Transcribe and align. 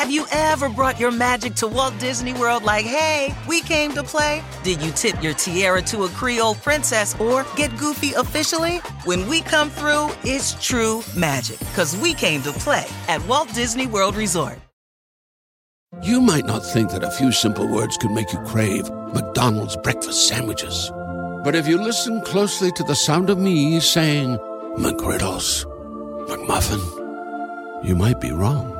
Have 0.00 0.10
you 0.10 0.24
ever 0.32 0.70
brought 0.70 0.98
your 0.98 1.10
magic 1.10 1.54
to 1.56 1.68
Walt 1.68 1.92
Disney 1.98 2.32
World 2.32 2.62
like, 2.62 2.86
hey, 2.86 3.34
we 3.46 3.60
came 3.60 3.92
to 3.92 4.02
play? 4.02 4.42
Did 4.62 4.80
you 4.80 4.92
tip 4.92 5.22
your 5.22 5.34
tiara 5.34 5.82
to 5.82 6.04
a 6.04 6.08
Creole 6.08 6.54
princess 6.54 7.14
or 7.20 7.44
get 7.54 7.76
goofy 7.76 8.14
officially? 8.14 8.78
When 9.04 9.28
we 9.28 9.42
come 9.42 9.68
through, 9.68 10.08
it's 10.24 10.54
true 10.54 11.02
magic, 11.14 11.58
because 11.58 11.94
we 11.98 12.14
came 12.14 12.40
to 12.44 12.52
play 12.52 12.86
at 13.08 13.22
Walt 13.26 13.52
Disney 13.52 13.86
World 13.86 14.16
Resort. 14.16 14.58
You 16.02 16.22
might 16.22 16.46
not 16.46 16.64
think 16.64 16.92
that 16.92 17.04
a 17.04 17.10
few 17.10 17.30
simple 17.30 17.68
words 17.68 17.98
could 17.98 18.12
make 18.12 18.32
you 18.32 18.38
crave 18.46 18.88
McDonald's 19.12 19.76
breakfast 19.76 20.28
sandwiches. 20.28 20.90
But 21.44 21.54
if 21.54 21.68
you 21.68 21.76
listen 21.76 22.22
closely 22.22 22.72
to 22.72 22.82
the 22.84 22.96
sound 22.96 23.28
of 23.28 23.36
me 23.36 23.78
saying 23.80 24.38
McGriddles, 24.78 25.66
McMuffin, 26.26 27.84
you 27.84 27.94
might 27.94 28.18
be 28.18 28.32
wrong. 28.32 28.79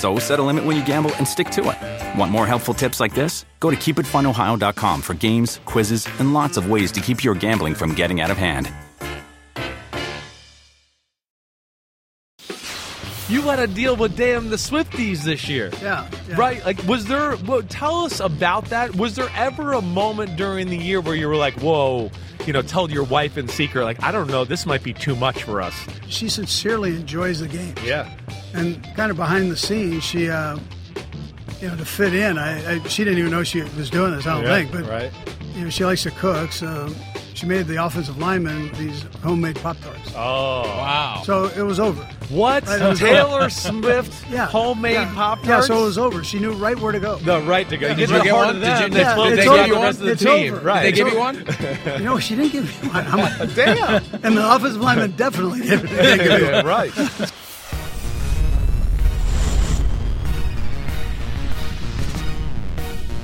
So 0.00 0.18
set 0.18 0.38
a 0.38 0.42
limit 0.42 0.64
when 0.64 0.78
you 0.78 0.84
gamble 0.86 1.14
and 1.16 1.28
stick 1.28 1.50
to 1.50 1.60
it. 1.60 2.18
Want 2.18 2.32
more 2.32 2.46
helpful 2.46 2.72
tips 2.72 3.00
like 3.00 3.14
this? 3.14 3.44
Go 3.60 3.68
to 3.68 3.76
keepitfunohio.com 3.76 5.02
for 5.02 5.12
games, 5.12 5.60
quizzes, 5.66 6.08
and 6.18 6.32
lots 6.32 6.56
of 6.56 6.70
ways 6.70 6.90
to 6.92 7.02
keep 7.02 7.22
your 7.22 7.34
gambling 7.34 7.74
from 7.74 7.94
getting 7.94 8.18
out 8.18 8.30
of 8.30 8.38
hand. 8.38 8.72
You 13.28 13.42
had 13.42 13.56
to 13.56 13.66
deal 13.66 13.94
with 13.94 14.16
damn 14.16 14.48
the 14.48 14.56
Swifties 14.56 15.22
this 15.22 15.50
year. 15.50 15.70
Yeah, 15.82 16.08
yeah. 16.28 16.34
Right? 16.34 16.64
Like, 16.64 16.82
was 16.84 17.04
there, 17.04 17.36
well, 17.46 17.62
tell 17.62 18.06
us 18.06 18.20
about 18.20 18.64
that. 18.70 18.96
Was 18.96 19.16
there 19.16 19.28
ever 19.36 19.74
a 19.74 19.82
moment 19.82 20.36
during 20.36 20.68
the 20.68 20.78
year 20.78 21.02
where 21.02 21.14
you 21.14 21.28
were 21.28 21.36
like, 21.36 21.60
whoa, 21.60 22.10
you 22.50 22.52
know, 22.54 22.62
tell 22.62 22.90
your 22.90 23.04
wife 23.04 23.38
in 23.38 23.46
secret, 23.46 23.84
like, 23.84 24.02
I 24.02 24.10
don't 24.10 24.26
know, 24.26 24.44
this 24.44 24.66
might 24.66 24.82
be 24.82 24.92
too 24.92 25.14
much 25.14 25.44
for 25.44 25.62
us? 25.62 25.86
She 26.08 26.28
sincerely 26.28 26.96
enjoys 26.96 27.38
the 27.38 27.46
game. 27.46 27.76
Yeah. 27.84 28.12
And 28.54 28.82
kind 28.96 29.12
of 29.12 29.16
behind 29.16 29.52
the 29.52 29.56
scenes, 29.56 30.02
she, 30.02 30.28
uh, 30.28 30.58
you 31.60 31.68
know, 31.68 31.76
to 31.76 31.84
fit 31.84 32.12
in, 32.12 32.38
I, 32.38 32.72
I, 32.74 32.82
she 32.88 33.04
didn't 33.04 33.20
even 33.20 33.30
know 33.30 33.44
she 33.44 33.62
was 33.62 33.88
doing 33.88 34.10
this, 34.16 34.26
I 34.26 34.34
don't 34.34 34.42
Yeah, 34.46 34.56
think. 34.56 34.72
But, 34.72 34.86
right. 34.90 35.12
you 35.54 35.62
know, 35.62 35.70
she 35.70 35.84
likes 35.84 36.02
to 36.02 36.10
cook, 36.10 36.50
so 36.50 36.92
she 37.40 37.46
made 37.46 37.66
the 37.66 37.82
offensive 37.82 38.18
lineman 38.18 38.70
these 38.74 39.02
homemade 39.22 39.56
Pop 39.56 39.80
Tarts. 39.80 40.12
Oh. 40.14 40.62
Wow. 40.62 41.22
So 41.24 41.46
it 41.46 41.62
was 41.62 41.80
over. 41.80 42.02
What? 42.28 42.66
Right, 42.66 42.82
it 42.82 42.88
was 42.88 42.98
Taylor 43.00 43.40
over. 43.40 43.50
Swift 43.50 44.26
Yeah. 44.30 44.46
homemade 44.46 44.92
yeah. 44.94 45.14
Pop 45.14 45.38
Tarts? 45.42 45.48
Yeah, 45.48 45.74
so 45.76 45.82
it 45.82 45.86
was 45.86 45.96
over. 45.98 46.22
She 46.22 46.38
knew 46.38 46.52
right 46.52 46.78
where 46.78 46.92
to 46.92 47.00
go. 47.00 47.16
the 47.16 47.40
right 47.40 47.66
to 47.70 47.78
go. 47.78 47.88
You 47.88 47.94
Did 47.94 48.08
get 48.10 48.18
you 48.18 48.24
get 48.24 48.34
one? 48.34 48.56
of 48.56 48.62
Did 48.62 48.80
you- 48.80 48.88
They 48.90 49.00
yeah, 49.00 49.14
flip- 49.14 49.28
it's 49.32 49.36
they 49.38 49.44
got 49.46 49.58
over. 49.70 49.74
the 49.74 49.80
rest 49.80 49.98
of 50.00 50.04
the 50.06 50.12
It's 50.12 50.22
team. 50.22 50.54
over. 50.54 50.64
Right. 50.64 50.82
Did 50.82 50.94
they 50.94 50.96
give 50.98 51.12
you 51.12 51.18
over. 51.18 51.98
You 51.98 52.04
know, 52.04 52.18
she 52.18 52.36
didn't 52.36 52.52
give 52.52 52.82
me 52.82 52.88
one. 52.90 53.06
I'm 53.06 53.18
like, 53.38 53.54
Damn. 53.54 54.02
and 54.22 54.36
the 54.36 54.54
offensive 54.54 54.80
lineman 54.82 55.12
definitely 55.12 55.60
didn't 55.62 55.86
didn't 55.88 56.18
give 56.18 56.40
me 56.40 56.44
one. 56.44 56.52
Yeah, 56.52 56.60
right. 56.62 57.32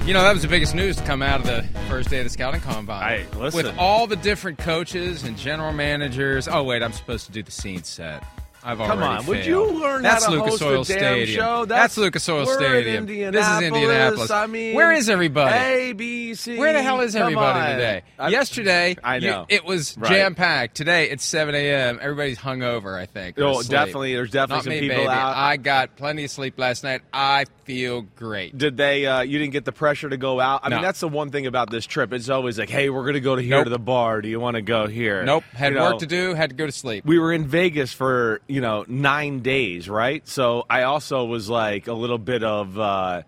You 0.06 0.14
know, 0.14 0.22
that 0.22 0.34
was 0.34 0.42
the 0.42 0.48
biggest 0.48 0.72
news 0.72 0.94
to 0.98 1.02
come 1.02 1.20
out 1.20 1.40
of 1.40 1.46
the 1.46 1.64
first 1.88 2.10
day 2.10 2.18
of 2.18 2.24
the 2.24 2.30
scouting 2.30 2.60
combine. 2.60 3.02
Hey, 3.02 3.26
listen. 3.36 3.66
With 3.66 3.76
all 3.76 4.06
the 4.06 4.14
different 4.14 4.56
coaches 4.56 5.24
and 5.24 5.36
general 5.36 5.72
managers. 5.72 6.46
Oh, 6.46 6.62
wait, 6.62 6.80
I'm 6.80 6.92
supposed 6.92 7.26
to 7.26 7.32
do 7.32 7.42
the 7.42 7.50
scene 7.50 7.82
set. 7.82 8.22
I've 8.66 8.78
Come 8.78 9.00
already 9.00 9.18
on, 9.20 9.26
would 9.26 9.46
you 9.46 9.64
learn 9.64 10.02
That's 10.02 10.24
how 10.24 10.32
to 10.32 10.36
Lucas 10.38 10.58
host 10.58 10.62
Oil 10.62 10.80
a 10.80 10.84
damn 10.84 10.84
Stadium. 10.98 11.36
show? 11.36 11.64
That's, 11.66 11.96
Lucas 11.96 12.28
Oil 12.28 12.46
we're 12.46 12.54
Stadium. 12.58 13.08
In 13.08 13.32
This 13.32 13.46
is 13.46 13.62
Indianapolis. 13.62 14.30
I 14.32 14.46
mean, 14.46 14.74
where 14.74 14.92
is 14.92 15.08
everybody? 15.08 15.56
A, 15.56 15.92
B, 15.92 16.34
C. 16.34 16.58
Where 16.58 16.72
the 16.72 16.82
hell 16.82 17.00
is 17.00 17.12
Come 17.12 17.22
everybody 17.22 17.60
on. 17.60 17.70
today? 17.76 18.02
I- 18.18 18.28
Yesterday, 18.30 18.96
I 19.04 19.16
you- 19.18 19.30
know. 19.30 19.46
it 19.48 19.64
was 19.64 19.96
Right. 19.96 20.10
jam 20.10 20.34
packed. 20.34 20.74
Today, 20.74 21.08
it's 21.10 21.24
7 21.24 21.54
a.m. 21.54 22.00
Everybody's 22.02 22.38
hungover, 22.40 22.98
I 23.00 23.06
think. 23.06 23.38
Oh, 23.38 23.60
asleep. 23.60 23.68
definitely. 23.70 24.14
There's 24.14 24.30
definitely 24.32 24.56
Not 24.56 24.64
some 24.64 24.70
me, 24.72 24.80
people 24.80 24.96
baby. 24.96 25.08
out. 25.10 25.36
I 25.36 25.56
got 25.58 25.94
plenty 25.96 26.24
of 26.24 26.30
sleep 26.32 26.58
last 26.58 26.82
night. 26.82 27.02
I 27.12 27.44
feel 27.66 28.02
great. 28.16 28.58
Did 28.58 28.76
they? 28.76 29.06
Uh, 29.06 29.20
you 29.20 29.38
didn't 29.38 29.52
get 29.52 29.64
the 29.64 29.72
pressure 29.72 30.08
to 30.08 30.16
go 30.16 30.40
out. 30.40 30.62
I 30.64 30.70
mean, 30.70 30.82
that's 30.82 30.98
the 31.00 31.08
one 31.08 31.30
thing 31.30 31.46
about 31.46 31.70
this 31.70 31.86
trip. 31.86 32.12
It's 32.12 32.28
always 32.28 32.58
like, 32.58 32.68
hey, 32.70 32.90
we're 32.90 33.02
going 33.02 33.14
to 33.14 33.20
go 33.20 33.36
to 33.36 33.42
here 33.42 33.50
Nope. 33.58 33.64
to 33.64 33.70
the 33.70 33.78
bar. 33.78 34.20
Do 34.22 34.28
you 34.28 34.40
want 34.40 34.56
to 34.56 34.62
go 34.62 34.88
here? 34.88 35.24
Nope. 35.24 35.44
Had 35.54 35.72
You 35.74 35.78
work 35.80 35.92
know, 35.92 35.98
to 36.00 36.06
do. 36.06 36.34
Had 36.34 36.50
to 36.50 36.56
go 36.56 36.66
to 36.66 36.72
sleep. 36.72 37.04
we 37.06 37.20
were 37.20 37.32
in 37.32 37.46
Vegas 37.46 37.92
for 37.92 38.40
you 38.56 38.62
know 38.62 38.86
nine 38.88 39.40
days, 39.40 39.86
right? 39.86 40.26
So 40.26 40.64
I 40.70 40.84
also 40.84 41.26
was 41.26 41.50
like 41.50 41.88
a 41.88 41.92
little 41.92 42.16
bit 42.16 42.42
of 42.42 42.78
uh, 42.78 43.20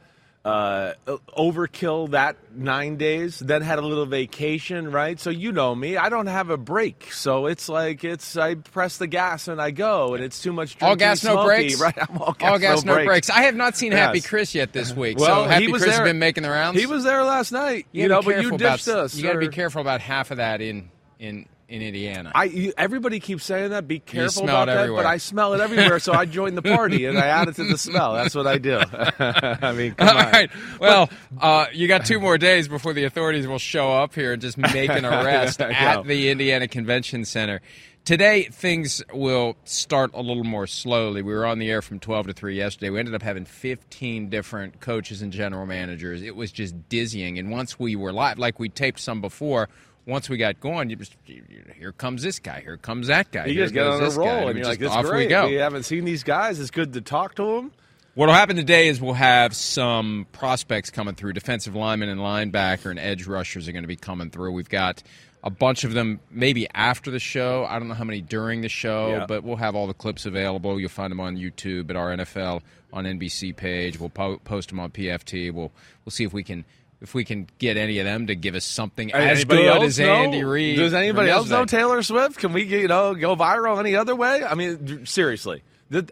uh, 0.43 0.94
overkill 1.37 2.12
that 2.12 2.37
nine 2.56 2.97
days. 2.97 3.39
Then 3.39 3.61
had 3.61 3.78
a 3.78 3.83
little 3.83 4.06
vacation, 4.06 4.91
right? 4.91 5.21
So 5.21 5.28
you 5.28 5.53
know 5.53 5.75
me, 5.75 5.99
I 5.99 6.09
don't 6.09 6.28
have 6.28 6.49
a 6.49 6.56
break. 6.56 7.12
So 7.12 7.44
it's 7.44 7.69
like 7.69 8.05
it's 8.05 8.39
I 8.39 8.55
press 8.55 8.97
the 8.97 9.06
gas 9.06 9.49
and 9.49 9.61
I 9.61 9.71
go, 9.71 10.15
and 10.15 10.25
it's 10.25 10.41
too 10.43 10.55
much. 10.55 10.81
all 10.81 10.97
gas, 10.97 11.22
no 11.22 11.33
smoky, 11.33 11.47
brekes. 11.77 11.78
right? 11.83 11.99
I'm 12.09 12.16
all 12.16 12.33
gas, 12.33 12.50
all 12.50 12.59
gas, 12.59 12.84
no, 12.87 12.97
no, 12.97 13.05
breaks. 13.05 13.28
I 13.28 13.43
have 13.43 13.55
not 13.55 13.77
seen 13.77 13.93
Happy 13.93 14.22
Chris 14.22 14.55
yet 14.55 14.72
this 14.72 14.97
week. 14.97 15.19
Well, 15.19 15.45
so 15.45 15.50
Happy 15.50 15.66
he 15.66 15.71
was 15.71 15.83
Chris 15.83 15.95
there. 15.95 16.05
has 16.05 16.09
been 16.09 16.19
making 16.19 16.43
the 16.45 16.50
rounds. 16.50 16.81
He 16.81 16.87
was 16.87 17.05
there 17.05 17.22
last 17.22 17.53
night, 17.53 17.87
you, 17.93 18.05
You, 18.05 18.09
know, 18.09 18.22
but 18.22 18.41
you 18.41 18.53
ditched 18.53 18.89
about, 18.89 19.05
us. 19.05 19.15
You 19.15 19.25
got 19.25 19.34
to 19.34 19.41
be 19.41 19.49
careful 19.49 19.83
about 19.83 20.00
half 20.00 20.31
of 20.31 20.39
that 20.39 20.62
in 20.62 20.89
in 21.19 21.45
in 21.68 21.82
Indiana. 21.82 22.32
I 22.34 22.44
you, 22.44 22.72
everybody 22.78 23.20
keeps 23.20 23.44
saying 23.44 23.70
that. 23.70 23.86
Be 23.86 23.98
careful 23.98 24.44
about 24.44 24.68
it 24.68 24.72
that, 24.72 24.78
everywhere. 24.78 25.02
but 25.04 25.08
I 25.08 25.18
smell 25.18 25.52
it 25.54 25.60
everywhere. 25.60 25.98
so 25.98 26.12
I 26.14 26.24
joined 26.24 26.56
the 26.56 26.62
party 26.62 27.04
and 27.04 27.18
I 27.18 27.26
added 27.26 27.56
to 27.56 27.64
the 27.64 27.76
smell. 27.76 28.14
That's 28.14 28.34
what 28.34 28.46
I 28.46 28.58
do. 28.58 28.80
I 29.18 29.72
mean, 29.72 29.94
come 29.94 30.08
All 30.16 30.16
on. 30.16 30.32
right. 30.32 30.50
Well, 30.80 31.10
uh, 31.38 31.66
you 31.72 31.86
got 31.86 32.06
two 32.06 32.20
more 32.20 32.38
days 32.38 32.68
before 32.68 32.94
the 32.94 33.04
authorities 33.04 33.46
will 33.46 33.58
show 33.58 33.92
up 33.92 34.14
here 34.14 34.32
and 34.32 34.40
just 34.42 34.56
make 34.56 34.88
an 34.90 35.04
arrest 35.04 35.60
at 35.60 36.04
the 36.04 36.30
Indiana 36.30 36.68
Convention 36.68 37.24
Center. 37.24 37.60
Today, 38.04 38.44
things 38.44 39.02
will 39.12 39.58
start 39.64 40.12
a 40.14 40.22
little 40.22 40.44
more 40.44 40.66
slowly. 40.66 41.20
We 41.20 41.34
were 41.34 41.44
on 41.44 41.58
the 41.58 41.70
air 41.70 41.82
from 41.82 42.00
12 42.00 42.28
to 42.28 42.32
3 42.32 42.56
yesterday. 42.56 42.88
We 42.88 42.98
ended 42.98 43.14
up 43.14 43.20
having 43.20 43.44
15 43.44 44.30
different 44.30 44.80
coaches 44.80 45.20
and 45.20 45.30
general 45.30 45.66
managers. 45.66 46.22
It 46.22 46.34
was 46.34 46.50
just 46.50 46.88
dizzying. 46.88 47.38
And 47.38 47.50
once 47.50 47.78
we 47.78 47.96
were 47.96 48.10
live, 48.14 48.38
like 48.38 48.58
we 48.58 48.70
taped 48.70 49.00
some 49.00 49.20
before, 49.20 49.68
once 50.08 50.28
we 50.28 50.38
got 50.38 50.58
going, 50.58 50.88
you 50.91 50.96
just, 50.96 51.14
here 51.26 51.92
comes 51.92 52.22
this 52.22 52.38
guy, 52.38 52.60
here 52.60 52.78
comes 52.78 53.06
that 53.08 53.30
guy. 53.30 53.46
You 53.46 53.54
just 53.54 53.74
get 53.74 53.86
on 53.86 54.00
a 54.00 54.04
this 54.06 54.16
guy, 54.16 54.24
roll, 54.41 54.48
and 54.48 54.58
you're 54.58 54.66
like, 54.66 54.78
"This 54.78 54.91
off 54.91 55.04
great. 55.04 55.26
we 55.26 55.28
go. 55.28 55.46
We 55.46 55.54
haven't 55.54 55.82
seen 55.84 56.04
these 56.04 56.24
guys. 56.24 56.58
It's 56.58 56.70
good 56.70 56.94
to 56.94 57.00
talk 57.00 57.34
to 57.36 57.44
them." 57.56 57.72
What'll 58.14 58.34
happen 58.34 58.56
today 58.56 58.88
is 58.88 59.00
we'll 59.00 59.12
have 59.12 59.54
some 59.54 60.26
prospects 60.32 60.91
coming 60.91 61.14
through. 61.14 61.34
Defensive 61.34 61.76
linemen 61.76 62.08
and 62.08 62.20
linebacker 62.20 62.91
and 62.91 62.98
edge 62.98 63.26
rushers 63.28 63.68
are 63.68 63.72
going 63.72 63.84
to 63.84 63.88
be 63.88 63.94
coming 63.97 64.30
through. 64.30 64.50
We've 64.52 64.68
got 64.68 65.04
a 65.44 65.50
bunch 65.50 65.84
of 65.84 65.92
them 65.92 66.18
maybe 66.30 66.66
after 66.74 67.12
the 67.12 67.20
show. 67.20 67.64
I 67.68 67.78
don't 67.78 67.86
know 67.86 67.94
how 67.94 68.02
many 68.02 68.20
during 68.20 68.62
the 68.62 68.68
show, 68.68 69.10
Yeah. 69.10 69.26
but 69.26 69.44
we'll 69.44 69.56
have 69.56 69.76
all 69.76 69.86
the 69.86 69.94
clips 69.94 70.26
available. 70.26 70.80
You'll 70.80 70.88
find 70.88 71.12
them 71.12 71.20
on 71.20 71.36
YouTube 71.36 71.91
at 71.91 71.97
our 71.97 72.10
NFL 72.16 72.62
on 72.92 73.04
NBC 73.04 73.54
page. 73.54 74.00
We'll 74.00 74.08
po- 74.08 74.38
post 74.38 74.70
them 74.70 74.80
on 74.80 74.91
PFT. 74.91 75.52
We'll 75.52 75.70
we'll 76.04 76.10
see 76.10 76.24
if 76.24 76.32
we 76.32 76.42
can 76.42 76.64
if 77.00 77.14
we 77.14 77.25
can 77.25 77.48
get 77.59 77.76
any 77.76 77.98
of 77.98 78.04
them 78.04 78.26
to 78.26 78.34
give 78.34 78.54
us 78.54 78.64
something 78.64 79.12
as 79.12 79.38
Anybody 79.41 79.62
good 79.62 79.82
as 79.82 79.98
know? 79.98 80.14
Andy 80.14 80.44
Reid. 80.44 80.76
Does 80.76 80.94
anybody 80.94 81.31
else 81.31 81.48
know. 81.48 81.64
Taylor 81.64 82.03
Swift? 82.03 82.38
Can 82.38 82.53
we, 82.53 82.64
you 82.64 82.88
know, 82.88 83.14
go 83.14 83.36
viral 83.36 83.78
any 83.78 83.94
other 83.94 84.16
way? 84.16 84.44
I 84.44 84.54
mean, 84.54 85.06
seriously, 85.06 85.62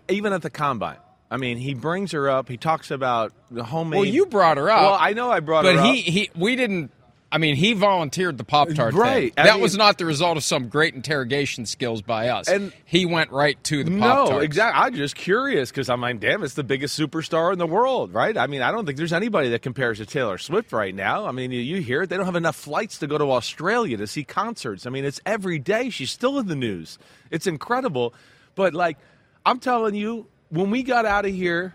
even 0.09 0.33
at 0.33 0.43
the 0.43 0.51
combine. 0.51 0.99
I 1.29 1.39
mean, 1.39 1.57
he 1.57 1.75
brings 1.75 2.13
her 2.13 2.31
up. 2.31 2.49
He 2.49 2.57
talks 2.57 2.93
about 2.93 3.33
the 3.51 3.65
homemade. 3.65 3.99
Well, 3.99 4.09
you 4.09 4.27
brought 4.27 4.59
her 4.59 4.71
up. 4.71 4.81
Well, 4.81 4.97
I 4.99 5.13
know 5.13 5.31
I 5.31 5.41
brought 5.41 5.65
but 5.65 5.75
her 5.75 5.83
he, 5.83 5.89
up. 5.89 5.95
But 5.95 5.95
he, 5.95 6.11
he 6.11 6.31
we 6.37 6.55
didn't. 6.55 6.93
I 7.37 7.39
mean, 7.39 7.55
he 7.55 7.75
volunteered 7.75 8.39
the 8.39 8.45
Pop 8.45 8.71
Tart 8.71 8.95
Right. 8.95 9.31
I 9.37 9.43
That 9.45 9.53
mean- 9.57 9.63
was 9.63 9.77
not 9.77 9.99
the 9.99 10.07
result 10.07 10.39
of 10.39 10.43
some 10.43 10.69
great 10.69 10.95
interrogation 10.95 11.67
skills 11.67 12.01
by 12.01 12.29
us. 12.29 12.49
And- 12.49 12.73
he 12.87 13.05
went 13.05 13.31
right 13.31 13.63
to 13.65 13.85
the 13.85 13.91
Pop 13.99 14.29
Tart. 14.29 14.31
No, 14.31 14.39
exactly. 14.39 14.83
I'm 14.83 14.95
just 14.95 15.17
curious 15.17 15.71
because 15.71 15.91
I'm 15.91 16.01
like, 16.01 16.19
damn, 16.19 16.43
it's 16.43 16.55
the 16.55 16.65
biggest 16.65 16.99
superstar 16.99 17.53
in 17.53 17.59
the 17.59 17.67
world, 17.67 18.15
right? 18.15 18.39
I 18.39 18.47
mean, 18.47 18.63
I 18.63 18.73
don't 18.73 18.87
think 18.87 18.97
there's 18.97 19.13
anybody 19.13 19.51
that 19.51 19.61
compares 19.61 19.99
to 19.99 20.07
Taylor 20.07 20.39
Swift 20.39 20.73
right 20.73 20.95
now. 20.95 21.27
I 21.27 21.33
mean, 21.33 21.51
you, 21.51 21.61
you 21.61 21.83
hear 21.83 22.05
it. 22.05 22.09
They 22.09 22.17
don't 22.17 22.25
have 22.25 22.37
enough 22.37 22.57
flights 22.57 22.97
to 23.01 23.07
go 23.07 23.19
to 23.19 23.31
Australia 23.33 23.99
to 23.99 24.07
see 24.07 24.25
concerts. 24.25 24.87
I 24.87 24.91
mean, 24.91 25.05
it's 25.05 25.21
every 25.27 25.59
day. 25.59 25.91
She's 25.91 26.11
still 26.11 26.39
in 26.39 26.47
the 26.47 26.57
news. 26.57 26.99
It's 27.31 27.47
incredible. 27.47 28.15
But, 28.55 28.73
like, 28.73 28.97
I'm 29.45 29.59
telling 29.59 29.95
you, 29.95 30.27
when 30.49 30.71
we 30.71 30.83
got 30.83 31.05
out 31.05 31.27
of 31.27 31.35
here, 31.35 31.75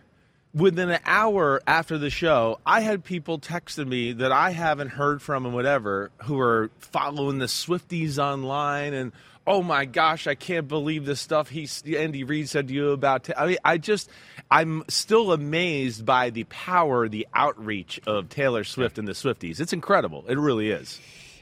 within 0.54 0.90
an 0.90 1.00
hour 1.06 1.62
after 1.66 1.98
the 1.98 2.10
show, 2.10 2.60
I 2.66 2.82
had 2.82 3.04
people 3.04 3.40
texting 3.40 3.88
me 3.88 4.14
that 4.14 4.32
I 4.32 4.52
haven't 4.52 4.90
heard 4.90 5.22
from 5.22 5.46
and 5.46 5.56
whatever 5.56 6.12
who 6.24 6.40
are 6.40 6.70
following 6.80 7.40
the 7.40 7.46
Swifties 7.46 8.18
online 8.18 8.94
and 8.94 9.12
oh 9.48 9.64
my 9.64 9.86
gosh, 9.86 10.28
I 10.28 10.36
can't 10.36 10.68
believe 10.68 11.06
the 11.06 11.16
stuff 11.16 11.50
he 11.50 11.68
Andy 11.98 12.24
Reid 12.24 12.48
said 12.48 12.68
to 12.68 12.74
you 12.74 12.92
about. 12.92 13.24
Ta-. 13.26 13.34
I 13.38 13.48
mean, 13.48 13.58
I 13.66 13.78
just 13.78 14.10
I'm 14.50 14.84
still 14.88 15.32
amazed 15.32 16.06
by 16.06 16.30
the 16.30 16.44
power, 16.46 17.08
the 17.08 17.28
outreach 17.34 18.00
of 18.06 18.30
Taylor 18.30 18.64
Swift 18.64 18.98
and 18.98 19.08
the 19.08 19.14
Swifties. 19.14 19.60
It's 19.60 19.74
incredible. 19.74 20.26
It 20.28 20.38
really 20.38 20.70
is. 20.70 21.00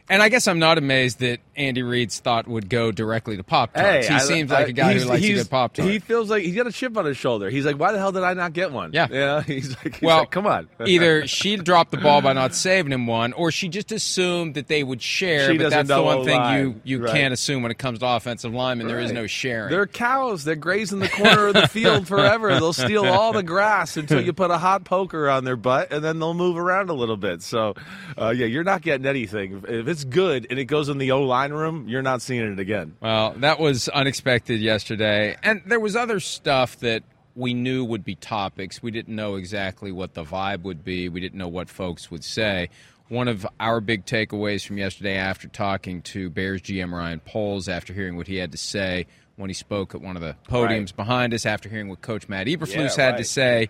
And 0.09 0.23
I 0.23 0.29
guess 0.29 0.47
I'm 0.47 0.57
not 0.59 0.77
amazed 0.79 1.19
that 1.19 1.39
Andy 1.55 1.83
Reid's 1.83 2.19
thought 2.19 2.47
would 2.47 2.67
go 2.69 2.91
directly 2.91 3.37
to 3.37 3.43
Pop 3.43 3.73
Tarts. 3.73 4.07
Hey, 4.07 4.13
he 4.13 4.15
I- 4.15 4.19
seems 4.19 4.51
I- 4.51 4.59
like 4.61 4.69
a 4.69 4.73
guy 4.73 4.93
who 4.95 5.05
likes 5.05 5.23
a 5.23 5.33
good 5.33 5.49
Pop 5.49 5.73
Tart. 5.75 5.87
He 5.87 5.99
feels 5.99 6.29
like 6.29 6.43
he's 6.43 6.55
got 6.55 6.65
a 6.65 6.71
chip 6.71 6.97
on 6.97 7.05
his 7.05 7.15
shoulder. 7.17 7.49
He's 7.49 7.65
like, 7.65 7.77
why 7.77 7.91
the 7.91 7.99
hell 7.99 8.11
did 8.11 8.23
I 8.23 8.33
not 8.33 8.53
get 8.53 8.71
one? 8.71 8.91
Yeah. 8.93 9.07
yeah. 9.11 9.41
He's 9.49 9.69
like, 9.77 9.93
he's 9.95 10.01
well, 10.01 10.19
like, 10.19 10.31
come 10.31 10.47
on. 10.47 10.67
either 10.85 11.27
she 11.27 11.57
dropped 11.57 11.91
the 11.91 11.97
ball 11.97 12.21
by 12.21 12.33
not 12.33 12.55
saving 12.55 12.91
him 12.91 13.05
one, 13.07 13.33
or 13.33 13.51
she 13.51 13.69
just 13.69 13.91
assumed 13.91 14.55
that 14.55 14.67
they 14.67 14.83
would 14.83 15.01
share. 15.01 15.51
She 15.51 15.57
but 15.57 15.69
that's 15.69 15.87
the 15.89 16.01
one 16.01 16.23
thing 16.25 16.35
you 16.35 16.41
O-line. 16.41 16.81
you 16.83 17.03
Right. 17.03 17.13
can't 17.13 17.33
assume 17.33 17.61
when 17.61 17.71
it 17.71 17.77
comes 17.77 17.99
to 17.99 18.07
offensive 18.07 18.53
linemen. 18.53 18.87
There 18.87 18.99
is 18.99 19.11
Right. 19.11 19.15
no 19.15 19.27
sharing. 19.27 19.69
They're 19.69 19.85
cows. 19.85 20.43
They're 20.43 20.55
grazing 20.55 20.99
the 20.99 21.09
corner 21.09 21.47
of 21.47 21.53
the 21.53 21.67
field 21.67 22.07
forever. 22.07 22.49
They'll 22.55 22.73
steal 22.73 23.05
all 23.05 23.31
the 23.33 23.43
grass 23.43 23.95
until 23.97 24.21
you 24.21 24.33
put 24.33 24.49
a 24.49 24.57
hot 24.57 24.85
poker 24.85 25.29
on 25.29 25.43
their 25.43 25.55
butt, 25.57 25.91
and 25.93 26.03
then 26.03 26.17
they'll 26.19 26.33
move 26.33 26.57
around 26.57 26.89
a 26.89 26.93
little 26.93 27.17
bit. 27.17 27.41
So, 27.43 27.75
uh, 28.19 28.29
yeah, 28.29 28.47
you're 28.47 28.63
not 28.63 28.81
getting 28.81 29.05
anything. 29.05 29.63
If 29.67 29.87
it's 29.87 29.98
good 30.03 30.47
and 30.49 30.57
it 30.59 30.65
goes 30.65 30.89
in 30.89 30.97
the 30.97 31.11
O 31.11 31.23
line 31.23 31.51
room, 31.51 31.87
you're 31.87 32.01
not 32.01 32.21
seeing 32.21 32.41
it 32.51 32.59
again. 32.59 32.95
Well, 33.01 33.33
that 33.37 33.59
was 33.59 33.87
unexpected 33.89 34.59
yesterday. 34.59 35.35
And 35.43 35.61
there 35.65 35.79
was 35.79 35.95
other 35.95 36.19
stuff 36.19 36.79
that 36.79 37.03
we 37.35 37.53
knew 37.53 37.85
would 37.85 38.03
be 38.03 38.15
topics. 38.15 38.81
We 38.83 38.91
didn't 38.91 39.15
know 39.15 39.35
exactly 39.35 39.91
what 39.91 40.13
the 40.13 40.23
vibe 40.23 40.63
would 40.63 40.83
be. 40.83 41.07
We 41.09 41.19
didn't 41.21 41.37
know 41.37 41.47
what 41.47 41.69
folks 41.69 42.11
would 42.11 42.23
say. 42.23 42.69
One 43.07 43.27
of 43.27 43.47
our 43.59 43.81
big 43.81 44.05
takeaways 44.05 44.65
from 44.65 44.77
yesterday 44.77 45.15
after 45.15 45.47
talking 45.47 46.01
to 46.03 46.29
Bears 46.29 46.61
GM 46.61 46.91
Ryan 46.91 47.19
Poles 47.21 47.67
after 47.67 47.93
hearing 47.93 48.17
what 48.17 48.27
he 48.27 48.35
had 48.35 48.51
to 48.51 48.57
say 48.57 49.07
when 49.35 49.49
he 49.49 49.53
spoke 49.53 49.95
at 49.95 50.01
one 50.01 50.15
of 50.15 50.21
the 50.21 50.35
podiums 50.49 50.69
Right. 50.87 50.95
behind 50.97 51.33
us, 51.33 51.45
after 51.45 51.69
hearing 51.69 51.87
what 51.87 52.01
Coach 52.01 52.27
Matt 52.27 52.47
Eberflus 52.47 52.97
Yeah, 52.97 53.05
had 53.05 53.17
to 53.17 53.23
say, 53.23 53.69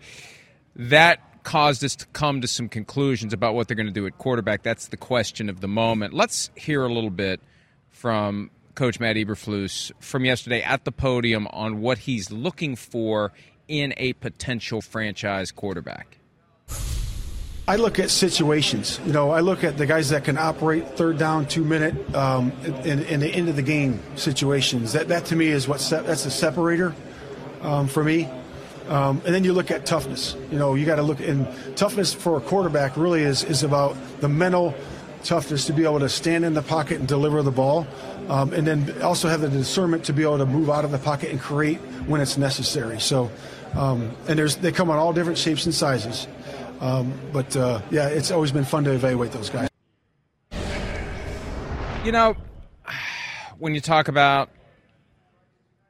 that 0.76 1.22
caused 1.44 1.84
us 1.84 1.96
to 1.98 2.06
come 2.08 2.42
to 2.42 2.48
some 2.48 2.70
conclusions 2.70 3.34
about 3.34 3.56
what 3.56 3.68
they're 3.68 3.76
going 3.76 3.88
to 3.88 3.94
do 3.94 4.06
at 4.06 4.18
quarterback. 4.18 4.64
That's 4.64 4.88
the 4.88 4.98
question 4.98 5.50
of 5.50 5.62
the 5.62 5.68
moment. 5.68 6.14
Let's 6.14 6.50
hear 6.56 6.84
a 6.84 6.92
little 6.92 7.10
bit 7.10 7.42
from 7.90 8.52
Coach 8.76 9.00
Matt 9.00 9.16
Eberflus 9.16 9.92
from 10.00 10.26
yesterday 10.26 10.62
at 10.62 10.86
the 10.86 10.92
podium 10.92 11.48
on 11.52 11.82
what 11.82 12.00
he's 12.00 12.32
looking 12.32 12.76
for 12.76 13.34
in 13.68 13.94
a 13.98 14.14
potential 14.14 14.82
franchise 14.82 15.52
quarterback. 15.52 16.18
I 17.68 17.76
look 17.76 18.00
at 18.00 18.10
situations. 18.10 19.00
You 19.06 19.14
know, 19.14 19.30
I 19.30 19.42
look 19.42 19.64
at 19.64 19.78
the 19.78 19.86
guys 19.86 20.10
that 20.10 20.24
can 20.24 20.40
operate 20.40 20.98
third 20.98 21.20
down, 21.20 21.46
two 21.46 21.64
minute, 21.64 22.16
um, 22.16 22.52
in, 22.84 23.04
in 23.04 23.20
the 23.20 23.30
end 23.30 23.48
of 23.48 23.56
the 23.56 23.62
game 23.62 24.00
situations. 24.16 24.94
That 24.94 25.10
that 25.10 25.26
to 25.26 25.36
me 25.36 25.50
is 25.50 25.68
what 25.68 25.80
se- 25.80 26.02
that's 26.04 26.26
a 26.26 26.32
separator 26.32 26.96
um, 27.62 27.88
for 27.88 28.04
me. 28.04 28.28
Um, 28.90 29.22
and 29.24 29.36
then 29.36 29.44
you 29.44 29.54
look 29.54 29.70
at 29.70 29.86
toughness. 29.86 30.36
You 30.52 30.58
know, 30.58 30.74
you 30.74 30.86
got 30.86 30.96
to 30.96 31.04
look 31.04 31.20
and 31.20 31.48
toughness 31.78 32.14
for 32.14 32.38
a 32.38 32.42
quarterback 32.42 32.98
really 32.98 33.22
is 33.22 33.44
is 33.44 33.64
about 33.64 33.96
the 34.20 34.28
mental 34.28 34.74
toughness 35.24 35.66
to 35.66 35.74
be 35.74 35.84
able 35.84 36.00
to 36.00 36.10
stand 36.10 36.44
in 36.44 36.56
the 36.56 36.62
pocket 36.64 36.98
and 36.98 37.08
deliver 37.08 37.44
the 37.44 37.52
ball, 37.52 37.86
um, 38.30 38.52
and 38.52 38.66
then 38.66 39.02
also 39.04 39.28
have 39.28 39.42
the 39.42 39.50
discernment 39.50 40.06
to 40.06 40.14
be 40.14 40.24
able 40.24 40.40
to 40.40 40.46
move 40.46 40.72
out 40.72 40.86
of 40.86 40.92
the 40.92 40.98
pocket 40.98 41.30
and 41.30 41.40
create 41.40 41.78
when 42.08 42.20
it's 42.20 42.38
necessary. 42.38 43.00
So, 43.00 43.30
um, 43.76 44.12
and 44.28 44.40
there's 44.40 44.56
they 44.56 44.72
come 44.72 44.90
on 44.90 44.98
all 44.98 45.14
different 45.14 45.38
shapes 45.38 45.66
and 45.66 45.76
sizes. 45.76 46.28
Um, 46.82 47.14
but 47.32 47.56
uh, 47.56 47.82
yeah, 47.92 48.08
it's 48.08 48.32
always 48.32 48.52
been 48.52 48.66
fun 48.66 48.86
to 48.86 48.92
evaluate 48.92 49.32
those 49.32 49.52
guys. 49.52 49.70
You 52.04 52.12
know, 52.12 52.36
when 53.60 53.76
you 53.76 53.82
talk 53.82 54.08
about 54.08 54.50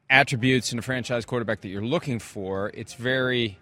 attributes 0.10 0.74
in 0.74 0.80
a 0.80 0.82
franchise 0.82 1.26
quarterback 1.26 1.62
that 1.62 1.70
you're 1.70 1.84
looking 1.84 2.20
for, 2.20 2.72
it's 2.74 2.94
very 2.94 3.58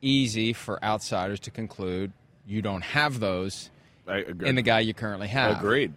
easy 0.00 0.52
for 0.52 0.82
outsiders 0.84 1.40
to 1.40 1.50
conclude 1.50 2.12
you 2.46 2.62
don't 2.62 2.82
have 2.82 3.20
those 3.20 3.70
in 4.06 4.54
the 4.54 4.62
guy 4.62 4.80
you 4.80 4.94
currently 4.94 5.28
have. 5.28 5.58
Agreed. 5.58 5.92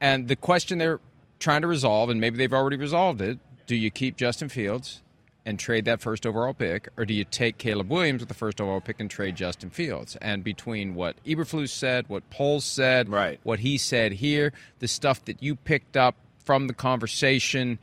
And 0.00 0.28
the 0.28 0.36
question 0.36 0.78
they're 0.78 1.00
trying 1.40 1.62
to 1.62 1.66
resolve, 1.66 2.10
and 2.10 2.20
maybe 2.20 2.36
they've 2.36 2.52
already 2.52 2.76
resolved 2.76 3.20
it, 3.20 3.38
do 3.66 3.74
you 3.74 3.90
keep 3.90 4.16
Justin 4.16 4.48
Fields 4.48 5.02
and 5.44 5.58
trade 5.58 5.84
that 5.86 6.00
first 6.00 6.26
overall 6.26 6.52
pick, 6.52 6.88
or 6.96 7.04
do 7.04 7.14
you 7.14 7.24
take 7.24 7.58
Caleb 7.58 7.90
Williams 7.90 8.20
with 8.20 8.28
the 8.28 8.34
first 8.34 8.60
overall 8.60 8.80
pick 8.80 9.00
and 9.00 9.10
trade 9.10 9.34
Justin 9.34 9.70
Fields? 9.70 10.16
And 10.20 10.44
between 10.44 10.94
what 10.94 11.16
Eberflus 11.24 11.70
said, 11.70 12.08
what 12.08 12.28
Poles 12.30 12.64
said, 12.64 13.08
Right. 13.08 13.40
what 13.42 13.60
he 13.60 13.78
said 13.78 14.12
here, 14.12 14.52
the 14.78 14.88
stuff 14.88 15.24
that 15.24 15.42
you 15.42 15.56
picked 15.56 15.96
up 15.96 16.16
from 16.44 16.66
the 16.66 16.74
conversation, 16.74 17.78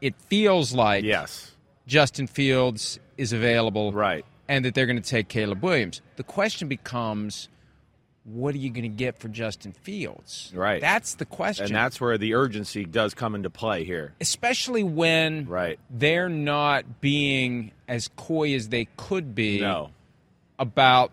it 0.00 0.14
feels 0.28 0.72
like 0.74 1.04
Yes. 1.04 1.52
Justin 1.86 2.26
Fields 2.26 2.98
is 3.16 3.32
available, 3.32 3.92
Right. 3.92 4.24
and 4.48 4.64
that 4.64 4.74
they're 4.74 4.86
going 4.86 5.00
to 5.00 5.08
take 5.08 5.28
Caleb 5.28 5.62
Williams. 5.62 6.00
The 6.16 6.22
question 6.22 6.68
becomes, 6.68 7.48
what 8.24 8.54
are 8.54 8.58
you 8.58 8.70
going 8.70 8.82
to 8.82 8.88
get 8.88 9.18
for 9.18 9.28
Justin 9.28 9.72
Fields? 9.72 10.52
Right. 10.54 10.80
That's 10.80 11.14
the 11.14 11.24
question. 11.24 11.66
And 11.66 11.74
that's 11.74 12.00
where 12.00 12.16
the 12.18 12.34
urgency 12.34 12.84
does 12.84 13.14
come 13.14 13.34
into 13.34 13.50
play 13.50 13.84
here. 13.84 14.14
especially 14.20 14.82
when 14.84 15.46
Right. 15.46 15.78
they're 15.90 16.28
not 16.28 17.00
being 17.00 17.72
as 17.88 18.08
coy 18.16 18.54
as 18.54 18.68
they 18.68 18.86
could 18.96 19.34
be 19.34 19.60
No. 19.60 19.90
about 20.58 21.12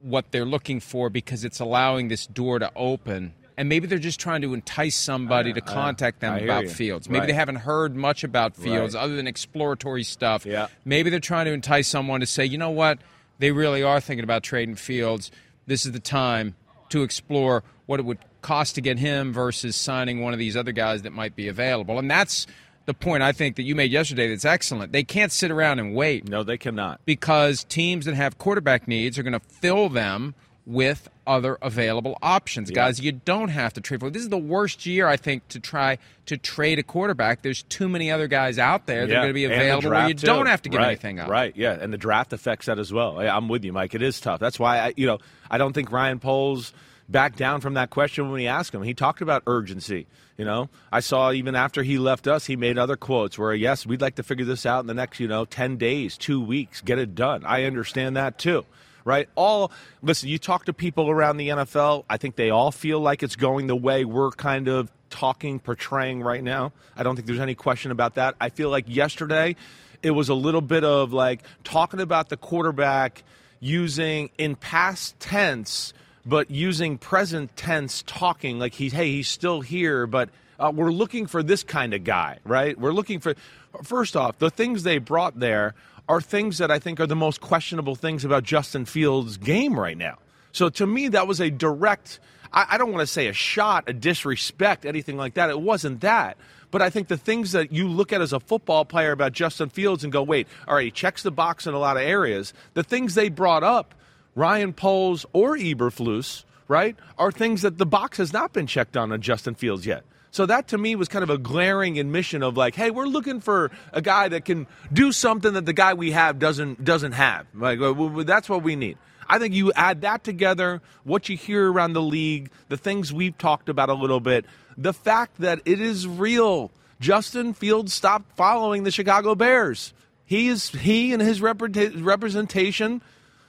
what 0.00 0.30
they're 0.32 0.44
looking 0.44 0.80
for 0.80 1.08
because 1.08 1.44
it's 1.44 1.60
allowing 1.60 2.08
this 2.08 2.26
door 2.26 2.58
to 2.58 2.70
open. 2.76 3.32
And 3.56 3.68
maybe 3.68 3.86
they're 3.86 3.98
just 3.98 4.18
trying 4.18 4.42
to 4.42 4.52
entice 4.52 4.96
somebody 4.96 5.52
to 5.52 5.60
contact 5.60 6.20
them 6.20 6.32
I 6.34 6.38
about. 6.40 6.66
Fields. 6.68 7.08
Maybe 7.08 7.20
Right. 7.20 7.26
they 7.28 7.32
haven't 7.34 7.56
heard 7.56 7.94
much 7.94 8.24
about 8.24 8.56
Fields 8.56 8.94
Right. 8.94 9.02
other 9.04 9.14
than 9.14 9.26
exploratory 9.28 10.02
stuff. 10.02 10.44
Yeah. 10.44 10.66
Maybe 10.84 11.08
they're 11.10 11.20
trying 11.20 11.44
to 11.46 11.52
entice 11.52 11.86
someone 11.86 12.20
to 12.20 12.26
say, 12.26 12.44
you 12.44 12.58
know 12.58 12.70
what, 12.70 12.98
they 13.38 13.52
really 13.52 13.82
are 13.82 14.00
thinking 14.00 14.24
about 14.24 14.42
trading 14.42 14.74
Fields. 14.74 15.30
This 15.66 15.86
is 15.86 15.92
the 15.92 16.00
time 16.00 16.54
to 16.88 17.02
explore 17.02 17.62
what 17.86 18.00
it 18.00 18.06
would 18.06 18.18
cost 18.42 18.74
to 18.74 18.80
get 18.80 18.98
him 18.98 19.32
versus 19.32 19.76
signing 19.76 20.20
one 20.20 20.32
of 20.32 20.38
these 20.38 20.56
other 20.56 20.72
guys 20.72 21.02
that 21.02 21.12
might 21.12 21.36
be 21.36 21.46
available. 21.48 21.98
And 21.98 22.10
that's 22.10 22.46
the 22.86 22.92
point 22.94 23.22
I 23.22 23.32
think 23.32 23.56
that 23.56 23.62
you 23.62 23.74
made 23.74 23.90
yesterday 23.90 24.28
that's 24.28 24.44
excellent. 24.44 24.92
They 24.92 25.04
can't 25.04 25.32
sit 25.32 25.50
around 25.50 25.78
and 25.78 25.94
wait 25.94 26.28
No, 26.28 26.42
they 26.42 26.58
cannot. 26.58 27.00
because 27.06 27.64
teams 27.64 28.04
that 28.04 28.14
have 28.14 28.36
quarterback 28.36 28.86
needs 28.86 29.18
are 29.18 29.22
going 29.22 29.32
to 29.32 29.40
fill 29.40 29.88
them 29.88 30.34
with 30.66 31.08
other 31.26 31.58
available 31.60 32.18
options. 32.22 32.70
Guys, 32.70 33.00
you 33.00 33.12
don't 33.12 33.48
have 33.48 33.74
to 33.74 33.80
trade 33.80 34.00
for. 34.00 34.10
This 34.10 34.22
is 34.22 34.28
the 34.28 34.38
worst 34.38 34.86
year 34.86 35.06
I 35.06 35.16
think 35.16 35.46
to 35.48 35.60
try 35.60 35.98
to 36.26 36.38
trade 36.38 36.78
a 36.78 36.82
quarterback. 36.82 37.42
There's 37.42 37.62
too 37.64 37.88
many 37.88 38.10
other 38.10 38.28
guys 38.28 38.58
out 38.58 38.86
there 38.86 39.06
that 39.06 39.12
are 39.12 39.20
going 39.20 39.28
to 39.28 39.34
be 39.34 39.44
available 39.44 39.90
where 39.90 40.08
you 40.08 40.14
too. 40.14 40.26
don't 40.26 40.46
have 40.46 40.62
to 40.62 40.68
give 40.68 40.78
right. 40.78 40.88
anything 40.88 41.20
up. 41.20 41.28
Right, 41.28 41.54
yeah, 41.56 41.76
and 41.78 41.92
the 41.92 41.98
draft 41.98 42.32
affects 42.32 42.66
that 42.66 42.78
as 42.78 42.92
well. 42.92 43.18
I'm 43.18 43.48
with 43.48 43.64
you, 43.64 43.72
Mike. 43.72 43.94
It 43.94 44.02
is 44.02 44.20
tough. 44.20 44.40
That's 44.40 44.58
why 44.58 44.78
I, 44.78 44.94
you 44.96 45.06
know, 45.06 45.18
I 45.50 45.58
don't 45.58 45.72
think 45.72 45.92
Ryan 45.92 46.18
Poles 46.18 46.72
backed 47.08 47.36
down 47.36 47.60
from 47.60 47.74
that 47.74 47.90
question 47.90 48.30
when 48.30 48.40
he 48.40 48.46
asked 48.46 48.74
him. 48.74 48.82
He 48.82 48.94
talked 48.94 49.20
about 49.20 49.42
urgency. 49.46 50.06
You 50.36 50.44
know, 50.44 50.68
I 50.90 50.98
saw 50.98 51.30
even 51.30 51.54
after 51.54 51.84
he 51.84 51.96
left 51.96 52.26
us, 52.26 52.46
he 52.46 52.56
made 52.56 52.76
other 52.76 52.96
quotes 52.96 53.38
where, 53.38 53.54
yes, 53.54 53.86
we'd 53.86 54.00
like 54.00 54.16
to 54.16 54.24
figure 54.24 54.44
this 54.44 54.66
out 54.66 54.80
in 54.80 54.88
the 54.88 54.94
next, 54.94 55.20
you 55.20 55.28
know, 55.28 55.44
10 55.44 55.76
days, 55.76 56.18
two 56.18 56.40
weeks, 56.40 56.80
get 56.80 56.98
it 56.98 57.14
done. 57.14 57.44
I 57.44 57.64
understand 57.64 58.16
that 58.16 58.36
too. 58.36 58.64
Right? 59.04 59.28
All 59.34 59.70
listen, 60.02 60.28
you 60.28 60.38
talk 60.38 60.64
to 60.66 60.72
people 60.72 61.10
around 61.10 61.36
the 61.36 61.48
NFL, 61.48 62.04
I 62.08 62.16
think 62.16 62.36
they 62.36 62.50
all 62.50 62.72
feel 62.72 63.00
like 63.00 63.22
it's 63.22 63.36
going 63.36 63.66
the 63.66 63.76
way 63.76 64.04
we're 64.04 64.30
kind 64.30 64.66
of 64.68 64.90
talking, 65.10 65.60
portraying 65.60 66.22
right 66.22 66.42
now. 66.42 66.72
I 66.96 67.02
don't 67.02 67.14
think 67.14 67.26
there's 67.26 67.38
any 67.38 67.54
question 67.54 67.90
about 67.90 68.14
that. 68.14 68.34
I 68.40 68.48
feel 68.48 68.70
like 68.70 68.86
yesterday 68.88 69.56
it 70.02 70.10
was 70.10 70.28
a 70.28 70.34
little 70.34 70.60
bit 70.60 70.84
of 70.84 71.12
like 71.12 71.42
talking 71.64 72.00
about 72.00 72.28
the 72.28 72.36
quarterback 72.36 73.24
using 73.60 74.30
in 74.36 74.54
past 74.54 75.18
tense 75.18 75.94
but 76.26 76.50
using 76.50 76.98
present 76.98 77.56
tense 77.56 78.02
talking 78.06 78.58
like 78.58 78.74
he's 78.74 78.92
hey 78.92 79.10
he's 79.10 79.28
still 79.28 79.62
here 79.62 80.06
but 80.06 80.28
uh, 80.58 80.70
we're 80.74 80.92
looking 80.92 81.26
for 81.26 81.42
this 81.42 81.62
kind 81.62 81.94
of 81.94 82.04
guy 82.04 82.38
right 82.44 82.78
we're 82.78 82.92
looking 82.92 83.20
for 83.20 83.34
first 83.82 84.16
off 84.16 84.38
the 84.38 84.50
things 84.50 84.82
they 84.82 84.98
brought 84.98 85.38
there 85.40 85.74
are 86.08 86.20
things 86.20 86.58
that 86.58 86.70
i 86.70 86.78
think 86.78 87.00
are 87.00 87.06
the 87.06 87.16
most 87.16 87.40
questionable 87.40 87.94
things 87.94 88.24
about 88.24 88.42
justin 88.42 88.84
fields 88.84 89.36
game 89.36 89.78
right 89.78 89.96
now. 89.96 90.18
So 90.52 90.68
to 90.70 90.86
me 90.86 91.08
that 91.08 91.26
was 91.26 91.40
a 91.40 91.50
direct 91.50 92.20
i, 92.52 92.66
I 92.70 92.78
don't 92.78 92.92
want 92.92 93.00
to 93.00 93.06
say 93.06 93.28
a 93.28 93.32
shot 93.32 93.84
a 93.88 93.92
disrespect 93.92 94.84
anything 94.84 95.16
like 95.16 95.34
that. 95.34 95.50
It 95.50 95.60
wasn't 95.60 96.00
that. 96.00 96.36
But 96.74 96.82
I 96.82 96.90
think 96.90 97.06
the 97.06 97.16
things 97.16 97.52
that 97.52 97.70
you 97.70 97.86
look 97.86 98.12
at 98.12 98.20
as 98.20 98.32
a 98.32 98.40
football 98.40 98.84
player 98.84 99.12
about 99.12 99.30
Justin 99.30 99.68
Fields 99.68 100.02
and 100.02 100.12
go, 100.12 100.24
wait, 100.24 100.48
all 100.66 100.74
right, 100.74 100.86
he 100.86 100.90
checks 100.90 101.22
the 101.22 101.30
box 101.30 101.68
in 101.68 101.72
a 101.72 101.78
lot 101.78 101.96
of 101.96 102.02
areas. 102.02 102.52
The 102.72 102.82
things 102.82 103.14
they 103.14 103.28
brought 103.28 103.62
up, 103.62 103.94
Ryan 104.34 104.72
Poles 104.72 105.24
or 105.32 105.56
Eberflus, 105.56 106.42
right, 106.68 106.96
are 107.18 107.32
things 107.32 107.62
that 107.62 107.78
the 107.78 107.86
box 107.86 108.18
has 108.18 108.32
not 108.32 108.52
been 108.52 108.66
checked 108.66 108.96
on 108.96 109.12
on 109.12 109.20
Justin 109.20 109.54
Fields 109.54 109.86
yet. 109.86 110.04
So 110.30 110.46
that 110.46 110.68
to 110.68 110.78
me 110.78 110.96
was 110.96 111.06
kind 111.06 111.22
of 111.22 111.30
a 111.30 111.38
glaring 111.38 111.98
admission 111.98 112.42
of 112.42 112.56
like, 112.56 112.74
hey, 112.74 112.90
we're 112.90 113.06
looking 113.06 113.40
for 113.40 113.70
a 113.92 114.02
guy 114.02 114.28
that 114.28 114.44
can 114.44 114.66
do 114.92 115.12
something 115.12 115.52
that 115.52 115.64
the 115.64 115.72
guy 115.72 115.94
we 115.94 116.10
have 116.10 116.40
doesn't 116.40 116.84
doesn't 116.84 117.12
have. 117.12 117.46
Like 117.54 117.78
well, 117.78 118.08
that's 118.24 118.48
what 118.48 118.64
we 118.64 118.74
need. 118.74 118.98
I 119.28 119.38
think 119.38 119.54
you 119.54 119.72
add 119.74 120.00
that 120.00 120.24
together, 120.24 120.82
what 121.04 121.28
you 121.28 121.36
hear 121.36 121.70
around 121.70 121.92
the 121.92 122.02
league, 122.02 122.50
the 122.68 122.76
things 122.76 123.12
we've 123.12 123.38
talked 123.38 123.68
about 123.68 123.90
a 123.90 123.94
little 123.94 124.20
bit, 124.20 124.44
the 124.76 124.92
fact 124.92 125.40
that 125.40 125.60
it 125.64 125.80
is 125.80 126.06
real. 126.06 126.70
Justin 127.00 127.54
Fields 127.54 127.94
stopped 127.94 128.36
following 128.36 128.82
the 128.82 128.90
Chicago 128.90 129.34
Bears. 129.34 129.92
He 130.24 130.48
is 130.48 130.70
he 130.70 131.12
and 131.12 131.22
his 131.22 131.40
representation, 131.40 133.02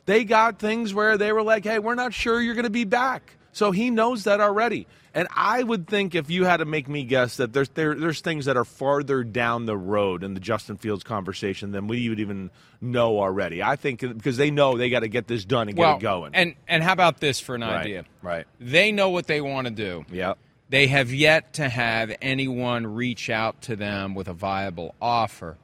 they 0.05 0.23
got 0.23 0.59
things 0.59 0.93
where 0.93 1.17
they 1.17 1.31
were 1.31 1.43
like, 1.43 1.63
"Hey, 1.63 1.79
we're 1.79 1.95
not 1.95 2.13
sure 2.13 2.41
you're 2.41 2.55
going 2.55 2.63
to 2.63 2.69
be 2.69 2.83
back." 2.83 3.37
So 3.51 3.71
he 3.71 3.89
knows 3.89 4.25
that 4.25 4.41
already. 4.41 4.85
And 5.13 5.29
I 5.33 5.63
would 5.63 5.87
think 5.87 6.13
if 6.13 6.29
you 6.29 6.43
had 6.43 6.57
to 6.57 6.65
make 6.65 6.89
me 6.89 7.05
guess 7.05 7.37
that 7.37 7.53
there's 7.53 7.69
there, 7.69 7.95
there's 7.95 8.19
things 8.19 8.45
that 8.45 8.57
are 8.57 8.65
farther 8.65 9.23
down 9.23 9.65
the 9.65 9.77
road 9.77 10.25
in 10.25 10.33
the 10.33 10.41
Justin 10.41 10.75
Fields 10.75 11.05
conversation 11.05 11.71
than 11.71 11.87
we 11.87 12.09
would 12.09 12.19
even 12.19 12.51
know 12.81 13.17
already. 13.21 13.63
I 13.63 13.77
think 13.77 14.01
because 14.01 14.35
they 14.35 14.51
know 14.51 14.77
they 14.77 14.89
got 14.89 14.99
to 14.99 15.07
get 15.07 15.27
this 15.27 15.45
done 15.45 15.69
and 15.69 15.77
well, 15.77 15.93
get 15.93 15.97
it 15.99 16.01
going. 16.01 16.35
And 16.35 16.55
and 16.67 16.83
how 16.83 16.91
about 16.91 17.21
this 17.21 17.39
for 17.39 17.55
an 17.55 17.61
right, 17.61 17.77
idea? 17.77 18.03
Right. 18.21 18.45
They 18.59 18.91
know 18.91 19.09
what 19.09 19.25
they 19.25 19.39
want 19.39 19.67
to 19.67 19.71
do. 19.71 20.05
Yep. 20.11 20.37
They 20.67 20.87
have 20.87 21.13
yet 21.13 21.53
to 21.53 21.69
have 21.69 22.13
anyone 22.21 22.85
reach 22.85 23.29
out 23.29 23.61
to 23.63 23.77
them 23.77 24.15
with 24.15 24.27
a 24.27 24.33
viable 24.33 24.95
offer. 25.01 25.55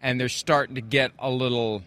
And 0.00 0.20
they're 0.20 0.28
starting 0.28 0.76
to 0.76 0.80
get 0.80 1.10
a 1.18 1.30
little 1.30 1.82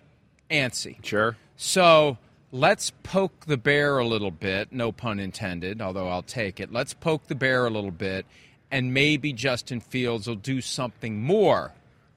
antsy. 0.52 1.04
Sure. 1.06 1.38
So 1.56 2.18
let's 2.52 2.92
poke 3.04 3.46
the 3.46 3.58
bear 3.58 3.98
a 3.98 4.06
little 4.06 4.32
bit, 4.32 4.72
no 4.72 4.92
pun 4.92 5.20
intended, 5.20 5.82
although 5.82 6.08
I'll 6.08 6.24
take 6.24 6.60
it. 6.60 6.72
Let's 6.72 6.94
poke 6.94 7.28
the 7.28 7.36
bear 7.36 7.66
a 7.66 7.70
little 7.70 7.92
bit, 7.92 8.26
and 8.72 8.94
maybe 8.94 9.34
Justin 9.34 9.80
Fields 9.80 10.28
will 10.28 10.36
do 10.36 10.62
something 10.62 11.22
more 11.22 11.72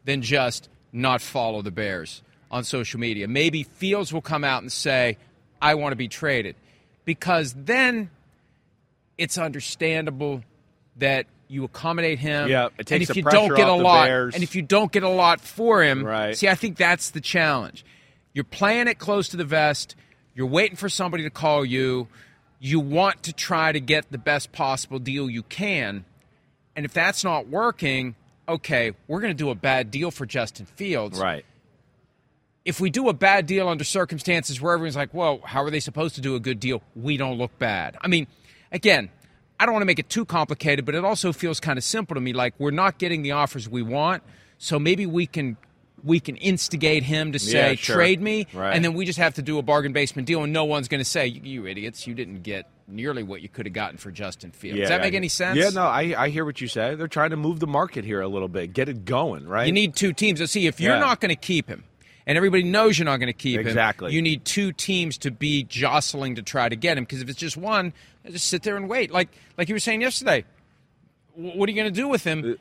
than 0.05 0.23
just 0.23 0.69
not 0.93 1.21
follow 1.21 1.62
the 1.62 1.71
Bears 1.71 2.23
on 2.50 2.64
social 2.64 3.00
media. 3.00 3.28
Maybe 3.28 3.62
Fields 3.64 4.12
will 4.12 4.23
come 4.23 4.45
out 4.45 4.62
and 4.62 4.73
say, 4.73 5.19
I 5.61 5.75
want 5.75 5.93
to 5.93 5.97
be 5.97 6.09
traded. 6.09 6.55
Because 7.05 7.55
then 7.57 8.11
it's 9.19 9.38
understandable 9.38 10.43
that 10.97 11.26
you 11.49 11.64
accommodate 11.64 12.19
him. 12.19 12.49
Yeah, 12.49 12.66
it 12.78 12.87
takes 12.87 12.90
and 12.93 13.02
if 13.02 13.09
the 13.09 13.14
you 13.16 13.23
don't 13.23 13.55
get 13.55 13.69
a 13.69 13.73
lot, 13.75 14.07
Bears. 14.07 14.35
and 14.35 14.43
if 14.43 14.55
you 14.57 14.62
don't 14.62 14.90
get 14.90 15.02
a 15.05 15.09
lot 15.09 15.40
for 15.40 15.83
him, 15.83 16.05
Right. 16.05 16.37
see, 16.37 16.49
I 16.49 16.55
think 16.57 16.76
that's 16.76 17.11
the 17.11 17.21
challenge. 17.21 17.85
You're 18.37 18.45
playing 18.45 18.87
it 18.87 18.99
close 18.99 19.31
to 19.31 19.38
the 19.38 19.47
vest. 19.47 19.97
You're 20.35 20.47
waiting 20.47 20.76
for 20.76 20.90
somebody 20.90 21.23
to 21.23 21.31
call 21.31 21.64
you. 21.64 22.07
You 22.61 22.81
want 22.81 23.23
to 23.23 23.33
try 23.33 23.73
to 23.73 23.81
get 23.81 24.12
the 24.12 24.19
best 24.19 24.52
possible 24.52 24.99
deal 24.99 25.31
you 25.31 25.43
can. 25.43 26.05
And 26.76 26.85
if 26.85 26.93
that's 26.93 27.25
not 27.25 27.49
working, 27.49 28.14
okay, 28.47 28.93
we're 29.09 29.23
going 29.23 29.31
to 29.31 29.43
do 29.43 29.49
a 29.49 29.55
bad 29.55 29.90
deal 29.90 30.11
for 30.11 30.26
Justin 30.26 30.66
Fields. 30.66 31.19
Right. 31.19 31.47
If 32.66 32.78
we 32.78 32.90
do 32.90 33.09
a 33.09 33.14
bad 33.14 33.47
deal 33.47 33.71
under 33.71 33.85
circumstances 33.85 34.61
where 34.61 34.75
everyone's 34.75 34.97
like, 34.97 35.14
whoa, 35.14 35.40
how 35.43 35.62
are 35.62 35.71
they 35.71 35.81
supposed 35.81 36.16
to 36.16 36.21
do 36.21 36.35
a 36.35 36.40
good 36.40 36.61
deal? 36.61 36.83
We 36.95 37.16
don't 37.16 37.38
look 37.38 37.59
bad. 37.59 37.97
I 38.02 38.09
mean, 38.09 38.26
again, 38.71 39.09
I 39.59 39.64
don't 39.64 39.73
want 39.73 39.81
to 39.81 39.87
make 39.87 39.99
it 39.99 40.11
too 40.11 40.26
complicated, 40.26 40.85
but 40.85 40.95
it 40.95 41.07
also 41.07 41.33
feels 41.33 41.59
kind 41.59 41.78
of 41.78 41.85
simple 41.85 42.14
to 42.14 42.21
me. 42.21 42.35
Like 42.35 42.52
we're 42.59 42.71
not 42.71 42.99
getting 42.99 43.23
the 43.23 43.33
offers 43.33 43.66
we 43.66 43.81
want, 43.81 44.23
so 44.59 44.78
maybe 44.78 45.07
we 45.07 45.26
can 45.26 45.57
we 46.06 46.20
can 46.20 46.36
instigate 46.36 47.02
him 47.02 47.32
to 47.32 47.38
say 47.38 47.70
Yeah, 47.70 47.75
sure. 47.75 47.96
trade 47.96 48.22
me, 48.22 48.46
Right. 48.54 48.75
and 48.75 48.82
then 48.84 48.94
we 48.94 49.04
just 49.04 49.18
have 49.18 49.34
to 49.34 49.42
do 49.42 49.58
a 49.58 49.62
bargain 49.62 49.92
basement 49.92 50.26
deal, 50.26 50.42
and 50.44 50.52
no 50.52 50.64
one's 50.64 50.86
going 50.88 51.00
to 51.00 51.04
say 51.04 51.26
you, 51.26 51.66
idiots, 51.66 52.06
you 52.06 52.14
didn't 52.14 52.42
get 52.44 52.66
nearly 52.88 53.25
what 53.25 53.42
you 53.42 53.48
could 53.48 53.66
have 53.66 53.72
gotten 53.72 53.98
for 53.98 54.12
Justin 54.12 54.52
Fields. 54.52 54.78
Does 54.78 54.88
that 54.88 55.00
make 55.00 55.14
I- 55.14 55.16
any 55.16 55.28
sense? 55.28 55.58
Yeah, 55.58 55.70
no, 55.70 55.82
I, 55.82 56.14
I 56.16 56.28
hear 56.30 56.44
what 56.44 56.60
you 56.60 56.68
say. 56.68 56.94
They're 56.94 57.08
trying 57.08 57.30
to 57.30 57.36
move 57.36 57.58
the 57.60 57.66
market 57.66 58.04
here 58.04 58.20
a 58.20 58.28
little 58.28 58.46
bit, 58.48 58.72
get 58.72 58.88
it 58.88 59.04
going, 59.04 59.46
right? 59.48 59.66
You 59.66 59.72
need 59.72 59.96
two 59.96 60.12
teams. 60.12 60.38
to 60.38 60.46
see, 60.46 60.66
if 60.68 60.80
you're 60.80 60.94
Yeah. 60.94 61.00
not 61.00 61.20
going 61.20 61.30
to 61.30 61.40
keep 61.40 61.68
him, 61.68 61.82
and 62.25 62.36
everybody 62.36 62.62
knows 62.62 62.98
you're 62.98 63.04
not 63.04 63.16
going 63.18 63.26
to 63.26 63.32
keep 63.32 63.58
him, 63.60 63.66
Exactly. 63.66 64.12
you 64.12 64.22
need 64.22 64.44
two 64.44 64.70
teams 64.72 65.18
to 65.18 65.30
be 65.32 65.64
jostling 65.64 66.36
to 66.36 66.42
try 66.42 66.68
to 66.68 66.76
get 66.76 66.96
him. 66.98 67.04
Because 67.04 67.20
if 67.20 67.28
it's 67.28 67.38
just 67.38 67.56
one, 67.56 67.92
just 68.30 68.46
sit 68.48 68.62
there 68.62 68.76
and 68.76 68.88
wait. 68.88 69.10
Like 69.10 69.28
like 69.58 69.68
you 69.68 69.75
were 69.75 69.80
saying 69.80 70.02
yesterday, 70.02 70.44
what 71.34 71.68
are 71.68 71.72
you 71.72 71.76
going 71.80 71.92
to 71.92 72.00
do 72.00 72.08
with 72.08 72.25
him? 72.25 72.52
Uh, 72.52 72.54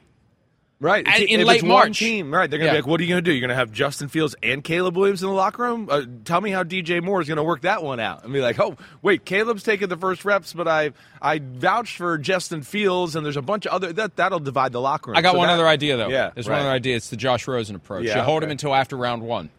Right. 0.82 1.08
If 1.08 1.22
in 1.30 1.40
it's 1.40 1.48
late 1.48 1.62
one 1.64 1.70
March. 1.70 2.00
team, 2.00 2.34
right? 2.34 2.50
They're 2.50 2.60
going 2.60 2.68
to 2.68 2.76
Yeah. 2.76 2.82
be 2.82 2.84
like, 2.84 2.88
"What 2.88 3.00
are 3.00 3.04
you 3.04 3.10
going 3.10 3.24
to 3.24 3.30
do? 3.30 3.32
You're 3.34 3.40
going 3.40 3.50
to 3.50 3.56
have 3.56 3.72
Justin 3.72 4.10
Fields 4.10 4.36
and 4.44 4.62
Caleb 4.62 4.98
Williams 4.98 5.24
in 5.24 5.30
the 5.30 5.34
locker 5.34 5.64
room? 5.64 5.88
Uh, 5.90 6.02
tell 6.26 6.42
me 6.42 6.52
how 6.52 6.64
DJ 6.64 7.02
Moore 7.02 7.22
is 7.22 7.30
going 7.30 7.38
to 7.38 7.44
work 7.44 7.62
that 7.62 7.82
one 7.82 8.02
out." 8.02 8.26
And 8.26 8.34
be 8.34 8.42
like, 8.42 8.60
"Oh, 8.60 8.76
wait, 9.02 9.24
Caleb's 9.24 9.64
taking 9.64 9.88
the 9.88 9.96
first 9.96 10.26
reps, 10.26 10.52
but 10.52 10.68
I 10.68 10.92
I 11.22 11.40
vouched 11.40 11.96
for 11.96 12.18
Justin 12.18 12.62
Fields, 12.62 13.16
and 13.16 13.26
there's 13.26 13.38
a 13.38 13.42
bunch 13.42 13.66
of 13.66 13.72
other 13.72 13.94
that 13.94 14.18
that'll 14.18 14.42
divide 14.42 14.74
the 14.74 14.82
locker 14.82 15.12
room." 15.12 15.18
I 15.18 15.22
got 15.22 15.32
So 15.32 15.38
one 15.38 15.48
that- 15.48 15.54
other 15.54 15.68
idea 15.68 15.96
though. 15.96 16.10
Yeah, 16.10 16.32
there's 16.36 16.48
right. 16.50 16.56
one 16.58 16.66
other 16.66 16.76
idea. 16.76 16.98
It's 16.98 17.10
the 17.10 17.16
Josh 17.18 17.48
Rosen 17.48 17.76
approach. 17.78 18.04
Yeah, 18.04 18.18
you 18.18 18.24
hold 18.24 18.44
him 18.44 18.52
until 18.52 18.76
after 18.76 18.98
round 18.98 19.22
one, 19.24 19.50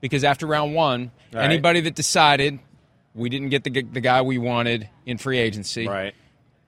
because 0.00 0.22
after 0.22 0.46
round 0.46 0.74
one, 0.74 1.10
anybody 1.34 1.80
that 1.80 1.96
decided 1.96 2.60
we 3.16 3.28
didn't 3.28 3.48
get 3.48 3.64
the 3.64 3.70
the 3.82 4.00
guy 4.00 4.22
we 4.22 4.38
wanted 4.38 4.88
in 5.06 5.18
free 5.18 5.38
agency, 5.38 5.88
Right. 5.88 6.14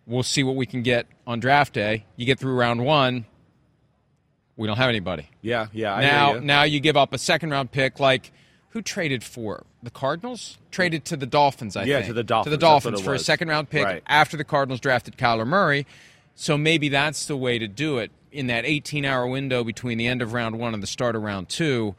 we'll 0.05 0.25
see 0.25 0.43
what 0.43 0.57
we 0.57 0.67
can 0.67 0.83
get 0.83 1.07
on 1.29 1.39
draft 1.39 1.73
day. 1.75 2.05
You 2.17 2.27
get 2.27 2.41
through 2.41 2.55
round 2.57 2.85
one, 2.85 3.27
we 4.57 4.67
don't 4.67 4.77
have 4.77 4.89
anybody. 4.89 5.29
Yeah, 5.43 5.67
yeah. 5.73 5.95
I 5.95 6.01
now, 6.03 6.35
you. 6.35 6.41
now 6.41 6.63
you 6.63 6.81
give 6.81 6.97
up 6.97 7.13
a 7.13 7.19
second 7.19 7.51
round 7.51 7.71
pick. 7.73 7.99
Like 8.01 8.33
who 8.71 8.83
traded 8.83 9.23
for 9.23 9.65
the 9.83 9.91
Cardinals? 9.91 10.59
Traded 10.71 11.05
to 11.07 11.17
the 11.17 11.27
Dolphins, 11.27 11.77
I 11.77 11.85
Yeah, 11.85 11.97
think. 11.97 12.07
to 12.09 12.13
the 12.13 12.25
Dolphins, 12.25 12.47
To 12.53 12.57
the 12.57 12.61
Dolphins 12.61 13.01
for 13.01 13.15
a 13.15 13.19
second 13.19 13.49
round 13.49 13.71
pick 13.71 13.85
Right. 13.85 14.03
after 14.07 14.37
the 14.37 14.45
Cardinals 14.45 14.81
drafted 14.81 15.17
Kyler 15.17 15.47
Murray. 15.47 15.87
So 16.35 16.59
maybe 16.59 16.89
that's 16.89 17.27
the 17.27 17.37
way 17.37 17.59
to 17.59 17.69
do 17.69 17.99
it 17.99 18.11
in 18.33 18.49
that 18.49 18.65
18 18.65 19.05
hour 19.05 19.27
window 19.29 19.63
between 19.63 19.99
the 19.99 20.09
end 20.09 20.21
of 20.23 20.33
round 20.33 20.59
one 20.59 20.75
and 20.75 20.83
the 20.83 20.87
start 20.89 21.15
of 21.15 21.23
round 21.23 21.49
two. 21.49 21.95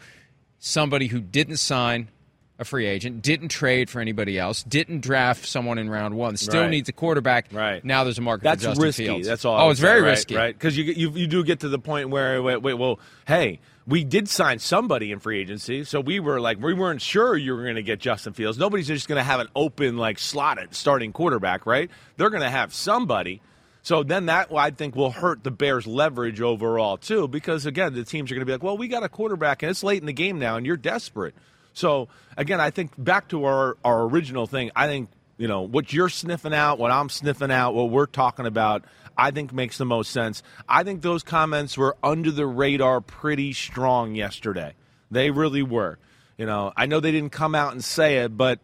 Somebody 0.60 1.08
who 1.08 1.22
didn't 1.22 1.58
sign 1.58 2.10
a 2.58 2.64
free 2.66 2.86
agent, 2.86 3.22
didn't 3.22 3.50
trade 3.50 3.90
for 3.90 4.00
anybody 4.00 4.40
else, 4.40 4.64
didn't 4.64 5.02
draft 5.02 5.46
someone 5.46 5.78
in 5.78 5.90
round 5.90 6.16
one, 6.16 6.38
still 6.38 6.62
Right. 6.62 6.70
needs 6.70 6.88
a 6.88 6.94
quarterback. 6.94 7.48
Right. 7.52 7.84
Now 7.84 8.04
there's 8.06 8.18
a 8.18 8.22
market 8.22 8.44
That's 8.46 8.64
for 8.64 8.70
Justin 8.70 8.84
risky. 8.84 9.06
Fields. 9.08 9.28
That's 9.28 9.44
all. 9.44 9.60
Oh, 9.68 9.70
it's 9.72 9.80
very 9.82 10.02
right, 10.02 10.10
risky. 10.12 10.36
right? 10.36 10.56
Because 10.56 10.78
you, 10.78 10.86
you 10.86 11.12
you 11.12 11.28
do 11.28 11.44
get 11.44 11.60
to 11.62 11.70
the 11.70 11.80
point 11.80 12.10
where 12.10 12.42
wait, 12.42 12.62
wait, 12.62 12.76
well, 12.76 13.00
hey, 13.28 13.60
we 13.86 14.04
did 14.06 14.30
sign 14.30 14.60
somebody 14.60 15.12
in 15.12 15.20
free 15.20 15.40
agency, 15.42 15.84
so 15.84 16.00
we 16.00 16.20
were 16.22 16.40
like 16.40 16.60
we 16.62 16.74
weren't 16.74 17.02
sure 17.02 17.36
you 17.36 17.54
were 17.54 17.64
going 17.64 17.76
to 17.76 17.84
get 17.84 18.00
Justin 18.00 18.32
Fields. 18.34 18.58
Nobody's 18.58 18.88
just 18.88 19.08
going 19.10 19.18
to 19.20 19.24
have 19.24 19.42
an 19.42 19.48
open 19.56 19.98
like 19.98 20.18
slot 20.18 20.58
at 20.58 20.74
starting 20.74 21.12
quarterback, 21.12 21.66
right? 21.66 21.92
They're 22.18 22.30
going 22.30 22.42
to 22.44 22.50
have 22.50 22.74
somebody. 22.74 23.42
So 23.84 24.02
then 24.02 24.26
that 24.28 24.48
I 24.56 24.72
think 24.72 24.96
will 24.96 25.12
hurt 25.12 25.44
the 25.44 25.52
Bears' 25.52 25.86
leverage 25.86 26.40
overall 26.42 26.96
too, 26.98 27.28
because 27.28 27.66
again 27.66 27.94
the 27.94 28.04
teams 28.06 28.32
are 28.32 28.36
going 28.36 28.42
to 28.42 28.46
be 28.46 28.54
like, 28.54 28.64
well, 28.64 28.78
we 28.78 28.88
got 28.88 29.04
a 29.04 29.10
quarterback 29.10 29.62
and 29.62 29.70
it's 29.70 29.84
late 29.84 30.00
in 30.00 30.06
the 30.08 30.14
game 30.14 30.40
now, 30.40 30.56
and 30.56 30.66
you're 30.66 30.78
desperate. 30.78 31.36
So 31.76 32.08
again, 32.38 32.60
I 32.60 32.72
think 32.72 32.92
back 32.98 33.28
to 33.30 33.46
our 33.46 33.78
our 33.84 34.04
original 34.04 34.48
thing. 34.48 34.72
I 34.76 34.88
think 34.88 35.10
you 35.38 35.48
know 35.48 35.62
what 35.62 35.94
you're 35.94 36.10
sniffing 36.10 36.54
out, 36.54 36.80
what 36.80 36.90
I'm 36.90 37.10
sniffing 37.10 37.52
out, 37.52 37.76
what 37.76 37.92
we're 37.92 38.08
talking 38.08 38.48
about. 38.48 38.86
I 39.18 39.32
think 39.32 39.54
makes 39.54 39.78
the 39.78 39.86
most 39.86 40.12
sense. 40.12 40.44
I 40.68 40.84
think 40.84 41.02
those 41.02 41.24
comments 41.24 41.78
were 41.78 41.96
under 42.04 42.32
the 42.32 42.46
radar 42.46 43.00
pretty 43.00 43.54
strong 43.54 44.16
yesterday. 44.16 44.74
They 45.10 45.32
really 45.32 45.64
were. 45.64 46.00
You 46.38 46.46
know, 46.46 46.74
I 46.76 46.86
know 46.86 47.00
they 47.00 47.12
didn't 47.12 47.32
come 47.32 47.56
out 47.56 47.72
and 47.72 47.82
say 47.82 48.18
it, 48.18 48.36
but 48.36 48.60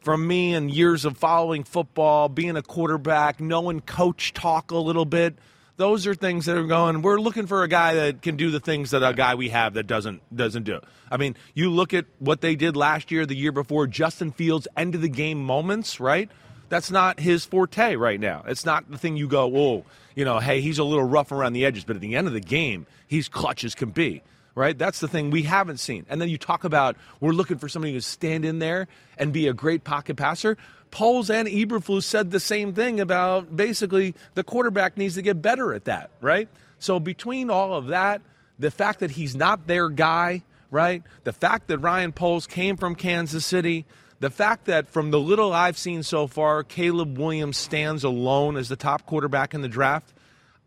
from 0.00 0.26
me 0.26 0.54
and 0.54 0.70
years 0.70 1.04
of 1.04 1.16
following 1.16 1.62
football, 1.62 2.28
being 2.28 2.56
a 2.56 2.62
quarterback, 2.62 3.40
knowing 3.40 3.80
coach 3.80 4.32
talk 4.32 4.72
a 4.72 4.76
little 4.76 5.04
bit, 5.04 5.36
those 5.76 6.06
are 6.06 6.14
things 6.14 6.46
that 6.46 6.56
are 6.56 6.66
going. 6.66 7.02
We're 7.02 7.20
looking 7.20 7.46
for 7.46 7.62
a 7.62 7.68
guy 7.68 7.94
that 7.94 8.22
can 8.22 8.36
do 8.36 8.50
the 8.50 8.60
things 8.60 8.90
that 8.90 9.02
a 9.02 9.14
guy 9.14 9.34
we 9.34 9.48
have 9.48 9.74
that 9.74 9.86
doesn't 9.86 10.22
doesn't 10.34 10.64
do. 10.64 10.80
I 11.10 11.16
mean, 11.16 11.36
you 11.54 11.70
look 11.70 11.94
at 11.94 12.06
what 12.18 12.40
they 12.40 12.54
did 12.56 12.76
last 12.76 13.10
year, 13.10 13.26
the 13.26 13.36
year 13.36 13.52
before. 13.52 13.86
Justin 13.86 14.32
Fields 14.32 14.68
end 14.76 14.94
of 14.94 15.00
the 15.00 15.08
game 15.08 15.42
moments, 15.42 16.00
right? 16.00 16.30
That's 16.68 16.90
not 16.90 17.20
his 17.20 17.44
forte 17.44 17.96
right 17.96 18.18
now. 18.18 18.44
It's 18.46 18.64
not 18.64 18.90
the 18.90 18.96
thing 18.96 19.16
you 19.16 19.28
go, 19.28 19.54
oh, 19.54 19.84
you 20.14 20.24
know, 20.24 20.38
hey, 20.38 20.62
he's 20.62 20.78
a 20.78 20.84
little 20.84 21.04
rough 21.04 21.30
around 21.30 21.52
the 21.52 21.66
edges, 21.66 21.84
but 21.84 21.96
at 21.96 22.02
the 22.02 22.16
end 22.16 22.26
of 22.26 22.32
the 22.32 22.40
game, 22.40 22.86
he's 23.06 23.28
clutch 23.28 23.62
as 23.64 23.74
can 23.74 23.90
be 23.90 24.22
right? 24.54 24.76
That's 24.76 25.00
the 25.00 25.08
thing 25.08 25.30
we 25.30 25.42
haven't 25.42 25.78
seen. 25.78 26.06
And 26.08 26.20
then 26.20 26.28
you 26.28 26.38
talk 26.38 26.64
about 26.64 26.96
we're 27.20 27.32
looking 27.32 27.58
for 27.58 27.68
somebody 27.68 27.94
to 27.94 28.02
stand 28.02 28.44
in 28.44 28.58
there 28.58 28.88
and 29.18 29.32
be 29.32 29.48
a 29.48 29.54
great 29.54 29.84
pocket 29.84 30.16
passer. 30.16 30.56
Poles 30.90 31.30
and 31.30 31.48
Eberflus 31.48 32.04
said 32.04 32.30
the 32.30 32.40
same 32.40 32.74
thing 32.74 33.00
about 33.00 33.56
basically 33.56 34.14
the 34.34 34.44
quarterback 34.44 34.98
needs 34.98 35.14
to 35.14 35.22
get 35.22 35.40
better 35.40 35.72
at 35.72 35.86
that, 35.86 36.10
right? 36.20 36.48
So 36.78 37.00
between 37.00 37.48
all 37.48 37.74
of 37.74 37.86
that, 37.88 38.20
the 38.58 38.70
fact 38.70 39.00
that 39.00 39.12
he's 39.12 39.34
not 39.34 39.66
their 39.66 39.88
guy, 39.88 40.42
right? 40.70 41.02
The 41.24 41.32
fact 41.32 41.68
that 41.68 41.78
Ryan 41.78 42.12
Poles 42.12 42.46
came 42.46 42.76
from 42.76 42.94
Kansas 42.94 43.46
City, 43.46 43.86
the 44.20 44.30
fact 44.30 44.66
that 44.66 44.88
from 44.88 45.10
the 45.10 45.18
little 45.18 45.52
I've 45.52 45.78
seen 45.78 46.02
so 46.02 46.26
far, 46.26 46.62
Caleb 46.62 47.18
Williams 47.18 47.56
stands 47.56 48.04
alone 48.04 48.56
as 48.56 48.68
the 48.68 48.76
top 48.76 49.06
quarterback 49.06 49.54
in 49.54 49.62
the 49.62 49.68
draft. 49.68 50.12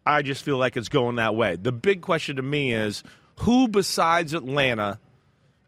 I 0.05 0.23
just 0.23 0.43
feel 0.43 0.57
like 0.57 0.75
it's 0.75 0.89
going 0.89 1.15
that 1.17 1.35
way. 1.35 1.55
The 1.55 1.71
big 1.71 2.01
question 2.01 2.35
to 2.35 2.41
me 2.41 2.73
is 2.73 3.03
who 3.39 3.67
besides 3.67 4.33
Atlanta 4.33 4.99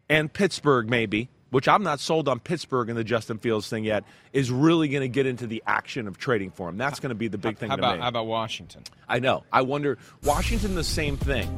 and 0.09 0.31
Pittsburgh, 0.31 0.89
maybe, 0.89 1.29
which 1.49 1.67
I'm 1.67 1.83
not 1.83 1.99
sold 1.99 2.27
on 2.27 2.39
Pittsburgh 2.39 2.89
and 2.89 2.97
the 2.97 3.03
Justin 3.03 3.37
Fields 3.37 3.69
thing 3.69 3.83
yet, 3.83 4.03
is 4.33 4.51
really 4.51 4.89
going 4.89 5.01
to 5.01 5.07
get 5.07 5.25
into 5.25 5.47
the 5.47 5.63
action 5.65 6.07
of 6.07 6.17
trading 6.17 6.51
for 6.51 6.69
him? 6.69 6.77
That's 6.77 6.99
going 6.99 7.09
to 7.09 7.15
be 7.15 7.27
the 7.27 7.37
big 7.37 7.57
thing 7.57 7.69
How 7.69 7.75
about 7.75 7.99
how 7.99 8.07
about 8.07 8.27
Washington? 8.27 8.83
I 9.07 9.19
know. 9.19 9.43
I 9.51 9.61
wonder. 9.61 9.97
Washington, 10.23 10.75
the 10.75 10.83
same 10.83 11.17
thing, 11.17 11.49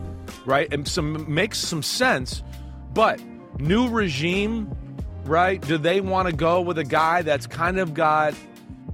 right? 0.45 0.71
And 0.71 0.87
some 0.87 1.31
makes 1.33 1.57
some 1.57 1.83
sense, 1.83 2.43
but 2.93 3.19
new 3.59 3.89
regime, 3.89 4.75
right? 5.25 5.61
Do 5.61 5.77
they 5.77 6.01
want 6.01 6.27
to 6.27 6.35
go 6.35 6.61
with 6.61 6.77
a 6.77 6.83
guy 6.83 7.21
that's 7.23 7.47
kind 7.47 7.79
of 7.79 7.93
got 7.93 8.33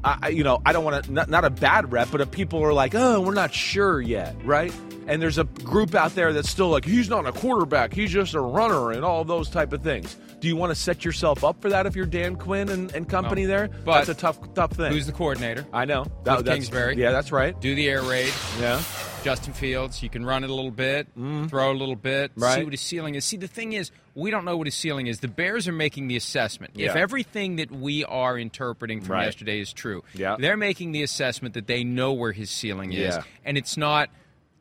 I, 0.03 0.29
you 0.29 0.43
know, 0.43 0.61
I 0.65 0.73
don't 0.73 0.83
want 0.83 1.05
to 1.05 1.11
not, 1.11 1.29
not 1.29 1.45
a 1.45 1.49
bad 1.49 1.91
rep, 1.91 2.09
but 2.11 2.21
if 2.21 2.31
people 2.31 2.63
are 2.63 2.73
like, 2.73 2.93
oh, 2.95 3.21
we're 3.21 3.33
not 3.33 3.53
sure 3.53 3.99
yet, 4.01 4.35
right? 4.43 4.73
And 5.07 5.21
there's 5.21 5.37
a 5.37 5.43
group 5.43 5.93
out 5.95 6.15
there 6.15 6.33
that's 6.33 6.49
still 6.49 6.69
like, 6.69 6.83
he's 6.85 7.09
not 7.09 7.27
a 7.27 7.31
quarterback, 7.31 7.93
he's 7.93 8.11
just 8.11 8.33
a 8.33 8.41
runner, 8.41 8.91
and 8.91 9.05
all 9.05 9.23
those 9.23 9.49
type 9.49 9.71
of 9.73 9.83
things. 9.83 10.15
Do 10.39 10.47
you 10.47 10.55
want 10.55 10.71
to 10.71 10.75
set 10.75 11.05
yourself 11.05 11.43
up 11.43 11.61
for 11.61 11.69
that 11.69 11.85
if 11.85 11.95
you're 11.95 12.05
Dan 12.05 12.35
Quinn 12.35 12.69
and, 12.69 12.93
and 12.93 13.07
company 13.07 13.43
No. 13.43 13.47
there? 13.47 13.67
But 13.85 14.05
that's 14.05 14.09
a 14.09 14.13
tough, 14.15 14.53
tough 14.53 14.71
thing. 14.73 14.91
Who's 14.91 15.05
the 15.05 15.11
coordinator? 15.11 15.65
I 15.73 15.85
know. 15.85 16.03
Cliff 16.05 16.23
that's- 16.23 16.55
Kingsbury. 16.55 16.95
Yeah, 16.97 17.11
that's 17.11 17.31
right. 17.31 17.59
Do 17.59 17.73
the 17.75 17.87
air 17.89 18.01
raid. 18.03 18.33
Yeah. 18.59 18.81
Justin 19.25 19.53
Fields, 19.53 20.03
you 20.03 20.09
can 20.09 20.23
run 20.23 20.43
it 20.43 20.51
a 20.51 20.53
little 20.53 20.69
bit, 20.69 21.07
mm-hmm. 21.17 21.47
throw 21.47 21.71
a 21.71 21.73
little 21.73 21.95
bit, 21.95 22.31
see 22.35 22.63
what 22.63 22.73
his 22.73 22.81
ceiling 22.81 23.15
is. 23.15 23.25
See, 23.25 23.37
the 23.37 23.47
thing 23.47 23.73
is, 23.73 23.89
we 24.13 24.29
don't 24.29 24.45
know 24.45 24.55
what 24.55 24.67
his 24.67 24.75
ceiling 24.75 25.07
is. 25.07 25.19
The 25.19 25.27
Bears 25.27 25.67
are 25.67 25.71
making 25.71 26.09
the 26.09 26.15
assessment. 26.15 26.73
If 26.75 26.95
everything 26.95 27.55
that 27.55 27.71
we 27.71 28.05
are 28.05 28.37
interpreting 28.37 29.01
from 29.01 29.13
Right. 29.13 29.25
yesterday 29.25 29.59
is 29.59 29.73
true, 29.73 30.03
Yeah. 30.13 30.35
they're 30.37 30.57
making 30.57 30.91
the 30.91 31.01
assessment 31.01 31.55
that 31.55 31.65
they 31.65 31.83
know 31.83 32.13
where 32.13 32.33
his 32.33 32.51
ceiling 32.51 32.93
is. 32.93 33.15
Yeah. 33.15 33.23
And 33.43 33.57
it's 33.57 33.77
not 33.77 34.11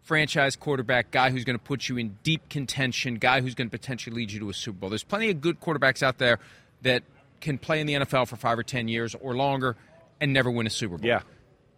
franchise 0.02 0.56
quarterback, 0.56 1.11
guy 1.11 1.28
who's 1.28 1.44
going 1.44 1.59
to 1.59 1.62
put 1.62 1.90
you 1.90 1.99
in 1.99 2.16
deep 2.23 2.49
contention, 2.49 3.16
guy 3.16 3.42
who's 3.42 3.54
going 3.54 3.68
to 3.68 3.78
potentially 3.78 4.16
lead 4.16 4.33
you 4.33 4.40
to 4.40 4.49
a 4.49 4.54
Super 4.54 4.78
Bowl. 4.78 4.88
There's 4.88 5.04
plenty 5.04 5.28
of 5.28 5.42
good 5.42 5.61
quarterbacks 5.61 6.02
out 6.02 6.16
there 6.16 6.38
that 6.80 7.02
can 7.42 7.59
play 7.59 7.83
in 7.83 7.87
the 7.87 7.92
NFL 7.97 8.28
for 8.28 8.37
five 8.37 8.59
or 8.59 8.62
ten 8.62 8.88
years 8.88 9.14
or 9.14 9.37
longer 9.37 9.76
and 10.23 10.33
never 10.33 10.50
win 10.50 10.66
a 10.66 10.71
Super 10.71 10.97
Bowl. 10.97 11.06
Yeah. 11.06 11.21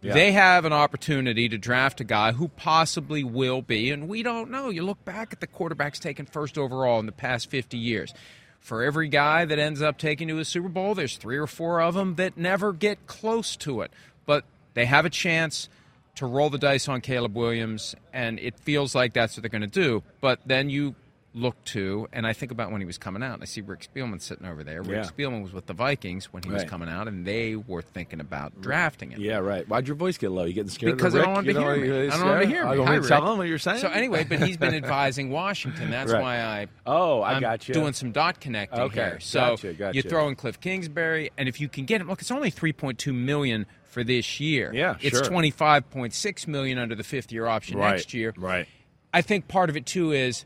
Yeah. 0.01 0.13
They 0.13 0.31
have 0.31 0.65
an 0.65 0.73
opportunity 0.73 1.49
to 1.49 1.57
draft 1.57 1.99
a 2.01 2.03
guy 2.03 2.31
who 2.31 2.49
possibly 2.49 3.23
will 3.23 3.61
be, 3.61 3.89
and 3.89 4.07
we 4.07 4.21
don't 4.21 4.51
know. 4.51 4.69
You 4.69 4.83
look 4.83 5.03
back 5.05 5.33
at 5.33 5.39
the 5.39 5.47
quarterbacks 5.47 5.99
taken 5.99 6.25
first 6.25 6.57
overall 6.57 6.99
in 6.99 7.07
the 7.07 7.11
past 7.11 7.49
50 7.49 7.77
years. 7.77 8.13
For 8.59 8.83
every 8.83 9.07
guy 9.07 9.45
that 9.45 9.59
ends 9.59 9.81
up 9.81 9.97
taking 9.97 10.27
to 10.27 10.39
a 10.39 10.45
Super 10.45 10.69
Bowl, 10.69 10.93
there's 10.93 11.17
three 11.17 11.37
or 11.37 11.47
four 11.47 11.81
of 11.81 11.95
them 11.95 12.15
that 12.15 12.37
never 12.37 12.73
get 12.73 13.07
close 13.07 13.55
to 13.57 13.81
it. 13.81 13.91
But 14.25 14.43
they 14.73 14.85
have 14.85 15.05
a 15.05 15.09
chance 15.09 15.69
to 16.15 16.25
roll 16.25 16.49
the 16.49 16.57
dice 16.57 16.87
on 16.87 17.01
Caleb 17.01 17.35
Williams, 17.35 17.95
and 18.11 18.39
it 18.39 18.59
feels 18.59 18.93
like 18.93 19.13
that's 19.13 19.37
what 19.37 19.43
they're 19.43 19.49
going 19.49 19.61
to 19.61 19.67
do. 19.67 20.03
But 20.19 20.39
then 20.45 20.69
you 20.69 20.95
look 21.37 21.63
to, 21.65 22.07
and 22.11 22.25
I 22.25 22.33
think 22.33 22.51
about 22.51 22.71
when 22.71 22.81
he 22.81 22.85
was 22.85 22.97
coming 22.97 23.21
out, 23.21 23.35
and 23.35 23.43
I 23.43 23.45
see 23.45 23.61
Rick 23.61 23.87
Spielman 23.93 24.21
sitting 24.21 24.45
over 24.45 24.63
there. 24.63 24.81
Rick 24.81 24.89
Yeah. 24.89 25.03
Spielman 25.03 25.43
was 25.43 25.53
with 25.53 25.67
the 25.67 25.73
Vikings 25.73 26.33
when 26.33 26.41
he 26.43 26.49
was 26.49 26.63
coming 26.63 26.89
out, 26.89 27.07
and 27.07 27.25
they 27.25 27.55
were 27.55 27.81
thinking 27.81 28.19
about 28.19 28.59
drafting 28.61 29.11
him. 29.11 29.21
Yeah, 29.21 29.37
right. 29.37 29.67
Why'd 29.67 29.87
your 29.87 29.95
voice 29.95 30.17
get 30.17 30.31
low? 30.31 30.45
You 30.45 30.53
getting 30.53 30.69
scared? 30.69 30.93
of 30.93 30.97
Because 30.97 31.15
I 31.15 31.21
don't 31.21 31.33
want 31.33 31.45
to 31.45 31.53
hear 31.53 31.75
me. 31.77 32.07
I 32.07 32.17
don't 32.17 32.25
want 32.27 32.41
to 32.41 32.47
hear 32.47 32.63
me. 32.65 32.71
I 32.71 32.75
don't 32.75 32.85
want 32.85 33.03
to 33.03 33.07
tell 33.09 33.31
him 33.31 33.37
what 33.37 33.47
you're 33.47 33.57
saying. 33.59 33.79
So 33.79 33.89
anyway, 33.89 34.23
but 34.23 34.41
he's 34.41 34.57
been 34.57 34.73
advising 34.83 35.29
Washington. 35.29 35.89
That's 35.91 36.11
Right. 36.11 36.21
why 36.21 36.39
I. 36.41 36.67
Oh, 36.85 37.21
I 37.21 37.33
I'm 37.33 37.41
got 37.41 37.67
you. 37.67 37.73
Doing 37.73 37.93
some 37.93 38.11
dot 38.11 38.39
connecting 38.39 38.79
Okay, 38.79 38.95
here. 38.95 39.19
So 39.19 39.39
gotcha, 39.39 39.73
gotcha. 39.73 39.95
you 39.95 40.01
throw 40.01 40.27
in 40.27 40.35
Cliff 40.35 40.59
Kingsbury, 40.59 41.31
and 41.37 41.47
if 41.47 41.61
you 41.61 41.69
can 41.69 41.85
get 41.85 42.01
him, 42.01 42.07
look, 42.07 42.21
it's 42.21 42.31
only 42.31 42.51
3.2 42.51 43.13
million 43.13 43.65
for 43.83 44.03
this 44.03 44.39
year. 44.39 44.71
Yeah, 44.73 44.95
it's 45.01 45.17
sure. 45.17 45.25
25.6 45.27 46.47
million 46.47 46.77
under 46.77 46.95
the 46.95 47.03
fifth 47.03 47.31
year 47.31 47.47
option 47.47 47.77
Right, 47.77 47.91
next 47.91 48.13
year. 48.13 48.33
right. 48.37 48.67
I 49.13 49.21
think 49.21 49.47
part 49.47 49.69
of 49.69 49.77
it 49.77 49.85
too 49.85 50.11
is 50.11 50.45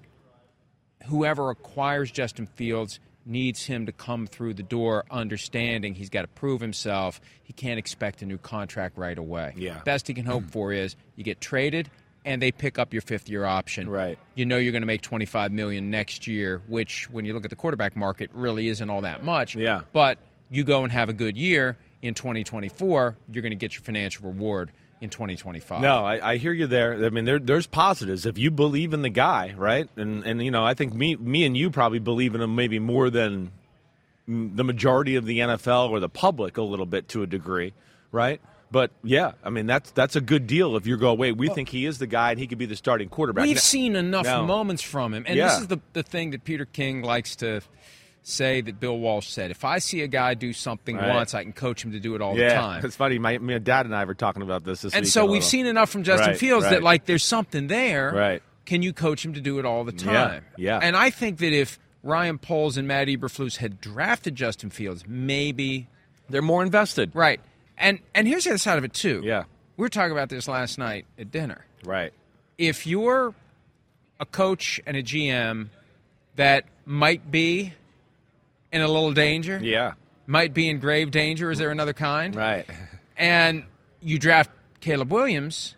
whoever 1.05 1.49
acquires 1.49 2.11
Justin 2.11 2.47
Fields 2.47 2.99
needs 3.25 3.65
him 3.65 3.85
to 3.85 3.91
come 3.91 4.27
through 4.27 4.53
the 4.53 4.63
door 4.63 5.05
understanding 5.11 5.93
he's 5.93 6.09
got 6.09 6.23
to 6.23 6.27
prove 6.27 6.61
himself. 6.61 7.21
He 7.43 7.53
can't 7.53 7.77
expect 7.77 8.21
a 8.21 8.25
new 8.25 8.37
contract 8.37 8.97
right 8.97 9.17
away. 9.17 9.53
Yeah. 9.55 9.81
Best 9.85 10.07
he 10.07 10.13
can 10.13 10.25
hope 10.25 10.49
for 10.49 10.73
is 10.73 10.95
you 11.15 11.23
get 11.23 11.39
traded 11.39 11.89
and 12.25 12.41
they 12.41 12.51
pick 12.51 12.79
up 12.79 12.93
your 12.93 13.01
fifth 13.01 13.29
year 13.29 13.45
option. 13.45 13.89
Right. 13.89 14.17
You 14.35 14.45
know 14.45 14.57
you're 14.57 14.71
going 14.71 14.83
to 14.83 14.87
make 14.87 15.01
25 15.01 15.51
million 15.51 15.89
next 15.89 16.27
year, 16.27 16.61
which 16.67 17.09
when 17.09 17.25
you 17.25 17.33
look 17.33 17.43
at 17.43 17.49
the 17.49 17.55
quarterback 17.55 17.95
market 17.95 18.29
really 18.33 18.67
isn't 18.67 18.89
all 18.89 19.01
that 19.01 19.23
much. 19.23 19.55
Yeah. 19.55 19.81
But 19.93 20.17
you 20.49 20.63
go 20.63 20.83
and 20.83 20.91
have 20.91 21.09
a 21.09 21.13
good 21.13 21.37
year 21.37 21.77
in 22.01 22.13
2024, 22.13 23.17
you're 23.31 23.41
going 23.41 23.51
to 23.51 23.55
get 23.55 23.73
your 23.73 23.83
financial 23.83 24.27
reward 24.27 24.71
in 25.01 25.09
2025. 25.09 25.81
No, 25.81 26.05
I, 26.05 26.31
I 26.33 26.37
hear 26.37 26.53
you 26.53 26.67
there. 26.67 27.03
I 27.05 27.09
mean, 27.09 27.25
there, 27.25 27.39
there's 27.39 27.67
positives 27.67 28.25
if 28.25 28.37
you 28.37 28.51
believe 28.51 28.93
in 28.93 29.01
the 29.01 29.09
guy, 29.09 29.53
right? 29.57 29.89
And 29.97 30.23
and 30.25 30.41
you 30.43 30.51
know, 30.51 30.63
I 30.63 30.73
think 30.75 30.93
me 30.93 31.15
me 31.15 31.43
and 31.45 31.57
you 31.57 31.69
probably 31.71 31.99
believe 31.99 32.35
in 32.35 32.41
him 32.41 32.55
maybe 32.55 32.79
more 32.79 33.09
than 33.09 33.51
the 34.27 34.63
majority 34.63 35.15
of 35.15 35.25
the 35.25 35.39
NFL 35.39 35.89
or 35.89 35.99
the 35.99 36.07
public 36.07 36.57
a 36.57 36.61
little 36.61 36.85
bit 36.85 37.07
to 37.09 37.23
a 37.23 37.27
degree, 37.27 37.73
right? 38.11 38.39
But 38.69 38.91
yeah, 39.03 39.33
I 39.43 39.49
mean 39.49 39.65
that's 39.65 39.91
that's 39.91 40.15
a 40.15 40.21
good 40.21 40.47
deal 40.47 40.77
if 40.77 40.85
you 40.87 40.95
go, 40.95 41.13
wait, 41.13 41.35
we 41.35 41.49
think 41.49 41.67
he 41.69 41.85
is 41.85 41.97
the 41.97 42.07
guy 42.07 42.31
and 42.31 42.39
he 42.39 42.47
could 42.47 42.57
be 42.59 42.65
the 42.67 42.75
starting 42.77 43.09
quarterback. 43.09 43.43
We've 43.45 43.59
seen 43.59 43.95
enough 43.97 44.23
No. 44.25 44.45
moments 44.45 44.81
from 44.81 45.13
him. 45.13 45.25
And 45.27 45.35
Yeah. 45.35 45.47
this 45.49 45.59
is 45.61 45.67
the, 45.67 45.79
the 45.91 46.03
thing 46.03 46.31
that 46.31 46.45
Peter 46.45 46.63
King 46.65 47.01
likes 47.01 47.35
to 47.37 47.61
say 48.23 48.61
that 48.61 48.79
Bill 48.79 48.97
Walsh 48.97 49.27
said. 49.27 49.49
If 49.51 49.65
I 49.65 49.79
see 49.79 50.01
a 50.01 50.07
guy 50.07 50.33
do 50.35 50.53
something 50.53 50.95
Right. 50.95 51.15
once, 51.15 51.33
I 51.33 51.43
can 51.43 51.53
coach 51.53 51.83
him 51.83 51.91
to 51.93 51.99
do 51.99 52.13
it 52.15 52.21
all 52.21 52.37
yeah, 52.37 52.49
the 52.49 52.55
time. 52.55 52.85
it's 52.85 52.95
funny. 52.95 53.17
My, 53.17 53.37
my 53.39 53.57
dad 53.57 53.85
and 53.87 53.95
I 53.95 54.05
were 54.05 54.13
talking 54.13 54.41
about 54.43 54.63
this 54.63 54.81
this 54.81 54.93
And 54.93 55.07
so 55.07 55.25
we've 55.25 55.43
seen 55.43 55.65
enough 55.65 55.89
from 55.89 56.03
Justin 56.03 56.29
Right, 56.31 56.37
Fields 56.37 56.69
that 56.69 56.83
like 56.83 57.05
there's 57.05 57.23
something 57.23 57.67
there. 57.67 58.11
Right. 58.13 58.43
Can 58.65 58.83
you 58.83 58.93
coach 58.93 59.25
him 59.25 59.33
to 59.33 59.41
do 59.41 59.57
it 59.59 59.65
all 59.65 59.83
the 59.83 59.91
time? 59.91 60.45
yeah. 60.55 60.79
And 60.81 60.95
I 60.95 61.09
think 61.09 61.39
that 61.39 61.51
if 61.51 61.79
Ryan 62.03 62.37
Poles 62.37 62.77
and 62.77 62.87
Matt 62.87 63.07
Eberflus 63.07 63.57
had 63.57 63.81
drafted 63.81 64.35
Justin 64.35 64.69
Fields, 64.69 65.03
maybe 65.07 65.87
they're 66.29 66.41
more 66.41 66.61
invested. 66.63 67.11
right. 67.15 67.39
And 67.77 67.99
and 68.13 68.27
here's 68.27 68.43
the 68.43 68.51
other 68.51 68.57
side 68.59 68.77
of 68.77 68.83
it 68.83 68.93
too. 68.93 69.21
Yeah. 69.23 69.43
We 69.77 69.81
were 69.83 69.89
talking 69.89 70.11
about 70.11 70.29
this 70.29 70.47
last 70.47 70.77
night 70.77 71.05
at 71.17 71.31
dinner. 71.31 71.65
Right. 71.83 72.13
if 72.59 72.85
you're 72.85 73.33
a 74.19 74.25
coach 74.27 74.79
and 74.85 74.95
a 74.95 75.01
GM 75.01 75.69
that 76.35 76.65
might 76.85 77.31
be 77.31 77.73
in 78.71 78.81
a 78.81 78.87
little 78.87 79.13
danger, 79.13 79.59
Yeah. 79.61 79.93
might 80.27 80.53
be 80.53 80.69
in 80.69 80.79
grave 80.79 81.11
danger, 81.11 81.51
is 81.51 81.57
there 81.59 81.71
another 81.71 81.93
kind? 81.93 82.35
Right. 82.35 82.65
And 83.17 83.65
you 84.01 84.17
draft 84.17 84.49
Caleb 84.79 85.11
Williams, 85.11 85.75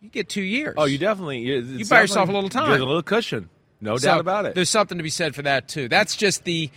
you 0.00 0.08
get 0.08 0.30
two 0.30 0.40
years. 0.40 0.74
Oh, 0.78 0.86
you 0.86 0.96
definitely 0.96 1.40
you, 1.40 1.84
buy 1.84 2.00
yourself 2.00 2.30
a 2.30 2.32
little 2.32 2.48
time. 2.48 2.70
Get 2.70 2.80
a 2.80 2.84
little 2.86 3.02
cushion. 3.02 3.50
No 3.82 3.98
So 3.98 4.06
doubt 4.08 4.20
about 4.20 4.46
it. 4.46 4.54
There's 4.54 4.70
something 4.70 4.96
to 4.96 5.04
be 5.04 5.10
said 5.10 5.34
for 5.34 5.42
that 5.42 5.68
too. 5.68 5.88
That's 5.88 6.16
just 6.16 6.44
the 6.44 6.70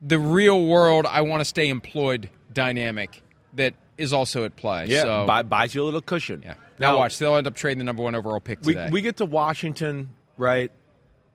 the 0.00 0.18
real 0.18 0.64
world. 0.64 1.06
I 1.06 1.22
want 1.22 1.40
to 1.40 1.44
stay 1.44 1.68
employed 1.70 2.30
dynamic 2.52 3.20
that 3.54 3.74
is 3.98 4.12
also 4.12 4.44
at 4.44 4.54
play. 4.54 4.86
Yeah, 4.86 5.02
So, 5.02 5.26
buy, 5.26 5.42
buys 5.42 5.74
you 5.74 5.82
a 5.82 5.84
little 5.86 6.00
cushion. 6.02 6.42
yeah. 6.44 6.54
Now 6.78 6.96
watch, 6.98 7.18
they'll 7.18 7.34
end 7.36 7.48
up 7.48 7.54
trading 7.56 7.78
the 7.78 7.84
number 7.84 8.02
one 8.04 8.14
overall 8.14 8.38
pick 8.40 8.60
We, 8.62 8.74
today. 8.74 8.90
we 8.92 9.02
get 9.02 9.16
to 9.16 9.24
Washington, 9.26 10.10
right? 10.38 10.70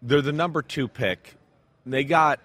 They're 0.02 0.22
the 0.22 0.32
number 0.32 0.62
two 0.62 0.88
pick. 0.88 1.36
They 1.86 2.04
got 2.06 2.40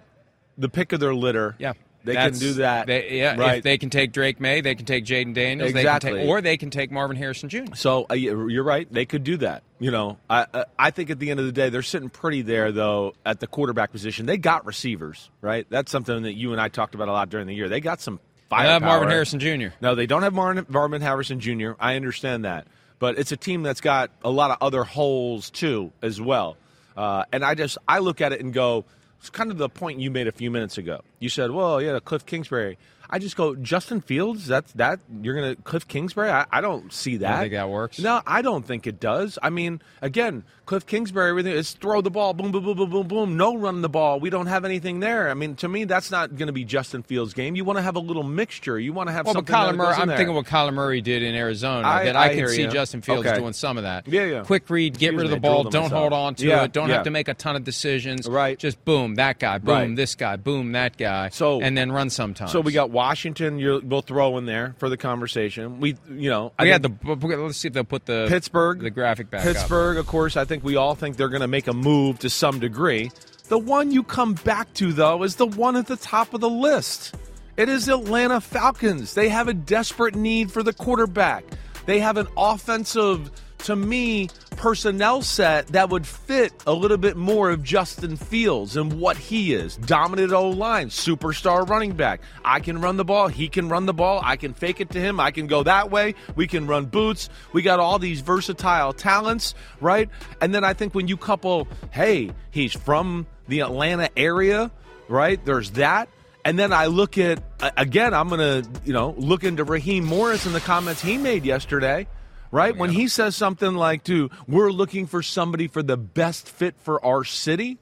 the 0.61 0.69
pick 0.69 0.93
of 0.93 1.01
their 1.01 1.15
litter. 1.15 1.57
Yeah. 1.59 1.73
They 2.03 2.15
can 2.15 2.33
do 2.33 2.55
that. 2.55 2.87
They, 2.87 3.19
yeah, 3.19 3.37
right. 3.37 3.59
if 3.59 3.65
they 3.65 3.77
can 3.77 3.91
take 3.91 4.13
Drake 4.13 4.41
Maye, 4.41 4.63
they 4.63 4.75
can 4.75 4.87
take 4.87 5.05
Jayden 5.05 5.35
Daniels, 5.35 5.75
they 5.75 5.81
Exactly. 5.81 6.13
can 6.13 6.21
take, 6.21 6.29
or 6.31 6.41
they 6.41 6.57
can 6.57 6.71
take 6.71 6.91
Marvin 6.91 7.15
Harrison 7.15 7.51
Jr. 7.51 7.75
so 7.75 8.07
uh, 8.11 8.15
you're 8.15 8.63
right. 8.65 8.91
They 8.91 9.05
could 9.05 9.23
do 9.23 9.37
that. 9.39 9.65
You 9.79 9.91
know, 9.91 10.17
I 10.31 10.47
I- 10.55 10.65
I 10.79 10.91
think 10.93 11.11
at 11.11 11.19
the 11.19 11.31
end 11.31 11.41
of 11.41 11.47
the 11.47 11.53
day, 11.53 11.69
they're 11.69 11.83
sitting 11.83 12.09
pretty 12.09 12.41
there 12.41 12.73
though 12.73 13.13
at 13.27 13.41
the 13.41 13.47
quarterback 13.47 13.93
position. 13.93 14.25
They 14.25 14.39
got 14.39 14.65
receivers, 14.65 15.29
right? 15.43 15.67
That's 15.69 15.93
something 15.93 16.23
that 16.23 16.33
you 16.33 16.53
and 16.53 16.61
I 16.61 16.69
talked 16.69 16.95
about 16.95 17.09
a 17.09 17.13
lot 17.13 17.29
during 17.29 17.47
the 17.47 17.55
year. 17.55 17.69
They 17.69 17.81
got 17.81 18.01
some 18.01 18.19
firepower. 18.49 18.73
have 18.73 18.83
Marvin 18.83 19.11
Harrison 19.11 19.39
Jr. 19.39 19.75
No, 19.83 19.95
they 19.95 20.07
don't 20.07 20.23
have 20.23 20.33
Marvin, 20.33 20.65
Marvin 20.71 21.03
Harrison 21.03 21.39
Jr. 21.39 21.73
I 21.79 21.97
understand 21.97 22.47
that, 22.47 22.67
but 22.99 23.19
it's 23.19 23.31
a 23.33 23.37
team 23.37 23.63
that's 23.63 23.83
got 23.83 24.11
a 24.25 24.31
lot 24.31 24.51
of 24.51 24.57
other 24.63 24.85
holes 24.85 25.51
too, 25.51 25.93
as 26.01 26.19
well. 26.19 26.57
Uh, 26.97 27.25
and 27.31 27.45
I 27.45 27.55
just 27.55 27.77
I 27.87 27.99
look 27.99 28.23
at 28.23 28.33
it 28.33 28.41
and 28.41 28.55
go, 28.55 28.87
it's 29.21 29.29
kind 29.29 29.51
of 29.51 29.59
the 29.59 29.69
point 29.69 30.01
you 30.01 30.11
made 30.11 30.27
a 30.27 30.33
few 30.33 30.51
minutes 30.51 30.79
ago. 30.79 31.03
You 31.19 31.29
said, 31.29 31.51
"Well, 31.51 31.81
yeah, 31.81 31.99
Cliff 32.01 32.25
Kingsbury." 32.25 32.79
I 33.11 33.19
just 33.19 33.37
go, 33.37 33.55
Justin 33.57 34.01
Fields. 34.01 34.47
That's 34.47 34.73
that 34.75 35.01
you're 35.23 35.35
gonna 35.35 35.57
Cliff 35.57 35.87
Kingsbury. 35.89 36.31
I, 36.31 36.47
I 36.51 36.61
don't 36.61 36.93
see 36.93 37.17
that. 37.19 37.41
think 37.41 37.53
that 37.53 37.69
works? 37.69 37.99
No, 37.99 38.23
I 38.27 38.41
don't 38.43 38.65
think 38.65 38.87
it 38.87 39.01
does. 39.01 39.39
I 39.43 39.51
mean, 39.51 39.83
again, 40.01 40.45
Cliff 40.67 40.87
Kingsbury, 40.87 41.31
everything 41.31 41.53
is 41.53 41.73
throw 41.73 42.01
the 42.01 42.11
ball, 42.11 42.33
boom, 42.35 42.53
boom, 42.53 42.63
boom, 42.63 42.77
boom, 42.77 42.91
boom, 42.91 43.09
boom. 43.09 43.37
No 43.37 43.57
run 43.57 43.83
the 43.83 43.89
ball. 43.89 44.21
We 44.21 44.31
don't 44.31 44.47
have 44.47 44.65
anything 44.65 45.01
there. 45.01 45.29
I 45.29 45.35
mean, 45.35 45.57
to 45.57 45.69
me, 45.69 45.83
that's 45.83 46.13
not 46.13 46.37
going 46.37 46.47
to 46.47 46.53
be 46.53 46.65
Justin 46.65 47.03
Fields' 47.03 47.35
game. 47.35 47.57
You 47.57 47.65
want 47.65 47.79
to 47.79 47.83
have 47.83 47.97
a 47.97 48.01
little 48.01 48.23
mixture. 48.23 48.79
You 48.79 48.93
want 48.93 49.09
to 49.09 49.13
have 49.13 49.25
Well, 49.27 49.35
but 49.35 49.49
something. 49.49 49.55
Kyler 49.57 49.71
that 49.73 49.77
Murray, 49.77 49.95
I'm 49.97 50.07
there. 50.07 50.17
thinking 50.17 50.37
what 50.37 50.47
Kyler 50.47 50.73
Murray 50.73 51.01
did 51.01 51.25
in 51.25 51.35
Arizona. 51.35 51.89
I- 51.89 52.05
that 52.05 52.15
I, 52.15 52.27
I 52.31 52.35
can 52.37 52.49
see 52.49 52.63
you. 52.63 52.69
Justin 52.69 53.03
Fields 53.03 53.27
Okay. 53.27 53.37
doing 53.37 53.53
some 53.53 53.79
of 53.79 53.83
that. 53.83 54.07
Yeah, 54.07 54.25
yeah. 54.27 54.43
Quick 54.45 54.71
read, 54.71 54.97
get 54.97 55.07
Excuse 55.09 55.17
rid 55.23 55.25
of 55.27 55.31
me, 55.33 55.35
the 55.37 55.41
ball, 55.41 55.65
don't 55.65 55.83
myself. 55.83 55.93
hold 56.01 56.13
on 56.13 56.37
to 56.37 56.47
Yeah, 56.47 56.63
it, 56.63 56.73
don't 56.73 56.89
yeah. 56.89 56.95
have 56.97 57.05
to 57.05 57.11
make 57.11 57.27
a 57.27 57.35
ton 57.35 57.57
of 57.57 57.65
decisions. 57.65 58.29
Right. 58.29 58.57
Just 58.57 58.85
boom, 58.85 59.17
that 59.17 59.41
guy, 59.41 59.59
boom, 59.59 59.75
Right. 59.75 59.97
this 59.97 60.15
guy, 60.15 60.37
boom, 60.37 60.71
that 60.73 60.97
guy. 60.97 61.31
So- 61.31 61.61
and 61.61 61.77
then 61.77 61.91
run 61.91 62.11
sometimes. 62.11 62.53
So 62.53 62.61
we 62.61 62.71
got 62.73 62.91
Washington. 63.01 63.59
You'll, 63.59 63.81
we'll 63.81 64.03
throw 64.03 64.37
in 64.37 64.45
there 64.45 64.75
for 64.77 64.91
the 64.91 64.99
conversation. 64.99 65.81
We, 65.81 65.97
you 66.11 66.29
know, 66.29 66.53
I 66.59 66.65
We 66.65 66.69
had 66.69 66.83
think 66.83 67.01
the. 67.01 67.37
Let's 67.39 67.57
see 67.57 67.69
if 67.69 67.75
they'll 67.75 67.83
put 67.85 68.05
the 68.05 68.27
Pittsburgh, 68.29 68.81
the 68.81 68.91
graphic 68.91 69.31
back 69.31 69.41
up. 69.41 69.47
Pittsburgh, 69.47 69.97
of 69.97 70.07
course. 70.07 70.37
I 70.37 70.45
think 70.45 70.63
we 70.63 70.77
all 70.77 70.95
think 70.95 71.17
they're 71.17 71.31
going 71.31 71.41
to 71.41 71.49
make 71.49 71.67
a 71.67 71.73
move 71.73 72.19
to 72.19 72.29
some 72.29 72.61
degree. 72.61 73.11
The 73.49 73.59
one 73.59 73.91
you 73.91 74.03
come 74.03 74.35
back 74.35 74.75
to, 74.75 74.93
though, 74.93 75.23
is 75.23 75.37
the 75.37 75.47
one 75.47 75.77
at 75.77 75.87
the 75.87 75.97
top 75.97 76.35
of 76.35 76.43
the 76.43 76.51
list. 76.51 77.15
It 77.57 77.71
is 77.71 77.89
Atlanta 77.89 78.39
Falcons. 78.43 79.15
They 79.15 79.31
have 79.31 79.49
a 79.49 79.55
desperate 79.55 80.15
need 80.15 80.53
for 80.53 80.63
the 80.63 80.75
quarterback. 80.75 81.45
They 81.87 82.01
have 82.01 82.19
an 82.19 82.29
offensive 82.37 83.31
to 83.65 83.77
me, 83.77 84.29
personnel 84.57 85.23
set 85.23 85.69
that 85.69 85.89
would 85.91 86.07
fit 86.07 86.53
a 86.67 86.73
little 86.73 86.97
bit 86.97 87.17
more 87.17 87.51
of 87.51 87.63
Justin 87.63 88.17
Fields 88.17 88.77
and 88.77 88.95
what 88.95 89.17
he 89.17 89.53
is. 89.53 89.77
Dominant 89.77 90.33
O 90.33 90.51
line, 90.51 90.89
superstar 90.89 91.69
running 91.69 91.93
back. 91.93 92.21
I 92.45 92.61
can 92.61 92.81
run 92.81 92.97
the 92.97 93.05
ball, 93.05 93.29
he 93.29 93.49
can 93.49 93.69
run 93.69 93.87
the 93.87 93.95
ball, 93.95 94.21
I 94.23 94.37
can 94.37 94.55
fake 94.55 94.81
it 94.81 94.91
to 94.91 95.01
him, 95.01 95.21
I 95.21 95.31
can 95.31 95.47
go 95.47 95.63
that 95.63 95.91
way, 95.91 96.15
we 96.37 96.47
can 96.47 96.67
run 96.67 96.87
boots. 96.87 97.29
We 97.53 97.63
got 97.63 97.81
all 97.81 97.99
these 97.99 98.21
versatile 98.21 98.93
talents, 98.93 99.55
right? 99.81 100.09
And 100.41 100.55
then 100.55 100.65
I 100.65 100.75
think 100.75 100.95
when 100.95 101.09
you 101.09 101.17
couple, 101.17 101.69
hey, 101.91 102.33
he's 102.51 102.73
from 102.73 103.27
the 103.49 103.61
Atlanta 103.61 104.11
area, 104.17 104.71
right? 105.09 105.45
There's 105.45 105.73
that. 105.73 106.09
And 106.45 106.59
then 106.59 106.73
I 106.73 106.87
look 106.87 107.19
at 107.19 107.43
again. 107.77 108.15
I'm 108.15 108.31
gonna, 108.31 108.63
you 108.85 108.95
know, 108.95 109.15
look 109.19 109.45
into 109.45 109.63
Raheem 109.63 110.05
Morris 110.05 110.47
and 110.47 110.55
the 110.55 110.61
comments 110.61 111.03
he 111.03 111.19
made 111.19 111.45
yesterday 111.45 112.07
right? 112.51 112.77
When 112.77 112.91
he 112.91 113.09
says 113.09 113.37
something 113.37 113.75
like, 113.75 114.05
"To 114.05 114.31
we're 114.47 114.71
looking 114.71 115.07
for 115.07 115.23
somebody 115.23 115.69
for 115.69 115.83
the 115.83 115.97
best 115.97 116.49
fit 116.49 116.75
for 116.81 117.05
our 117.05 117.25
city," 117.25 117.79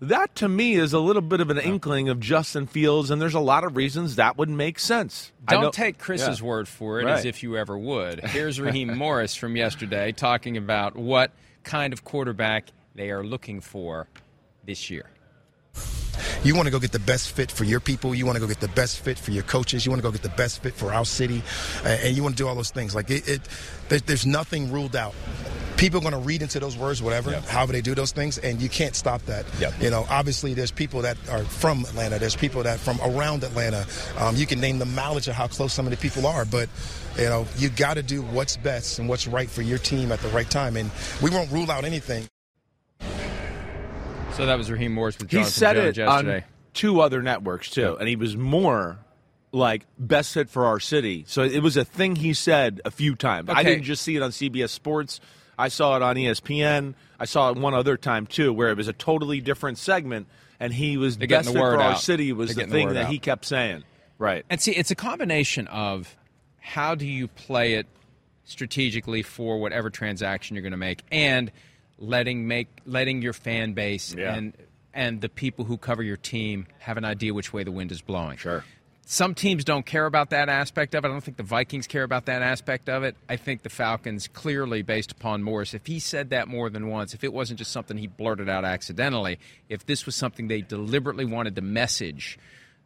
that 0.00 0.34
to 0.36 0.48
me 0.48 0.74
is 0.74 0.92
a 0.92 0.98
little 0.98 1.22
bit 1.22 1.40
of 1.40 1.50
an 1.50 1.58
inkling 1.58 2.08
of 2.08 2.20
Justin 2.20 2.66
Fields, 2.66 3.10
and 3.10 3.20
there's 3.20 3.34
a 3.34 3.40
lot 3.40 3.64
of 3.64 3.76
reasons 3.76 4.16
that 4.16 4.38
would 4.38 4.48
make 4.48 4.78
sense. 4.78 5.32
Don't 5.46 5.72
take 5.72 5.98
Chris's 5.98 6.40
yeah. 6.40 6.46
word 6.46 6.68
for 6.68 7.00
it 7.00 7.04
right. 7.04 7.18
as 7.18 7.24
if 7.24 7.42
you 7.42 7.56
ever 7.56 7.78
would. 7.78 8.20
Here's 8.24 8.60
Raheem 8.60 8.96
Morris 8.96 9.34
from 9.34 9.56
yesterday 9.56 10.12
talking 10.12 10.56
about 10.56 10.96
what 10.96 11.32
kind 11.62 11.92
of 11.92 12.04
quarterback 12.04 12.68
they 12.94 13.10
are 13.10 13.24
looking 13.24 13.60
for 13.60 14.08
this 14.64 14.90
year. 14.90 15.06
You 16.44 16.54
want 16.54 16.66
to 16.66 16.72
go 16.72 16.78
get 16.78 16.92
the 16.92 16.98
best 16.98 17.30
fit 17.30 17.50
for 17.50 17.64
your 17.64 17.80
people. 17.80 18.14
You 18.14 18.26
want 18.26 18.36
to 18.36 18.40
go 18.40 18.46
get 18.46 18.60
the 18.60 18.68
best 18.68 19.00
fit 19.00 19.18
for 19.18 19.30
your 19.30 19.44
coaches. 19.44 19.84
You 19.84 19.90
want 19.90 20.02
to 20.02 20.08
go 20.08 20.12
get 20.12 20.22
the 20.22 20.28
best 20.30 20.62
fit 20.62 20.74
for 20.74 20.92
our 20.92 21.04
city, 21.04 21.42
and 21.84 22.16
you 22.16 22.22
want 22.22 22.36
to 22.36 22.42
do 22.42 22.48
all 22.48 22.54
those 22.54 22.70
things. 22.70 22.94
Like 22.94 23.10
it, 23.10 23.28
it 23.28 23.40
there's, 23.88 24.02
there's 24.02 24.26
nothing 24.26 24.70
ruled 24.72 24.96
out 24.96 25.14
people 25.80 25.98
are 25.98 26.02
going 26.02 26.12
to 26.12 26.18
read 26.18 26.42
into 26.42 26.60
those 26.60 26.76
words, 26.76 27.02
whatever, 27.02 27.30
yep. 27.30 27.44
however 27.46 27.72
they 27.72 27.80
do 27.80 27.94
those 27.94 28.12
things, 28.12 28.36
and 28.36 28.60
you 28.60 28.68
can't 28.68 28.94
stop 28.94 29.22
that. 29.22 29.46
Yep. 29.58 29.72
You 29.80 29.88
know, 29.90 30.04
obviously, 30.10 30.52
there's 30.52 30.70
people 30.70 31.00
that 31.02 31.16
are 31.30 31.42
from 31.42 31.80
Atlanta. 31.86 32.18
There's 32.18 32.36
people 32.36 32.62
that 32.64 32.78
from 32.78 33.00
around 33.00 33.42
Atlanta. 33.42 33.86
Um, 34.18 34.36
you 34.36 34.46
can 34.46 34.60
name 34.60 34.78
the 34.78 34.84
mileage 34.84 35.26
of 35.26 35.34
how 35.34 35.48
close 35.48 35.72
some 35.72 35.86
of 35.86 35.90
the 35.90 35.96
people 35.96 36.26
are, 36.26 36.44
but 36.44 36.68
you 37.16 37.24
know, 37.24 37.46
you 37.56 37.70
got 37.70 37.94
to 37.94 38.02
do 38.02 38.20
what's 38.20 38.58
best 38.58 38.98
and 38.98 39.08
what's 39.08 39.26
right 39.26 39.48
for 39.48 39.62
your 39.62 39.78
team 39.78 40.12
at 40.12 40.20
the 40.20 40.28
right 40.28 40.48
time, 40.50 40.76
and 40.76 40.90
we 41.22 41.30
won't 41.30 41.50
rule 41.50 41.70
out 41.70 41.84
anything. 41.84 42.28
So 44.36 44.46
that 44.46 44.56
was 44.56 44.70
Raheem 44.70 44.94
Morris 44.94 45.18
with 45.18 45.28
Jonathan 45.28 45.46
he 45.46 45.50
said 45.52 45.74
Jones 45.76 45.98
it 45.98 46.00
yesterday. 46.00 46.36
on 46.38 46.44
two 46.72 47.00
other 47.00 47.20
networks 47.22 47.68
too, 47.70 47.96
and 47.98 48.08
he 48.08 48.16
was 48.16 48.36
more 48.36 48.98
like 49.52 49.84
best 49.98 50.32
fit 50.32 50.48
for 50.48 50.64
our 50.66 50.80
city. 50.80 51.24
So 51.26 51.42
it 51.42 51.62
was 51.62 51.76
a 51.76 51.84
thing 51.84 52.16
he 52.16 52.32
said 52.32 52.80
a 52.84 52.90
few 52.90 53.16
times. 53.16 53.50
Okay. 53.50 53.58
I 53.58 53.62
didn't 53.64 53.82
just 53.84 54.02
see 54.02 54.16
it 54.16 54.22
on 54.22 54.30
CBS 54.30 54.70
Sports. 54.70 55.20
I 55.58 55.68
saw 55.68 55.96
it 55.96 56.02
on 56.02 56.16
ESPN. 56.16 56.94
I 57.18 57.26
saw 57.26 57.50
it 57.50 57.58
one 57.58 57.74
other 57.74 57.96
time 57.98 58.26
too, 58.26 58.52
where 58.52 58.70
it 58.70 58.76
was 58.78 58.88
a 58.88 58.94
totally 58.94 59.40
different 59.42 59.76
segment, 59.76 60.26
and 60.58 60.72
he 60.72 60.96
was 60.96 61.18
They're 61.18 61.28
best 61.28 61.48
fit 61.48 61.58
for 61.58 61.74
out. 61.74 61.80
our 61.82 61.96
city 61.96 62.32
was 62.32 62.54
They're 62.54 62.64
the 62.64 62.72
thing 62.72 62.88
the 62.88 62.94
that 62.94 63.06
out. 63.06 63.10
he 63.12 63.18
kept 63.18 63.44
saying. 63.44 63.84
Right. 64.18 64.46
And 64.48 64.60
see, 64.60 64.72
it's 64.72 64.90
a 64.90 64.94
combination 64.96 65.66
of 65.66 66.16
how 66.60 66.94
do 66.94 67.06
you 67.06 67.28
play 67.28 67.74
it 67.74 67.86
strategically 68.44 69.22
for 69.22 69.58
whatever 69.60 69.90
transaction 69.90 70.56
you're 70.56 70.62
going 70.62 70.70
to 70.72 70.76
make, 70.78 71.02
and 71.12 71.52
letting 72.00 72.48
make 72.48 72.68
letting 72.86 73.22
your 73.22 73.32
fan 73.32 73.72
base 73.74 74.14
Yeah. 74.16 74.34
and 74.34 74.52
and 74.92 75.20
the 75.20 75.28
people 75.28 75.64
who 75.64 75.76
cover 75.78 76.02
your 76.02 76.16
team 76.16 76.66
have 76.80 76.96
an 76.96 77.04
idea 77.04 77.32
which 77.32 77.52
way 77.52 77.62
the 77.62 77.70
wind 77.70 77.92
is 77.92 78.00
blowing. 78.02 78.36
Sure. 78.38 78.64
Some 79.06 79.34
teams 79.34 79.64
don't 79.64 79.84
care 79.84 80.06
about 80.06 80.30
that 80.30 80.48
aspect 80.48 80.94
of 80.94 81.04
it. 81.04 81.08
I 81.08 81.10
don't 81.10 81.20
think 81.22 81.36
the 81.36 81.42
Vikings 81.42 81.86
care 81.88 82.04
about 82.04 82.26
that 82.26 82.42
aspect 82.42 82.88
of 82.88 83.02
it. 83.02 83.16
I 83.28 83.36
think 83.36 83.62
the 83.62 83.68
Falcons 83.68 84.28
clearly, 84.28 84.82
based 84.82 85.10
upon 85.10 85.42
Morris, 85.42 85.74
if 85.74 85.84
he 85.86 85.98
said 85.98 86.30
that 86.30 86.46
more 86.48 86.70
than 86.70 86.86
once, 86.88 87.12
if 87.12 87.24
it 87.24 87.32
wasn't 87.32 87.58
just 87.58 87.72
something 87.72 87.96
he 87.98 88.06
blurted 88.06 88.48
out 88.48 88.64
accidentally, 88.64 89.38
if 89.68 89.84
this 89.86 90.06
was 90.06 90.14
something 90.14 90.46
they 90.48 90.60
deliberately 90.60 91.24
wanted 91.24 91.56
to 91.56 91.62
message, 91.62 92.38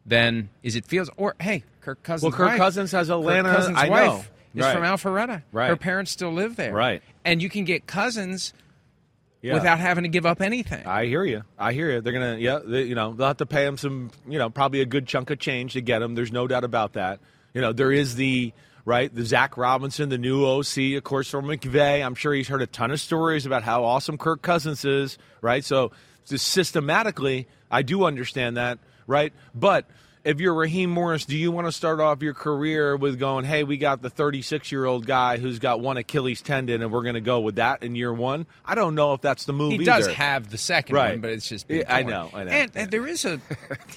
then 0.05 0.49
is 0.63 0.75
it 0.75 0.85
feels 0.85 1.09
or 1.17 1.35
hey, 1.39 1.63
Kirk 1.81 2.01
Cousins. 2.03 2.23
Well, 2.23 2.37
Kirk 2.37 2.49
wife- 2.49 2.57
Cousins 2.57 2.91
has 2.91 3.09
Atlanta- 3.09 3.49
Kirk 3.49 3.57
Cousins' 3.57 3.77
I 3.77 3.89
wife 3.89 4.07
know. 4.07 4.23
is 4.55 4.63
Right. 4.63 4.73
from 4.73 4.83
Alpharetta. 4.83 5.43
Right. 5.51 5.67
Her 5.69 5.75
parents 5.75 6.11
still 6.11 6.31
live 6.33 6.55
there. 6.55 6.73
Right. 6.73 7.01
And 7.23 7.41
you 7.41 7.49
can 7.49 7.65
get 7.65 7.85
Cousins 7.87 8.53
Yeah. 9.45 9.53
without 9.53 9.77
having 9.77 10.03
to 10.05 10.09
give 10.09 10.25
up 10.25 10.41
anything. 10.41 10.87
I 10.87 11.05
hear 11.05 11.23
you. 11.23 11.43
I 11.57 11.73
hear 11.73 11.91
you. 11.91 12.01
They're 12.01 12.13
gonna, 12.13 12.37
yeah, 12.37 12.59
they, 12.65 12.83
you 12.83 12.95
know, 12.95 13.13
they'll 13.13 13.27
have 13.27 13.37
to 13.37 13.45
pay 13.45 13.65
him 13.65 13.77
some, 13.77 14.09
you 14.27 14.39
know, 14.39 14.49
probably 14.49 14.81
a 14.81 14.85
good 14.85 15.07
chunk 15.07 15.29
of 15.29 15.37
change 15.37 15.73
to 15.73 15.81
get 15.81 16.01
him. 16.01 16.15
There's 16.15 16.31
no 16.31 16.47
doubt 16.47 16.63
about 16.63 16.93
that. 16.93 17.19
You 17.53 17.61
know, 17.61 17.71
there 17.71 17.91
is 17.91 18.15
the 18.15 18.53
right, 18.85 19.13
the 19.13 19.23
Zac 19.23 19.55
Robinson, 19.55 20.09
the 20.09 20.17
new 20.17 20.45
OC, 20.45 20.97
of 20.97 21.03
course, 21.03 21.29
from 21.29 21.45
McVay. 21.45 22.03
I'm 22.03 22.15
sure 22.15 22.33
he's 22.33 22.47
heard 22.47 22.63
a 22.63 22.67
ton 22.67 22.89
of 22.89 22.99
stories 22.99 23.45
about 23.45 23.61
how 23.61 23.83
awesome 23.83 24.17
Kirk 24.17 24.41
Cousins 24.41 24.83
is, 24.83 25.19
right? 25.41 25.63
So, 25.63 25.91
just 26.25 26.47
systematically, 26.47 27.47
I 27.69 27.83
do 27.83 28.05
understand 28.05 28.57
that, 28.57 28.79
right? 29.05 29.31
But 29.53 29.85
if 30.25 30.39
you're 30.41 30.53
Raheem 30.53 30.89
Morris, 30.89 31.23
do 31.25 31.37
you 31.37 31.51
want 31.51 31.67
to 31.67 31.71
start 31.71 31.99
off 31.99 32.21
your 32.21 32.33
career 32.33 32.97
with 32.97 33.19
going, 33.19 33.45
hey, 33.45 33.63
we 33.63 33.77
got 33.77 34.01
the 34.01 34.09
36 34.09 34.71
year 34.71 34.83
old 34.85 35.05
guy 35.05 35.37
who's 35.37 35.59
got 35.59 35.79
one 35.79 35.97
Achilles 35.97 36.41
tendon 36.41 36.81
and 36.81 36.91
we're 36.91 37.03
going 37.03 37.15
to 37.15 37.21
go 37.21 37.39
with 37.39 37.55
that 37.55 37.83
in 37.83 37.95
year 37.95 38.11
one? 38.11 38.47
I 38.65 38.75
don't 38.75 38.95
know 38.95 39.13
if 39.13 39.21
that's 39.21 39.45
the 39.45 39.53
move 39.53 39.69
He 39.71 39.75
either. 39.75 39.85
does 39.85 40.07
have 40.07 40.49
the 40.49 40.57
second 40.57 40.95
Right. 40.95 41.11
one, 41.11 41.21
but 41.21 41.29
it's 41.29 41.47
just 41.47 41.67
I 41.87 42.03
know, 42.03 42.29
I 42.33 42.43
know. 42.43 42.51
And, 42.51 42.71
and 42.75 42.91
there 42.91 43.07
is 43.07 43.23
a 43.23 43.39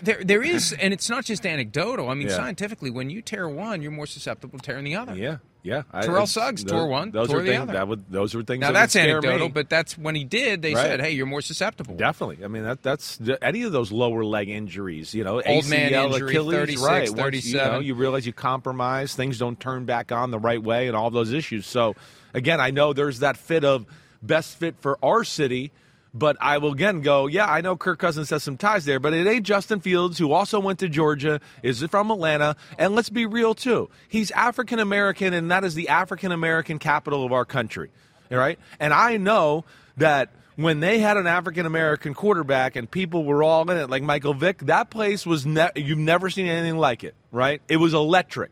there 0.02 0.22
there 0.22 0.42
is, 0.42 0.72
and 0.74 0.92
it's 0.92 1.08
not 1.10 1.24
just 1.24 1.44
anecdotal. 1.46 2.08
I 2.10 2.14
mean, 2.14 2.28
Yeah. 2.28 2.36
scientifically, 2.36 2.90
when 2.90 3.10
you 3.10 3.22
tear 3.22 3.48
one, 3.48 3.80
you're 3.82 3.90
more 3.90 4.06
susceptible 4.06 4.58
to 4.58 4.64
tearing 4.64 4.84
the 4.84 4.96
other. 4.96 5.16
Yeah, 5.16 5.38
yeah. 5.62 5.82
I- 5.92 6.02
Terrell 6.02 6.26
Suggs 6.26 6.64
those- 6.64 6.70
tore 6.72 6.86
one, 6.88 7.10
Those 7.10 7.28
tore 7.28 7.38
are 7.38 7.42
the 7.42 7.48
things 7.50 7.62
other. 7.62 7.72
that 7.74 7.88
would 7.88 8.04
those 8.10 8.34
are 8.34 8.42
things. 8.42 8.60
Now 8.60 8.68
that 8.68 8.72
that's 8.74 8.96
anecdotal, 8.96 9.48
me. 9.48 9.52
but 9.52 9.68
that's 9.68 9.96
when 9.98 10.14
he 10.14 10.24
did. 10.24 10.62
They 10.62 10.74
Right. 10.74 10.82
said, 10.86 11.00
"Hey, 11.00 11.12
you're 11.12 11.26
more 11.26 11.40
susceptible." 11.42 11.94
Definitely. 11.96 12.44
I 12.44 12.48
mean 12.48 12.64
that 12.64 12.82
that's 12.82 13.18
any 13.42 13.62
of 13.62 13.72
those 13.72 13.90
lower 13.92 14.24
leg 14.24 14.48
injuries, 14.48 15.14
you 15.14 15.24
know, 15.24 15.40
Old 15.44 15.68
man 15.68 15.90
ACL, 15.92 16.12
injury, 16.12 16.30
Achilles, 16.30 16.54
36, 16.54 16.82
right? 16.82 17.00
Once, 17.00 17.10
you, 17.10 17.16
know, 17.16 17.22
37. 17.22 17.82
you 17.84 17.94
realize 17.94 18.26
you 18.26 18.32
compromise, 18.32 19.14
things 19.14 19.38
don't 19.38 19.58
turn 19.60 19.84
back 19.84 20.12
on 20.12 20.30
the 20.30 20.38
right 20.38 20.62
way, 20.62 20.86
and 20.88 20.96
all 20.96 21.10
those 21.10 21.32
issues. 21.32 21.66
So, 21.66 21.94
again, 22.34 22.60
I 22.60 22.70
know 22.70 22.92
there's 22.92 23.20
that 23.20 23.36
fit 23.36 23.64
of 23.64 23.86
best 24.22 24.58
fit 24.58 24.76
for 24.80 24.98
our 25.04 25.24
city. 25.24 25.70
But 26.14 26.36
I 26.40 26.58
will 26.58 26.72
again 26.72 27.02
go, 27.02 27.26
yeah, 27.26 27.46
I 27.46 27.60
know 27.60 27.76
Kirk 27.76 27.98
Cousins 27.98 28.30
has 28.30 28.42
some 28.42 28.56
ties 28.56 28.84
there, 28.84 28.98
but 28.98 29.12
it 29.12 29.26
ain't 29.26 29.44
Justin 29.44 29.80
Fields, 29.80 30.18
who 30.18 30.32
also 30.32 30.58
went 30.58 30.78
to 30.80 30.88
Georgia, 30.88 31.40
is 31.62 31.82
from 31.82 32.10
Atlanta. 32.10 32.56
And 32.78 32.94
let's 32.94 33.10
be 33.10 33.26
real, 33.26 33.54
too. 33.54 33.90
He's 34.08 34.30
African 34.30 34.78
American, 34.78 35.34
and 35.34 35.50
that 35.50 35.64
is 35.64 35.74
the 35.74 35.88
African 35.88 36.32
American 36.32 36.78
capital 36.78 37.24
of 37.24 37.32
our 37.32 37.44
country. 37.44 37.90
All 38.32 38.38
right? 38.38 38.58
And 38.80 38.92
I 38.92 39.16
know 39.16 39.64
that 39.96 40.30
when 40.56 40.80
they 40.80 40.98
had 40.98 41.16
an 41.16 41.26
African 41.26 41.66
American 41.66 42.14
quarterback 42.14 42.74
and 42.74 42.90
people 42.90 43.24
were 43.24 43.42
all 43.42 43.70
in 43.70 43.76
it, 43.76 43.90
like 43.90 44.02
Michael 44.02 44.34
Vick, 44.34 44.58
that 44.66 44.90
place 44.90 45.24
was, 45.24 45.46
ne- 45.46 45.70
you've 45.76 45.98
never 45.98 46.30
seen 46.30 46.46
anything 46.46 46.78
like 46.78 47.04
it, 47.04 47.14
right? 47.30 47.62
It 47.68 47.76
was 47.76 47.94
electric 47.94 48.50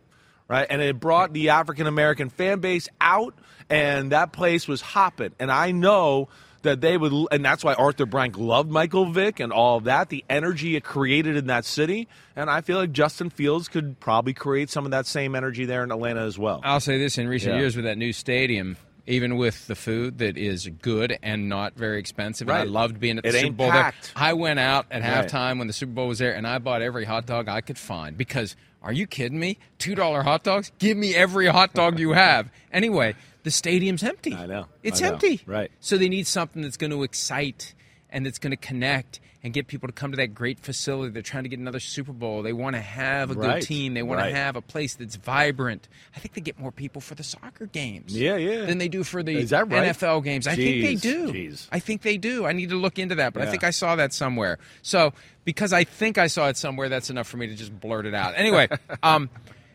right? 0.49 0.66
And 0.69 0.81
it 0.81 0.99
brought 1.01 1.33
the 1.33 1.51
African 1.51 1.87
American 1.87 2.29
fan 2.29 2.61
base 2.61 2.88
out, 3.01 3.35
and 3.69 4.12
that 4.12 4.33
place 4.33 4.69
was 4.69 4.81
hopping. 4.81 5.33
And 5.38 5.51
I 5.51 5.73
know 5.73 6.29
that 6.66 6.81
they 6.81 6.96
would, 6.96 7.12
and 7.33 7.44
that's 7.44 7.64
why 7.64 7.74
Arthur 7.74 8.07
Blank 8.07 8.38
loved 8.38 8.70
Michael 8.70 9.07
Vick 9.07 9.40
and 9.40 9.52
all 9.52 9.79
of 9.79 9.85
that, 9.85 10.09
the 10.11 10.24
energy 10.31 10.76
it 10.76 10.85
created 10.85 11.37
in 11.37 11.46
that 11.46 11.64
city. 11.64 12.07
And 12.37 12.48
I 12.50 12.61
feel 12.61 12.79
like 12.79 12.92
Justin 12.92 13.31
Fields 13.31 13.66
could 13.68 13.98
probably 13.98 14.35
create 14.35 14.70
some 14.70 14.85
of 14.85 14.90
that 14.90 15.07
same 15.07 15.35
energy 15.35 15.64
there 15.64 15.83
in 15.83 15.90
Atlanta 15.90 16.20
as 16.20 16.38
well. 16.38 16.61
I'll 16.62 16.81
say 16.81 16.98
this: 16.98 17.18
in 17.18 17.26
recent 17.29 17.55
Yeah. 17.55 17.61
years, 17.61 17.74
with 17.76 17.85
that 17.87 17.98
new 17.98 18.12
stadium, 18.12 18.76
even 19.07 19.37
with 19.37 19.66
the 19.66 19.74
food 19.74 20.18
that 20.18 20.37
is 20.37 20.68
good 20.83 21.18
and 21.22 21.48
not 21.48 21.74
very 21.76 21.98
expensive, 21.98 22.48
and 22.48 22.57
I 22.59 22.64
loved 22.64 23.00
being 23.00 23.18
at 23.18 23.24
the 23.24 23.31
It 23.31 23.40
Super 23.40 23.52
Bowl. 23.55 23.70
packed. 23.70 24.12
There. 24.14 24.24
I 24.24 24.33
went 24.35 24.59
out 24.61 24.87
at 24.90 25.02
Right. 25.02 25.26
halftime 25.26 25.59
when 25.59 25.66
the 25.66 25.72
Super 25.72 25.92
Bowl 25.92 26.09
was 26.09 26.18
there, 26.18 26.35
and 26.35 26.46
I 26.46 26.59
bought 26.59 26.83
every 26.83 27.05
hot 27.05 27.26
dog 27.26 27.48
I 27.48 27.61
could 27.61 27.79
find 27.79 28.16
because. 28.16 28.57
Are 28.83 28.92
you 28.92 29.09
kidding 29.09 29.40
me? 29.40 29.59
Two 29.79 29.96
dollar 29.96 30.22
hot 30.22 30.44
dogs? 30.44 30.70
Give 30.79 30.96
me 30.96 31.12
every 31.12 31.46
hot 31.48 31.74
dog 31.74 31.98
you 31.98 32.12
have. 32.12 32.48
Anyway, 32.72 33.16
the 33.46 33.52
stadium's 33.52 34.02
empty. 34.02 34.35
I 34.35 34.46
know. 34.46 34.66
It's 34.82 35.00
I 35.00 35.06
know. 35.06 35.12
empty. 35.12 35.40
Right. 35.46 35.70
So 35.78 35.96
they 35.96 36.09
need 36.09 36.26
something 36.26 36.62
that's 36.62 36.76
going 36.76 36.90
to 36.90 37.04
excite 37.04 37.74
and 38.11 38.26
that's 38.26 38.40
going 38.40 38.50
to 38.50 38.56
connect 38.56 39.20
and 39.44 39.54
get 39.54 39.68
people 39.68 39.87
to 39.87 39.92
come 39.92 40.11
to 40.11 40.16
that 40.16 40.35
great 40.35 40.59
facility. 40.59 41.12
They're 41.12 41.22
trying 41.22 41.44
to 41.44 41.48
get 41.48 41.61
another 41.61 41.78
Super 41.78 42.12
Bowl. 42.12 42.42
They 42.42 42.52
want 42.52 42.74
to 42.74 42.82
have 42.82 43.30
a 43.30 43.37
good 43.37 43.62
team. 43.62 43.94
They 43.94 44.02
want 44.02 44.18
Right. 44.18 44.30
to 44.30 44.35
have 44.37 44.56
a 44.56 44.61
place 44.61 44.96
that's 44.96 45.14
vibrant. 45.14 45.87
I 46.16 46.18
think 46.18 46.35
they 46.35 46.40
get 46.40 46.59
more 46.59 46.72
people 46.72 47.00
for 47.00 47.14
the 47.14 47.22
soccer 47.22 47.66
games. 47.66 48.18
Yeah, 48.18 48.35
yeah. 48.35 48.64
Than 48.64 48.78
they 48.78 48.88
do 48.88 49.04
for 49.04 49.22
the 49.22 49.37
Is 49.37 49.50
that 49.50 49.70
right? 49.70 49.94
NFL 49.94 50.24
games. 50.24 50.48
I 50.48 50.56
think 50.56 50.82
they 50.82 50.94
do. 50.96 51.32
jeez. 51.32 51.68
I 51.70 51.78
think 51.78 52.02
they 52.02 52.16
do. 52.16 52.46
I 52.46 52.52
need 52.52 52.70
to 52.70 52.76
look 52.76 52.98
into 52.98 53.14
that, 53.14 53.32
but 53.32 53.42
I 53.42 53.46
think 53.48 53.62
I 53.62 53.70
saw 53.70 53.94
that 53.94 54.12
somewhere. 54.12 54.59
So 54.82 55.12
because 55.44 55.72
I 55.72 55.85
think 55.85 56.18
I 56.18 56.26
saw 56.26 56.48
it 56.48 56.56
somewhere, 56.56 56.88
that's 56.88 57.11
enough 57.11 57.28
for 57.28 57.37
me 57.37 57.46
to 57.46 57.54
just 57.54 57.78
blurt 57.78 58.06
it 58.06 58.14
out. 58.14 58.35
Anyway, 58.37 58.66
um, 59.04 59.30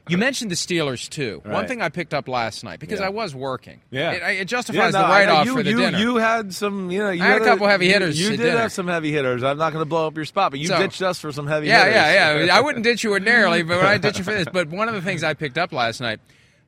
you 0.10 0.18
mentioned 0.18 0.52
the 0.52 0.56
Steelers 0.56 1.08
too. 1.10 1.42
One 1.46 1.68
thing 1.68 1.82
I 1.82 1.90
picked 1.90 2.14
up 2.14 2.28
last 2.28 2.64
night 2.64 2.80
because 2.80 3.00
Yeah. 3.00 3.06
I 3.06 3.10
was 3.10 3.34
working. 3.36 3.82
Yeah. 3.92 4.12
it, 4.12 4.16
it 4.24 4.38
Yeah, 4.38 4.44
justifies 4.46 4.94
no, 4.94 5.02
the 5.02 5.08
write-off 5.08 5.46
you, 5.46 5.54
for 5.54 5.64
the 5.64 5.70
you, 5.70 5.78
dinner. 5.78 5.98
You 5.98 6.16
had 6.18 6.54
some, 6.54 6.90
you 6.92 7.00
know, 7.00 7.12
you 7.12 7.24
I 7.24 7.28
had 7.28 7.42
a 7.42 7.46
couple 7.46 7.68
heavy 7.68 7.86
you- 7.88 7.94
hitters 7.94 8.20
You, 8.20 8.28
at 8.28 8.32
did 8.32 8.38
dinner. 8.46 8.58
have 8.58 8.72
some 8.72 8.88
heavy 8.88 9.12
hitters. 9.12 9.44
I'm 9.44 9.58
not 9.58 9.72
going 9.74 9.82
to 9.82 9.90
blow 9.90 10.08
up 10.08 10.16
your 10.16 10.26
spot, 10.26 10.52
but 10.52 10.60
you 10.60 10.68
So- 10.68 10.78
ditched 10.80 11.02
us 11.02 11.20
for 11.20 11.32
some 11.32 11.48
heavy 11.48 11.68
hitters. 11.68 11.80
yeah, 11.94 12.08
hitters. 12.12 12.40
yeah, 12.42 12.46
yeah. 12.54 12.58
I 12.58 12.62
wouldn't 12.62 12.84
ditch 12.86 13.04
you 13.04 13.12
ordinarily, 13.12 13.64
but 13.64 13.84
I 13.86 13.98
ditch 13.98 14.18
you 14.18 14.24
for 14.24 14.34
this. 14.34 14.48
But 14.52 14.70
one 14.70 14.88
of 14.90 14.96
the 14.96 15.02
things 15.02 15.24
I 15.24 15.34
picked 15.34 15.58
up 15.58 15.72
last 15.72 16.02
night, 16.02 16.20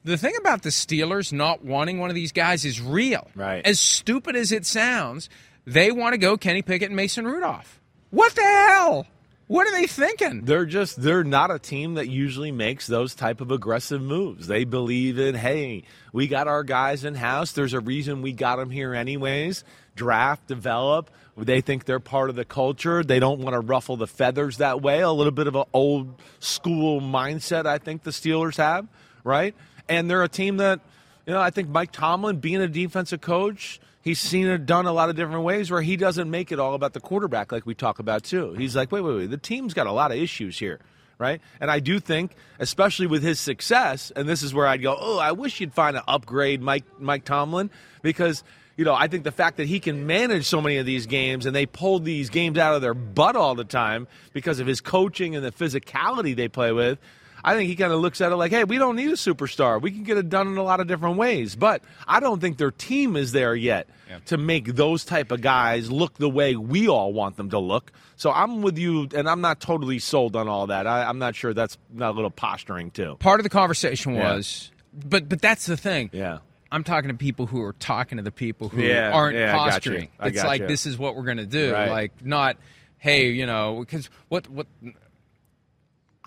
The 0.06 0.18
thing 0.18 0.34
about 0.38 0.64
the 0.64 0.70
Steelers 0.70 1.32
not 1.32 1.64
wanting 1.64 1.98
one 1.98 2.10
of 2.10 2.16
these 2.16 2.34
guys 2.34 2.66
is 2.66 2.82
real. 2.82 3.30
Right. 3.36 3.66
As 3.66 3.80
stupid 3.80 4.36
as 4.36 4.52
it 4.52 4.66
sounds, 4.66 5.30
they 5.66 5.92
want 5.92 6.12
to 6.14 6.18
go 6.18 6.36
Kenny 6.36 6.62
Pickett 6.62 6.90
and 6.90 6.96
Mason 6.98 7.26
Rudolph. 7.26 7.80
What 8.10 8.36
the 8.36 8.42
hell? 8.42 9.08
What 9.48 9.68
are 9.68 9.72
they 9.72 9.88
thinking? 9.88 10.46
They're 10.46 10.66
just 10.66 11.02
they're 11.02 11.24
not 11.24 11.52
a 11.52 11.60
team 11.60 11.96
that 11.96 12.08
usually 12.08 12.52
makes 12.52 12.88
those 12.88 13.14
type 13.14 13.42
of 13.42 13.52
aggressive 13.52 14.02
moves. 14.02 14.48
They 14.48 14.64
believe 14.64 15.20
in, 15.20 15.36
hey, 15.36 15.84
we 16.14 16.28
got 16.28 16.48
our 16.48 16.64
guys 16.64 17.04
in 17.04 17.16
house. 17.16 17.52
There's 17.52 17.74
a 17.74 17.80
reason 17.80 18.22
we 18.22 18.32
got 18.32 18.56
them 18.56 18.70
here 18.70 18.94
anyways. 18.94 19.64
Draft, 19.96 20.48
develop. 20.48 21.12
They 21.36 21.62
think 21.62 21.86
they're 21.86 22.00
part 22.00 22.30
of 22.30 22.36
the 22.36 22.46
culture. 22.46 23.04
They 23.04 23.20
don't 23.20 23.42
want 23.42 23.54
to 23.54 23.60
ruffle 23.60 23.98
the 23.98 24.08
feathers 24.08 24.58
that 24.58 24.82
way. 24.82 25.02
A 25.02 25.12
little 25.12 25.32
bit 25.32 25.48
of 25.48 25.56
an 25.56 25.66
old 25.74 26.22
school 26.40 27.02
mindset, 27.02 27.66
I 27.66 27.80
think 27.80 28.04
the 28.04 28.12
Steelers 28.12 28.58
have, 28.58 28.88
right? 29.24 29.56
And 29.90 30.10
they're 30.10 30.24
a 30.24 30.30
team 30.30 30.58
that, 30.58 30.80
you 31.26 31.34
know, 31.34 31.42
I 31.42 31.50
think 31.50 31.70
Mike 31.70 31.92
Tomlin, 31.92 32.38
being 32.38 32.62
a 32.62 32.68
defensive 32.68 33.22
coach, 33.22 33.82
he's 34.04 34.20
seen 34.20 34.48
it 34.48 34.66
done 34.68 34.86
a 34.86 34.94
lot 34.94 35.10
of 35.10 35.16
different 35.16 35.44
ways 35.44 35.72
where 35.72 35.82
he 35.82 35.98
doesn't 35.98 36.30
make 36.30 36.52
it 36.52 36.60
all 36.60 36.76
about 36.76 36.94
the 36.94 37.00
quarterback 37.00 37.52
like 37.52 37.66
we 37.66 37.74
talk 37.74 37.98
about 37.98 38.24
too. 38.24 38.54
He's 38.54 38.76
like, 38.76 38.92
wait, 38.92 39.02
wait, 39.02 39.16
wait, 39.16 39.30
the 39.32 39.38
team's 39.38 39.74
got 39.74 39.88
a 39.88 39.92
lot 39.92 40.12
of 40.12 40.18
issues 40.18 40.60
here, 40.60 40.80
right? 41.18 41.42
And 41.60 41.72
I 41.72 41.80
do 41.80 42.00
think, 42.00 42.36
especially 42.60 43.08
with 43.08 43.24
his 43.24 43.40
success, 43.40 44.12
and 44.16 44.30
this 44.30 44.44
is 44.44 44.54
where 44.54 44.68
I'd 44.68 44.84
go, 44.84 44.96
oh, 45.00 45.18
I 45.18 45.32
wish 45.32 45.60
you'd 45.60 45.74
find 45.74 45.98
an 45.98 46.04
upgrade 46.08 46.62
Mike 46.62 46.86
Mike 47.00 47.26
Tomlin 47.26 47.72
because 48.02 48.44
you 48.76 48.86
know, 48.86 48.96
I 48.96 49.08
think 49.08 49.24
the 49.24 49.32
fact 49.32 49.58
that 49.58 49.68
he 49.68 49.80
can 49.80 50.08
manage 50.08 50.46
so 50.46 50.60
many 50.60 50.78
of 50.78 50.86
these 50.86 51.06
games 51.06 51.46
and 51.46 51.56
they 51.56 51.68
pull 51.68 52.00
these 52.00 52.30
games 52.30 52.58
out 52.58 52.74
of 52.76 52.82
their 52.82 52.96
butt 52.96 53.36
all 53.36 53.54
the 53.54 53.64
time 53.64 54.08
because 54.34 54.60
of 54.60 54.66
his 54.66 54.82
coaching 54.82 55.36
and 55.36 55.46
the 55.46 55.52
physicality 55.52 56.36
they 56.36 56.48
play 56.48 56.72
with. 56.72 56.98
I 57.44 57.56
think 57.56 57.70
he 57.70 57.76
kind 57.76 57.92
of 57.92 58.00
looks 58.00 58.22
at 58.22 58.32
it 58.32 58.36
like, 58.36 58.52
hey, 58.52 58.64
we 58.64 58.78
don't 58.78 58.96
need 58.96 59.10
a 59.10 59.14
superstar. 59.14 59.82
We 59.82 59.92
can 59.92 60.04
get 60.04 60.18
it 60.18 60.30
done 60.30 60.48
in 60.48 60.58
a 60.58 60.64
lot 60.64 60.80
of 60.80 60.88
different 60.88 61.18
ways. 61.18 61.56
But 61.56 61.84
I 62.08 62.20
don't 62.20 62.40
think 62.40 62.58
their 62.58 62.72
team 62.72 63.16
is 63.16 63.34
there 63.34 63.54
yet 63.54 63.88
yeah. 64.10 64.20
to 64.28 64.38
make 64.38 64.76
those 64.76 65.04
type 65.04 65.32
of 65.32 65.42
guys 65.42 65.92
look 65.92 66.18
the 66.18 66.30
way 66.30 66.56
we 66.56 66.88
all 66.88 67.12
want 67.12 67.36
them 67.36 67.50
to 67.50 67.60
look. 67.60 67.92
So 68.16 68.32
I'm 68.32 68.62
with 68.62 68.78
you, 68.78 69.10
and 69.14 69.28
I'm 69.28 69.42
not 69.42 69.60
totally 69.60 70.00
sold 70.00 70.36
on 70.36 70.48
all 70.48 70.68
that. 70.68 70.88
I, 70.88 71.10
am 71.10 71.20
not 71.20 71.36
sure 71.36 71.54
that's 71.54 71.78
not 71.92 72.12
a 72.12 72.14
little 72.14 72.32
posturing 72.32 72.92
too. 72.92 73.18
Part 73.20 73.40
of 73.40 73.44
the 73.44 73.50
conversation 73.50 74.16
was, 74.16 74.72
yeah. 74.72 75.04
but 75.10 75.30
but 75.30 75.42
that's 75.42 75.66
the 75.66 75.78
thing. 75.78 76.10
Yeah. 76.14 76.40
I'm 76.72 76.84
talking 76.84 77.10
to 77.10 77.16
people 77.16 77.46
who 77.46 77.62
are 77.62 77.74
talking 77.74 78.18
to 78.18 78.24
the 78.24 78.32
people 78.32 78.68
who 78.68 78.82
yeah, 78.82 79.12
aren't 79.12 79.38
yeah, 79.38 79.56
posturing. 79.56 80.10
it's 80.20 80.44
like 80.44 80.62
you. 80.62 80.68
this 80.68 80.88
is 80.88 80.98
what 80.98 81.16
we're 81.16 81.24
going 81.24 81.38
to 81.38 81.46
do. 81.46 81.72
Right. 81.72 81.92
Like 81.92 82.26
not, 82.26 82.58
hey, 82.98 83.30
you 83.30 83.46
know, 83.46 83.78
because 83.80 84.10
what 84.30 84.50
what. 84.50 84.66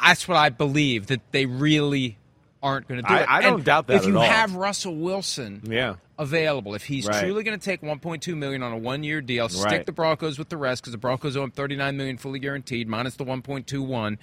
That's 0.01 0.29
what 0.29 0.37
I 0.37 0.51
believe 0.51 1.07
that 1.07 1.21
they 1.33 1.47
really 1.47 2.19
aren't 2.63 2.89
going 2.89 3.03
to 3.03 3.09
do 3.09 3.15
I, 3.15 3.21
it. 3.21 3.29
I 3.29 3.43
don't 3.43 3.55
and 3.55 3.65
doubt 3.65 3.87
that. 3.89 3.97
If 3.97 4.07
you 4.07 4.19
all. 4.19 4.25
have 4.25 4.55
Russell 4.55 4.97
Wilson, 4.97 5.63
yeah. 5.65 5.95
available, 6.19 6.75
if 6.75 6.85
he's 6.85 7.07
right. 7.07 7.23
truly 7.23 7.43
going 7.43 7.59
to 7.59 7.65
take 7.65 7.83
1.2 7.83 8.37
million 8.37 8.63
on 8.63 8.73
a 8.73 8.79
one-year 8.79 9.21
deal, 9.21 9.45
right. 9.45 9.53
stick 9.53 9.87
the 9.87 9.93
Broncos 9.93 10.39
with 10.39 10.49
the 10.49 10.57
rest 10.57 10.83
because 10.83 10.93
the 10.93 10.99
Broncos 10.99 11.37
owe 11.37 11.45
him 11.45 11.51
39 11.51 11.97
million 11.97 12.19
fully 12.19 12.39
guaranteed 12.39 12.89
minus 12.89 13.17
the 13.17 13.25
1.21 13.25 14.19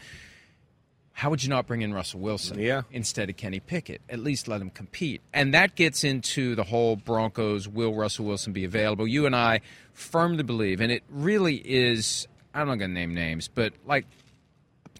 how 1.15 1.29
would 1.29 1.43
you 1.43 1.49
not 1.49 1.67
bring 1.67 1.83
in 1.83 1.93
Russell 1.93 2.19
Wilson 2.19 2.59
yeah. 2.59 2.81
instead 2.91 3.29
of 3.29 3.37
Kenny 3.37 3.59
Pickett? 3.59 4.01
At 4.09 4.19
least 4.19 4.47
let 4.47 4.59
him 4.59 4.71
compete. 4.71 5.21
And 5.31 5.53
that 5.53 5.75
gets 5.75 6.03
into 6.03 6.55
the 6.55 6.63
whole 6.63 6.95
Broncos 6.95 7.67
will 7.67 7.93
Russell 7.93 8.25
Wilson 8.25 8.51
be 8.51 8.65
available? 8.65 9.07
You 9.07 9.27
and 9.27 9.35
I 9.35 9.61
firmly 9.93 10.41
believe, 10.41 10.81
and 10.81 10.91
it 10.91 11.03
really 11.09 11.55
is, 11.55 12.27
I'm 12.53 12.67
not 12.67 12.79
going 12.79 12.89
to 12.89 12.95
name 12.95 13.13
names, 13.13 13.47
but 13.47 13.73
like 13.85 14.05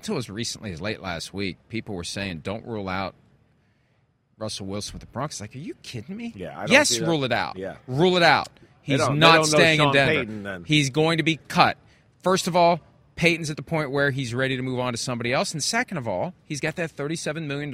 until 0.03 0.17
as 0.17 0.29
recently 0.29 0.73
as 0.73 0.81
late 0.81 1.01
last 1.01 1.33
week, 1.33 1.55
people 1.69 1.95
were 1.95 2.03
saying 2.03 2.39
don't 2.39 2.65
rule 2.65 2.89
out 2.89 3.15
Russell 4.37 4.65
Wilson 4.65 4.93
with 4.93 4.99
the 4.99 5.07
Broncos. 5.07 5.39
Like, 5.39 5.55
are 5.55 5.59
you 5.59 5.75
kidding 5.75 6.17
me? 6.17 6.33
Yeah. 6.35 6.65
yes, 6.67 6.99
rule 6.99 7.23
it 7.23 7.31
out. 7.31 7.55
Yeah. 7.57 7.77
Rule 7.87 8.17
it 8.17 8.23
out. 8.23 8.49
He's 8.81 9.07
not 9.07 9.45
staying 9.45 9.79
in 9.79 9.91
Denver. 9.93 10.25
Payton, 10.25 10.63
He's 10.65 10.89
going 10.89 11.19
to 11.19 11.23
be 11.23 11.39
cut. 11.47 11.77
First 12.21 12.47
of 12.47 12.55
all, 12.57 12.81
Payton's 13.15 13.49
at 13.49 13.55
the 13.55 13.63
point 13.63 13.91
where 13.91 14.11
he's 14.11 14.33
ready 14.33 14.57
to 14.57 14.61
move 14.61 14.77
on 14.79 14.91
to 14.91 14.97
somebody 14.97 15.31
else. 15.31 15.53
And 15.53 15.63
second 15.63 15.97
of 15.97 16.05
all, 16.05 16.33
he's 16.43 16.59
got 16.59 16.75
that 16.75 16.93
$37 16.93 17.45
million 17.45 17.71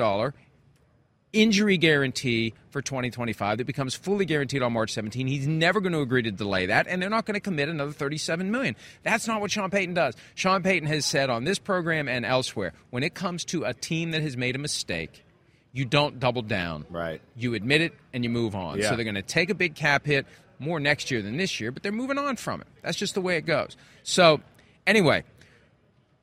injury 1.32 1.78
guarantee 1.78 2.54
for 2.72 2.82
2025 2.82 3.60
that 3.60 3.66
becomes 3.66 3.96
fully 3.96 4.26
guaranteed 4.26 4.62
on 4.62 4.74
March 4.74 4.92
17. 4.92 5.28
He's 5.28 5.48
never 5.48 5.80
going 5.80 5.94
to 5.94 6.02
agree 6.02 6.24
to 6.24 6.32
delay 6.32 6.68
that, 6.68 6.88
and 6.88 7.02
they're 7.02 7.10
not 7.10 7.26
going 7.26 7.36
to 7.36 7.40
commit 7.40 7.70
another 7.70 7.92
37 7.92 8.50
million. 8.52 8.76
That's 9.04 9.28
not 9.28 9.42
what 9.42 9.52
Sean 9.52 9.70
Payton 9.70 9.94
does. 9.94 10.16
Sean 10.36 10.64
Payton 10.64 10.88
has 10.88 11.06
said 11.06 11.30
on 11.30 11.44
this 11.44 11.60
program 11.60 12.08
and 12.08 12.26
elsewhere, 12.26 12.74
when 12.90 13.04
it 13.04 13.14
comes 13.14 13.46
to 13.46 13.64
a 13.64 13.74
team 13.74 14.12
that 14.12 14.22
has 14.22 14.36
made 14.36 14.56
a 14.56 14.60
mistake, 14.60 15.24
you 15.72 15.86
don't 15.86 16.20
double 16.20 16.42
down. 16.42 16.86
Right. 16.90 17.22
You 17.36 17.54
admit 17.54 17.82
it 17.82 17.94
and 18.14 18.24
you 18.24 18.30
move 18.30 18.56
on. 18.56 18.80
Yeah. 18.80 18.90
So 18.90 18.96
they're 18.96 19.04
going 19.06 19.16
to 19.16 19.22
take 19.22 19.50
a 19.50 19.56
big 19.56 19.76
cap 19.76 20.06
hit 20.06 20.26
more 20.58 20.80
next 20.80 21.12
year 21.12 21.22
than 21.22 21.38
this 21.38 21.60
year, 21.60 21.72
but 21.72 21.84
they're 21.84 21.92
moving 21.92 22.18
on 22.18 22.36
from 22.36 22.62
it. 22.62 22.68
That's 22.82 22.98
just 22.98 23.14
the 23.14 23.22
way 23.22 23.38
it 23.38 23.46
goes. 23.46 23.78
So 24.04 24.42
Anyway, 24.90 25.24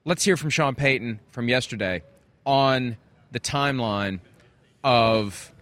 let's 0.04 0.24
hear 0.24 0.36
from 0.36 0.50
Sean 0.50 0.74
Payton 0.74 1.20
from 1.30 1.48
yesterday 1.48 2.02
on 2.44 2.96
the 3.30 3.38
timeline 3.38 4.18
of 4.87 5.53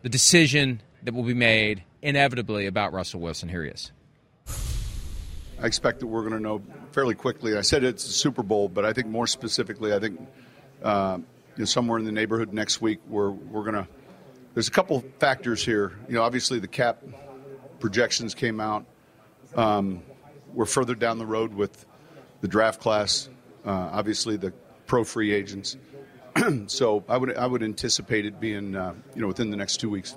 the 0.00 0.08
decision 0.08 0.80
that 1.02 1.12
will 1.12 1.22
be 1.22 1.34
made 1.34 1.84
inevitably 2.00 2.64
about 2.64 2.94
Russell 2.94 3.20
Wilson. 3.20 3.50
Here 3.50 3.62
he 3.62 3.68
is. 3.68 3.92
I 5.60 5.66
expect 5.66 6.00
that 6.00 6.06
we're 6.06 6.22
going 6.22 6.32
to 6.32 6.40
know 6.40 6.62
fairly 6.92 7.14
quickly. 7.14 7.58
I 7.58 7.60
said 7.60 7.84
it's 7.84 8.06
a 8.06 8.12
Super 8.12 8.42
Bowl, 8.42 8.70
but 8.70 8.86
I 8.86 8.94
think 8.94 9.08
more 9.08 9.26
specifically, 9.26 9.92
I 9.92 9.98
think 9.98 10.18
uh, 10.82 11.18
you 11.18 11.24
know, 11.58 11.64
somewhere 11.66 11.98
in 11.98 12.06
the 12.06 12.12
neighborhood 12.12 12.54
next 12.54 12.80
week, 12.80 13.00
we're 13.06 13.30
we're 13.30 13.70
going 13.70 13.84
to. 13.84 13.86
There's 14.54 14.68
a 14.68 14.72
couple 14.72 15.04
factors 15.18 15.62
here. 15.62 15.92
You 16.08 16.14
know, 16.14 16.22
obviously 16.22 16.58
the 16.58 16.68
cap 16.68 17.02
projections 17.80 18.34
came 18.34 18.60
out. 18.60 18.86
Um, 19.56 20.02
we're 20.54 20.64
further 20.64 20.94
down 20.94 21.18
the 21.18 21.26
road 21.26 21.52
with 21.52 21.84
the 22.40 22.48
draft 22.48 22.80
class, 22.80 23.28
uh, 23.66 23.90
obviously 23.92 24.38
the 24.38 24.54
pro 24.86 25.04
free 25.04 25.34
agents. 25.34 25.76
so 26.66 27.04
I 27.08 27.16
would 27.16 27.36
I 27.36 27.46
would 27.46 27.62
anticipate 27.62 28.26
it 28.26 28.40
being 28.40 28.74
uh, 28.74 28.94
you 29.14 29.20
know 29.20 29.28
within 29.28 29.50
the 29.50 29.56
next 29.56 29.78
two 29.78 29.90
weeks. 29.90 30.16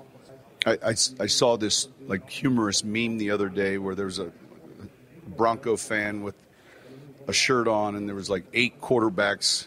I, 0.66 0.72
I, 0.72 0.90
I, 0.90 1.26
saw 1.26 1.56
this 1.56 1.88
like 2.08 2.28
humorous 2.28 2.82
meme 2.82 3.16
the 3.16 3.30
other 3.30 3.48
day 3.48 3.78
where 3.78 3.94
there 3.94 4.06
was 4.06 4.18
a 4.18 4.32
Bronco 5.36 5.76
fan 5.76 6.22
with 6.22 6.34
a 7.28 7.32
shirt 7.32 7.68
on 7.68 7.94
and 7.94 8.08
there 8.08 8.16
was 8.16 8.28
like 8.28 8.44
eight 8.52 8.80
quarterbacks 8.80 9.66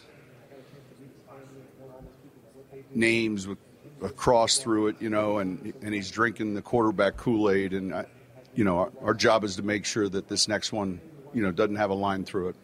names 2.94 3.46
with 3.46 3.58
a 4.02 4.10
cross 4.10 4.58
through 4.58 4.88
it, 4.88 4.96
you 5.00 5.08
know, 5.08 5.38
and 5.38 5.72
and 5.82 5.94
he's 5.94 6.10
drinking 6.10 6.54
the 6.54 6.62
quarterback 6.62 7.16
Kool 7.16 7.50
Aid, 7.50 7.72
and 7.72 7.94
I, 7.94 8.06
you 8.54 8.64
know 8.64 8.78
our, 8.78 8.92
our 9.02 9.14
job 9.14 9.44
is 9.44 9.56
to 9.56 9.62
make 9.62 9.84
sure 9.84 10.08
that 10.08 10.28
this 10.28 10.48
next 10.48 10.72
one 10.72 11.00
you 11.32 11.42
know 11.42 11.52
doesn't 11.52 11.76
have 11.76 11.90
a 11.90 11.94
line 11.94 12.24
through 12.24 12.48
it. 12.48 12.56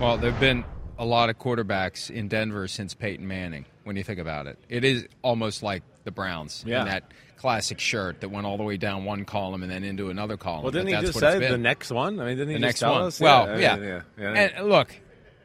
Well, 0.00 0.18
there've 0.18 0.38
been 0.38 0.64
a 0.98 1.04
lot 1.04 1.30
of 1.30 1.38
quarterbacks 1.38 2.10
in 2.10 2.28
Denver 2.28 2.68
since 2.68 2.94
Peyton 2.94 3.26
Manning. 3.26 3.64
When 3.84 3.96
you 3.96 4.04
think 4.04 4.18
about 4.18 4.46
it, 4.46 4.58
it 4.68 4.84
is 4.84 5.06
almost 5.22 5.62
like 5.62 5.82
the 6.04 6.10
Browns 6.10 6.62
yeah. 6.66 6.80
in 6.80 6.88
that 6.88 7.04
classic 7.36 7.78
shirt 7.78 8.20
that 8.20 8.30
went 8.30 8.46
all 8.46 8.56
the 8.56 8.64
way 8.64 8.76
down 8.76 9.04
one 9.04 9.24
column 9.24 9.62
and 9.62 9.70
then 9.70 9.84
into 9.84 10.10
another 10.10 10.36
column. 10.36 10.62
Well, 10.62 10.72
didn't 10.72 10.88
he 10.88 11.00
just 11.00 11.18
say 11.18 11.38
the 11.38 11.56
next 11.56 11.90
one? 11.90 12.20
I 12.20 12.26
mean, 12.26 12.36
didn't 12.36 12.48
he 12.48 12.54
the 12.54 12.60
just 12.60 12.68
next 12.68 12.80
tell 12.80 12.92
one? 12.92 13.02
us? 13.02 13.20
Well, 13.20 13.58
yeah, 13.58 13.76
yeah. 13.76 13.84
yeah, 13.86 14.02
yeah. 14.18 14.50
And 14.58 14.68
look, 14.68 14.94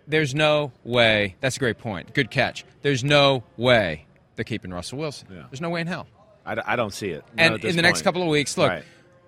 there's 0.07 0.35
no 0.35 0.71
way. 0.83 1.35
That's 1.39 1.55
a 1.55 1.59
great 1.59 1.77
point. 1.77 2.13
Good 2.13 2.31
catch. 2.31 2.65
There's 2.81 3.03
no 3.03 3.43
way 3.55 4.05
they're 4.35 4.43
keeping 4.43 4.73
Russell 4.73 4.97
Wilson. 4.97 5.27
There's 5.29 5.61
no 5.61 5.69
way 5.69 5.81
in 5.81 5.87
hell. 5.87 6.07
I, 6.45 6.57
I 6.65 6.75
don't 6.75 6.93
see 6.93 7.09
it. 7.09 7.23
And 7.37 7.55
in 7.55 7.61
the 7.61 7.67
point. 7.67 7.81
next 7.83 8.01
couple 8.01 8.21
of 8.21 8.27
weeks, 8.27 8.57
look. 8.57 8.69
Right. 8.69 8.83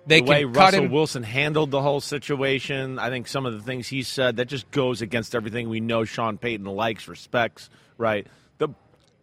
They 0.06 0.20
the 0.20 0.30
way 0.30 0.42
can 0.42 0.52
Russell 0.52 0.84
him. 0.84 0.92
Wilson 0.92 1.22
handled 1.22 1.70
the 1.70 1.82
whole 1.82 2.00
situation, 2.00 2.98
I 2.98 3.10
think 3.10 3.26
some 3.26 3.44
of 3.44 3.52
the 3.54 3.60
things 3.60 3.88
he 3.88 4.02
said 4.02 4.36
that 4.36 4.46
just 4.46 4.70
goes 4.70 5.02
against 5.02 5.34
everything 5.34 5.68
we 5.68 5.80
know 5.80 6.04
Sean 6.04 6.38
Payton 6.38 6.66
likes, 6.66 7.08
respects, 7.08 7.70
right? 7.98 8.26
The 8.58 8.68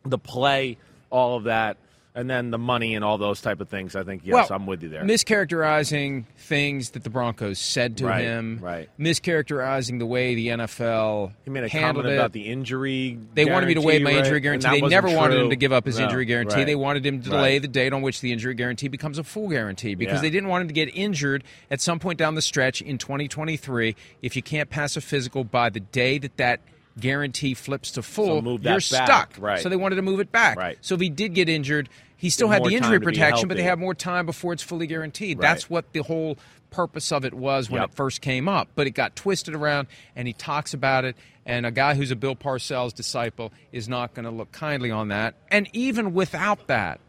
the 0.05 0.17
play, 0.17 0.77
all 1.09 1.37
of 1.37 1.45
that, 1.45 1.77
and 2.15 2.29
then 2.29 2.51
the 2.51 2.57
money 2.57 2.95
and 2.95 3.03
all 3.03 3.17
those 3.17 3.41
type 3.41 3.59
of 3.59 3.69
things. 3.69 3.95
I 3.95 4.03
think 4.03 4.21
yes, 4.23 4.33
well, 4.33 4.47
I'm 4.59 4.65
with 4.67 4.83
you 4.83 4.89
there. 4.89 5.03
Mischaracterizing 5.03 6.25
things 6.37 6.91
that 6.91 7.03
the 7.03 7.09
Broncos 7.09 7.59
said 7.59 7.97
to 7.97 8.05
Right, 8.05 8.23
him, 8.23 8.59
right. 8.61 8.89
Mischaracterizing 8.99 9.99
the 9.99 10.05
way 10.05 10.35
the 10.35 10.47
NFL 10.49 11.31
he 11.45 11.49
made 11.51 11.63
a 11.63 11.67
handled 11.69 12.03
comment 12.05 12.13
it. 12.13 12.17
about 12.17 12.31
the 12.33 12.47
injury. 12.47 13.17
They 13.33 13.45
wanted 13.45 13.67
me 13.67 13.73
to 13.75 13.81
waive 13.81 14.01
my 14.01 14.11
guarantee, 14.11 14.27
injury 14.27 14.39
guarantee. 14.41 14.69
They 14.81 14.87
never 14.87 15.09
wanted 15.15 15.39
him 15.39 15.49
to 15.49 15.55
give 15.55 15.71
up 15.71 15.85
his 15.85 15.97
No, 15.99 16.05
injury 16.05 16.25
guarantee. 16.25 16.55
right. 16.57 16.65
They 16.65 16.75
wanted 16.75 17.05
him 17.05 17.21
to 17.21 17.29
delay 17.29 17.53
Right. 17.53 17.61
the 17.61 17.67
date 17.67 17.93
on 17.93 18.01
which 18.01 18.21
the 18.21 18.31
injury 18.31 18.53
guarantee 18.55 18.87
becomes 18.87 19.17
a 19.17 19.23
full 19.23 19.49
guarantee 19.49 19.95
because 19.95 20.15
Yeah. 20.15 20.21
they 20.21 20.29
didn't 20.29 20.49
want 20.49 20.61
him 20.63 20.67
to 20.67 20.73
get 20.73 20.89
injured 20.95 21.43
at 21.71 21.81
some 21.81 21.99
point 21.99 22.19
down 22.19 22.35
the 22.35 22.41
stretch 22.41 22.81
in 22.81 22.97
2023 22.97 23.95
if 24.21 24.35
you 24.35 24.41
can't 24.41 24.69
pass 24.69 24.95
a 24.97 25.01
physical 25.01 25.43
by 25.43 25.69
the 25.69 25.79
day 25.79 26.17
that 26.17 26.37
that 26.37 26.59
guarantee 26.99 27.53
flips 27.53 27.91
to 27.91 28.03
full 28.03 28.41
move 28.41 28.63
you're 28.63 28.73
back. 28.75 28.81
stuck 28.81 29.33
Right. 29.39 29.59
so 29.59 29.69
they 29.69 29.75
wanted 29.75 29.95
to 29.95 30.01
move 30.03 30.19
it 30.19 30.31
back 30.31 30.57
Right. 30.57 30.77
so 30.81 30.93
if 30.95 31.01
he 31.01 31.09
did 31.09 31.33
get 31.33 31.49
injured 31.49 31.89
He 32.15 32.29
still 32.29 32.47
had 32.47 32.63
the 32.63 32.73
injury 32.75 33.01
protection, 33.01 33.49
but 33.49 33.57
they 33.57 33.63
have 33.63 33.79
more 33.79 33.93
time 33.93 34.25
before 34.25 34.53
it's 34.53 34.63
fully 34.63 34.87
guaranteed. 34.87 35.39
Right. 35.39 35.41
That's 35.49 35.69
what 35.69 35.91
the 35.91 36.03
whole 36.03 36.37
purpose 36.69 37.11
of 37.11 37.25
it 37.25 37.33
was 37.33 37.69
when 37.69 37.81
Yep. 37.81 37.89
it 37.89 37.95
first 37.95 38.21
came 38.21 38.47
up. 38.47 38.69
But 38.75 38.87
it 38.87 38.91
got 38.91 39.13
twisted 39.17 39.53
around, 39.55 39.89
and 40.15 40.25
he 40.25 40.33
talks 40.33 40.73
about 40.73 41.03
it. 41.03 41.17
And 41.45 41.65
a 41.65 41.71
guy 41.71 41.95
who's 41.95 42.11
a 42.11 42.15
Bill 42.15 42.35
Parcells 42.37 42.93
disciple 42.93 43.51
is 43.73 43.89
not 43.89 44.13
going 44.13 44.23
to 44.23 44.31
look 44.31 44.53
kindly 44.53 44.89
on 44.89 45.09
that. 45.09 45.35
And 45.51 45.67
even 45.73 46.13
without 46.13 46.67
that, 46.67 47.01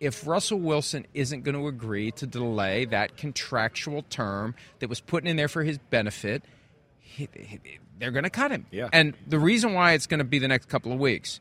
if 0.00 0.26
Russell 0.26 0.58
Wilson 0.60 1.06
isn't 1.12 1.44
going 1.44 1.54
to 1.54 1.66
agree 1.68 2.10
to 2.12 2.26
delay 2.26 2.86
that 2.86 3.18
contractual 3.18 4.02
term 4.08 4.54
that 4.78 4.88
was 4.88 5.00
put 5.00 5.26
in 5.26 5.36
there 5.36 5.48
for 5.48 5.62
his 5.62 5.76
benefit, 5.76 6.42
he, 7.12 7.28
he- 7.34 7.78
they're 7.98 8.10
going 8.10 8.24
to 8.24 8.30
cut 8.30 8.50
him. 8.50 8.66
Yeah. 8.70 8.88
And 8.92 9.14
the 9.26 9.38
reason 9.38 9.74
why 9.74 9.92
it's 9.92 10.06
going 10.06 10.18
to 10.18 10.24
be 10.24 10.38
the 10.38 10.48
next 10.48 10.68
couple 10.68 10.92
of 10.92 10.98
weeks, 10.98 11.38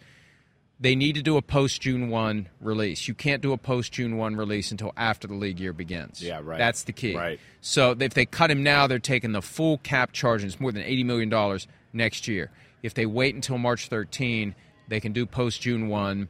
they 0.80 0.96
need 0.96 1.14
to 1.16 1.22
do 1.22 1.38
a 1.38 1.42
post 1.42 1.82
June 1.82 2.10
1 2.10 2.50
release. 2.60 3.08
You 3.08 3.14
can't 3.14 3.42
do 3.42 3.52
a 3.54 3.58
post 3.58 3.92
June 3.94 4.18
1 4.18 4.36
release 4.36 4.72
until 4.72 4.94
after 4.98 5.28
the 5.28 5.34
league 5.36 5.60
year 5.60 5.74
begins. 5.74 6.22
Yeah, 6.22 6.40
right. 6.44 6.58
That's 6.60 6.84
the 6.84 6.92
key. 6.92 7.16
Right. 7.16 7.40
So 7.62 7.96
if 8.00 8.14
they 8.14 8.26
cut 8.26 8.52
him 8.52 8.62
now, 8.64 8.88
they're 8.88 9.00
taking 9.00 9.32
the 9.32 9.42
full 9.42 9.78
cap 9.80 10.12
charge, 10.12 10.44
and 10.44 10.52
it's 10.52 10.60
more 10.60 10.72
than 10.72 10.84
$80 10.84 11.06
million 11.06 11.60
next 11.94 12.28
year. 12.28 12.52
If 12.84 12.94
they 12.94 13.06
wait 13.06 13.34
until 13.36 13.58
March 13.58 13.88
13, 13.88 14.54
they 14.88 15.00
can 15.00 15.14
do 15.14 15.26
post 15.26 15.62
June 15.62 15.88
1 15.88 16.28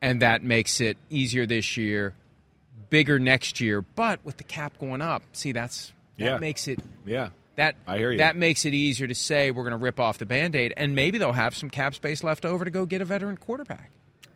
and 0.00 0.22
that 0.22 0.44
makes 0.44 0.80
it 0.80 0.96
easier 1.10 1.44
this 1.44 1.76
year, 1.76 2.14
bigger 2.90 3.18
next 3.18 3.60
year. 3.60 3.82
But 3.82 4.20
with 4.24 4.36
the 4.36 4.44
cap 4.44 4.78
going 4.78 5.02
up, 5.02 5.22
see 5.32 5.50
that's 5.52 5.92
that 6.18 6.24
Yeah. 6.24 6.38
makes 6.38 6.68
it 6.68 6.78
Yeah. 7.04 7.30
That 7.58 7.76
I 7.86 7.98
hear 7.98 8.12
you. 8.12 8.18
that 8.18 8.36
makes 8.36 8.64
it 8.64 8.72
easier 8.72 9.06
to 9.06 9.14
say 9.14 9.50
we're 9.50 9.64
going 9.64 9.72
to 9.72 9.84
rip 9.84 10.00
off 10.00 10.18
the 10.18 10.26
band-aid 10.26 10.74
and 10.76 10.94
maybe 10.94 11.18
they'll 11.18 11.32
have 11.32 11.54
some 11.54 11.68
cap 11.68 11.94
space 11.94 12.24
left 12.24 12.44
over 12.44 12.64
to 12.64 12.70
go 12.70 12.86
get 12.86 13.02
a 13.02 13.04
veteran 13.04 13.36
quarterback. 13.36 13.90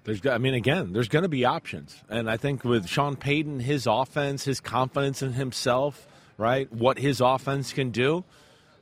There's, 0.05 0.27
I 0.27 0.39
mean, 0.39 0.55
again, 0.55 0.93
there's 0.93 1.09
going 1.09 1.23
to 1.23 1.29
be 1.29 1.45
options, 1.45 1.97
and 2.09 2.29
I 2.29 2.37
think 2.37 2.65
with 2.65 2.89
Sean 2.89 3.15
Payton, 3.15 3.61
his 3.61 3.87
offense, 3.87 4.45
his 4.45 4.59
confidence 4.59 5.23
in 5.23 5.35
himself, 5.35 6.09
right, 6.37 6.71
what 6.73 6.99
his 6.99 7.21
offense 7.21 7.73
can 7.73 7.91
do, 7.91 8.25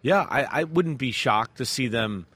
yeah, 0.01 0.27
I, 0.29 0.45
I 0.45 0.65
wouldn't 0.65 0.97
be 0.97 1.13
shocked 1.13 1.59
to 1.59 1.67
see 1.67 1.89
them 1.89 2.27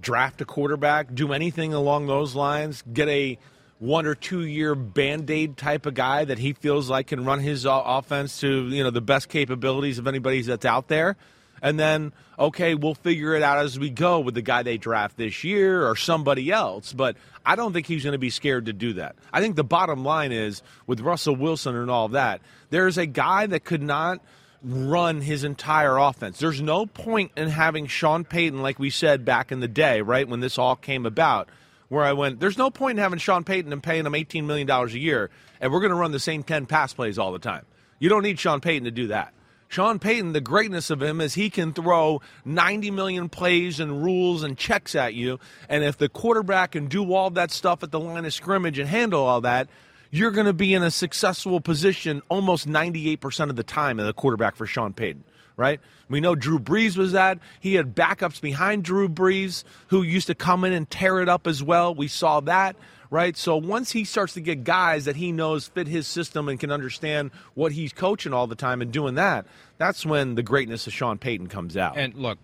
draft 0.00 0.40
a 0.40 0.46
quarterback, 0.46 1.14
do 1.14 1.34
anything 1.34 1.74
along 1.74 2.06
those 2.06 2.34
lines, 2.34 2.82
get 2.90 3.08
a 3.08 3.38
one 3.78 4.06
or 4.06 4.14
two 4.14 4.40
year 4.40 4.74
band 4.74 5.30
aid 5.30 5.56
type 5.56 5.84
of 5.86 5.94
guy 5.94 6.24
that 6.24 6.38
he 6.38 6.52
feels 6.52 6.88
like 6.88 7.08
can 7.08 7.24
run 7.24 7.40
his 7.40 7.66
offense 7.68 8.40
to 8.40 8.68
you 8.68 8.84
know 8.84 8.90
the 8.90 9.00
best 9.00 9.28
capabilities 9.28 9.98
of 9.98 10.06
anybody 10.06 10.42
that's 10.42 10.64
out 10.64 10.88
there. 10.88 11.16
And 11.62 11.78
then, 11.78 12.12
okay, 12.38 12.74
we'll 12.74 12.94
figure 12.94 13.34
it 13.34 13.42
out 13.42 13.58
as 13.58 13.78
we 13.78 13.90
go 13.90 14.20
with 14.20 14.34
the 14.34 14.42
guy 14.42 14.62
they 14.62 14.78
draft 14.78 15.16
this 15.16 15.44
year 15.44 15.86
or 15.86 15.96
somebody 15.96 16.50
else. 16.50 16.92
But 16.92 17.16
I 17.44 17.56
don't 17.56 17.72
think 17.72 17.86
he's 17.86 18.02
going 18.02 18.12
to 18.12 18.18
be 18.18 18.30
scared 18.30 18.66
to 18.66 18.72
do 18.72 18.94
that. 18.94 19.16
I 19.32 19.40
think 19.40 19.56
the 19.56 19.64
bottom 19.64 20.04
line 20.04 20.32
is 20.32 20.62
with 20.86 21.00
Russell 21.00 21.36
Wilson 21.36 21.76
and 21.76 21.90
all 21.90 22.08
that, 22.08 22.40
there's 22.70 22.98
a 22.98 23.06
guy 23.06 23.46
that 23.46 23.64
could 23.64 23.82
not 23.82 24.20
run 24.62 25.20
his 25.20 25.44
entire 25.44 25.96
offense. 25.96 26.38
There's 26.38 26.60
no 26.60 26.86
point 26.86 27.32
in 27.36 27.48
having 27.48 27.86
Sean 27.86 28.24
Payton, 28.24 28.62
like 28.62 28.78
we 28.78 28.90
said 28.90 29.24
back 29.24 29.52
in 29.52 29.60
the 29.60 29.68
day, 29.68 30.00
right, 30.02 30.28
when 30.28 30.40
this 30.40 30.58
all 30.58 30.76
came 30.76 31.06
about, 31.06 31.48
where 31.88 32.04
I 32.04 32.12
went, 32.12 32.40
there's 32.40 32.58
no 32.58 32.70
point 32.70 32.98
in 32.98 33.02
having 33.02 33.18
Sean 33.18 33.42
Payton 33.42 33.72
and 33.72 33.82
paying 33.82 34.06
him 34.06 34.12
$18 34.12 34.44
million 34.44 34.70
a 34.70 34.86
year, 34.88 35.30
and 35.60 35.72
we're 35.72 35.80
going 35.80 35.90
to 35.90 35.96
run 35.96 36.12
the 36.12 36.20
same 36.20 36.42
10 36.42 36.66
pass 36.66 36.92
plays 36.92 37.18
all 37.18 37.32
the 37.32 37.38
time. 37.38 37.64
You 37.98 38.08
don't 38.08 38.22
need 38.22 38.38
Sean 38.38 38.60
Payton 38.60 38.84
to 38.84 38.90
do 38.90 39.08
that. 39.08 39.32
Sean 39.70 40.00
Payton, 40.00 40.32
the 40.32 40.40
greatness 40.40 40.90
of 40.90 41.00
him 41.00 41.20
is 41.20 41.34
he 41.34 41.48
can 41.48 41.72
throw 41.72 42.20
90 42.44 42.90
million 42.90 43.28
plays 43.28 43.78
and 43.78 44.02
rules 44.02 44.42
and 44.42 44.58
checks 44.58 44.96
at 44.96 45.14
you. 45.14 45.38
And 45.68 45.84
if 45.84 45.96
the 45.96 46.08
quarterback 46.08 46.72
can 46.72 46.88
do 46.88 47.14
all 47.14 47.30
that 47.30 47.52
stuff 47.52 47.84
at 47.84 47.92
the 47.92 48.00
line 48.00 48.24
of 48.24 48.34
scrimmage 48.34 48.80
and 48.80 48.88
handle 48.88 49.22
all 49.22 49.42
that, 49.42 49.68
you're 50.10 50.32
going 50.32 50.46
to 50.46 50.52
be 50.52 50.74
in 50.74 50.82
a 50.82 50.90
successful 50.90 51.60
position 51.60 52.20
almost 52.28 52.66
98% 52.66 53.48
of 53.48 53.54
the 53.54 53.62
time 53.62 54.00
as 54.00 54.08
a 54.08 54.12
quarterback 54.12 54.56
for 54.56 54.66
Sean 54.66 54.92
Payton, 54.92 55.22
right? 55.56 55.78
We 56.08 56.18
know 56.18 56.34
Drew 56.34 56.58
Brees 56.58 56.96
was 56.96 57.12
that. 57.12 57.38
He 57.60 57.74
had 57.74 57.94
backups 57.94 58.40
behind 58.40 58.82
Drew 58.82 59.08
Brees 59.08 59.62
who 59.86 60.02
used 60.02 60.26
to 60.26 60.34
come 60.34 60.64
in 60.64 60.72
and 60.72 60.90
tear 60.90 61.20
it 61.20 61.28
up 61.28 61.46
as 61.46 61.62
well. 61.62 61.94
We 61.94 62.08
saw 62.08 62.40
that, 62.40 62.74
right? 63.10 63.36
So 63.36 63.56
once 63.56 63.90
he 63.90 64.04
starts 64.04 64.34
to 64.34 64.40
get 64.40 64.64
guys 64.64 65.04
that 65.04 65.16
he 65.16 65.32
knows 65.32 65.66
fit 65.68 65.86
his 65.88 66.06
system 66.06 66.48
and 66.48 66.58
can 66.58 66.70
understand 66.70 67.32
what 67.54 67.72
he's 67.72 67.92
coaching 67.92 68.32
all 68.32 68.46
the 68.46 68.54
time 68.54 68.80
and 68.80 68.92
doing 68.92 69.16
that, 69.16 69.46
that's 69.78 70.06
when 70.06 70.36
the 70.36 70.42
greatness 70.42 70.86
of 70.86 70.92
Sean 70.92 71.18
Payton 71.18 71.48
comes 71.48 71.76
out. 71.76 71.98
And 71.98 72.14
look, 72.14 72.38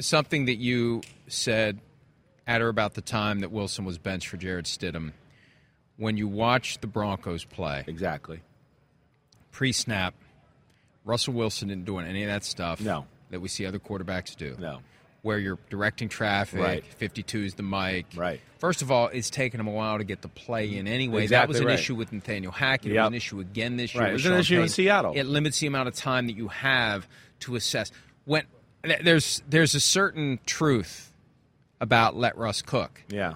something 0.00 0.46
that 0.46 0.56
you 0.56 1.02
said 1.28 1.78
at 2.46 2.60
or 2.60 2.68
about 2.68 2.94
the 2.94 3.00
time 3.00 3.40
that 3.40 3.52
Wilson 3.52 3.84
was 3.84 3.98
benched 3.98 4.28
for 4.28 4.36
Jarrett 4.36 4.66
Stidham, 4.66 5.12
when 5.96 6.16
you 6.16 6.26
watch 6.26 6.80
the 6.80 6.88
Broncos 6.88 7.44
play, 7.44 7.84
exactly. 7.86 8.40
pre-snap, 9.52 10.14
Russell 11.04 11.34
Wilson 11.34 11.68
didn't 11.68 11.84
do 11.84 11.98
any 11.98 12.24
of 12.24 12.28
that 12.28 12.44
stuff. 12.44 12.80
No. 12.80 13.06
that 13.30 13.40
we 13.40 13.48
see 13.48 13.66
other 13.66 13.78
quarterbacks 13.78 14.36
do. 14.36 14.56
No. 14.58 14.80
Where 15.22 15.38
you're 15.38 15.58
directing 15.70 16.08
traffic. 16.08 16.60
Right. 16.60 16.84
52 16.84 17.38
is 17.44 17.54
the 17.54 17.62
mic. 17.62 18.06
Right. 18.16 18.40
First 18.58 18.82
of 18.82 18.90
all, 18.90 19.06
it's 19.08 19.30
taken 19.30 19.60
him 19.60 19.68
a 19.68 19.70
while 19.70 19.98
to 19.98 20.04
get 20.04 20.20
the 20.22 20.28
play 20.28 20.76
in 20.76 20.86
anyway. 20.86 21.28
that 21.28 21.48
was 21.48 21.60
an 21.60 21.66
right. 21.66 21.78
issue 21.78 21.94
with 21.94 22.12
Nathaniel 22.12 22.52
Hackett. 22.52 22.92
It 22.92 22.98
was 22.98 23.06
an 23.08 23.14
issue 23.14 23.40
again 23.40 23.76
this 23.76 23.94
year. 23.94 24.02
Right. 24.04 24.10
It 24.10 24.14
was 24.14 24.26
an 24.26 24.32
Sean 24.32 24.40
issue 24.40 24.60
in 24.60 24.68
Seattle. 24.68 25.12
It 25.16 25.24
limits 25.24 25.60
the 25.60 25.66
amount 25.68 25.88
of 25.88 25.94
time 25.94 26.26
that 26.26 26.36
you 26.36 26.48
have 26.48 27.08
to 27.40 27.56
assess. 27.56 27.90
When 28.24 28.44
there's 29.02 29.42
there's 29.48 29.74
a 29.74 29.80
certain 29.80 30.40
truth 30.44 31.12
about 31.80 32.16
let 32.16 32.36
Russ 32.36 32.62
cook. 32.62 33.02
Yeah. 33.08 33.34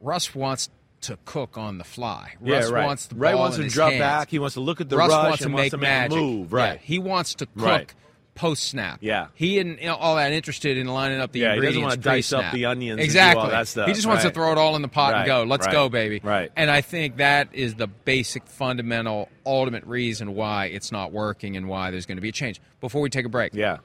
Russ 0.00 0.34
wants 0.34 0.68
to 1.02 1.18
cook 1.24 1.56
on 1.56 1.78
the 1.78 1.84
fly. 1.84 2.34
Yeah, 2.42 2.56
Russ 2.56 2.70
right. 2.70 2.86
wants 2.86 3.06
the 3.06 3.14
Ray 3.14 3.32
ball 3.32 3.40
wants 3.42 3.56
to 3.56 3.68
drop 3.68 3.90
hands. 3.90 4.00
back. 4.00 4.30
He 4.30 4.38
wants 4.38 4.54
to 4.54 4.60
look 4.60 4.80
at 4.80 4.88
the 4.88 4.96
Russ 4.96 5.10
rush 5.10 5.24
wants 5.24 5.38
to 5.38 5.44
and 5.46 5.52
make 5.54 5.58
wants 5.58 5.70
to 5.72 5.78
magic. 5.78 6.10
make 6.10 6.18
a 6.18 6.22
move. 6.22 6.50
Yeah, 6.52 6.56
Right. 6.58 6.80
he 6.80 6.98
wants 6.98 7.34
to 7.36 7.46
cook. 7.46 7.94
Post 8.40 8.62
snap. 8.64 9.00
Yeah. 9.02 9.26
He 9.34 9.58
isn't 9.58 9.80
you 9.80 9.86
know, 9.88 9.96
all 9.96 10.16
that 10.16 10.32
interested 10.32 10.78
in 10.78 10.86
lining 10.86 11.20
up 11.20 11.30
the 11.30 11.40
Yeah, 11.40 11.56
he 11.56 11.60
doesn't 11.60 11.82
wanna 11.82 11.98
dice 11.98 12.32
up 12.32 12.52
the 12.54 12.64
onions 12.64 12.92
and 12.98 13.00
Exactly. 13.04 13.42
all 13.44 13.50
that 13.50 13.68
stuff. 13.68 13.86
He 13.86 13.92
just 13.92 14.06
wants 14.06 14.22
to 14.22 14.30
throw 14.30 14.50
it 14.52 14.56
all 14.56 14.76
in 14.76 14.82
the 14.82 14.88
pot 14.88 15.14
and 15.14 15.26
go. 15.26 15.42
Let's 15.42 15.66
Right. 15.66 15.72
go, 15.74 15.90
baby. 15.90 16.20
Right. 16.24 16.50
And 16.56 16.70
I 16.70 16.80
think 16.80 17.18
that 17.18 17.48
is 17.52 17.74
the 17.74 17.86
basic, 17.86 18.46
fundamental, 18.46 19.28
ultimate 19.44 19.84
reason 19.84 20.34
why 20.34 20.66
it's 20.66 20.90
not 20.90 21.12
working 21.12 21.54
and 21.58 21.68
why 21.68 21.90
there's 21.90 22.06
going 22.06 22.16
to 22.16 22.22
be 22.22 22.30
a 22.30 22.32
change. 22.32 22.62
Before 22.80 23.02
we 23.02 23.10
take 23.10 23.26
a 23.26 23.28
break, 23.28 23.52
Yeah. 23.52 23.76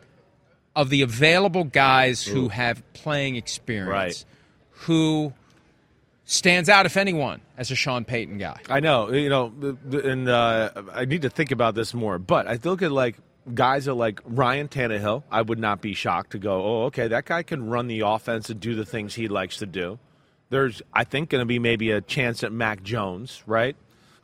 of 0.74 0.89
the 0.89 1.02
available 1.02 1.65
guys 1.65 2.24
who 2.26 2.48
have 2.48 2.82
playing 2.94 3.36
experience, 3.36 3.89
Right. 3.89 4.26
who 4.86 5.34
stands 6.24 6.70
out, 6.70 6.86
if 6.86 6.96
anyone, 6.98 7.41
as 7.58 7.72
a 7.72 7.76
Sean 7.76 8.06
Payton 8.06 8.38
guy? 8.38 8.60
I 8.70 8.80
know, 8.80 9.12
you 9.12 9.28
know, 9.30 9.54
and 9.91 10.30
uh, 10.30 10.70
I 10.94 11.04
need 11.06 11.24
to 11.24 11.30
think 11.30 11.52
about 11.52 11.76
this 11.76 11.94
more. 11.94 12.18
But 12.20 12.48
I 12.48 12.58
look 12.63 12.82
at 12.82 12.91
like 12.91 13.18
guys 13.53 13.86
that 13.86 13.93
like 13.93 14.21
Ryan 14.25 14.67
Tannehill. 14.67 15.23
I 15.31 15.41
would 15.41 15.60
not 15.60 15.81
be 15.81 15.93
shocked 15.93 16.31
to 16.31 16.39
go, 16.39 16.63
oh, 16.63 16.84
okay, 16.86 17.08
that 17.08 17.25
guy 17.25 17.43
can 17.43 17.69
run 17.69 17.88
the 17.88 18.01
offense 18.01 18.49
and 18.49 18.60
do 18.60 18.75
the 18.75 18.86
things 18.86 19.15
he 19.15 19.27
likes 19.27 19.58
to 19.58 19.65
do. 19.65 19.99
There's, 20.49 20.81
I 20.93 21.03
think, 21.03 21.29
going 21.29 21.41
to 21.41 21.45
be 21.45 21.60
maybe 21.60 21.91
a 21.91 22.01
chance 22.01 22.43
at 22.43 22.51
Mac 22.51 22.84
Jones, 22.84 23.43
right? 23.45 23.75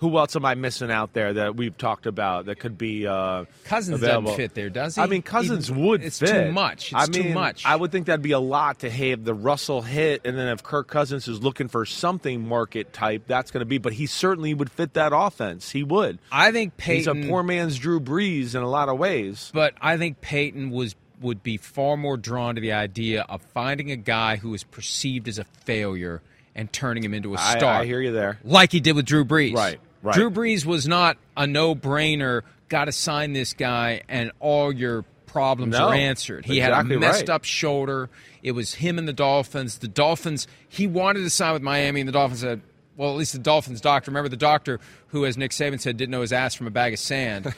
Who 0.02 0.18
else 0.18 0.36
am 0.36 0.44
I 0.46 0.56
missing 0.56 0.92
out 0.92 1.14
there 1.14 1.34
that 1.34 1.56
we've 1.56 1.78
talked 1.78 2.06
about 2.08 2.46
that 2.48 2.58
could 2.60 2.78
be 2.78 3.08
uh, 3.08 3.46
Cousins 3.66 4.02
available? 4.02 4.32
doesn't 4.32 4.38
fit 4.38 4.54
there, 4.56 4.70
does 4.70 4.96
he? 4.96 5.02
I 5.02 5.06
mean, 5.06 5.22
Cousins 5.22 5.68
He- 5.68 5.74
would 5.74 6.04
It's 6.04 6.20
fit. 6.20 6.48
too 6.48 6.52
much. 6.52 6.92
It's 6.92 6.94
I 6.96 7.06
too 7.06 7.24
mean, 7.24 7.34
much. 7.36 7.64
I 7.66 7.76
would 7.76 7.92
think 7.92 8.08
that'd 8.08 8.22
be 8.24 8.32
a 8.32 8.40
lot 8.40 8.80
to 8.80 8.90
have 8.90 9.24
the 9.24 9.34
Russell 9.36 9.84
hit, 9.84 10.22
and 10.26 10.38
then 10.38 10.48
if 10.48 10.64
Kirk 10.64 10.88
Cousins 10.88 11.28
is 11.28 11.42
looking 11.44 11.68
for 11.68 11.86
something 11.86 12.48
market 12.48 12.94
type, 12.94 13.24
that's 13.28 13.52
going 13.52 13.62
to 13.62 13.66
be. 13.66 13.78
But 13.78 13.94
he 13.94 14.08
certainly 14.08 14.54
would 14.56 14.72
fit 14.72 14.96
that 14.96 15.12
offense. 15.16 15.70
He 15.70 15.84
would. 15.84 16.18
I 16.32 16.52
think 16.52 16.78
Payton. 16.78 17.16
He's 17.16 17.26
a 17.26 17.30
poor 17.30 17.44
man's 17.44 17.78
Drew 17.78 18.00
Brees 18.00 18.56
in 18.56 18.64
a 18.64 18.70
lot 18.70 18.90
of 18.90 18.98
ways. 18.98 19.52
But 19.54 19.76
I 19.80 19.98
think 19.98 20.20
Payton 20.20 20.72
was 20.72 20.96
would 21.22 21.44
be 21.44 21.58
far 21.58 21.96
more 21.96 22.18
drawn 22.18 22.56
to 22.56 22.62
the 22.62 22.72
idea 22.74 23.22
of 23.30 23.44
finding 23.54 23.92
a 23.92 23.96
guy 23.96 24.38
who 24.38 24.52
is 24.56 24.64
perceived 24.64 25.28
as 25.28 25.38
a 25.38 25.44
failure 25.44 26.24
and 26.56 26.74
turning 26.74 27.04
him 27.04 27.14
into 27.14 27.36
a 27.36 27.38
star. 27.38 27.82
I 27.82 27.86
hear 27.86 28.02
you 28.02 28.12
there. 28.12 28.40
Like 28.44 28.72
he 28.72 28.80
did 28.80 28.96
with 28.96 29.06
Drew 29.06 29.24
Brees. 29.24 29.54
Right, 29.56 29.80
right. 30.02 30.16
Drew 30.16 30.30
Brees 30.30 30.66
was 30.66 30.88
not 30.88 31.18
a 31.36 31.48
no-brainer. 31.48 32.42
Got 32.70 32.86
to 32.86 32.92
sign 32.92 33.34
this 33.34 33.54
guy, 33.54 34.02
and 34.08 34.32
all 34.40 34.72
your 34.72 35.04
problems 35.32 35.74
No, 35.78 35.90
are 35.90 35.94
answered. 35.94 36.46
He 36.46 36.60
exactly 36.60 36.96
had 36.96 36.98
a 36.98 37.00
messed 37.00 37.22
right. 37.22 37.30
up 37.30 37.44
shoulder. 37.44 38.10
It 38.44 38.52
was 38.52 38.76
him 38.76 38.98
and 38.98 39.08
the 39.08 39.14
Dolphins. 39.14 39.80
The 39.80 39.88
Dolphins. 39.88 40.48
He 40.68 40.88
wanted 40.88 41.22
to 41.22 41.30
sign 41.30 41.54
with 41.54 41.62
Miami, 41.62 42.02
and 42.02 42.08
the 42.08 42.14
Dolphins 42.14 42.42
said. 42.42 42.62
Well, 42.98 43.10
at 43.10 43.16
least 43.16 43.32
the 43.32 43.40
Dolphins 43.40 43.80
doctor. 43.82 44.12
Remember 44.12 44.30
the 44.30 44.36
doctor 44.36 44.80
who, 45.08 45.26
as 45.26 45.36
Nick 45.38 45.52
Saban 45.52 45.80
said, 45.80 45.98
didn't 45.98 46.12
know 46.12 46.22
his 46.22 46.34
ass 46.34 46.54
from 46.54 46.68
a 46.68 46.72
bag 46.72 46.94
of 46.94 47.00
sand. 47.00 47.46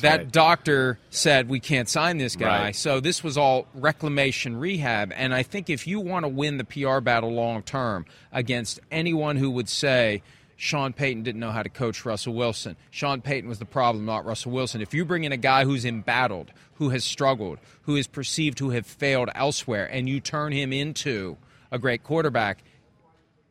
That 0.00 0.18
right. 0.18 0.32
doctor 0.32 0.98
said 1.08 1.48
we 1.48 1.60
can't 1.60 1.88
sign 1.88 2.18
this 2.18 2.36
guy. 2.36 2.64
Right. 2.64 2.76
So 2.76 3.00
this 3.00 3.22
was 3.22 3.38
all 3.38 3.66
reclamation 3.74 4.56
rehab. 4.56 5.12
And 5.14 5.32
I 5.32 5.44
think 5.44 5.70
if 5.70 5.86
you 5.86 6.00
want 6.00 6.24
to 6.24 6.28
win 6.28 6.58
the 6.58 6.64
PR 6.64 7.00
battle 7.00 7.32
long 7.32 7.62
term 7.62 8.06
against 8.32 8.80
anyone 8.90 9.36
who 9.36 9.50
would 9.52 9.68
say 9.68 10.22
Sean 10.62 10.92
Payton 10.92 11.24
didn't 11.24 11.40
know 11.40 11.50
how 11.50 11.64
to 11.64 11.68
coach 11.68 12.04
Russell 12.04 12.34
Wilson, 12.34 12.76
Sean 12.92 13.20
Payton 13.20 13.48
was 13.48 13.58
the 13.58 13.64
problem, 13.64 14.04
not 14.04 14.24
Russell 14.24 14.52
Wilson. 14.52 14.80
If 14.80 14.94
you 14.94 15.04
bring 15.04 15.24
in 15.24 15.32
a 15.32 15.36
guy 15.36 15.64
who's 15.64 15.84
embattled, 15.84 16.52
who 16.74 16.90
has 16.90 17.02
struggled, 17.02 17.58
who 17.82 17.96
is 17.96 18.06
perceived 18.06 18.58
to 18.58 18.70
have 18.70 18.86
failed 18.86 19.28
elsewhere, 19.34 19.88
and 19.90 20.08
you 20.08 20.20
turn 20.20 20.52
him 20.52 20.72
into 20.72 21.36
a 21.72 21.80
great 21.80 22.04
quarterback, 22.04 22.62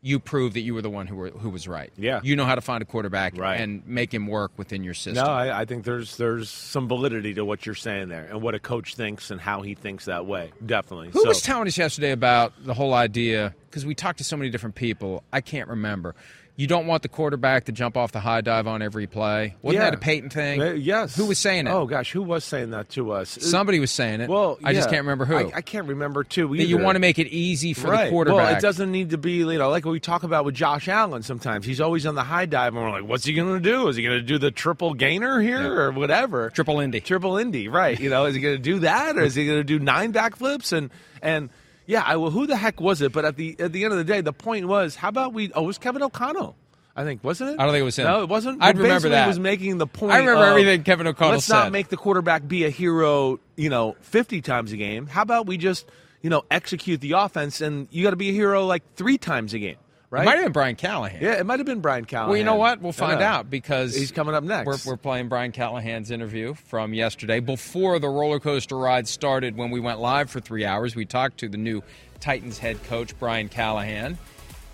you 0.04 0.20
prove 0.20 0.54
that 0.54 0.62
you 0.62 0.74
were 0.74 0.82
the 0.82 0.90
one 0.90 1.06
who 1.06 1.18
were, 1.18 1.32
who 1.32 1.50
was 1.50 1.68
right. 1.68 1.92
Yeah. 1.98 2.22
you 2.24 2.38
know 2.38 2.46
how 2.46 2.56
to 2.56 2.62
find 2.62 2.82
a 2.82 2.86
quarterback 2.86 3.38
Right. 3.38 3.60
and 3.60 3.86
make 3.86 4.14
him 4.14 4.26
work 4.28 4.54
within 4.56 4.82
your 4.84 4.94
system. 4.94 5.26
No, 5.26 5.30
I, 5.32 5.62
I 5.62 5.66
think 5.66 5.84
there's 5.84 6.16
there's 6.16 6.50
some 6.50 6.88
validity 6.88 7.34
to 7.34 7.44
what 7.44 7.66
you're 7.66 7.76
saying 7.76 8.08
there, 8.08 8.24
and 8.24 8.42
what 8.42 8.56
a 8.56 8.60
coach 8.60 8.96
thinks 8.96 9.32
and 9.32 9.42
how 9.42 9.64
he 9.64 9.76
thinks 9.76 10.06
that 10.06 10.26
way. 10.26 10.54
Definitely. 10.66 11.10
Who 11.10 11.24
so, 11.24 11.28
was 11.28 11.42
telling 11.42 11.68
us 11.68 11.78
yesterday 11.78 12.12
about 12.12 12.54
the 12.64 12.74
whole 12.74 12.94
idea? 12.94 13.54
Because 13.70 13.86
we 13.86 13.96
talked 13.96 14.20
to 14.20 14.24
so 14.24 14.38
many 14.38 14.50
different 14.50 14.76
people, 14.76 15.24
I 15.34 15.42
can't 15.42 15.68
remember. 15.70 16.16
You 16.62 16.68
don't 16.68 16.86
want 16.86 17.02
the 17.02 17.10
quarterback 17.10 17.66
to 17.66 17.72
jump 17.72 17.98
off 17.98 18.12
the 18.12 18.20
high 18.20 18.42
dive 18.42 18.68
on 18.68 18.84
every 18.84 19.08
play. 19.08 19.56
Wasn't 19.64 19.82
Yeah. 19.82 19.90
that 19.90 19.96
a 19.96 19.98
Payton 19.98 20.30
thing? 20.30 20.62
Uh, 20.62 20.66
yes. 20.74 21.16
Who 21.16 21.26
was 21.26 21.40
saying 21.40 21.66
it? 21.66 21.72
Oh 21.72 21.88
gosh, 21.88 22.12
who 22.12 22.22
was 22.22 22.44
saying 22.44 22.70
that 22.70 22.88
to 22.90 23.14
us? 23.14 23.36
Somebody 23.42 23.80
was 23.80 23.90
saying 23.90 24.22
it. 24.22 24.30
Well, 24.30 24.60
I 24.64 24.76
just 24.76 24.88
can't 24.88 25.02
remember 25.02 25.26
who. 25.26 25.38
I, 25.38 25.52
I 25.56 25.62
can't 25.62 25.88
remember 25.88 26.24
too. 26.24 26.56
that 26.56 26.66
you 26.66 26.78
want 26.78 26.98
to 26.98 27.00
make 27.00 27.18
it 27.18 27.26
easy 27.30 27.74
for 27.74 27.88
right. 27.90 28.06
the 28.06 28.10
quarterback. 28.12 28.46
Well, 28.46 28.56
it 28.58 28.62
doesn't 28.62 28.92
need 28.92 29.10
to 29.10 29.18
be, 29.18 29.38
you 29.38 29.58
know, 29.58 29.72
like 29.72 29.86
what 29.86 29.92
we 29.92 30.00
talk 30.00 30.22
about 30.22 30.46
with 30.46 30.54
Josh 30.54 30.88
Allen 30.88 31.24
sometimes. 31.24 31.66
He's 31.66 31.82
always 31.82 32.06
on 32.06 32.14
the 32.14 32.24
high 32.24 32.46
dive, 32.46 32.76
and 32.76 32.84
we're 32.84 32.92
like, 32.92 33.10
what's 33.10 33.26
he 33.26 33.34
going 33.34 33.56
to 33.56 33.60
do? 33.60 33.88
Is 33.88 33.96
he 33.96 34.04
going 34.04 34.20
to 34.20 34.22
do 34.22 34.38
the 34.38 34.52
triple 34.52 34.94
gainer 34.94 35.42
here 35.42 35.82
or 35.82 35.90
whatever? 35.90 36.52
Triple 36.52 36.76
Lindy. 36.76 37.00
Triple 37.00 37.32
Lindy, 37.32 37.70
right. 37.70 38.00
You 38.00 38.12
know, 38.12 38.26
is 38.26 38.36
he 38.36 38.42
going 38.42 38.58
to 38.58 38.62
do 38.62 38.80
that 38.82 39.18
or 39.18 39.24
is 39.24 39.34
he 39.34 39.48
going 39.48 39.58
to 39.58 39.64
do 39.64 39.80
nine 39.80 40.14
backflips? 40.14 40.74
And, 40.74 40.92
and, 41.24 41.50
yeah, 41.86 42.04
I, 42.06 42.16
well, 42.18 42.32
who 42.32 42.48
the 42.48 42.58
heck 42.58 42.80
was 42.80 43.02
it? 43.02 43.12
But 43.12 43.26
at 43.26 43.36
the 43.36 43.56
at 43.60 43.74
the 43.74 43.84
end 43.84 43.94
of 43.94 43.98
the 43.98 44.06
day, 44.06 44.22
the 44.22 44.34
point 44.34 44.68
was, 44.68 44.96
how 44.96 45.10
about 45.10 45.34
we? 45.34 45.52
Oh, 45.54 45.64
it 45.64 45.68
was 45.68 45.78
Kevin 45.78 46.02
O'Connell, 46.02 46.56
I 46.96 47.04
think, 47.04 47.24
wasn't 47.24 47.52
it? 47.52 47.60
I 47.60 47.64
don't 47.64 47.74
think 47.74 47.82
it 47.82 47.86
was 47.86 47.98
him. 47.98 48.06
No, 48.06 48.24
it 48.24 48.30
wasn't. 48.30 48.62
I'd 48.62 48.78
remember 48.78 49.10
that. 49.10 49.28
Was 49.28 49.40
making 49.40 49.78
the 49.78 49.88
point. 49.88 50.14
I 50.14 50.20
remember 50.20 50.44
of, 50.44 50.50
everything 50.50 50.84
Kevin 50.84 51.08
O'Connell 51.08 51.34
Let's 51.34 51.50
not 51.50 51.72
make 51.72 51.90
the 51.90 51.98
quarterback 51.98 52.48
be 52.48 52.66
a 52.66 52.70
hero. 52.70 53.40
You 53.56 53.70
know, 53.70 53.96
fifty 54.02 54.42
times 54.42 54.72
a 54.72 54.78
game. 54.78 55.08
How 55.08 55.22
about 55.24 55.48
we 55.48 55.58
just 55.58 55.86
you 56.22 56.30
know 56.30 56.44
execute 56.52 57.02
the 57.02 57.14
offense, 57.14 57.62
and 57.62 57.88
you 57.92 58.04
got 58.04 58.12
to 58.12 58.16
be 58.16 58.30
a 58.30 58.34
hero 58.34 58.66
like 58.66 58.84
three 58.96 59.18
times 59.18 59.54
a 59.54 59.60
game, 59.60 59.78
right? 60.12 60.22
It 60.22 60.26
might 60.26 60.36
have 60.36 60.44
been 60.46 60.52
Brian 60.52 60.76
Callahan. 60.76 61.20
Yeah, 61.22 61.40
it 61.40 61.46
might 61.46 61.58
have 61.60 61.66
been 61.66 61.80
Brian 61.80 62.06
Callahan. 62.06 62.30
Well, 62.30 62.38
you 62.38 62.44
know 62.44 62.56
what? 62.56 62.80
We'll 62.82 62.92
find 62.92 63.20
Yeah. 63.20 63.34
out 63.38 63.50
because 63.50 63.96
he's 63.96 64.12
coming 64.12 64.36
up 64.36 64.44
next. 64.44 64.86
We're, 64.86 64.92
we're 64.92 64.98
playing 64.98 65.30
Brian 65.30 65.52
Callahan's 65.52 66.12
interview 66.12 66.54
from 66.54 66.94
yesterday 66.94 67.40
before 67.40 67.98
the 67.98 68.10
roller 68.10 68.40
coaster 68.40 68.78
ride 68.78 69.08
started. 69.08 69.58
When 69.58 69.72
we 69.72 69.80
went 69.80 70.00
live 70.00 70.30
for 70.30 70.40
three 70.40 70.66
hours, 70.66 70.96
we 70.96 71.06
talked 71.06 71.40
to 71.40 71.50
the 71.50 71.58
new 71.58 71.82
Titans 72.20 72.60
head 72.60 72.84
coach 72.84 73.18
Brian 73.18 73.50
Callahan. 73.50 74.20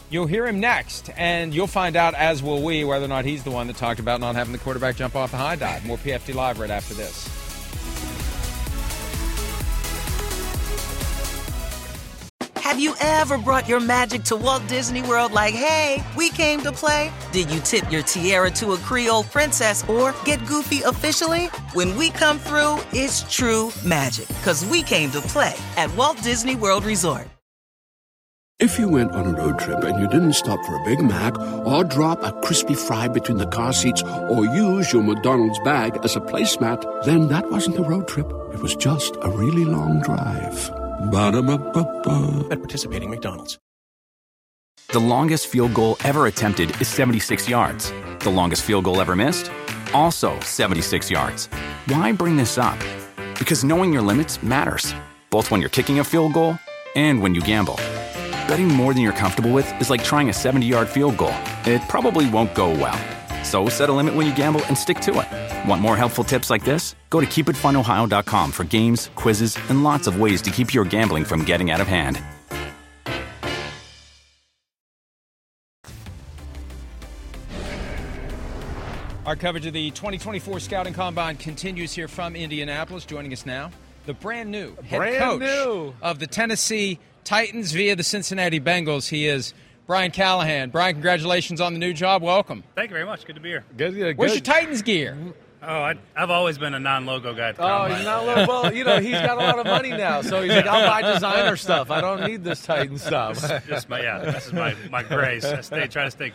You'll 0.10 0.28
hear 0.28 0.48
him 0.48 0.60
next, 0.62 1.10
and 1.18 1.54
you'll 1.54 1.68
find 1.68 1.96
out, 1.98 2.14
as 2.14 2.42
will 2.42 2.62
we, 2.64 2.84
whether 2.86 3.04
or 3.06 3.10
not 3.10 3.26
he's 3.26 3.44
the 3.44 3.52
one 3.52 3.68
that 3.68 3.76
talked 3.76 4.00
about 4.00 4.22
not 4.22 4.36
having 4.36 4.54
the 4.54 4.58
quarterback 4.58 4.96
jump 4.96 5.16
off 5.18 5.32
the 5.32 5.38
high 5.38 5.58
dive. 5.58 5.86
More 5.86 5.98
PFT 5.98 6.34
Live 6.34 6.60
right 6.60 6.70
after 6.72 6.94
this. 6.94 7.28
Have 12.68 12.82
you 12.82 12.96
ever 13.00 13.38
brought 13.38 13.66
your 13.70 13.80
magic 13.80 14.24
to 14.24 14.36
Walt 14.36 14.62
Disney 14.68 15.02
World 15.02 15.32
like, 15.32 15.54
hey, 15.54 16.04
we 16.18 16.30
came 16.32 16.60
to 16.64 16.74
play? 16.74 17.14
Did 17.32 17.50
you 17.50 17.62
tip 17.62 17.90
your 17.90 18.02
tiara 18.02 18.52
to 18.60 18.74
a 18.74 18.78
Creole 18.80 19.24
princess 19.24 19.88
or 19.88 20.14
get 20.26 20.46
goofy 20.46 20.82
officially? 20.82 21.46
When 21.72 21.96
we 21.96 22.10
come 22.10 22.38
through, 22.38 22.80
it's 22.92 23.24
true 23.34 23.72
magic, 23.86 24.28
because 24.28 24.66
we 24.66 24.84
came 24.84 25.12
to 25.12 25.22
play 25.22 25.56
at 25.78 25.96
Walt 25.96 26.22
Disney 26.24 26.58
World 26.58 26.84
Resort. 26.84 27.30
If 28.60 28.78
you 28.78 28.90
went 28.90 29.14
on 29.14 29.28
a 29.28 29.38
road 29.42 29.60
trip 29.60 29.86
and 29.86 29.98
you 30.02 30.10
didn't 30.10 30.34
stop 30.34 30.60
for 30.66 30.76
a 30.76 30.84
Big 30.84 31.00
Mac 31.00 31.40
or 31.66 31.86
drop 31.86 32.22
a 32.22 32.34
crispy 32.42 32.76
fry 32.76 33.08
between 33.08 33.38
the 33.38 33.48
car 33.48 33.72
seats 33.72 34.04
or 34.04 34.44
use 34.44 34.92
your 34.92 35.04
McDonald's 35.04 35.60
bag 35.60 35.98
as 36.04 36.18
a 36.18 36.20
placemat, 36.20 37.06
then 37.06 37.30
that 37.30 37.50
wasn't 37.50 37.80
a 37.80 37.84
road 37.84 38.10
trip. 38.10 38.28
It 38.54 38.60
was 38.60 38.76
just 38.76 39.16
a 39.22 39.30
really 39.30 39.64
long 39.64 40.02
drive. 40.02 40.70
Ba-da-ba-ba-ba. 41.00 42.48
At 42.52 42.60
participating 42.60 43.10
McDonald's. 43.10 43.60
The 44.90 45.00
longest 45.00 45.48
field 45.48 45.74
goal 45.74 45.98
ever 46.04 46.28
attempted 46.28 46.70
is 46.82 46.88
76 46.88 47.50
yards. 47.50 47.92
The 48.20 48.30
longest 48.30 48.64
field 48.64 48.86
goal 48.86 49.02
ever 49.02 49.16
missed? 49.16 49.52
Also 49.94 50.40
76 50.40 51.12
yards. 51.12 51.48
Why 51.88 52.12
bring 52.14 52.38
this 52.38 52.58
up? 52.58 52.80
Because 53.38 53.64
knowing 53.64 53.92
your 53.94 54.02
limits 54.02 54.42
matters, 54.42 54.94
both 55.30 55.52
when 55.52 55.60
you're 55.60 55.70
kicking 55.70 56.00
a 56.00 56.04
field 56.04 56.34
goal 56.34 56.58
and 56.96 57.22
when 57.22 57.36
you 57.36 57.42
gamble. 57.42 57.76
Betting 58.48 58.70
more 58.70 58.94
than 58.94 59.04
you're 59.04 59.12
comfortable 59.12 59.52
with 59.52 59.70
is 59.82 59.90
like 59.90 60.04
trying 60.04 60.30
a 60.30 60.34
70 60.34 60.66
yard 60.66 60.88
field 60.88 61.18
goal. 61.18 61.36
It 61.66 61.82
probably 61.90 62.30
won't 62.30 62.56
go 62.56 62.70
well. 62.70 63.17
So 63.44 63.70
set 63.70 63.90
a 63.90 63.94
limit 63.94 64.14
when 64.16 64.28
you 64.28 64.36
gamble 64.36 64.64
and 64.66 64.78
stick 64.78 65.00
to 65.02 65.20
it. 65.22 65.68
Want 65.70 65.82
more 65.82 65.98
helpful 65.98 66.24
tips 66.24 66.50
like 66.50 66.64
this? 66.64 66.96
Go 67.10 67.20
to 67.20 67.26
keepitfunohio.com 67.26 68.52
for 68.52 68.64
games, 68.64 69.10
quizzes, 69.16 69.58
and 69.70 69.84
lots 69.84 70.08
of 70.08 70.20
ways 70.20 70.42
to 70.44 70.52
keep 70.52 70.74
your 70.74 70.86
gambling 70.86 71.24
from 71.26 71.44
getting 71.44 71.72
out 71.72 71.82
of 71.82 71.88
hand. 71.88 72.22
Our 79.26 79.36
coverage 79.36 79.66
of 79.66 79.74
the 79.74 79.92
2024 79.92 80.62
Scouting 80.62 80.94
Combine 80.94 81.36
continues 81.36 81.92
here 81.94 82.08
from 82.08 82.34
Indianapolis. 82.34 83.04
Joining 83.04 83.34
us 83.34 83.46
now, 83.46 83.72
the 84.06 84.14
brand 84.14 84.50
new 84.50 84.74
head 84.86 84.98
Brand 85.00 85.18
coach 85.18 85.42
new. 85.42 85.94
of 86.02 86.20
the 86.20 86.28
Tennessee 86.28 86.98
Titans 87.26 87.74
via 87.74 87.98
the 87.98 88.04
Cincinnati 88.04 88.62
Bengals. 88.62 89.10
He 89.10 89.28
is 89.28 89.54
Brian 89.88 90.12
Callahan. 90.12 90.70
Brian, 90.70 90.94
congratulations 90.96 91.62
on 91.62 91.74
the 91.74 91.80
new 91.80 91.94
job. 91.94 92.22
Welcome. 92.22 92.64
Thank 92.76 92.90
you 92.90 92.94
very 92.96 93.06
much. 93.06 93.26
Good 93.26 93.36
to 93.36 93.42
be 93.42 93.50
here. 93.50 93.64
Good, 93.78 93.96
good, 93.96 94.18
Where's 94.18 94.34
your. 94.34 94.42
Titans 94.42 94.82
gear? 94.82 95.18
Oh, 95.64 95.66
I, 95.66 95.96
I've 96.16 96.30
always 96.30 96.58
been 96.58 96.74
a 96.74 96.80
non-logo 96.80 97.34
guy. 97.34 97.50
At 97.50 97.56
the 97.56 97.64
Oh, 97.64 97.66
combine. 97.68 97.96
he's 97.98 98.06
not 98.06 98.26
low. 98.26 98.46
Well, 98.48 98.74
you 98.74 98.84
know, 98.84 99.00
he's 99.00 99.14
got 99.14 99.32
a 99.38 99.42
lot 99.42 99.58
of 99.58 99.66
money 99.66 99.90
now, 99.90 100.22
so 100.22 100.42
he's 100.42 100.52
like, 100.52 100.68
I'll 100.68 100.88
buy 100.88 101.14
designer 101.14 101.56
stuff. 101.56 101.90
I 101.90 102.00
don't 102.02 102.26
need 102.26 102.44
this 102.44 102.64
Titan 102.64 102.98
stuff. 102.98 103.40
Just 103.66 103.90
my, 103.90 104.02
yeah, 104.02 104.20
this 104.20 104.48
is 104.48 104.54
my, 104.54 104.76
my 104.92 105.04
grace. 105.04 105.46
I 105.46 105.62
stay, 105.62 105.88
try 105.88 106.04
to 106.06 106.12
stay 106.12 106.32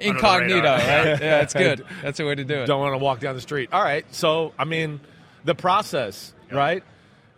Incognito, 0.00 0.62
right? 0.62 0.80
Yeah, 0.84 1.16
that's 1.16 1.54
good. 1.54 1.84
That's 2.02 2.18
the 2.18 2.24
way 2.26 2.34
to 2.34 2.44
do 2.44 2.54
it. 2.56 2.66
Don't 2.66 2.80
want 2.80 2.94
to 2.94 2.98
walk 2.98 3.20
down 3.20 3.34
the 3.34 3.40
street. 3.40 3.70
All 3.72 3.82
right. 3.82 4.04
So, 4.14 4.52
I 4.58 4.64
mean, 4.64 5.00
the 5.44 5.54
process, 5.54 6.34
right? 6.52 6.84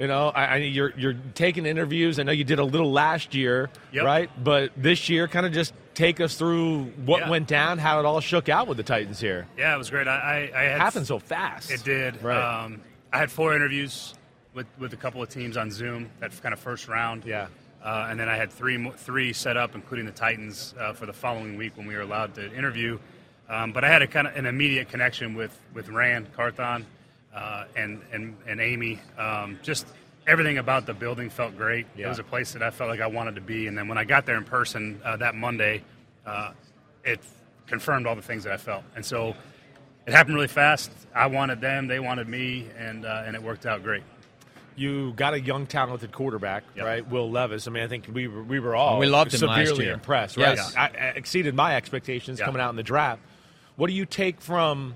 You 0.01 0.07
know, 0.07 0.29
I, 0.29 0.45
I 0.47 0.57
you're 0.57 0.95
you're 0.97 1.15
taking 1.35 1.67
interviews. 1.67 2.19
I 2.19 2.23
know 2.23 2.33
you 2.33 2.43
did 2.43 2.59
a 2.59 2.65
little 2.65 2.91
last 2.91 3.35
year, 3.35 3.69
Yep. 3.93 4.05
right? 4.07 4.31
But 4.43 4.73
this 4.75 5.11
year, 5.11 5.29
kind 5.29 5.45
of 5.45 5.53
just 5.53 5.75
take 5.93 6.23
us 6.23 6.37
through 6.37 6.85
what 7.05 7.21
Yeah. 7.21 7.29
went 7.29 7.47
down, 7.47 7.77
how 7.77 7.99
it 8.01 8.07
all 8.07 8.21
shook 8.21 8.49
out 8.49 8.67
with 8.67 8.79
the 8.79 8.83
Titans 8.83 9.21
here. 9.21 9.47
Yeah, 9.59 9.75
it 9.75 9.79
was 9.79 9.91
great. 9.91 10.09
I, 10.09 10.17
I, 10.17 10.35
I 10.59 10.65
It 10.65 10.71
had 10.71 10.81
happened 10.81 11.07
so 11.07 11.19
fast. 11.19 11.71
It 11.71 11.85
did. 11.85 12.23
Right. 12.23 12.41
Um, 12.65 12.81
I 13.13 13.19
had 13.19 13.31
four 13.31 13.55
interviews 13.55 14.15
with, 14.55 14.67
with 14.79 14.95
a 14.95 14.97
couple 14.97 15.23
of 15.23 15.29
teams 15.29 15.59
on 15.59 15.71
Zoom. 15.71 16.09
That 16.21 16.33
kind 16.41 16.55
of 16.55 16.61
first 16.61 16.89
round. 16.89 17.27
Yeah. 17.27 17.49
Uh, 17.85 18.07
and 18.09 18.19
then 18.19 18.29
I 18.31 18.37
had 18.37 18.51
three 18.51 18.91
three 18.97 19.35
set 19.35 19.59
up, 19.59 19.75
including 19.75 20.07
the 20.07 20.13
Titans, 20.13 20.75
uh, 20.81 20.95
for 20.95 21.05
the 21.05 21.13
following 21.13 21.59
week 21.59 21.77
when 21.77 21.87
we 21.87 21.95
were 21.95 22.01
allowed 22.03 22.35
to 22.37 22.55
interview. 22.57 22.99
Um, 23.51 23.73
but 23.73 23.85
I 23.85 23.89
had 23.89 24.01
a 24.01 24.07
kind 24.07 24.27
of 24.27 24.35
an 24.35 24.47
immediate 24.47 24.89
connection 24.89 25.35
with 25.35 25.55
with 25.75 25.91
Ran 25.91 26.27
Carthon 26.35 26.87
uh, 27.35 27.65
and 27.77 28.01
and 28.13 28.37
and 28.47 28.61
Amy. 28.61 29.01
Um, 29.19 29.59
just 29.63 29.87
everything 30.27 30.59
about 30.59 30.87
the 30.87 30.95
building 30.95 31.31
felt 31.31 31.57
great. 31.57 31.87
It 31.97 32.07
was 32.07 32.19
a 32.19 32.25
place 32.25 32.53
that 32.53 32.63
I 32.63 32.71
felt 32.71 32.91
like 32.91 33.01
I 33.01 33.07
wanted 33.07 33.35
to 33.37 33.41
be. 33.41 33.67
And 33.67 33.77
then 33.77 33.89
when 33.89 33.99
I 33.99 34.05
got 34.05 34.27
there 34.27 34.37
in 34.37 34.45
person 34.45 35.01
uh, 35.05 35.17
that 35.17 35.35
Monday, 35.35 35.83
uh, 36.27 36.53
it 37.05 37.21
confirmed 37.67 38.07
all 38.07 38.15
the 38.17 38.23
things 38.23 38.45
that 38.45 38.53
I 38.53 38.57
felt. 38.57 38.85
And 38.95 39.05
so 39.05 39.35
it 40.07 40.13
happened 40.13 40.35
really 40.37 40.49
fast. 40.49 40.91
I 41.15 41.27
wanted 41.27 41.61
them, 41.61 41.87
they 41.87 42.01
wanted 42.01 42.29
me, 42.29 42.67
and 42.79 43.05
uh, 43.05 43.23
and 43.27 43.35
it 43.35 43.43
worked 43.43 43.67
out 43.67 43.83
great. 43.83 44.03
You 44.77 45.13
got 45.13 45.35
a 45.35 45.41
young, 45.41 45.67
talented 45.67 46.11
quarterback, 46.13 46.63
Yep. 46.75 46.87
right? 46.87 47.07
Will 47.11 47.31
Levis. 47.31 47.67
I 47.67 47.71
mean, 47.71 47.83
I 47.83 47.87
think 47.89 48.09
we 48.11 48.29
were, 48.29 48.43
we 48.43 48.61
were 48.61 48.75
all 48.75 48.99
We 48.99 49.07
loved 49.07 49.35
him 49.35 49.47
last 49.47 49.69
severely 49.69 49.89
impressed, 49.91 50.37
right? 50.39 50.57
Yes. 50.57 50.75
I, 50.75 50.85
I 50.87 51.07
exceeded 51.17 51.55
my 51.55 51.77
expectations 51.77 52.39
Yeah. 52.39 52.47
coming 52.47 52.63
out 52.63 52.71
in 52.71 52.77
the 52.77 52.83
draft. 52.83 53.21
What 53.77 53.89
do 53.89 53.93
you 53.93 54.07
take 54.07 54.41
from, 54.41 54.95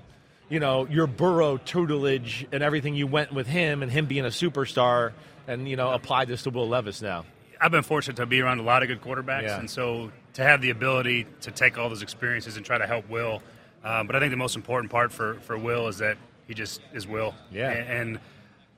you 0.49 0.59
know, 0.59 0.85
your 0.87 1.07
Burrow 1.07 1.57
tutelage 1.57 2.45
and 2.51 2.61
everything 2.63 2.95
you 2.95 3.07
went 3.07 3.33
with 3.33 3.47
him 3.47 3.83
and 3.83 3.91
him 3.91 4.05
being 4.05 4.25
a 4.25 4.29
superstar, 4.29 5.13
and 5.47 5.67
you 5.67 5.75
know, 5.75 5.91
apply 5.91 6.25
this 6.25 6.43
to 6.43 6.49
Will 6.49 6.67
Levis 6.67 7.01
now? 7.01 7.25
I've 7.59 7.71
been 7.71 7.83
fortunate 7.83 8.17
to 8.17 8.25
be 8.25 8.41
around 8.41 8.59
a 8.59 8.63
lot 8.63 8.83
of 8.83 8.89
good 8.89 9.01
quarterbacks, 9.01 9.43
Yeah. 9.43 9.59
and 9.59 9.69
so 9.69 10.11
to 10.33 10.43
have 10.43 10.61
the 10.61 10.69
ability 10.69 11.25
to 11.41 11.51
take 11.51 11.77
all 11.77 11.89
those 11.89 12.01
experiences 12.01 12.57
and 12.57 12.65
try 12.65 12.77
to 12.77 12.85
help 12.85 13.09
Will. 13.09 13.41
Um, 13.83 14.07
but 14.07 14.15
I 14.15 14.19
think 14.19 14.31
the 14.31 14.37
most 14.37 14.55
important 14.55 14.91
part 14.91 15.11
for, 15.11 15.35
for 15.35 15.57
Will 15.57 15.87
is 15.87 15.99
that 15.99 16.17
he 16.47 16.53
just 16.53 16.81
is 16.93 17.07
Will. 17.07 17.33
Yeah. 17.51 17.69
And, 17.71 17.89
and 18.09 18.19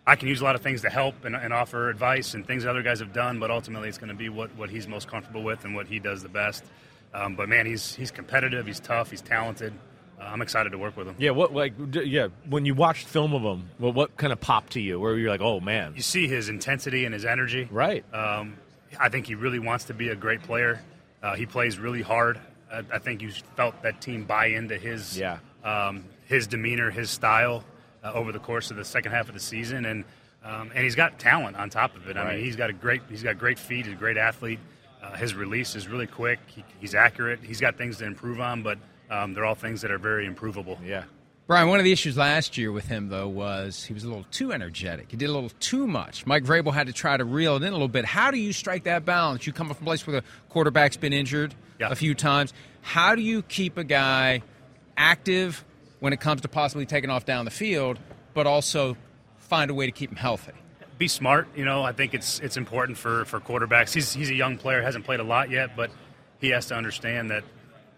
I 0.05 0.15
can 0.15 0.27
use 0.27 0.39
a 0.41 0.43
lot 0.43 0.55
of 0.55 0.61
things 0.61 0.81
to 0.83 0.89
help 0.89 1.25
and, 1.25 1.35
and 1.35 1.51
offer 1.53 1.89
advice 1.89 2.33
and 2.33 2.45
things 2.45 2.65
other 2.65 2.83
guys 2.83 2.99
have 2.99 3.13
done, 3.13 3.39
but 3.39 3.49
ultimately 3.49 3.89
it's 3.89 3.97
going 3.97 4.09
to 4.09 4.15
be 4.15 4.29
what, 4.29 4.55
what 4.55 4.69
he's 4.69 4.87
most 4.87 5.07
comfortable 5.07 5.43
with 5.43 5.65
and 5.65 5.75
what 5.75 5.87
he 5.87 5.99
does 5.99 6.21
the 6.21 6.29
best. 6.29 6.63
Um, 7.13 7.35
but 7.35 7.49
man, 7.49 7.65
he's 7.65 7.95
he's 7.95 8.11
competitive, 8.11 8.67
he's 8.67 8.79
tough, 8.79 9.09
he's 9.09 9.21
talented. 9.21 9.73
Uh, 10.19 10.23
I'm 10.23 10.41
excited 10.41 10.71
to 10.71 10.77
work 10.77 10.97
with 10.97 11.07
him. 11.07 11.15
Yeah, 11.19 11.31
what 11.31 11.53
like 11.53 11.91
d- 11.91 12.03
yeah, 12.03 12.27
when 12.49 12.65
you 12.65 12.73
watched 12.73 13.07
film 13.07 13.33
of 13.33 13.43
him, 13.43 13.69
well, 13.79 13.93
what 13.93 14.17
kind 14.17 14.33
of 14.33 14.41
popped 14.41 14.73
to 14.73 14.81
you? 14.81 14.99
Where 14.99 15.15
you're 15.17 15.29
like, 15.29 15.41
oh 15.41 15.59
man, 15.59 15.93
You 15.95 16.01
see 16.01 16.27
his 16.27 16.49
intensity 16.49 17.05
and 17.05 17.13
his 17.13 17.23
energy. 17.25 17.67
right? 17.71 18.03
Um, 18.13 18.55
I 18.99 19.09
think 19.09 19.27
he 19.27 19.35
really 19.35 19.59
wants 19.59 19.85
to 19.85 19.93
be 19.93 20.09
a 20.09 20.15
great 20.15 20.41
player. 20.41 20.81
Uh, 21.21 21.35
he 21.35 21.45
plays 21.45 21.77
really 21.77 22.01
hard. 22.01 22.39
I, 22.71 22.83
I 22.93 22.97
think 22.99 23.21
you 23.21 23.31
felt 23.55 23.81
that 23.83 24.01
team 24.01 24.23
buy 24.25 24.47
into 24.47 24.77
his 24.77 25.17
Yeah. 25.17 25.37
um, 25.63 26.03
his 26.25 26.47
demeanor, 26.47 26.89
his 26.89 27.09
style 27.11 27.63
uh, 28.03 28.11
over 28.13 28.31
the 28.31 28.39
course 28.39 28.71
of 28.71 28.77
the 28.77 28.85
second 28.85 29.11
half 29.11 29.27
of 29.27 29.33
the 29.33 29.39
season, 29.39 29.85
and 29.85 30.03
um, 30.43 30.71
and 30.73 30.83
he's 30.83 30.95
got 30.95 31.19
talent 31.19 31.57
on 31.57 31.69
top 31.69 31.95
of 31.95 32.07
it. 32.09 32.15
I 32.17 32.23
Right. 32.23 32.35
mean, 32.37 32.45
he's 32.45 32.55
got 32.55 32.69
a 32.69 32.73
great 32.73 33.01
he's 33.09 33.23
got 33.23 33.37
great 33.37 33.59
feet. 33.59 33.85
He's 33.85 33.93
a 33.93 33.97
great 33.97 34.17
athlete. 34.17 34.59
Uh, 35.03 35.15
his 35.15 35.35
release 35.35 35.75
is 35.75 35.87
really 35.87 36.07
quick. 36.07 36.39
He, 36.47 36.63
he's 36.79 36.95
accurate. 36.95 37.39
He's 37.43 37.59
got 37.61 37.77
things 37.77 37.97
to 37.97 38.05
improve 38.05 38.39
on, 38.41 38.63
but 38.63 38.77
um, 39.09 39.33
they're 39.33 39.45
all 39.45 39.55
things 39.55 39.81
that 39.81 39.91
are 39.91 39.97
very 39.97 40.25
improvable. 40.25 40.77
Yeah. 40.83 41.03
Brian, 41.47 41.69
one 41.69 41.79
of 41.79 41.85
the 41.85 41.93
issues 41.93 42.17
last 42.17 42.57
year 42.57 42.73
with 42.73 42.87
him, 42.87 43.07
though, 43.07 43.29
was 43.29 43.85
he 43.85 43.93
was 43.93 44.03
a 44.03 44.07
little 44.07 44.25
too 44.31 44.51
energetic. 44.51 45.09
He 45.11 45.15
did 45.15 45.29
a 45.29 45.31
little 45.33 45.49
too 45.61 45.87
much. 45.87 46.25
Mike 46.25 46.43
Vrabel 46.43 46.73
had 46.73 46.87
to 46.87 46.93
try 46.93 47.15
to 47.15 47.23
reel 47.23 47.55
it 47.55 47.63
in 47.63 47.69
a 47.69 47.71
little 47.71 47.87
bit. 47.87 48.03
How 48.03 48.31
do 48.31 48.37
you 48.37 48.51
strike 48.51 48.83
that 48.83 49.05
balance? 49.05 49.47
You 49.47 49.53
come 49.53 49.67
from 49.69 49.77
a 49.81 49.85
place 49.85 50.05
where 50.05 50.19
the 50.19 50.27
quarterback's 50.49 50.97
been 50.97 51.13
injured 51.13 51.55
Yeah. 51.79 51.87
a 51.89 51.95
few 51.95 52.13
times. 52.15 52.53
How 52.81 53.15
do 53.15 53.21
you 53.21 53.43
keep 53.43 53.77
a 53.77 53.85
guy 53.85 54.41
active 54.97 55.63
when 55.99 56.13
it 56.13 56.19
comes 56.19 56.41
to 56.41 56.47
possibly 56.47 56.85
taking 56.85 57.09
off 57.09 57.25
down 57.25 57.45
the 57.45 57.51
field, 57.51 57.99
but 58.33 58.45
also 58.45 58.97
find 59.37 59.71
a 59.71 59.73
way 59.73 59.85
to 59.85 59.91
keep 59.91 60.09
him 60.09 60.17
healthy? 60.17 60.51
be 60.97 61.07
smart. 61.07 61.47
You 61.55 61.63
know, 61.63 61.83
I 61.83 61.91
think 61.91 62.15
it's 62.15 62.39
it's 62.39 62.57
important 62.57 62.97
for 62.97 63.23
for 63.25 63.39
quarterbacks. 63.39 63.93
He's 63.93 64.13
he's 64.15 64.31
a 64.31 64.33
young 64.33 64.57
player, 64.57 64.81
hasn't 64.81 65.05
played 65.05 65.19
a 65.19 65.23
lot 65.23 65.51
yet, 65.51 65.75
but 65.77 65.91
he 66.41 66.49
has 66.49 66.65
to 66.67 66.75
understand 66.75 67.29
that 67.29 67.43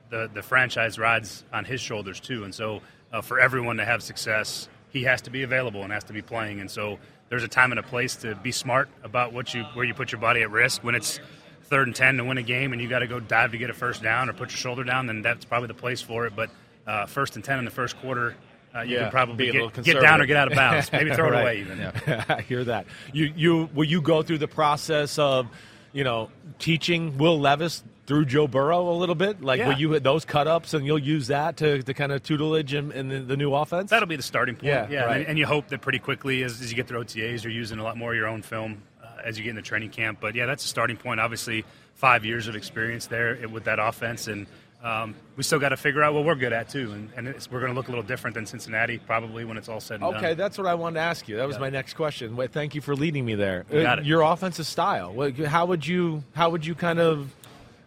the 0.09 0.29
the 0.33 0.41
franchise 0.41 0.97
rides 0.99 1.43
on 1.53 1.65
his 1.65 1.81
shoulders 1.81 2.19
too. 2.19 2.43
And 2.43 2.53
so, 2.53 2.81
uh, 3.11 3.21
for 3.21 3.39
everyone 3.39 3.77
to 3.77 3.85
have 3.85 4.01
success, 4.03 4.67
he 4.89 5.03
has 5.03 5.21
to 5.23 5.29
be 5.29 5.43
available 5.43 5.83
and 5.83 5.91
has 5.93 6.03
to 6.05 6.13
be 6.13 6.21
playing. 6.21 6.59
And 6.61 6.69
so, 6.69 6.99
there's 7.29 7.43
a 7.43 7.47
time 7.47 7.71
and 7.71 7.79
a 7.79 7.83
place 7.83 8.15
to 8.17 8.35
be 8.35 8.51
smart 8.51 8.89
about 9.03 9.33
what 9.33 9.53
you 9.53 9.63
where 9.73 9.85
you 9.85 9.93
put 9.93 10.11
your 10.11 10.21
body 10.21 10.41
at 10.41 10.51
risk 10.51 10.83
when 10.83 10.95
it's. 10.95 11.19
Third 11.63 11.85
and 11.85 11.95
ten 11.95 12.17
to 12.17 12.23
win 12.23 12.39
a 12.39 12.41
game, 12.41 12.73
and 12.73 12.81
you 12.81 12.89
got 12.89 12.99
to 12.99 13.07
go 13.07 13.19
dive 13.19 13.51
to 13.51 13.59
get 13.59 13.69
a 13.69 13.75
first 13.75 14.01
down 14.01 14.27
or 14.27 14.33
put 14.33 14.49
your 14.49 14.57
shoulder 14.57 14.83
down. 14.83 15.05
Then 15.05 15.21
that's 15.21 15.45
probably 15.45 15.67
the 15.67 15.75
place 15.75 16.01
for 16.01 16.25
it. 16.25 16.35
But 16.35 16.49
uh, 16.87 17.05
first 17.05 17.35
and 17.35 17.45
ten 17.45 17.59
in 17.59 17.65
the 17.65 17.69
first 17.69 17.95
quarter, 17.99 18.35
uh, 18.75 18.81
you 18.81 18.95
Yeah, 18.95 19.01
can 19.03 19.11
probably 19.11 19.35
be 19.35 19.49
a 19.49 19.53
little 19.53 19.69
get, 19.69 19.85
get 19.85 20.01
down 20.01 20.19
or 20.19 20.25
get 20.25 20.35
out 20.35 20.51
of 20.51 20.55
bounds. 20.55 20.91
Maybe 20.91 21.11
throw 21.13 21.27
it 21.27 21.31
Right. 21.33 21.41
away 21.41 21.59
even. 21.59 21.77
Yeah. 21.77 22.25
I 22.29 22.41
hear 22.41 22.63
that. 22.63 22.87
You 23.13 23.31
you 23.35 23.69
will 23.75 23.83
you 23.83 24.01
go 24.01 24.23
through 24.23 24.39
the 24.39 24.47
process 24.47 25.19
of, 25.19 25.45
you 25.93 26.03
know, 26.03 26.29
teaching 26.59 27.17
Will 27.17 27.39
Levis 27.39 27.83
through 28.05 28.25
Joe 28.25 28.47
Burrow 28.47 28.89
a 28.89 28.97
little 28.97 29.15
bit? 29.15 29.41
Like 29.41 29.59
Yeah. 29.59 29.69
will 29.69 29.77
you 29.79 29.91
hit 29.91 30.03
those 30.03 30.25
cut 30.25 30.47
ups 30.47 30.73
and 30.73 30.85
you'll 30.85 30.97
use 30.99 31.27
that 31.27 31.57
to, 31.57 31.81
to 31.83 31.93
kind 31.93 32.11
of 32.11 32.23
tutelage 32.23 32.73
in, 32.73 32.91
in 32.91 33.07
the, 33.09 33.19
the 33.19 33.37
new 33.37 33.53
offense? 33.53 33.89
That'll 33.91 34.07
be 34.07 34.15
the 34.15 34.23
starting 34.23 34.55
point. 34.55 34.65
Yeah, 34.65 34.87
Yeah, 34.89 35.03
right. 35.05 35.17
and, 35.17 35.27
and 35.29 35.39
you 35.39 35.45
hope 35.45 35.67
that 35.69 35.81
pretty 35.81 35.99
quickly 35.99 36.43
as, 36.43 36.59
as 36.61 36.69
you 36.71 36.75
get 36.75 36.87
through 36.87 37.03
OTAs, 37.03 37.43
you're 37.43 37.53
using 37.53 37.77
a 37.79 37.83
lot 37.83 37.97
more 37.97 38.11
of 38.11 38.17
your 38.17 38.27
own 38.27 38.41
film 38.41 38.81
uh, 39.03 39.07
as 39.23 39.37
you 39.37 39.43
get 39.43 39.51
in 39.51 39.55
the 39.55 39.61
training 39.61 39.89
camp. 39.91 40.19
But 40.21 40.33
yeah, 40.35 40.45
that's 40.47 40.65
a 40.65 40.67
starting 40.67 40.97
point. 40.97 41.19
Obviously, 41.19 41.65
five 41.95 42.25
years 42.25 42.47
of 42.47 42.55
experience 42.55 43.07
there 43.07 43.37
with 43.47 43.65
that 43.65 43.77
offense, 43.79 44.27
and 44.27 44.47
um, 44.83 45.13
we 45.35 45.43
still 45.43 45.59
got 45.59 45.69
to 45.69 45.77
figure 45.77 46.01
out 46.03 46.13
what 46.13 46.23
we're 46.23 46.35
good 46.35 46.53
at 46.53 46.69
too. 46.69 46.91
And, 46.91 47.09
and 47.17 47.27
it's, 47.27 47.51
we're 47.51 47.59
going 47.59 47.71
to 47.71 47.75
look 47.75 47.87
a 47.87 47.91
little 47.91 48.03
different 48.03 48.35
than 48.35 48.45
Cincinnati 48.45 48.97
probably 48.97 49.43
when 49.43 49.57
it's 49.57 49.67
all 49.67 49.81
said 49.81 49.95
and 50.01 50.11
done. 50.13 50.15
Okay, 50.15 50.33
that's 50.35 50.57
what 50.57 50.67
I 50.67 50.75
wanted 50.75 50.95
to 50.95 51.01
ask 51.01 51.27
you. 51.27 51.35
That 51.37 51.47
was 51.47 51.57
Yeah. 51.57 51.61
my 51.61 51.69
next 51.69 51.95
question. 51.95 52.35
Wait, 52.37 52.51
thank 52.51 52.75
you 52.75 52.81
for 52.81 52.95
leading 52.95 53.25
me 53.25 53.35
there. 53.35 53.65
Uh, 53.71 53.77
it. 53.77 54.05
Your 54.05 54.21
offensive 54.21 54.65
style. 54.65 55.13
How 55.45 55.65
would 55.65 55.85
you 55.85 56.23
how 56.33 56.49
would 56.51 56.65
you 56.65 56.75
kind 56.75 56.99
of 56.99 57.35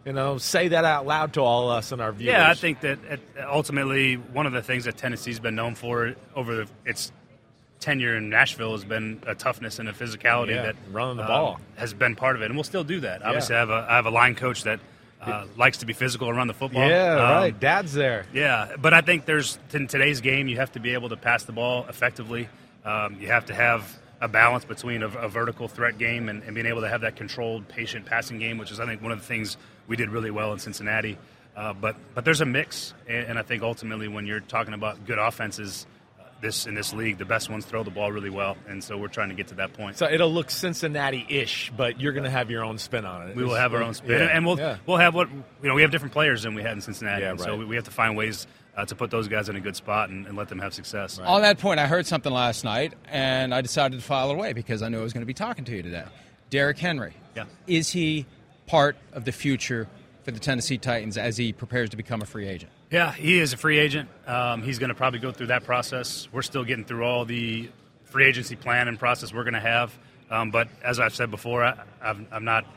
you 0.05 0.13
know 0.13 0.37
say 0.37 0.67
that 0.67 0.85
out 0.85 1.07
loud 1.07 1.33
to 1.33 1.41
all 1.41 1.69
us 1.71 1.91
and 1.91 1.99
our 2.01 2.11
viewers? 2.11 2.33
Yeah, 2.33 2.49
I 2.49 2.53
think 2.53 2.81
that 2.81 2.99
at, 3.09 3.19
ultimately 3.47 4.15
one 4.15 4.45
of 4.45 4.53
the 4.53 4.61
things 4.61 4.83
that 4.85 4.95
Tennessee's 4.97 5.39
been 5.39 5.55
known 5.55 5.73
for 5.75 6.13
over 6.35 6.55
the, 6.55 6.67
its 6.85 7.11
tenure 7.79 8.15
in 8.15 8.29
Nashville 8.29 8.71
has 8.73 8.85
been 8.85 9.21
a 9.27 9.33
toughness 9.35 9.79
and 9.79 9.89
a 9.89 9.93
physicality 9.93 10.49
Yeah, 10.55 10.61
that 10.67 10.75
running 10.91 11.17
the 11.17 11.23
um, 11.23 11.27
ball. 11.27 11.59
has 11.75 11.93
been 11.93 12.15
part 12.15 12.35
of 12.35 12.41
it, 12.41 12.45
and 12.45 12.55
we'll 12.55 12.63
still 12.63 12.83
do 12.85 12.99
that. 13.01 13.23
Obviously, 13.23 13.55
I 13.55 13.59
have 13.59 13.69
a 13.71 13.85
I 13.89 13.95
have 13.95 14.05
a 14.05 14.11
line 14.11 14.35
coach 14.35 14.63
that 14.63 14.79
uh, 15.25 15.45
likes 15.57 15.77
to 15.79 15.85
be 15.85 15.93
physical 15.93 16.29
around 16.29 16.47
the 16.47 16.53
football. 16.53 16.87
Yeah, 16.87 17.13
Um, 17.15 17.19
right. 17.21 17.59
Dad's 17.59 17.93
there. 17.93 18.25
Yeah, 18.33 18.75
but 18.79 18.93
I 18.93 19.01
think 19.01 19.25
there's 19.25 19.57
in 19.73 19.87
today's 19.87 20.21
game 20.21 20.47
you 20.47 20.57
have 20.57 20.71
to 20.73 20.79
be 20.79 20.93
able 20.93 21.09
to 21.09 21.17
pass 21.17 21.43
the 21.43 21.51
ball 21.53 21.85
effectively. 21.89 22.49
Um, 22.85 23.17
you 23.19 23.27
have 23.27 23.45
to 23.47 23.53
have 23.53 23.97
a 24.21 24.27
balance 24.27 24.65
between 24.65 25.03
a, 25.03 25.07
a 25.07 25.27
vertical 25.27 25.67
threat 25.67 25.97
game 25.97 26.29
and, 26.29 26.43
and 26.43 26.53
being 26.55 26.67
able 26.67 26.81
to 26.81 26.89
have 26.89 27.01
that 27.01 27.15
controlled, 27.15 27.67
patient 27.67 28.05
passing 28.05 28.39
game, 28.39 28.57
which 28.57 28.71
is 28.71 28.79
I 28.79 28.85
think 28.85 29.01
one 29.01 29.11
of 29.11 29.19
the 29.19 29.25
things 29.25 29.57
we 29.87 29.95
did 29.95 30.09
really 30.09 30.31
well 30.31 30.53
in 30.53 30.59
Cincinnati. 30.59 31.17
Uh, 31.55 31.73
but 31.73 31.95
but 32.15 32.25
there's 32.25 32.41
a 32.41 32.45
mix, 32.45 32.93
and, 33.07 33.27
and 33.27 33.39
I 33.39 33.43
think 33.43 33.61
ultimately 33.63 34.07
when 34.07 34.25
you're 34.25 34.39
talking 34.39 34.73
about 34.73 35.05
good 35.05 35.19
offenses, 35.19 35.85
this 36.43 36.67
in 36.67 36.75
this 36.75 36.93
league, 36.93 37.17
the 37.17 37.25
best 37.25 37.49
ones 37.49 37.65
throw 37.65 37.83
the 37.83 37.89
ball 37.89 38.11
really 38.11 38.29
well, 38.29 38.55
and 38.67 38.83
so 38.83 38.97
we're 38.97 39.07
trying 39.07 39.29
to 39.29 39.35
get 39.35 39.47
to 39.47 39.55
that 39.55 39.73
point. 39.73 39.97
So 39.97 40.07
it'll 40.07 40.31
look 40.31 40.51
Cincinnati-ish, 40.51 41.71
but 41.75 41.99
you're 41.99 42.13
going 42.13 42.25
to 42.25 42.29
have 42.29 42.51
your 42.51 42.63
own 42.63 42.77
spin 42.77 43.05
on 43.05 43.29
it. 43.29 43.35
We 43.35 43.43
will 43.43 43.55
have 43.55 43.73
our 43.73 43.81
own 43.81 43.95
spin, 43.95 44.11
Yeah, 44.19 44.25
and 44.25 44.45
we'll 44.45 44.59
yeah. 44.59 44.77
we'll 44.85 44.97
have 44.97 45.15
what 45.15 45.29
you 45.31 45.43
know. 45.69 45.73
We 45.73 45.81
have 45.81 45.91
different 45.91 46.13
players 46.13 46.43
than 46.43 46.53
we 46.53 46.61
had 46.61 46.73
in 46.73 46.81
Cincinnati, 46.81 47.23
Yeah, 47.23 47.31
and 47.31 47.41
so 47.41 47.57
we, 47.57 47.65
we 47.65 47.75
have 47.75 47.85
to 47.85 47.91
find 47.91 48.15
ways 48.15 48.45
uh, 48.77 48.85
to 48.85 48.95
put 48.95 49.09
those 49.09 49.27
guys 49.27 49.49
in 49.49 49.55
a 49.55 49.59
good 49.59 49.75
spot 49.75 50.09
and, 50.09 50.27
and 50.27 50.37
let 50.37 50.49
them 50.49 50.59
have 50.59 50.73
success. 50.73 51.17
On 51.19 51.41
that 51.41 51.57
point, 51.57 51.79
I 51.79 51.87
heard 51.87 52.05
something 52.05 52.31
last 52.31 52.63
night, 52.63 52.93
and 53.07 53.53
I 53.53 53.61
decided 53.61 53.99
to 53.99 54.05
file 54.05 54.29
it 54.29 54.33
away 54.33 54.53
because 54.53 54.81
I 54.83 54.89
knew 54.89 54.99
I 54.99 55.03
was 55.03 55.13
going 55.13 55.21
to 55.21 55.27
be 55.27 55.33
talking 55.33 55.65
to 55.65 55.75
you 55.75 55.81
today. 55.83 56.03
Derrick 56.49 56.77
Henry. 56.77 57.13
Yeah. 57.35 57.45
Is 57.67 57.89
he 57.89 58.25
part 58.67 58.95
of 59.13 59.25
the 59.25 59.31
future 59.31 59.87
for 60.23 60.31
the 60.31 60.39
Tennessee 60.39 60.77
Titans 60.77 61.17
as 61.17 61.37
he 61.37 61.51
prepares 61.53 61.89
to 61.91 61.97
become 61.97 62.21
a 62.21 62.25
free 62.25 62.47
agent? 62.47 62.71
Yeah, 62.93 63.11
he 63.11 63.39
is 63.39 63.53
a 63.53 63.57
free 63.57 63.79
agent. 63.79 64.07
Um, 64.27 64.61
he's 64.61 64.77
going 64.77 64.89
to 64.89 64.93
probably 64.93 65.17
go 65.17 65.31
through 65.31 65.47
that 65.47 65.63
process. 65.63 66.27
We're 66.31 66.43
still 66.43 66.63
getting 66.63 66.85
through 66.85 67.03
all 67.03 67.25
the 67.25 67.71
free 68.03 68.27
agency 68.27 68.55
plan 68.55 68.87
and 68.87 68.99
process 68.99 69.33
we're 69.33 69.45
going 69.45 69.55
to 69.55 69.59
have. 69.59 69.97
Um, 70.29 70.51
but 70.51 70.67
as 70.83 70.99
I've 70.99 71.15
said 71.15 71.31
before, 71.31 71.63
I, 71.63 71.75
I'm 72.03 72.45
not 72.45 72.67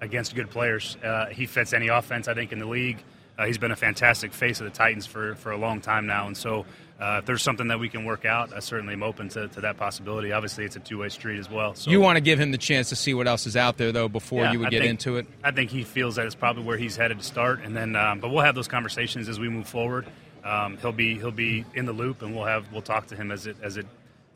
against 0.00 0.36
good 0.36 0.48
players. 0.48 0.96
Uh, 1.02 1.26
he 1.26 1.46
fits 1.46 1.72
any 1.72 1.88
offense, 1.88 2.28
I 2.28 2.34
think, 2.34 2.52
in 2.52 2.60
the 2.60 2.66
league. 2.66 3.02
Uh, 3.36 3.46
he's 3.46 3.58
been 3.58 3.72
a 3.72 3.76
fantastic 3.76 4.32
face 4.32 4.60
of 4.60 4.64
the 4.64 4.70
Titans 4.70 5.06
for, 5.06 5.34
for 5.34 5.50
a 5.50 5.56
long 5.56 5.80
time 5.80 6.06
now. 6.06 6.26
And 6.28 6.36
so 6.36 6.64
uh, 7.00 7.16
if 7.18 7.26
there's 7.26 7.42
something 7.42 7.66
that 7.68 7.80
we 7.80 7.88
can 7.88 8.04
work 8.04 8.24
out, 8.24 8.52
I 8.52 8.60
certainly 8.60 8.92
am 8.94 9.02
open 9.02 9.28
to, 9.30 9.48
to 9.48 9.60
that 9.62 9.76
possibility. 9.76 10.30
Obviously, 10.30 10.64
it's 10.64 10.76
a 10.76 10.80
two 10.80 10.98
way 10.98 11.08
street 11.08 11.40
as 11.40 11.50
well. 11.50 11.74
So 11.74 11.90
You 11.90 12.00
want 12.00 12.16
to 12.16 12.20
give 12.20 12.38
him 12.38 12.52
the 12.52 12.58
chance 12.58 12.90
to 12.90 12.96
see 12.96 13.12
what 13.12 13.26
else 13.26 13.46
is 13.46 13.56
out 13.56 13.76
there, 13.76 13.90
though, 13.90 14.08
before 14.08 14.44
yeah, 14.44 14.52
you 14.52 14.58
would 14.60 14.68
I 14.68 14.70
get 14.70 14.80
think- 14.82 14.90
into 14.90 15.16
it? 15.16 15.26
I 15.42 15.50
think 15.50 15.70
he 15.70 15.82
feels 15.82 16.14
that 16.14 16.26
it's 16.26 16.36
probably 16.36 16.62
where 16.62 16.76
he's 16.76 16.94
headed 16.96 17.18
to 17.18 17.24
start, 17.24 17.60
and 17.64 17.76
then 17.76 17.96
um, 17.96 18.20
but 18.20 18.28
we'll 18.30 18.44
have 18.44 18.54
those 18.54 18.68
conversations 18.68 19.28
as 19.28 19.40
we 19.40 19.48
move 19.48 19.66
forward. 19.68 20.06
Um, 20.44 20.76
he'll 20.76 20.92
be 20.92 21.16
he'll 21.16 21.30
be 21.32 21.64
in 21.74 21.86
the 21.86 21.92
loop, 21.92 22.22
and 22.22 22.34
we'll 22.36 22.44
have 22.44 22.70
we'll 22.70 22.82
talk 22.82 23.08
to 23.08 23.16
him 23.16 23.32
as 23.32 23.46
it 23.48 23.56
as 23.62 23.76
it 23.76 23.86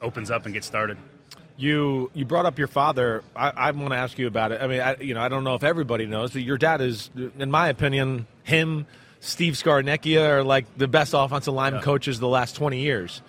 opens 0.01 0.31
up 0.31 0.45
and 0.45 0.55
gets 0.55 0.67
started. 0.67 0.97
You 1.61 2.09
you 2.15 2.25
brought 2.25 2.47
up 2.47 2.57
your 2.57 2.69
father. 2.69 3.25
I, 3.35 3.51
I 3.51 3.71
want 3.73 3.91
to 3.91 3.97
ask 3.97 4.17
you 4.17 4.29
about 4.29 4.53
it. 4.53 4.63
I 4.63 4.69
mean, 4.69 4.81
I, 4.81 4.97
you 5.01 5.13
know, 5.15 5.21
I 5.21 5.29
don't 5.29 5.43
know 5.43 5.57
if 5.57 5.65
everybody 5.65 6.07
knows, 6.07 6.31
but 6.33 6.43
your 6.43 6.57
dad 6.57 6.81
is, 6.81 7.11
in 7.37 7.51
my 7.51 7.69
opinion, 7.69 8.29
him, 8.45 8.87
Steve 9.19 9.55
Scarnecchia 9.55 10.25
are 10.29 10.45
like 10.45 10.67
the 10.79 10.87
best 10.87 11.15
offensive 11.17 11.53
lineman 11.53 11.81
Yeah. 11.81 11.85
coaches 11.85 12.21
the 12.21 12.29
last 12.29 12.55
twenty 12.55 12.81
years. 12.83 13.21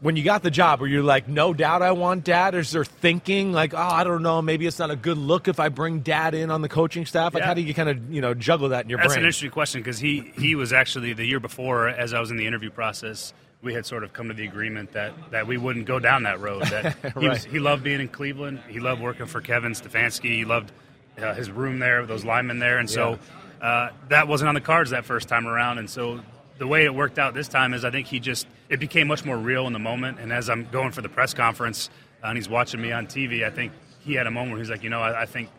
When 0.00 0.16
you 0.16 0.24
got 0.24 0.42
the 0.42 0.50
job, 0.50 0.80
were 0.80 0.88
you 0.88 1.04
like, 1.04 1.28
no 1.28 1.54
doubt 1.54 1.80
I 1.82 1.92
want 1.92 2.24
dad? 2.24 2.56
Or 2.56 2.58
is 2.58 2.72
there 2.72 2.84
thinking 2.84 3.52
like, 3.52 3.72
oh, 3.72 3.78
I 3.78 4.02
don't 4.02 4.24
know, 4.24 4.42
maybe 4.42 4.66
it's 4.66 4.80
not 4.80 4.90
a 4.90 4.96
good 4.96 5.16
look 5.16 5.46
if 5.46 5.60
I 5.60 5.68
bring 5.68 6.00
dad 6.00 6.34
in 6.34 6.50
on 6.50 6.60
the 6.62 6.68
coaching 6.68 7.06
staff? 7.06 7.32
Like, 7.34 7.42
Yeah. 7.42 7.46
how 7.46 7.54
do 7.54 7.60
you 7.60 7.72
kind 7.72 7.88
of 7.88 8.12
you 8.12 8.20
know 8.20 8.34
juggle 8.34 8.70
that 8.70 8.82
in 8.82 8.90
your 8.90 8.96
That's 8.98 9.06
brain? 9.06 9.10
That's 9.10 9.18
an 9.18 9.24
interesting 9.26 9.50
question 9.52 9.80
because 9.80 10.00
he 10.00 10.32
he 10.36 10.56
was 10.56 10.72
actually 10.72 11.12
the 11.12 11.24
year 11.24 11.38
before, 11.38 11.88
as 11.88 12.12
I 12.12 12.18
was 12.18 12.32
in 12.32 12.36
the 12.36 12.48
interview 12.48 12.70
process, 12.70 13.32
we 13.62 13.72
had 13.74 13.86
sort 13.86 14.02
of 14.04 14.12
come 14.12 14.28
to 14.28 14.34
the 14.34 14.46
agreement 14.46 14.92
that 14.92 15.12
that 15.30 15.46
we 15.46 15.56
wouldn't 15.56 15.86
go 15.86 15.98
down 15.98 16.24
that 16.24 16.40
road. 16.40 16.64
That 16.64 16.96
he 17.20 17.28
was 17.28 17.44
he 17.44 17.58
loved 17.58 17.82
being 17.84 18.00
in 18.00 18.08
Cleveland. 18.08 18.60
He 18.68 18.80
loved 18.80 19.00
working 19.00 19.26
for 19.26 19.40
Kevin 19.40 19.72
Stefanski. 19.72 20.36
He 20.36 20.44
loved 20.44 20.72
uh, 21.18 21.34
his 21.34 21.50
room 21.50 21.78
there, 21.78 22.04
those 22.06 22.24
linemen 22.24 22.58
there, 22.58 22.78
and 22.78 22.90
so 22.90 23.18
uh, 23.60 23.90
that 24.08 24.26
wasn't 24.28 24.48
on 24.48 24.54
the 24.54 24.60
cards 24.60 24.90
that 24.90 25.04
first 25.04 25.28
time 25.28 25.46
around. 25.46 25.78
And 25.78 25.88
so 25.88 26.20
the 26.58 26.66
way 26.66 26.84
it 26.84 26.94
worked 26.94 27.18
out 27.18 27.34
this 27.34 27.48
time 27.48 27.74
is 27.74 27.84
I 27.84 27.90
think 27.90 28.06
he 28.08 28.18
just 28.20 28.46
it 28.68 28.80
became 28.80 29.06
much 29.06 29.24
more 29.24 29.36
real 29.36 29.66
in 29.66 29.72
the 29.72 29.78
moment. 29.78 30.18
And 30.18 30.32
as 30.32 30.50
I'm 30.50 30.66
going 30.70 30.90
for 30.90 31.02
the 31.02 31.08
press 31.08 31.32
conference 31.34 31.88
uh, 32.22 32.28
and 32.28 32.36
he's 32.38 32.48
watching 32.48 32.80
me 32.80 32.90
on 32.92 33.06
TV, 33.06 33.44
I 33.44 33.50
think 33.50 33.72
he 34.00 34.14
had 34.14 34.26
a 34.26 34.30
moment 34.30 34.52
where 34.52 34.60
he's 34.60 34.70
like, 34.70 34.82
you 34.82 34.90
know, 34.90 35.00
I, 35.00 35.22
I 35.22 35.26
think 35.26 35.50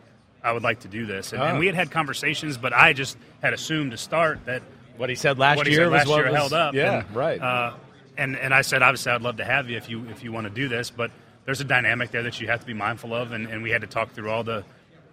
I 0.42 0.52
would 0.52 0.62
like 0.62 0.80
to 0.80 0.88
do 0.88 1.06
this. 1.06 1.32
And, 1.32 1.42
and 1.42 1.56
Oh. 1.56 1.60
we 1.60 1.66
had 1.66 1.74
had 1.74 1.90
conversations, 1.90 2.58
but 2.58 2.74
I 2.74 2.92
just 2.92 3.16
had 3.40 3.54
assumed 3.54 3.92
to 3.92 3.96
start 3.96 4.44
that 4.44 4.62
what 4.98 5.08
he 5.08 5.14
said 5.14 5.38
last 5.38 5.56
what 5.56 5.66
year 5.66 5.76
said 5.84 5.84
was 5.86 5.98
last 6.00 6.08
what 6.08 6.16
year 6.18 6.26
was- 6.26 6.36
held 6.36 6.52
up. 6.52 6.74
Yeah, 6.74 6.98
and, 7.06 7.16
right. 7.16 7.40
Uh, 7.40 7.72
and 8.16 8.36
and 8.36 8.52
I 8.54 8.62
said, 8.62 8.82
obviously, 8.82 9.12
I'd 9.12 9.22
love 9.22 9.36
to 9.38 9.44
have 9.44 9.68
you 9.70 9.76
if 9.76 9.88
you 9.88 10.06
if 10.08 10.22
you 10.22 10.32
want 10.32 10.44
to 10.46 10.50
do 10.52 10.68
this, 10.68 10.90
but 10.90 11.10
there's 11.44 11.60
a 11.60 11.64
dynamic 11.64 12.10
there 12.10 12.22
that 12.24 12.40
you 12.40 12.46
have 12.48 12.60
to 12.60 12.66
be 12.66 12.74
mindful 12.74 13.14
of, 13.14 13.32
and, 13.32 13.46
and 13.48 13.62
we 13.62 13.70
had 13.70 13.82
to 13.82 13.86
talk 13.86 14.12
through 14.12 14.30
all 14.30 14.42
the, 14.44 14.64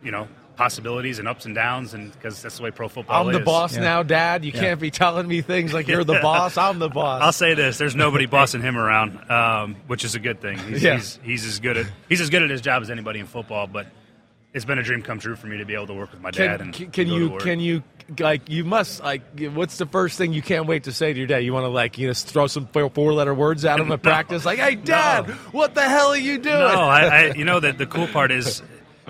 you 0.02 0.12
know, 0.12 0.28
possibilities 0.56 1.20
and 1.20 1.28
ups 1.28 1.46
and 1.46 1.56
downs, 1.56 1.94
and 1.94 2.12
because 2.14 2.42
that's 2.42 2.58
the 2.58 2.64
way 2.64 2.72
pro 2.72 2.88
football 2.88 3.22
is 3.24 3.28
I'm 3.28 3.34
the 3.34 3.40
is. 3.40 3.46
boss 3.46 3.76
now, 3.76 4.02
Dad. 4.04 4.46
You 4.46 4.52
can't 4.52 4.80
be 4.80 4.92
telling 4.92 5.28
me 5.28 5.42
things 5.42 5.74
like 5.74 5.88
you're 5.88 6.04
the 6.04 6.20
boss. 6.22 6.58
I'm 6.58 6.80
the 6.80 6.88
boss. 6.90 7.22
I'll 7.22 7.32
say 7.34 7.54
this: 7.54 7.78
there's 7.78 7.96
nobody 7.96 8.28
bossing 8.28 8.62
him 8.62 8.78
around, 8.78 9.30
um, 9.30 9.76
which 9.88 10.06
is 10.06 10.16
a 10.16 10.20
good 10.20 10.40
thing. 10.42 10.58
He's, 10.60 10.84
Yeah. 10.84 10.96
he's, 10.96 11.20
he's 11.24 11.46
as 11.46 11.60
good 11.60 11.78
at 11.78 11.86
he's 12.08 12.22
as 12.22 12.30
good 12.30 12.44
at 12.44 12.50
his 12.50 12.62
job 12.62 12.82
as 12.82 12.90
anybody 12.90 13.20
in 13.20 13.26
football. 13.26 13.68
But 13.68 13.88
it's 14.54 14.66
been 14.66 14.80
a 14.80 14.84
dream 14.84 15.02
come 15.02 15.20
true 15.20 15.36
for 15.36 15.48
me 15.48 15.58
to 15.58 15.66
be 15.66 15.74
able 15.74 15.88
to 15.88 15.94
work 15.94 16.12
with 16.12 16.22
my 16.22 16.32
dad. 16.32 16.60
Can, 16.60 16.68
and 16.68 16.74
can, 16.74 16.92
can 16.92 17.08
go 17.08 17.14
to 17.16 17.20
you 17.20 17.38
can 17.40 17.60
you 17.60 17.84
like 18.20 18.50
you 18.50 18.64
must 18.66 19.02
like 19.02 19.22
what's 19.54 19.78
the 19.78 19.86
first 19.86 20.18
thing 20.18 20.34
you 20.34 20.42
can't 20.42 20.66
wait 20.68 20.84
to 20.84 20.92
say 20.92 21.14
to 21.14 21.18
your 21.18 21.28
dad? 21.28 21.38
You 21.38 21.54
want 21.54 21.64
to 21.66 21.70
like 21.70 21.98
you 21.98 22.08
know 22.08 22.14
throw 22.14 22.48
some 22.48 22.68
four 22.68 23.14
letter 23.14 23.34
words 23.34 23.64
at 23.66 23.80
him 23.80 23.92
at 23.94 24.02
practice 24.02 24.44
like, 24.46 24.60
"Hey, 24.60 24.76
Dad, 24.76 25.30
what 25.54 25.76
the 25.76 25.88
hell 25.88 26.10
are 26.10 26.18
you 26.18 26.38
doing?" 26.38 26.58
No, 26.60 26.82
I, 26.82 27.06
I 27.06 27.34
you 27.36 27.46
know 27.46 27.60
that 27.60 27.78
the 27.78 27.86
cool 27.86 28.08
part 28.08 28.32
is 28.32 28.62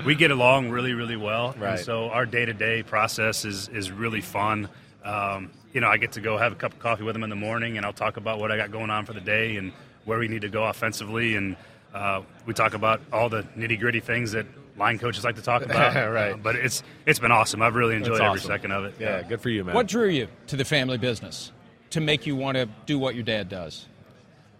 we 0.05 0.15
get 0.15 0.31
along 0.31 0.69
really 0.69 0.93
really 0.93 1.17
well, 1.17 1.55
Right. 1.57 1.71
and 1.77 1.79
so 1.79 2.09
our 2.09 2.25
day 2.25 2.45
to 2.45 2.53
day 2.53 2.83
process 2.83 3.45
is 3.45 3.67
is 3.69 3.91
really 3.91 4.21
fun. 4.21 4.69
Um, 5.03 5.51
you 5.73 5.81
know, 5.81 5.87
I 5.87 5.97
get 5.97 6.11
to 6.13 6.21
go 6.21 6.37
have 6.37 6.51
a 6.51 6.55
cup 6.55 6.73
of 6.73 6.79
coffee 6.79 7.03
with 7.03 7.15
him 7.15 7.23
in 7.23 7.29
the 7.31 7.35
morning, 7.35 7.77
and 7.77 7.85
I'll 7.85 7.93
talk 7.93 8.17
about 8.17 8.39
what 8.39 8.51
I 8.51 8.57
got 8.57 8.71
going 8.71 8.89
on 8.89 9.05
for 9.05 9.13
the 9.13 9.21
day 9.21 9.55
and 9.55 9.71
where 10.05 10.19
we 10.19 10.27
need 10.27 10.41
to 10.41 10.49
go 10.49 10.65
offensively, 10.65 11.35
and 11.35 11.55
uh, 11.93 12.21
we 12.45 12.53
talk 12.53 12.73
about 12.73 13.01
all 13.11 13.29
the 13.29 13.43
nitty 13.57 13.79
gritty 13.79 13.99
things 13.99 14.33
that 14.33 14.45
line 14.77 14.99
coaches 14.99 15.23
like 15.23 15.35
to 15.35 15.41
talk 15.41 15.63
about. 15.63 15.95
Right. 16.11 16.33
Uh, 16.33 16.37
but 16.37 16.55
it's 16.55 16.83
it's 17.05 17.19
been 17.19 17.31
awesome. 17.31 17.61
I've 17.61 17.75
really 17.75 17.95
enjoyed 17.95 18.19
That's 18.19 18.25
every 18.27 18.39
second 18.41 18.71
of 18.71 18.85
it. 18.85 18.95
Yeah, 18.99 19.21
good 19.23 19.41
for 19.41 19.49
you, 19.49 19.63
man. 19.63 19.75
What 19.75 19.87
drew 19.87 20.07
you 20.07 20.27
to 20.47 20.55
the 20.55 20.65
family 20.65 20.97
business 20.97 21.51
to 21.91 22.01
make 22.01 22.25
you 22.25 22.35
want 22.35 22.57
to 22.57 22.67
do 22.85 22.97
what 22.99 23.15
your 23.15 23.23
dad 23.23 23.49
does? 23.49 23.85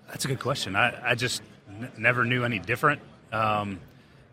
That's 0.07 0.25
a 0.25 0.27
good 0.27 0.39
question. 0.39 0.75
I, 0.75 1.11
I 1.11 1.15
just 1.15 1.41
n- 1.69 1.91
never 1.97 2.25
knew 2.25 2.43
any 2.43 2.59
different. 2.59 3.01
Um, 3.31 3.79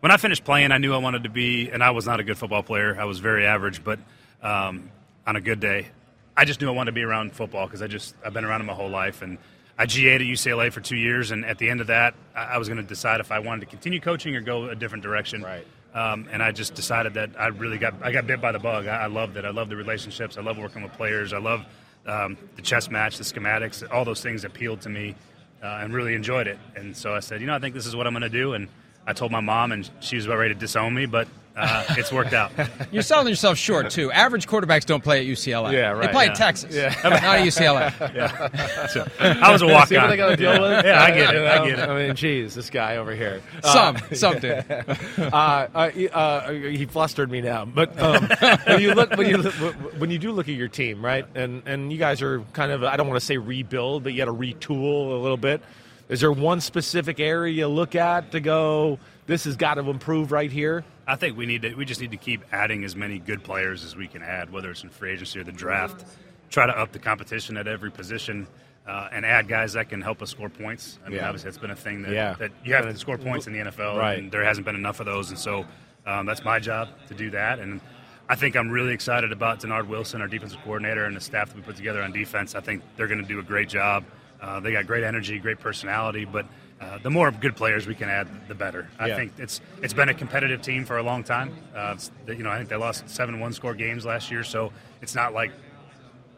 when 0.01 0.11
I 0.11 0.17
finished 0.17 0.43
playing, 0.43 0.71
I 0.71 0.77
knew 0.77 0.93
I 0.93 0.97
wanted 0.97 1.23
to 1.23 1.29
be, 1.29 1.69
and 1.69 1.83
I 1.83 1.91
was 1.91 2.05
not 2.05 2.19
a 2.19 2.23
good 2.23 2.37
football 2.37 2.63
player. 2.63 2.97
I 2.99 3.05
was 3.05 3.19
very 3.19 3.45
average, 3.45 3.83
but 3.83 3.99
um, 4.41 4.89
on 5.25 5.35
a 5.35 5.41
good 5.41 5.59
day, 5.59 5.87
I 6.35 6.45
just 6.45 6.61
knew 6.61 6.67
I 6.67 6.71
wanted 6.71 6.91
to 6.91 6.95
be 6.95 7.03
around 7.03 7.33
football 7.33 7.65
because 7.65 7.81
I 7.81 7.87
just 7.87 8.15
I've 8.25 8.33
been 8.33 8.45
around 8.45 8.61
it 8.61 8.65
my 8.65 8.73
whole 8.73 8.89
life, 8.89 9.21
and 9.21 9.37
I 9.79 9.85
GA'd 9.85 10.21
at 10.21 10.27
UCLA 10.27 10.73
for 10.73 10.81
two 10.81 10.97
years, 10.97 11.31
and 11.31 11.45
at 11.45 11.57
the 11.57 11.69
end 11.69 11.79
of 11.79 11.87
that, 11.87 12.13
I, 12.35 12.43
I 12.43 12.57
was 12.57 12.67
going 12.67 12.81
to 12.81 12.87
decide 12.87 13.21
if 13.21 13.31
I 13.31 13.39
wanted 13.39 13.61
to 13.61 13.67
continue 13.67 14.01
coaching 14.01 14.35
or 14.35 14.41
go 14.41 14.65
a 14.65 14.75
different 14.75 15.03
direction. 15.03 15.41
Right. 15.41 15.65
Um, 15.93 16.27
and 16.31 16.43
I 16.43 16.51
just 16.51 16.75
decided 16.75 17.13
that 17.13 17.31
I 17.39 17.47
really 17.47 17.77
got 17.77 17.95
I 18.03 18.11
got 18.11 18.27
bit 18.27 18.41
by 18.41 18.51
the 18.51 18.59
bug. 18.59 18.87
I, 18.87 19.03
I 19.03 19.07
loved 19.07 19.37
it. 19.37 19.45
I 19.45 19.51
love 19.51 19.69
the 19.69 19.77
relationships. 19.77 20.37
I 20.37 20.41
love 20.41 20.57
working 20.57 20.83
with 20.83 20.91
players. 20.93 21.31
I 21.31 21.39
love 21.39 21.65
um, 22.05 22.37
the 22.57 22.61
chess 22.61 22.91
match, 22.91 23.17
the 23.17 23.23
schematics. 23.23 23.89
All 23.89 24.03
those 24.03 24.21
things 24.21 24.43
appealed 24.43 24.81
to 24.81 24.89
me, 24.89 25.15
uh, 25.63 25.79
and 25.81 25.93
really 25.93 26.13
enjoyed 26.13 26.47
it. 26.47 26.59
And 26.75 26.95
so 26.95 27.15
I 27.15 27.21
said, 27.21 27.39
you 27.39 27.47
know, 27.47 27.55
I 27.55 27.59
think 27.59 27.73
this 27.73 27.85
is 27.85 27.95
what 27.95 28.05
I'm 28.05 28.13
going 28.13 28.21
to 28.21 28.29
do. 28.29 28.53
And 28.53 28.67
I 29.07 29.13
told 29.13 29.31
my 29.31 29.39
mom, 29.39 29.71
and 29.71 29.89
she 30.01 30.17
was 30.17 30.25
about 30.25 30.39
ready 30.39 30.53
to 30.53 30.59
disown 30.59 30.93
me, 30.93 31.05
but 31.05 31.29
uh, 31.55 31.83
it's 31.97 32.11
worked 32.11 32.33
out. 32.33 32.51
You're 32.91 33.03
selling 33.03 33.27
yourself 33.27 33.57
short 33.57 33.89
too. 33.89 34.11
Average 34.11 34.47
quarterbacks 34.47 34.85
don't 34.85 35.03
play 35.03 35.19
at 35.19 35.25
UCLA. 35.25 35.73
Yeah, 35.73 35.91
right. 35.91 36.07
They 36.07 36.11
play 36.13 36.25
yeah. 36.25 36.31
at 36.31 36.37
Texas, 36.37 36.75
Yeah. 36.75 36.95
not 37.03 37.23
at 37.23 37.45
UCLA. 37.45 38.15
yeah. 38.15 38.87
So, 38.87 39.07
I 39.19 39.51
was 39.51 39.61
a 39.61 39.67
walk 39.67 39.87
See 39.89 39.95
what 39.95 40.05
on. 40.05 40.09
they 40.09 40.17
got 40.17 40.29
to 40.29 40.35
deal 40.37 40.61
with? 40.61 40.85
Yeah, 40.85 41.01
I 41.01 41.11
get 41.11 41.35
it. 41.35 41.45
I 41.47 41.67
get 41.69 41.79
it. 41.79 41.89
I 41.89 42.07
mean, 42.07 42.15
geez, 42.15 42.55
this 42.55 42.69
guy 42.69 42.97
over 42.97 43.13
here. 43.15 43.41
Some, 43.63 43.97
some 44.13 44.39
do. 44.39 44.53
uh, 44.53 45.67
uh, 45.73 45.89
he- 45.89 46.09
uh, 46.09 46.51
he 46.51 46.85
flustered 46.85 47.29
me 47.29 47.41
now. 47.41 47.65
But 47.65 47.99
um, 47.99 48.27
when 48.65 48.81
you 48.81 48.93
look, 48.93 49.15
when 49.17 49.27
you 49.27 49.37
look, 49.37 49.53
when 49.99 50.11
you 50.11 50.17
do 50.19 50.31
look 50.31 50.47
at 50.49 50.55
your 50.55 50.67
team, 50.69 51.03
right, 51.03 51.25
and 51.35 51.63
and 51.65 51.91
you 51.91 51.97
guys 51.97 52.21
are 52.21 52.41
kind 52.53 52.71
of, 52.71 52.83
I 52.83 52.95
don't 52.97 53.07
want 53.07 53.19
to 53.19 53.25
say 53.25 53.37
rebuild, 53.37 54.03
but 54.03 54.13
you 54.13 54.17
got 54.17 54.25
to 54.25 54.33
retool 54.33 55.11
a 55.11 55.21
little 55.21 55.37
bit. 55.37 55.61
Is 56.09 56.21
there 56.21 56.31
one 56.31 56.59
specific 56.61 57.19
area 57.19 57.53
you 57.53 57.67
look 57.67 57.95
at 57.95 58.31
to 58.31 58.39
go? 58.39 58.97
This 59.27 59.43
has 59.43 59.55
got 59.55 59.75
to 59.75 59.87
improve 59.87 60.31
right 60.31 60.51
here. 60.51 60.83
I 61.09 61.15
think 61.15 61.35
we 61.35 61.47
need 61.47 61.63
to. 61.63 61.73
We 61.73 61.85
just 61.85 61.99
need 61.99 62.11
to 62.11 62.17
keep 62.17 62.41
adding 62.51 62.83
as 62.83 62.95
many 62.95 63.17
good 63.17 63.43
players 63.43 63.83
as 63.83 63.95
we 63.95 64.07
can 64.07 64.21
add, 64.21 64.51
whether 64.51 64.69
it's 64.69 64.83
in 64.83 64.89
free 64.89 65.11
agency 65.11 65.39
or 65.39 65.43
the 65.43 65.51
draft. 65.51 66.05
Try 66.51 66.67
to 66.67 66.77
up 66.77 66.91
the 66.91 66.99
competition 66.99 67.57
at 67.57 67.67
every 67.67 67.89
position, 67.91 68.45
uh, 68.87 69.09
and 69.11 69.25
add 69.25 69.47
guys 69.47 69.73
that 69.73 69.89
can 69.89 70.01
help 70.01 70.21
us 70.21 70.29
score 70.29 70.49
points. 70.49 70.99
I 71.03 71.09
mean, 71.09 71.17
Yeah. 71.17 71.27
obviously, 71.27 71.49
it's 71.49 71.57
been 71.57 71.71
a 71.71 71.75
thing 71.75 72.03
that, 72.03 72.11
Yeah. 72.13 72.33
that 72.39 72.51
you 72.63 72.75
have 72.75 72.85
to 72.85 72.95
score 72.97 73.17
points 73.17 73.47
in 73.47 73.53
the 73.53 73.59
NFL, 73.59 73.97
Right. 73.97 74.19
and 74.19 74.31
there 74.31 74.43
hasn't 74.43 74.65
been 74.65 74.75
enough 74.75 74.99
of 74.99 75.07
those. 75.07 75.29
And 75.31 75.39
so, 75.39 75.65
um, 76.05 76.27
that's 76.27 76.43
my 76.45 76.59
job 76.59 76.89
to 77.07 77.15
do 77.15 77.31
that. 77.31 77.57
And 77.59 77.81
I 78.29 78.35
think 78.35 78.55
I'm 78.55 78.69
really 78.69 78.93
excited 78.93 79.31
about 79.31 79.59
Dennard 79.61 79.87
Wilson, 79.87 80.21
our 80.21 80.27
defensive 80.27 80.59
coordinator, 80.63 81.05
and 81.05 81.15
the 81.15 81.21
staff 81.21 81.47
that 81.49 81.55
we 81.55 81.61
put 81.63 81.75
together 81.75 82.03
on 82.03 82.11
defense. 82.11 82.53
I 82.53 82.59
think 82.61 82.83
they're 82.97 83.07
going 83.07 83.21
to 83.21 83.27
do 83.27 83.39
a 83.39 83.43
great 83.43 83.67
job. 83.69 84.03
Uh, 84.39 84.59
they 84.59 84.71
got 84.71 84.85
great 84.85 85.03
energy, 85.03 85.39
great 85.39 85.59
personality, 85.59 86.25
but 86.25 86.45
uh, 86.81 86.97
the 86.99 87.09
more 87.09 87.29
good 87.31 87.55
players 87.55 87.85
we 87.87 87.95
can 87.95 88.09
add, 88.09 88.27
the 88.47 88.55
better. 88.55 88.87
I 88.97 89.07
Yeah. 89.07 89.15
think 89.17 89.33
it's 89.37 89.61
it's 89.81 89.93
been 89.93 90.09
a 90.09 90.13
competitive 90.13 90.61
team 90.61 90.85
for 90.85 90.97
a 90.97 91.03
long 91.03 91.23
time. 91.23 91.53
Uh, 91.75 91.95
you 92.27 92.43
know, 92.43 92.49
I 92.49 92.57
think 92.57 92.69
they 92.69 92.75
lost 92.77 93.09
seven 93.09 93.39
one 93.39 93.53
score 93.53 93.73
games 93.73 94.05
last 94.05 94.31
year, 94.31 94.43
so 94.43 94.71
it's 95.01 95.15
not 95.15 95.33
like 95.33 95.51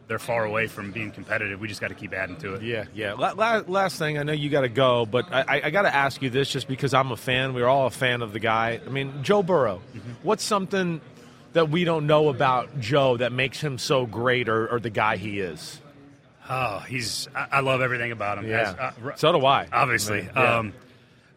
they're 0.08 0.18
far 0.18 0.44
away 0.44 0.66
from 0.66 0.90
being 0.90 1.10
competitive. 1.10 1.60
We 1.60 1.68
just 1.68 1.80
got 1.80 1.88
to 1.88 1.94
keep 1.94 2.12
adding 2.12 2.36
to 2.38 2.54
it. 2.54 2.62
Yeah, 2.62 2.84
yeah. 2.92 3.12
La- 3.14 3.32
la- 3.32 3.62
last 3.66 3.98
thing, 3.98 4.18
I 4.18 4.24
know 4.24 4.32
you 4.32 4.50
got 4.50 4.62
to 4.62 4.68
go, 4.68 5.06
but 5.06 5.32
I, 5.32 5.62
I, 5.64 5.70
got 5.70 5.82
to 5.82 5.94
ask 5.94 6.20
you 6.20 6.28
this 6.28 6.50
just 6.50 6.66
because 6.68 6.92
I'm 6.92 7.12
a 7.12 7.16
fan. 7.16 7.54
We're 7.54 7.68
all 7.68 7.86
a 7.86 7.90
fan 7.90 8.20
of 8.20 8.32
the 8.32 8.40
guy. 8.40 8.80
I 8.84 8.90
mean, 8.90 9.22
Joe 9.22 9.42
Burrow. 9.42 9.80
What's 10.22 10.42
something 10.44 11.00
that 11.52 11.70
we 11.70 11.84
don't 11.84 12.06
know 12.06 12.28
about 12.28 12.80
Joe 12.80 13.16
that 13.18 13.32
makes 13.32 13.60
him 13.60 13.78
so 13.78 14.06
great, 14.06 14.48
or, 14.48 14.66
or 14.68 14.80
the 14.80 14.90
guy 14.90 15.16
he 15.18 15.38
is? 15.40 15.80
Oh, 16.52 16.78
he's 16.80 17.28
I, 17.34 17.46
I 17.52 17.60
love 17.60 17.80
everything 17.80 18.12
about 18.12 18.38
him. 18.38 18.46
Yeah. 18.46 18.70
As- 18.70 18.94
uh, 19.06 19.16
so 19.16 19.32
do 19.32 19.44
I. 19.46 19.68
obviously. 19.72 20.22
Yeah. 20.34 20.58
Um, 20.58 20.72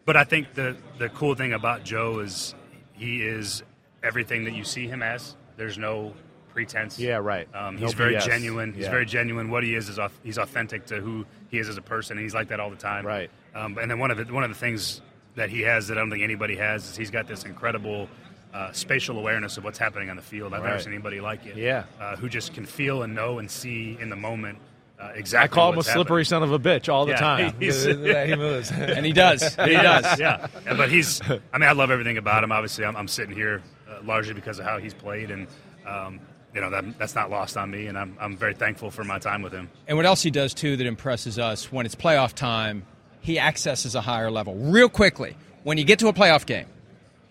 but 0.04 0.16
I 0.16 0.24
think 0.24 0.54
the 0.54 0.76
the 0.98 1.08
cool 1.08 1.34
thing 1.34 1.52
about 1.52 1.84
Joe 1.84 2.20
is 2.20 2.54
he 2.92 3.22
is 3.22 3.62
everything 4.02 4.44
that 4.44 4.52
you 4.54 4.64
see 4.64 4.86
him 4.86 5.02
as. 5.02 5.34
There's 5.56 5.78
no 5.78 6.12
pretense. 6.52 6.98
Yeah, 6.98 7.16
right. 7.16 7.48
Um, 7.54 7.76
No 7.76 7.86
he's 7.86 7.94
very 7.94 8.14
BS. 8.14 8.26
genuine. 8.26 8.72
He's 8.74 8.84
Yeah. 8.84 8.90
very 8.90 9.06
genuine. 9.06 9.50
What 9.50 9.62
he 9.64 9.74
is 9.74 9.88
is 9.88 9.98
he's 10.22 10.38
authentic 10.38 10.86
to 10.86 11.00
who 11.00 11.26
he 11.50 11.58
is 11.58 11.68
as 11.68 11.76
a 11.76 11.82
person, 11.82 12.16
and 12.18 12.24
he's 12.24 12.34
like 12.34 12.48
that 12.48 12.60
all 12.60 12.70
the 12.70 12.76
time. 12.76 13.04
Right. 13.06 13.30
Um, 13.54 13.78
and 13.78 13.90
then 13.90 13.98
one 13.98 14.10
of 14.10 14.18
the 14.18 14.32
one 14.32 14.44
of 14.44 14.50
the 14.50 14.56
things 14.56 15.00
that 15.34 15.50
he 15.50 15.62
has 15.62 15.88
that 15.88 15.96
I 15.98 16.00
don't 16.00 16.10
think 16.10 16.22
anybody 16.22 16.56
has 16.56 16.88
is 16.90 16.96
he's 16.96 17.10
got 17.10 17.26
this 17.26 17.44
incredible. 17.44 18.08
Uh, 18.54 18.72
spatial 18.72 19.18
awareness 19.18 19.58
of 19.58 19.64
what's 19.64 19.76
happening 19.78 20.08
on 20.08 20.16
the 20.16 20.22
field. 20.22 20.54
I've 20.54 20.62
never 20.62 20.78
seen 20.78 20.94
anybody 20.94 21.20
like 21.20 21.44
it. 21.44 21.58
Yeah. 21.58 21.82
Uh, 22.00 22.16
who 22.16 22.26
just 22.26 22.54
can 22.54 22.64
feel 22.64 23.02
and 23.02 23.14
know 23.14 23.38
and 23.38 23.50
see 23.50 23.98
in 24.00 24.08
the 24.08 24.16
moment 24.16 24.58
uh, 24.98 25.02
I 25.04 25.10
exactly. 25.12 25.54
call 25.54 25.72
him 25.72 25.78
a 25.78 25.82
slippery 25.82 26.22
happening. 26.24 26.24
son 26.24 26.42
of 26.42 26.52
a 26.52 26.58
bitch 26.58 26.88
all 26.92 27.04
the 27.06 27.12
Yeah, 27.12 27.18
time. 27.18 27.54
he's- 27.60 27.84
he 27.84 28.34
moves. 28.36 28.70
And 28.72 29.04
he 29.04 29.12
does. 29.12 29.42
He 29.56 29.72
does. 29.72 30.18
yeah. 30.18 30.46
Yeah, 30.64 30.74
But 30.76 30.90
he's, 30.90 31.20
I 31.22 31.58
mean, 31.58 31.68
I 31.68 31.72
love 31.72 31.90
everything 31.90 32.16
about 32.18 32.42
him. 32.44 32.52
Obviously, 32.52 32.84
I'm, 32.84 32.96
I'm 32.96 33.08
sitting 33.08 33.34
here 33.34 33.62
uh, 33.88 33.98
largely 34.04 34.34
because 34.34 34.58
of 34.58 34.64
how 34.64 34.78
he's 34.78 34.94
played, 34.94 35.30
and, 35.30 35.46
um, 35.86 36.20
you 36.54 36.60
know, 36.62 36.70
that, 36.70 36.98
that's 36.98 37.14
not 37.14 37.28
lost 37.30 37.56
on 37.58 37.70
me, 37.70 37.86
and 37.88 37.98
I'm, 37.98 38.16
I'm 38.20 38.36
very 38.36 38.54
thankful 38.54 38.90
for 38.90 39.04
my 39.04 39.18
time 39.18 39.42
with 39.42 39.52
him. 39.52 39.68
And 39.86 39.96
what 39.98 40.06
else 40.06 40.22
he 40.22 40.30
does 40.30 40.54
too 40.54 40.76
that 40.78 40.86
impresses 40.86 41.38
us 41.38 41.70
when 41.70 41.84
it's 41.84 41.94
playoff 41.94 42.32
time, 42.32 42.84
he 43.20 43.38
accesses 43.38 43.94
a 43.94 44.00
higher 44.00 44.30
level 44.30 44.54
real 44.54 44.88
quickly. 44.88 45.36
When 45.64 45.76
you 45.78 45.84
get 45.84 45.98
to 45.98 46.08
a 46.08 46.12
playoff 46.14 46.46
game 46.46 46.66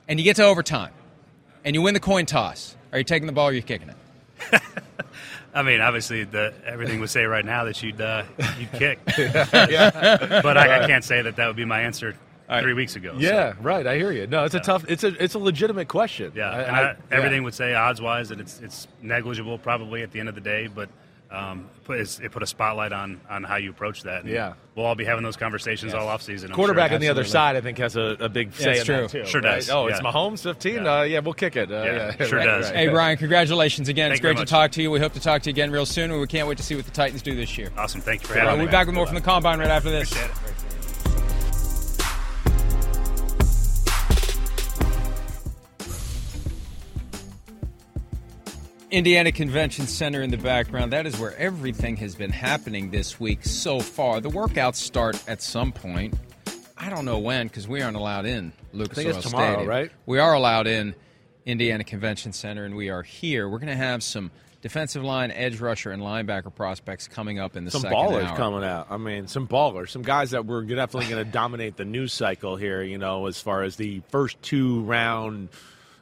and 0.08 0.20
you 0.20 0.24
get 0.26 0.36
to 0.36 0.44
overtime 0.44 0.92
and 1.64 1.74
you 1.74 1.82
win 1.82 1.94
the 1.96 2.00
coin 2.02 2.26
toss, 2.26 2.76
are 2.92 2.98
you 3.00 3.04
taking 3.06 3.28
the 3.28 3.34
ball 3.34 3.48
or 3.48 3.50
are 3.52 3.54
you 3.54 3.62
kicking 3.64 3.90
it? 3.90 3.96
I 5.54 5.64
mean, 5.64 5.80
obviously, 5.80 6.26
the, 6.26 6.54
everything 6.66 7.00
would 7.00 7.10
say 7.10 7.24
right 7.26 7.46
now 7.46 7.64
that 7.66 7.82
you'd, 7.82 8.02
uh, 8.02 8.24
you'd 8.60 8.72
kick. 8.74 9.00
But 9.06 10.58
I, 10.58 10.84
I 10.84 10.88
can't 10.88 11.04
say 11.04 11.22
that 11.22 11.38
that 11.38 11.48
would 11.48 11.56
be 11.56 11.64
my 11.66 11.82
answer 11.82 12.16
three 12.62 12.74
weeks 12.74 12.96
ago. 12.96 13.14
so, 13.14 13.20
Yeah, 13.20 13.54
right. 13.62 13.88
I 13.88 13.96
hear 13.96 14.12
you. 14.12 14.28
No, 14.28 14.44
it's 14.44 14.54
a 14.56 14.60
tough. 14.60 14.86
It's 14.90 15.04
a 15.04 15.24
it's 15.24 15.34
a 15.34 15.40
legitimate 15.40 15.88
question. 15.88 16.34
yeah. 16.36 16.50
I- 16.52 16.62
and 16.62 16.76
I- 16.76 16.82
I, 16.92 16.96
everything 17.12 17.44
would 17.44 17.54
say 17.54 17.74
odds 17.74 18.02
wise 18.02 18.30
that 18.30 18.40
it's, 18.40 18.60
it's 18.60 18.88
negligible 19.02 19.58
probably 19.58 20.02
at 20.04 20.12
the 20.12 20.20
end 20.20 20.30
of 20.30 20.36
the 20.36 20.42
day, 20.42 20.68
but. 20.68 20.90
Um, 21.36 21.70
put, 21.84 22.00
it 22.00 22.32
put 22.32 22.42
a 22.42 22.48
spotlight 22.48 22.92
on, 22.94 23.20
on 23.30 23.44
how 23.44 23.58
you 23.58 23.70
approach 23.70 24.04
that. 24.04 24.24
And 24.24 24.30
Yeah. 24.32 24.54
we'll 24.76 24.86
all 24.86 24.96
be 24.96 25.04
having 25.06 25.24
those 25.24 25.36
conversations 25.38 25.94
all 25.94 26.08
off 26.08 26.22
season. 26.22 26.52
Quarterback 26.52 26.92
on 26.92 27.02
the 27.02 27.10
other 27.10 27.24
side, 27.24 27.56
I 27.56 27.62
think, 27.62 27.78
has 27.80 27.96
a, 27.96 28.16
a 28.20 28.30
big 28.30 28.54
say 28.54 28.72
it's 28.72 28.80
in 28.82 28.86
true. 28.86 28.96
that 29.02 29.10
too. 29.10 29.26
Sure 29.26 29.42
right? 29.42 29.56
does, 29.56 29.70
Oh, 29.70 29.88
it's 29.88 30.02
yeah. 30.02 30.12
Mahomes, 30.12 30.42
fifteen. 30.44 30.84
Yeah. 30.86 31.00
Uh, 31.00 31.04
yeah, 31.04 31.20
we'll 31.20 31.34
kick 31.34 31.56
it. 31.56 31.72
Uh, 31.72 31.76
Yeah, 31.84 32.16
yeah, 32.20 32.26
sure 32.28 32.38
right, 32.40 32.46
does. 32.46 32.66
right. 32.68 32.76
Hey, 32.76 32.88
Brian, 32.88 33.18
congratulations 33.18 33.90
again. 33.90 34.10
Thank 34.10 34.14
it's 34.20 34.22
great 34.22 34.38
to 34.38 34.46
talk 34.46 34.72
to 34.72 34.82
you. 34.82 34.90
We 34.92 35.00
hope 35.00 35.14
to 35.14 35.20
talk 35.20 35.42
to 35.44 35.50
you 35.50 35.54
again 35.54 35.72
real 35.72 35.86
soon, 35.86 36.12
and 36.12 36.20
we 36.20 36.28
can't 36.28 36.48
wait 36.48 36.58
to 36.58 36.64
see 36.64 36.76
what 36.76 36.86
the 36.86 36.92
Titans 36.92 37.22
do 37.22 37.36
this 37.36 37.58
year. 37.58 37.72
Awesome. 37.78 38.02
Thank 38.02 38.22
you 38.24 38.30
for 38.30 38.36
having 38.40 38.58
we'll 38.58 38.68
be 38.68 38.72
back 38.72 38.88
with 38.88 38.96
more 38.96 39.06
from 39.06 39.16
the 39.16 39.22
Combine 39.22 39.60
right 39.60 39.70
after 39.70 39.90
this. 39.92 40.14
Indiana 48.92 49.32
Convention 49.32 49.88
Center 49.88 50.22
in 50.22 50.30
the 50.32 50.38
background. 50.38 50.94
That 50.94 51.06
is 51.06 51.20
where 51.20 51.36
everything 51.38 51.98
has 51.98 52.16
been 52.16 52.32
happening 52.32 52.92
this 52.92 53.20
week 53.20 53.44
so 53.44 53.80
far. 53.80 54.22
The 54.22 54.30
workouts 54.30 54.76
start 54.76 55.22
at 55.28 55.42
some 55.42 55.72
point. 55.72 56.14
I 56.78 56.90
don't 56.90 57.06
know 57.06 57.20
when 57.20 57.48
because 57.48 57.68
we 57.68 57.82
aren't 57.82 57.98
allowed 57.98 58.26
in 58.26 58.54
Lucas 58.74 59.00
Oil 59.06 59.22
tomorrow, 59.22 59.48
Stadium. 59.54 59.68
right? 59.70 59.92
We 60.06 60.20
are 60.20 60.34
allowed 60.34 60.68
in 60.68 60.94
Indiana 61.46 61.84
Convention 61.84 62.32
Center, 62.32 62.64
and 62.66 62.76
we 62.76 62.90
are 62.90 63.02
here. 63.02 63.50
We're 63.50 63.58
going 63.60 63.70
to 63.70 63.76
have 63.76 64.04
some 64.04 64.30
defensive 64.62 65.04
line, 65.04 65.32
edge 65.32 65.60
rusher, 65.60 65.92
and 65.92 66.02
linebacker 66.04 66.54
prospects 66.54 67.08
coming 67.08 67.40
up 67.40 67.56
in 67.56 67.66
the 67.66 67.72
Some 67.72 67.82
second 67.82 67.98
ballers 67.98 68.26
hour. 68.26 68.38
coming 68.38 68.64
out. 68.64 68.88
I 68.92 68.98
mean, 68.98 69.28
some 69.28 69.48
ballers, 69.48 69.90
some 69.90 70.04
guys 70.04 70.32
that 70.32 70.46
were 70.46 70.64
definitely 70.64 71.10
going 71.10 71.26
to 71.26 71.32
dominate 71.32 71.76
the 71.76 71.86
news 71.86 72.14
cycle 72.14 72.56
here. 72.56 72.84
You 72.84 72.98
know, 73.00 73.26
as 73.26 73.42
far 73.42 73.64
as 73.64 73.78
the 73.78 74.02
first 74.10 74.40
two 74.44 74.82
round, 74.82 75.50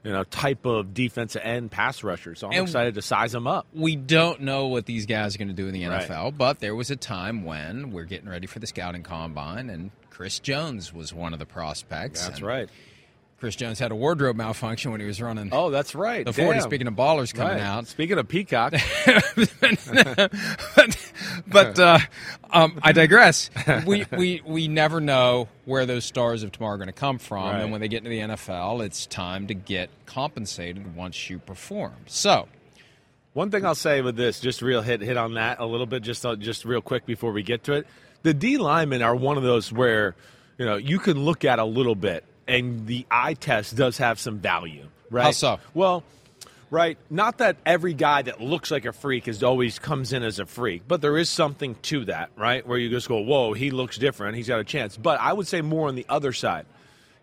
you 0.04 0.12
know, 0.12 0.24
type 0.26 0.66
of 0.66 0.94
defensive 0.94 1.42
end 1.46 1.72
pass 1.72 2.04
rusher. 2.04 2.36
So 2.36 2.48
I'm 2.48 2.54
And- 2.54 2.64
excited 2.64 2.96
to 2.96 3.02
size 3.02 3.32
them 3.32 3.48
up. 3.48 3.66
we 3.74 3.96
don't 3.96 4.42
know 4.42 4.68
what 4.68 4.86
these 4.86 5.06
guys 5.06 5.36
are 5.36 5.38
going 5.38 5.48
to 5.48 5.54
do 5.54 5.68
in 5.68 5.74
the 5.74 5.86
Right. 5.88 6.02
NFL, 6.02 6.32
but 6.38 6.60
there 6.60 6.76
was 6.76 6.92
a 6.92 6.96
time 6.96 7.44
when 7.46 7.92
we're 7.92 8.04
getting 8.04 8.28
ready 8.30 8.46
for 8.48 8.60
the 8.60 8.68
scouting 8.68 9.04
combine, 9.04 9.70
and 9.70 9.92
Chris 10.10 10.40
Jones 10.40 10.94
was 10.94 11.14
one 11.14 11.32
of 11.34 11.40
the 11.40 11.46
prospects. 11.46 12.26
That's 12.26 12.40
and 12.40 12.48
right. 12.48 12.70
Chris 13.44 13.58
Jones 13.58 13.78
had 13.78 13.92
a 13.92 13.96
wardrobe 13.96 14.38
malfunction 14.38 14.92
when 14.92 15.02
he 15.02 15.06
was 15.06 15.22
running 15.22 15.50
Oh, 15.52 15.70
that's 15.70 15.94
right. 15.94 16.24
the 16.24 16.32
40. 16.32 16.60
Damn. 16.60 16.62
Speaking 16.62 16.88
of 16.88 16.94
ballers 16.94 17.34
coming 17.34 17.56
Right. 17.58 17.62
out. 17.62 17.88
Speaking 17.88 18.18
of 18.18 18.26
Peacock, 18.30 18.72
but 20.76 20.98
but 21.46 21.78
uh, 21.78 22.00
um, 22.52 22.80
I 22.82 22.94
digress. 22.94 23.50
We, 23.86 24.06
we 24.16 24.42
we 24.46 24.68
never 24.70 25.02
know 25.02 25.50
where 25.66 25.86
those 25.86 26.06
stars 26.06 26.44
of 26.44 26.54
tomorrow 26.54 26.76
are 26.76 26.78
going 26.78 26.88
to 26.88 26.94
come 26.94 27.18
from, 27.20 27.44
Right. 27.44 27.60
and 27.62 27.72
when 27.74 27.82
they 27.82 27.90
get 27.90 27.98
into 27.98 28.12
the 28.12 28.20
NFL, 28.20 28.82
it's 28.86 29.06
time 29.08 29.48
to 29.48 29.54
get 29.54 29.90
compensated 30.06 30.96
once 30.96 31.30
you 31.30 31.40
perform. 31.40 31.96
So 32.06 32.48
One 33.34 33.52
thing 33.52 33.66
I'll 33.66 33.76
say 33.76 34.00
with 34.02 34.16
this, 34.16 34.40
just 34.40 34.62
real 34.62 34.82
hit 34.82 35.02
hit 35.02 35.18
on 35.18 35.34
that 35.34 35.60
a 35.60 35.66
little 35.66 35.86
bit, 35.86 36.02
just 36.04 36.26
uh, 36.26 36.38
just 36.38 36.64
real 36.64 36.82
quick 36.82 37.06
before 37.06 37.34
we 37.34 37.44
get 37.44 37.66
to 37.66 37.74
it. 37.74 37.88
The 38.22 38.34
D 38.34 38.58
linemen 38.58 39.02
are 39.02 39.14
one 39.18 39.36
of 39.36 39.44
those 39.44 39.70
where 39.74 40.16
you 40.58 40.66
know 40.66 40.78
you 40.78 40.98
can 41.00 41.20
look 41.20 41.44
at 41.44 41.60
a 41.60 41.66
little 41.66 41.96
bit 41.96 42.24
and 42.48 42.88
the 42.88 43.06
eye 43.10 43.34
test 43.34 43.76
does 43.76 43.98
have 43.98 44.20
some 44.20 44.40
value, 44.40 44.88
right? 45.10 45.26
How 45.26 45.32
so? 45.32 45.60
Well, 45.74 46.04
right. 46.70 46.98
Not 47.10 47.40
that 47.40 47.58
every 47.66 47.94
guy 47.94 48.24
that 48.24 48.42
looks 48.42 48.72
like 48.72 48.86
a 48.86 48.92
freak 48.92 49.28
is 49.28 49.44
always 49.44 49.80
comes 49.80 50.14
in 50.14 50.24
as 50.24 50.40
a 50.40 50.46
freak, 50.46 50.84
but 50.88 51.02
there 51.02 51.18
is 51.18 51.30
something 51.30 51.76
to 51.84 52.06
that, 52.06 52.32
right? 52.36 52.66
Where 52.66 52.78
you 52.78 52.90
just 52.90 53.08
go, 53.08 53.20
"Whoa, 53.20 53.54
he 53.54 53.72
looks 53.72 53.98
different. 53.98 54.36
He's 54.36 54.48
got 54.48 54.60
a 54.60 54.64
chance." 54.64 54.98
But 54.98 55.20
I 55.20 55.34
would 55.34 55.48
say 55.48 55.62
more 55.62 55.88
on 55.88 55.96
the 55.96 56.06
other 56.10 56.34
side, 56.34 56.66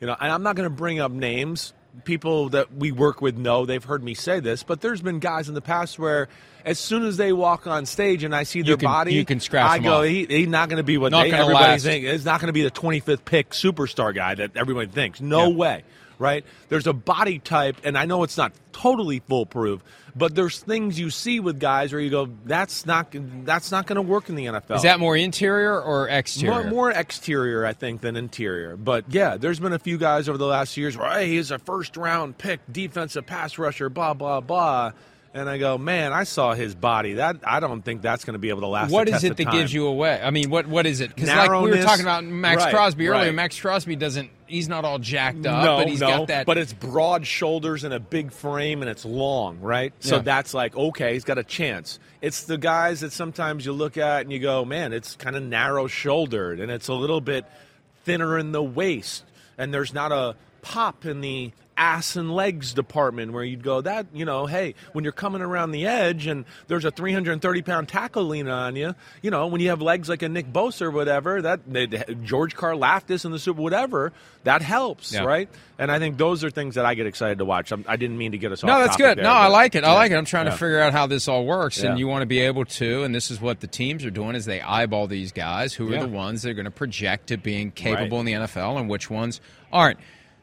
you 0.01 0.07
know. 0.07 0.17
And 0.19 0.31
I'm 0.33 0.43
not 0.43 0.57
going 0.57 0.69
to 0.69 0.75
bring 0.75 1.01
up 1.01 1.13
names. 1.13 1.73
People 2.05 2.51
that 2.51 2.73
we 2.75 2.93
work 2.93 3.21
with 3.21 3.37
know 3.37 3.67
they've 3.67 3.83
heard 3.83 4.03
me 4.03 4.15
say 4.15 4.41
this, 4.41 4.63
but 4.63 4.81
there's 4.81 5.01
been 5.03 5.19
guys 5.19 5.49
in 5.49 5.55
the 5.55 5.61
past 5.61 5.99
where, 5.99 6.29
as 6.65 6.79
soon 6.79 7.05
as 7.05 7.17
they 7.17 7.33
walk 7.33 7.67
on 7.67 7.85
stage 7.85 8.23
and 8.23 8.35
I 8.35 8.45
see 8.45 8.63
their 8.63 8.77
can- 8.77 8.87
body, 8.87 9.15
you 9.15 9.25
can 9.25 9.41
scratch 9.41 9.69
I 9.71 9.79
go, 9.81 10.03
he, 10.03 10.25
he's 10.25 10.49
not 10.49 10.69
going 10.69 10.77
to 10.79 10.83
be 10.85 10.99
what 10.99 11.11
Not 11.11 11.25
they, 11.25 11.33
everybody 11.33 11.65
last. 11.65 11.83
thinks. 11.85 12.09
It's 12.09 12.25
not 12.25 12.41
going 12.41 12.47
to 12.47 12.53
be 12.53 12.63
the 12.63 12.71
25th 12.71 13.25
pick 13.25 13.51
superstar 13.51 14.15
guy 14.15 14.35
that 14.37 14.57
everybody 14.57 14.87
thinks. 14.89 15.21
No 15.21 15.49
Yeah. 15.51 15.57
way, 15.57 15.85
right? 16.21 16.45
There's 16.69 16.87
a 16.87 16.93
body 16.93 17.41
type, 17.41 17.79
and 17.83 17.99
I 17.99 18.05
know 18.05 18.23
it's 18.23 18.37
not 18.37 18.53
totally 18.73 19.21
foolproof, 19.21 19.83
but 20.15 20.35
there's 20.35 20.61
things 20.61 21.01
you 21.01 21.11
see 21.11 21.41
with 21.41 21.59
guys 21.59 21.93
where 21.93 22.01
you 22.01 22.11
go, 22.11 22.29
that's 22.45 22.87
not 22.87 23.09
that's 23.45 23.73
not 23.73 23.87
going 23.87 23.97
to 23.97 24.03
work 24.03 24.29
in 24.29 24.35
the 24.35 24.47
NFL. 24.47 24.77
Is 24.77 24.83
that 24.83 25.01
more 25.01 25.17
interior 25.17 25.81
or 25.81 26.09
exterior? 26.09 26.63
More, 26.63 26.71
more 26.71 26.91
exterior, 26.91 27.65
I 27.65 27.73
think, 27.73 28.03
than 28.03 28.17
interior. 28.17 28.77
But 28.77 29.07
yeah, 29.09 29.37
there's 29.37 29.59
been 29.59 29.73
a 29.73 29.79
few 29.79 29.99
guys 29.99 30.29
over 30.29 30.39
the 30.39 30.47
last 30.47 30.77
years 30.77 30.97
where, 30.97 31.11
hey, 31.11 31.29
he's 31.29 31.51
a 31.51 31.59
first 31.59 31.97
round 31.97 32.39
pick, 32.39 32.61
defensive 32.71 33.27
pass 33.27 33.59
rusher, 33.59 33.89
blah, 33.89 34.15
blah, 34.15 34.41
blah. 34.41 34.93
And 35.33 35.49
I 35.49 35.59
go, 35.59 35.79
man, 35.79 36.13
I 36.13 36.25
saw 36.25 36.55
his 36.55 36.75
body. 36.75 37.15
That 37.15 37.37
I 37.45 37.61
don't 37.61 37.83
think 37.83 38.03
that's 38.03 38.25
going 38.25 38.33
to 38.33 38.41
be 38.41 38.49
able 38.49 38.63
to 38.63 38.67
last. 38.67 38.91
What 38.91 39.09
is 39.09 39.23
it 39.23 39.37
that 39.37 39.45
time. 39.45 39.53
gives 39.53 39.73
you 39.73 39.87
away? 39.87 40.21
I 40.21 40.31
mean, 40.31 40.51
what 40.51 40.67
what 40.67 40.87
is 40.87 41.01
it? 41.01 41.15
Because 41.15 41.29
like 41.29 41.49
we 41.63 41.71
were 41.71 41.83
talking 41.83 42.05
about 42.05 42.25
Maxx 42.25 42.65
Right, 42.65 42.75
Crosby 42.75 43.07
earlier. 43.07 43.27
right. 43.27 43.35
Maxx 43.35 43.61
Crosby 43.61 43.95
doesn't. 43.95 44.31
He's 44.49 44.69
not 44.69 44.85
all 44.85 44.99
jacked 44.99 45.47
up, 45.47 45.65
no, 45.65 45.77
but 45.77 45.89
he's 45.89 46.01
no, 46.01 46.09
got 46.09 46.29
that. 46.29 46.47
But 46.47 46.59
it's 46.59 46.73
broad 46.73 47.25
shoulders 47.25 47.85
and 47.85 47.95
a 47.95 48.01
big 48.01 48.33
frame, 48.33 48.83
and 48.83 48.91
it's 48.91 49.05
long, 49.05 49.61
right? 49.61 49.93
So 50.01 50.17
Yeah. 50.17 50.23
that's 50.23 50.53
like 50.53 50.77
okay, 50.77 51.13
he's 51.13 51.23
got 51.23 51.39
a 51.39 51.45
chance. 51.45 52.01
It's 52.21 52.43
the 52.43 52.59
guys 52.59 53.01
that 53.01 53.13
sometimes 53.13 53.65
you 53.65 53.73
look 53.73 53.97
at 53.97 54.23
and 54.23 54.33
you 54.33 54.41
go, 54.41 54.65
man, 54.65 54.93
it's 54.93 55.15
kind 55.15 55.37
of 55.37 55.45
narrow 55.45 55.87
shouldered, 55.87 56.59
and 56.59 56.73
it's 56.73 56.89
a 56.89 56.95
little 56.95 57.21
bit 57.21 57.45
thinner 58.05 58.37
in 58.37 58.51
the 58.51 58.63
waist, 58.65 59.23
and 59.57 59.73
there's 59.73 59.95
not 59.95 60.11
a 60.11 60.35
pop 60.63 61.07
in 61.07 61.21
the 61.21 61.53
ass 61.81 62.15
and 62.15 62.31
legs 62.35 62.75
department 62.75 63.33
where 63.33 63.43
you'd 63.43 63.63
go 63.63 63.81
that 63.81 64.05
you 64.13 64.27
know 64.27 64.45
hey 64.45 64.75
when 64.93 65.03
you're 65.03 65.15
coming 65.15 65.41
around 65.41 65.71
the 65.71 65.87
edge 65.87 66.27
and 66.27 66.45
there's 66.69 66.85
a 66.85 66.91
330 66.91 67.63
pound 67.63 67.89
tackle 67.89 68.25
leaning 68.25 68.53
on 68.53 68.77
you 68.77 68.95
you 69.23 69.31
know 69.31 69.47
when 69.47 69.63
you 69.63 69.71
have 69.71 69.81
legs 69.81 70.07
like 70.07 70.21
a 70.21 70.29
nick 70.29 70.53
bosa 70.53 70.83
or 70.83 70.91
whatever 70.91 71.41
that 71.41 71.61
george 72.23 72.55
karlaftis 72.55 73.25
in 73.25 73.33
the 73.33 73.39
super 73.39 73.63
whatever 73.63 74.13
that 74.45 74.61
helps 74.61 75.13
Yeah. 75.15 75.23
right 75.25 75.49
and 75.79 75.91
i 75.91 75.99
think 75.99 76.19
those 76.19 76.45
are 76.45 76.51
things 76.51 76.75
that 76.75 76.85
i 76.85 76.93
get 76.95 77.07
excited 77.07 77.39
to 77.39 77.47
watch 77.47 77.73
I'm, 77.73 77.83
i 77.89 77.97
didn't 77.97 78.19
mean 78.19 78.33
to 78.33 78.39
get 78.39 78.53
us 78.53 78.63
no, 78.63 78.75
off 78.75 78.81
that's 78.81 78.97
topic 78.97 79.07
good. 79.07 79.17
there, 79.19 79.25
no, 79.25 79.31
I 79.33 79.47
like 79.47 79.75
it. 79.75 79.83
I 79.83 79.89
yeah. 79.89 79.95
like 79.95 80.13
it. 80.13 80.17
I'm 80.17 80.27
trying 80.27 80.47
Yeah. 80.47 80.53
to 80.53 80.59
figure 80.59 80.81
out 80.81 80.93
how 80.93 81.07
this 81.07 81.29
all 81.29 81.47
works, 81.47 81.83
and 81.83 81.99
you 81.99 82.07
want 82.09 82.21
to 82.23 82.27
be 82.27 82.41
able 82.41 82.67
to. 82.67 83.05
And 83.05 83.15
this 83.15 83.31
is 83.31 83.41
what 83.41 83.61
the 83.61 83.67
teams 83.67 84.05
are 84.05 84.11
doing: 84.11 84.35
is 84.37 84.45
they 84.45 84.61
eyeball 84.61 85.07
these 85.07 85.33
guys 85.33 85.73
who 85.73 85.93
are 85.95 85.99
the 86.01 86.09
ones 86.09 86.43
that 86.43 86.51
are 86.51 86.55
going 86.55 86.67
to 86.67 86.71
project 86.71 87.29
to 87.29 87.39
being 87.39 87.71
capable 87.71 88.19
Right. 88.19 88.21
in 88.21 88.41
the 88.43 88.47
NFL, 88.47 88.79
and 88.79 88.89
which 88.91 89.09
ones 89.11 89.41
aren't. 89.73 89.99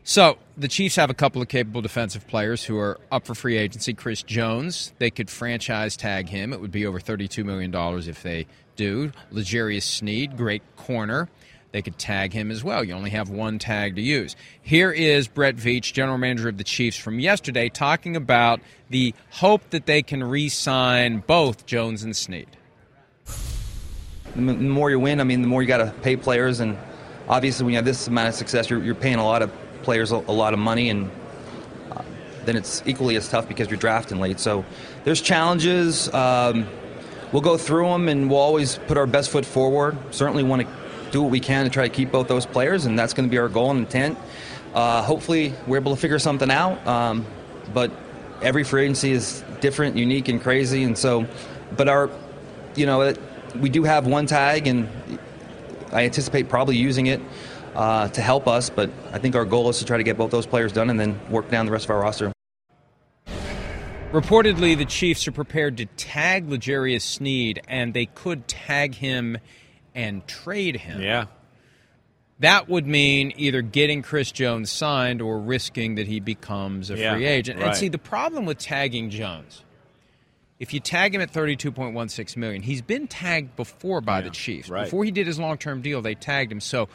So 0.10 0.38
the 0.56 0.70
Chiefs 0.70 0.96
have 0.96 1.10
a 1.10 1.14
couple 1.14 1.42
of 1.42 1.50
capable 1.50 1.82
defensive 1.82 2.26
players 2.30 2.64
who 2.64 2.78
are 2.78 2.98
up 3.12 3.26
for 3.26 3.36
free 3.36 3.58
agency. 3.58 3.94
Chris 3.94 4.24
Jones, 4.24 4.94
they 5.00 5.12
could 5.12 5.30
franchise 5.30 5.98
tag 5.98 6.30
him. 6.30 6.54
It 6.54 6.62
would 6.62 6.72
be 6.72 6.86
over 6.86 6.98
$32 6.98 7.44
million 7.44 7.76
if 8.08 8.24
they 8.24 8.48
do. 8.78 9.12
L'Jarius 9.32 9.84
Sneed, 9.84 10.38
great 10.38 10.64
corner. 10.78 11.28
They 11.74 11.82
could 11.82 12.00
tag 12.00 12.32
him 12.32 12.52
as 12.52 12.64
well. 12.64 12.86
You 12.86 12.94
only 12.94 13.10
have 13.10 13.30
one 13.30 13.60
tag 13.60 13.98
to 13.98 14.02
use. 14.02 14.38
Here 14.62 14.92
is 14.92 15.28
Brett 15.28 15.58
Veach, 15.58 15.92
general 15.92 16.18
manager 16.18 16.48
of 16.48 16.58
the 16.58 16.64
Chiefs, 16.64 16.96
from 16.96 17.20
yesterday, 17.20 17.68
talking 17.68 18.16
about 18.16 18.62
the 18.90 19.14
hope 19.30 19.72
that 19.72 19.88
they 19.88 20.04
can 20.04 20.24
re 20.24 20.48
sign 20.48 21.22
both 21.28 21.66
Jones 21.66 22.04
and 22.04 22.16
Sneed. 22.16 22.48
the 24.34 24.42
more 24.42 24.90
you 24.90 25.02
win, 25.02 25.20
I 25.20 25.26
mean, 25.26 25.42
the 25.42 25.50
more 25.50 25.62
you 25.62 25.68
got 25.68 25.80
to 25.80 25.94
pay 26.02 26.16
players, 26.16 26.62
and 26.62 26.78
obviously, 27.28 27.66
when 27.66 27.74
you 27.74 27.78
have 27.78 27.84
this 27.84 28.08
amount 28.08 28.30
of 28.30 28.36
success, 28.36 28.70
you're, 28.70 28.82
you're 28.82 28.96
paying 28.96 29.18
a 29.18 29.26
lot 29.26 29.42
of 29.42 29.52
players 29.88 30.12
a, 30.12 30.18
a 30.18 30.36
lot 30.36 30.52
of 30.52 30.60
money, 30.60 30.90
and 30.90 31.10
uh, 31.92 32.02
then 32.44 32.58
it's 32.58 32.84
equally 32.86 33.16
as 33.16 33.30
tough 33.30 33.48
because 33.48 33.70
you're 33.70 33.80
drafting 33.80 34.20
late. 34.20 34.38
So 34.38 34.66
there's 35.06 35.22
challenges. 35.22 36.14
Um, 36.14 36.68
we'll 37.32 37.42
go 37.42 37.56
through 37.58 37.88
them, 37.88 38.10
and 38.10 38.30
we'll 38.30 38.42
always 38.42 38.80
put 38.88 38.98
our 38.98 39.08
best 39.08 39.30
foot 39.30 39.46
forward. 39.46 39.98
Certainly 40.12 40.44
want 40.44 40.64
to 40.64 40.68
do 41.12 41.22
what 41.22 41.32
we 41.32 41.40
can 41.40 41.64
to 41.64 41.72
try 41.72 41.88
to 41.88 41.94
keep 41.94 42.12
both 42.12 42.28
those 42.28 42.46
players, 42.46 42.86
and 42.86 43.00
that's 43.00 43.14
going 43.14 43.30
to 43.30 43.32
be 43.32 43.38
our 43.38 43.48
goal 43.48 43.72
and 43.72 43.80
intent. 43.80 44.18
Uh, 44.74 45.02
hopefully, 45.04 45.54
we're 45.68 45.78
able 45.78 45.96
to 45.96 46.02
figure 46.02 46.20
something 46.20 46.52
out. 46.52 46.86
Um, 46.86 47.26
but 47.74 47.90
every 48.42 48.66
free 48.66 48.84
agency 48.84 49.14
is 49.14 49.42
different, 49.62 49.96
unique, 49.96 50.28
and 50.28 50.42
crazy, 50.42 50.84
and 50.84 50.98
so. 50.98 51.26
But 51.78 51.88
our, 51.88 52.10
you 52.76 52.86
know, 52.86 53.04
it, 53.04 53.18
we 53.56 53.70
do 53.70 53.84
have 53.84 54.06
one 54.06 54.26
tag, 54.26 54.68
and 54.68 54.90
I 55.94 56.04
anticipate 56.04 56.50
probably 56.50 56.76
using 56.76 57.08
it 57.08 57.22
uh, 57.78 58.10
to 58.10 58.22
help 58.22 58.48
us. 58.48 58.70
But 58.70 58.90
I 59.14 59.20
think 59.20 59.36
our 59.36 59.46
goal 59.46 59.70
is 59.70 59.80
to 59.80 59.86
try 59.86 59.96
to 59.96 60.04
get 60.04 60.18
both 60.18 60.32
those 60.32 60.46
players 60.46 60.74
done, 60.74 60.90
and 60.90 61.00
then 61.00 61.18
work 61.30 61.50
down 61.50 61.66
the 61.66 61.72
rest 61.72 61.86
of 61.86 61.92
our 61.92 62.00
roster. 62.02 62.34
Reportedly, 64.12 64.78
the 64.78 64.86
Chiefs 64.86 65.28
are 65.28 65.34
prepared 65.34 65.78
to 65.78 65.86
tag 65.86 66.50
L'Jarius 66.50 67.02
Sneed, 67.02 67.62
and 67.68 67.94
they 67.94 68.06
could 68.06 68.48
tag 68.48 68.96
him 68.96 69.38
and 69.94 70.26
trade 70.28 70.78
him. 70.78 71.02
yeah 71.02 71.26
That 72.40 72.70
would 72.70 72.88
mean 72.88 73.34
either 73.36 73.62
getting 73.62 74.02
Chris 74.02 74.32
Jones 74.32 74.72
signed 74.72 75.22
or 75.22 75.40
risking 75.40 75.96
that 75.96 76.08
he 76.08 76.20
becomes 76.22 76.90
a 76.90 76.98
Yeah, 76.98 77.16
free 77.16 77.26
agent. 77.26 77.60
And 77.60 77.68
right. 77.68 77.76
see, 77.76 77.90
the 77.90 77.98
problem 77.98 78.46
with 78.46 78.60
tagging 78.60 79.10
Jones, 79.10 79.64
if 80.58 80.74
you 80.74 80.80
tag 80.80 81.14
him 81.14 81.20
at 81.22 81.30
thirty-two 81.32 81.72
point 81.74 81.94
one 81.94 82.08
six 82.08 82.38
million, 82.38 82.62
he's 82.62 82.82
been 82.82 83.08
tagged 83.08 83.58
before 83.58 84.00
by 84.00 84.22
the 84.22 84.30
Chiefs. 84.30 84.70
right. 84.70 84.86
Before 84.86 85.04
he 85.04 85.12
did 85.12 85.28
his 85.28 85.38
long-term 85.38 85.82
deal, 85.82 86.02
they 86.02 86.16
tagged 86.16 86.52
him. 86.52 86.62
So 86.62 86.88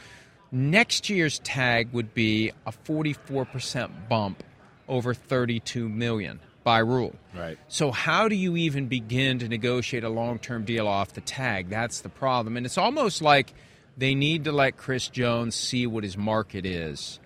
next 0.52 1.10
year's 1.10 1.38
tag 1.40 1.92
would 1.92 2.14
be 2.14 2.52
a 2.66 2.72
forty-four 2.72 3.46
percent 3.46 4.08
bump 4.08 4.44
over 4.88 5.14
thirty-two 5.14 5.88
million 5.88 6.38
by 6.62 6.78
rule. 6.78 7.16
Right. 7.36 7.58
So 7.66 7.90
how 7.90 8.28
do 8.28 8.36
you 8.36 8.56
even 8.56 8.86
begin 8.86 9.40
to 9.40 9.48
negotiate 9.48 10.04
a 10.04 10.08
long-term 10.08 10.64
deal 10.64 10.86
off 10.86 11.12
the 11.14 11.20
tag? 11.20 11.68
That's 11.70 12.02
the 12.02 12.08
problem. 12.08 12.56
And 12.56 12.64
it's 12.64 12.78
almost 12.78 13.20
like 13.20 13.52
they 13.96 14.14
need 14.14 14.44
to 14.44 14.52
let 14.52 14.76
Chris 14.76 15.08
Jones 15.08 15.56
see 15.56 15.86
what 15.88 16.04
his 16.04 16.16
market 16.16 16.64
is. 16.64 17.18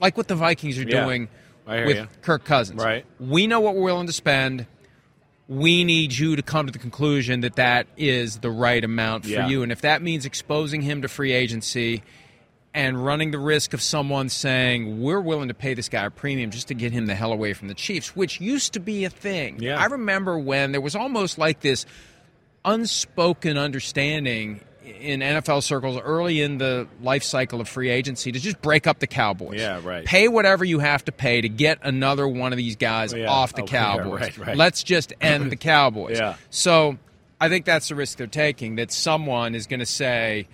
Like 0.00 0.16
what 0.16 0.26
the 0.26 0.34
Vikings 0.34 0.76
are 0.78 0.82
Yeah. 0.82 1.04
doing 1.04 1.28
with 1.68 1.96
ya. 1.96 2.06
Kirk 2.22 2.44
Cousins. 2.44 2.82
Right. 2.82 3.06
We 3.20 3.46
know 3.46 3.60
what 3.60 3.76
we're 3.76 3.84
willing 3.84 4.08
to 4.08 4.12
spend. 4.12 4.66
We 5.48 5.84
need 5.84 6.12
you 6.12 6.34
to 6.34 6.42
come 6.42 6.66
to 6.66 6.72
the 6.72 6.78
conclusion 6.80 7.42
that 7.42 7.56
that 7.56 7.86
is 7.96 8.38
the 8.38 8.50
right 8.50 8.82
amount 8.82 9.24
for 9.24 9.30
Yeah. 9.30 9.48
you. 9.48 9.62
And 9.62 9.70
if 9.70 9.82
that 9.82 10.02
means 10.02 10.26
exposing 10.26 10.82
him 10.82 11.02
to 11.02 11.08
free 11.08 11.32
agency 11.32 12.02
and 12.74 13.04
running 13.04 13.30
the 13.32 13.38
risk 13.38 13.74
of 13.74 13.82
someone 13.82 14.28
saying, 14.30 15.02
we're 15.02 15.20
willing 15.20 15.48
to 15.48 15.54
pay 15.54 15.74
this 15.74 15.88
guy 15.90 16.04
a 16.06 16.10
premium 16.10 16.50
just 16.50 16.68
to 16.68 16.74
get 16.74 16.90
him 16.92 17.06
the 17.06 17.14
hell 17.14 17.32
away 17.32 17.52
from 17.52 17.68
the 17.68 17.74
Chiefs, 17.74 18.16
which 18.16 18.40
used 18.40 18.72
to 18.72 18.80
be 18.80 19.04
a 19.04 19.10
thing. 19.10 19.60
Yeah. 19.60 19.78
I 19.78 19.86
remember 19.86 20.38
when 20.38 20.72
there 20.72 20.80
was 20.80 20.96
almost 20.96 21.36
like 21.38 21.60
this 21.60 21.84
unspoken 22.64 23.58
understanding 23.58 24.60
in 25.00 25.20
NFL 25.20 25.62
circles 25.62 25.98
early 25.98 26.40
in 26.42 26.58
the 26.58 26.88
life 27.02 27.22
cycle 27.22 27.60
of 27.60 27.68
free 27.68 27.88
agency 27.88 28.32
to 28.32 28.38
just 28.40 28.60
break 28.62 28.86
up 28.86 28.98
the 28.98 29.06
Cowboys. 29.06 29.60
Yeah, 29.60 29.80
right. 29.82 30.04
Pay 30.04 30.28
whatever 30.28 30.64
you 30.64 30.78
have 30.80 31.04
to 31.04 31.12
pay 31.12 31.40
to 31.40 31.48
get 31.48 31.78
another 31.82 32.26
one 32.26 32.52
of 32.52 32.56
these 32.56 32.76
guys 32.76 33.14
Oh, 33.14 33.16
yeah. 33.16 33.30
off 33.30 33.52
the 33.54 33.62
Oh, 33.62 33.66
yeah, 33.66 33.70
Cowboys. 33.70 34.20
right, 34.20 34.38
right. 34.38 34.56
Let's 34.56 34.82
just 34.82 35.12
end 35.20 35.50
the 35.52 35.56
Cowboys. 35.70 36.18
Yeah. 36.18 36.36
So 36.50 36.98
I 37.40 37.48
think 37.48 37.64
that's 37.64 37.88
the 37.88 37.94
risk 37.94 38.18
they're 38.18 38.26
taking 38.26 38.76
that 38.76 38.90
someone 38.92 39.54
is 39.54 39.66
going 39.66 39.80
to 39.80 39.86
say, 39.86 40.48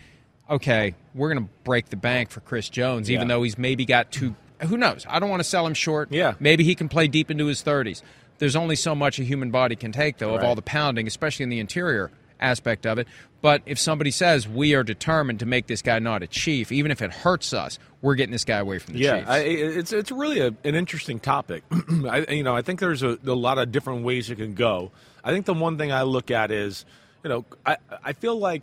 okay, 0.51 0.94
we're 1.14 1.32
going 1.32 1.44
to 1.46 1.51
break 1.64 1.90
the 1.90 1.96
bank 1.96 2.30
for 2.30 2.40
Chris 2.40 2.68
Jones, 2.68 3.11
even 3.11 3.28
Yeah. 3.28 3.34
though 3.34 3.42
he's 3.42 3.59
maybe 3.59 3.84
got 3.84 4.11
two. 4.11 4.34
Who 4.62 4.76
knows? 4.76 5.07
I 5.09 5.20
don't 5.20 5.30
want 5.30 5.40
to 5.40 5.49
sell 5.49 5.66
him 5.66 5.74
short. 5.74 6.11
Yeah. 6.11 6.34
Maybe 6.40 6.64
he 6.64 6.74
can 6.74 6.88
play 6.88 7.07
deep 7.09 7.30
into 7.30 7.46
his 7.46 7.62
30s. 7.62 8.03
There's 8.38 8.57
only 8.57 8.76
so 8.76 8.94
much 8.94 9.18
a 9.18 9.24
human 9.24 9.51
body 9.51 9.76
can 9.76 9.92
take, 9.92 10.18
though, 10.18 10.34
of 10.34 10.42
all 10.44 10.55
the 10.55 10.62
pounding, 10.62 11.07
especially 11.07 11.42
in 11.44 11.49
the 11.49 11.59
interior 11.61 12.11
aspect 12.40 12.86
of 12.86 12.99
it. 12.99 13.09
But 13.40 13.62
if 13.66 13.78
somebody 13.78 14.11
says 14.12 14.49
we 14.49 14.74
are 14.74 14.82
determined 14.84 15.40
to 15.40 15.46
make 15.46 15.66
this 15.66 15.82
guy 15.82 15.99
not 15.99 16.22
a 16.22 16.26
chief, 16.28 16.70
even 16.72 16.90
if 16.90 17.03
it 17.03 17.12
hurts 17.12 17.53
us, 17.53 17.78
we're 18.01 18.14
getting 18.14 18.32
this 18.32 18.44
guy 18.44 18.59
away 18.59 18.78
from 18.78 18.94
the 18.94 19.01
yeah, 19.01 19.18
Chiefs. 19.18 19.28
I, 19.30 19.38
it's 19.40 19.92
it's 19.92 20.12
really 20.12 20.40
a, 20.40 20.49
an 20.64 20.74
interesting 20.76 21.18
topic. 21.20 21.64
I, 22.09 22.26
you 22.30 22.42
know, 22.44 22.55
I 22.55 22.62
think 22.62 22.78
there's 22.80 23.03
a, 23.03 23.18
a 23.26 23.34
lot 23.34 23.59
of 23.59 23.70
different 23.72 24.05
ways 24.05 24.30
it 24.30 24.36
can 24.36 24.55
go. 24.55 24.92
I 25.24 25.32
think 25.32 25.46
the 25.46 25.55
one 25.55 25.78
thing 25.78 25.90
I 25.92 26.03
look 26.03 26.30
at 26.30 26.51
is, 26.53 26.84
you 27.24 27.28
know, 27.30 27.44
I 27.66 27.76
I 28.05 28.12
feel 28.12 28.36
like 28.38 28.62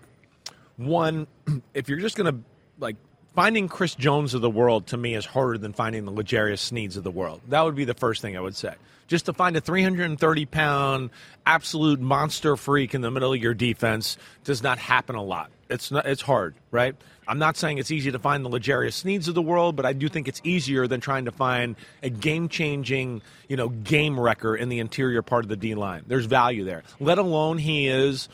one, 0.77 1.27
if 1.73 1.89
you're 1.89 1.99
just 1.99 2.15
gonna 2.15 2.39
like 2.79 2.95
finding 3.35 3.67
Chris 3.67 3.95
Jones 3.95 4.33
of 4.33 4.41
the 4.41 4.49
world 4.49 4.87
to 4.87 4.97
me 4.97 5.13
is 5.13 5.25
harder 5.25 5.57
than 5.57 5.73
finding 5.73 6.05
the 6.05 6.11
L'Jarius 6.11 6.71
Sneeds 6.71 6.97
of 6.97 7.03
the 7.03 7.11
world. 7.11 7.41
That 7.49 7.61
would 7.61 7.75
be 7.75 7.85
the 7.85 7.93
first 7.93 8.21
thing 8.21 8.37
I 8.37 8.39
would 8.39 8.55
say. 8.55 8.73
Just 9.07 9.25
to 9.25 9.33
find 9.33 9.55
a 9.55 9.61
330 9.61 10.45
pound 10.45 11.09
absolute 11.45 11.99
monster 11.99 12.55
freak 12.55 12.95
in 12.95 13.01
the 13.01 13.11
middle 13.11 13.33
of 13.33 13.41
your 13.41 13.53
defense 13.53 14.17
does 14.43 14.63
not 14.63 14.79
happen 14.79 15.15
a 15.15 15.23
lot. 15.23 15.51
It's 15.69 15.91
not. 15.91 16.05
It's 16.05 16.21
hard, 16.21 16.55
right? 16.71 16.95
I'm 17.27 17.39
not 17.39 17.57
saying 17.57 17.79
it's 17.79 17.89
easy 17.89 18.11
to 18.11 18.19
find 18.19 18.45
the 18.45 18.49
L'Jarius 18.49 19.03
Sneeds 19.03 19.27
of 19.27 19.33
the 19.33 19.41
world, 19.41 19.75
but 19.75 19.85
I 19.85 19.93
do 19.93 20.07
think 20.09 20.27
it's 20.27 20.41
easier 20.43 20.85
than 20.85 21.01
trying 21.01 21.25
to 21.25 21.31
find 21.31 21.75
a 22.03 22.09
game-changing, 22.09 23.23
you 23.49 23.57
know, 23.57 23.69
game 23.69 24.19
wrecker 24.19 24.55
in 24.55 24.69
the 24.69 24.77
interior 24.77 25.23
part 25.23 25.43
of 25.43 25.49
the 25.49 25.55
D 25.55 25.73
line. 25.73 26.03
There's 26.05 26.25
value 26.25 26.65
there. 26.65 26.83
Let 26.99 27.17
alone 27.17 27.57
he 27.57 27.87
is 27.87 28.29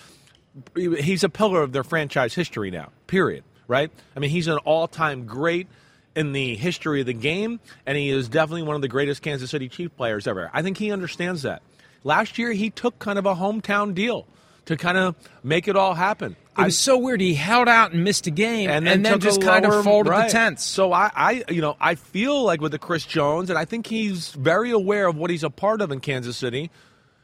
he's 0.76 1.24
a 1.24 1.30
pillar 1.30 1.62
of 1.62 1.72
their 1.72 1.84
franchise 1.84 2.34
history 2.34 2.72
now. 2.72 2.90
Period. 3.08 3.44
Right? 3.68 3.90
I 4.16 4.20
mean, 4.20 4.32
he's 4.32 4.48
an 4.48 4.58
all-time 4.60 5.26
great 5.26 5.68
in 6.14 6.34
the 6.34 6.56
history 6.56 7.00
of 7.00 7.06
the 7.06 7.14
game, 7.14 7.62
and 7.86 7.98
he 7.98 8.10
is 8.10 8.28
definitely 8.28 8.64
one 8.64 8.76
of 8.76 8.82
the 8.82 8.90
greatest 8.90 9.22
Kansas 9.22 9.50
City 9.50 9.70
Chief 9.70 9.96
players 9.96 10.28
ever. 10.28 10.50
I 10.52 10.62
think 10.62 10.78
he 10.78 10.92
understands 10.92 11.44
that. 11.44 11.62
Last 12.04 12.38
year, 12.38 12.52
he 12.52 12.70
took 12.70 13.00
kind 13.00 13.18
of 13.18 13.26
a 13.26 13.36
hometown 13.36 13.94
deal 13.94 14.28
to 14.66 14.76
kind 14.76 14.98
of 14.98 15.16
make 15.42 15.70
it 15.70 15.78
all 15.78 15.94
happen. 15.94 16.36
It 16.58 16.66
was 16.66 16.78
so 16.78 16.98
weird. 16.98 17.22
He 17.22 17.34
held 17.34 17.70
out 17.70 17.94
and 17.94 18.04
missed 18.04 18.28
a 18.28 18.32
game, 18.32 18.70
and 18.70 18.86
then, 18.86 19.04
took 19.04 19.22
just 19.22 19.42
a 19.42 19.46
kind 19.46 19.66
lower- 19.66 19.80
of 19.80 19.86
folded 19.86 20.10
right. 20.10 20.28
the 20.28 20.34
tents. 20.34 20.66
So 20.66 20.92
I, 20.92 21.10
I, 21.16 21.44
you 21.48 21.62
know, 21.62 21.78
I 21.80 21.96
feel 21.96 22.44
like 22.44 22.60
with 22.60 22.74
the 22.74 22.80
Chris 22.80 23.06
Jones, 23.06 23.50
and 23.50 23.58
I 23.58 23.64
think 23.64 23.88
he's 23.88 24.32
very 24.32 24.72
aware 24.72 25.08
of 25.08 25.16
what 25.16 25.30
he's 25.30 25.46
a 25.46 25.50
part 25.50 25.82
of 25.82 25.92
in 25.92 26.02
Kansas 26.02 26.36
City. 26.36 26.70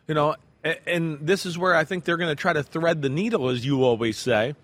You 0.07 0.15
know, 0.15 0.38
and, 0.86 1.20
this 1.22 1.45
is 1.45 1.57
where 1.57 1.76
I 1.76 1.84
think 1.84 2.03
they're 2.03 2.18
going 2.18 2.36
to 2.36 2.36
try 2.36 2.53
to 2.53 2.63
thread 2.63 3.01
the 3.01 3.09
needle, 3.09 3.49
as 3.49 3.65
you 3.65 3.84
always 3.84 4.18
say, 4.18 4.55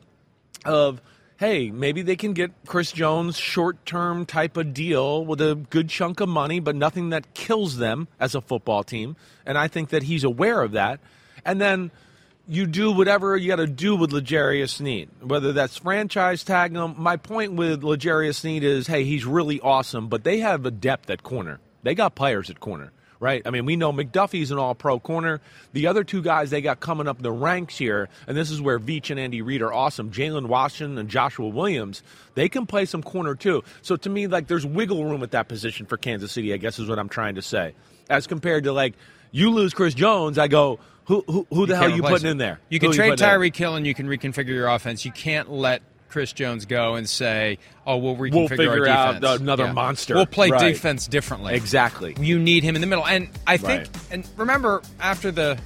of 0.66 1.02
hey, 1.38 1.72
maybe 1.72 2.02
they 2.02 2.16
can 2.16 2.34
get 2.34 2.52
Chris 2.66 2.92
Jones 2.92 3.38
short 3.38 3.86
term 3.86 4.26
type 4.26 4.56
of 4.56 4.74
deal 4.74 5.26
with 5.26 5.42
a 5.42 5.56
good 5.56 5.90
chunk 5.90 6.20
of 6.20 6.30
money, 6.30 6.60
but 6.60 6.76
nothing 6.76 7.10
that 7.10 7.34
kills 7.34 7.78
them 7.78 8.08
as 8.20 8.34
a 8.34 8.40
football 8.40 8.84
team. 8.84 9.16
And 9.46 9.58
I 9.58 9.68
think 9.68 9.90
that 9.90 10.04
he's 10.04 10.24
aware 10.24 10.62
of 10.62 10.72
that. 10.74 11.00
And 11.44 11.60
then 11.60 11.92
you 12.48 12.66
do 12.66 12.92
whatever 12.92 13.36
you 13.36 13.48
got 13.48 13.58
to 13.58 13.68
do 13.68 13.96
with 13.96 14.12
L'Jarius 14.14 14.70
Sneed, 14.70 15.10
whether 15.22 15.54
that's 15.54 15.78
franchise 15.78 16.44
tag 16.44 16.74
him. 16.74 16.96
My 16.98 17.18
point 17.18 17.54
with 17.54 17.84
L'Jarius 17.84 18.36
Sneed 18.36 18.64
is, 18.64 18.88
hey, 18.88 19.04
he's 19.04 19.26
really 19.26 19.60
awesome, 19.60 20.08
but 20.08 20.24
they 20.24 20.40
have 20.40 20.66
a 20.66 20.72
depth 20.72 21.10
at 21.10 21.24
corner. 21.24 21.60
They 21.84 21.96
got 21.96 22.16
players 22.16 22.50
at 22.50 22.60
corner, 22.60 22.92
right? 23.24 23.42
I 23.46 23.50
mean, 23.50 23.66
we 23.66 23.78
know 23.78 23.94
McDuffie's 23.94 24.52
an 24.52 24.60
all-pro 24.60 25.00
corner. 25.00 25.40
The 25.72 25.88
other 25.88 26.04
two 26.04 26.22
guys 26.22 26.50
they 26.50 26.62
got 26.62 26.82
coming 26.82 27.08
up 27.08 27.22
the 27.22 27.32
ranks 27.32 27.78
here, 27.78 28.10
and 28.28 28.36
this 28.36 28.52
is 28.52 28.62
where 28.62 28.78
Veach 28.78 29.10
and 29.10 29.20
Andy 29.20 29.42
Reid 29.42 29.62
are 29.62 29.72
awesome. 29.72 30.12
Jalen 30.12 30.48
Washington 30.48 30.98
and 30.98 31.10
Joshua 31.10 31.48
Williams, 31.48 32.04
they 32.36 32.50
can 32.50 32.66
play 32.66 32.86
some 32.86 33.02
corner 33.02 33.34
too. 33.34 33.64
So 33.82 33.96
to 33.96 34.10
me, 34.10 34.28
like, 34.28 34.48
there's 34.48 34.66
wiggle 34.66 35.06
room 35.06 35.24
at 35.24 35.32
that 35.32 35.48
position 35.48 35.86
for 35.86 35.96
Kansas 35.96 36.32
City. 36.34 36.54
I 36.54 36.58
guess 36.58 36.78
is 36.78 36.90
what 36.90 37.00
I'm 37.00 37.10
trying 37.10 37.36
to 37.36 37.42
say, 37.42 37.74
as 38.10 38.28
compared 38.28 38.66
to 38.66 38.74
like 38.74 38.94
you 39.32 39.50
lose 39.50 39.74
Chris 39.74 39.94
Jones, 39.94 40.38
I 40.38 40.48
go. 40.48 40.80
Who, 41.06 41.22
who, 41.28 41.46
who 41.50 41.66
the 41.66 41.76
hell 41.76 41.90
can't 41.90 41.98
you 41.98 42.02
putting 42.02 42.28
him. 42.28 42.32
in 42.32 42.38
there? 42.38 42.62
You 42.70 42.80
Who 42.80 42.88
can 42.88 42.96
trade? 42.96 43.20
Tyreek 43.20 43.54
Hill 43.54 43.76
and 43.76 43.86
you 43.86 43.94
can 43.94 44.08
reconfigure 44.08 44.48
your 44.48 44.70
offense. 44.70 45.04
You 45.04 45.12
can't 45.12 45.52
let 45.52 45.82
Chris 46.14 46.32
Jones 46.32 46.66
go 46.66 46.94
and 46.94 47.10
say, 47.10 47.58
"Oh, 47.88 47.98
we'll 47.98 48.16
reconfigure 48.16 48.34
We'll 48.36 48.48
figure 48.48 48.70
our 48.84 48.88
out 48.88 49.20
defense." 49.22 49.42
another 49.42 49.74
monster. 49.74 50.14
We'll 50.14 50.28
play 50.28 50.50
Right. 50.52 50.72
defense 50.74 51.08
differently. 51.08 51.56
Exactly. 51.56 52.16
You 52.20 52.38
need 52.38 52.64
him 52.64 52.76
in 52.76 52.82
the 52.82 52.88
middle, 52.88 53.06
and 53.06 53.30
I 53.48 53.58
think. 53.58 53.82
Right. 53.82 53.90
And 54.12 54.28
remember, 54.38 54.84
after 55.02 55.32
the 55.32 55.58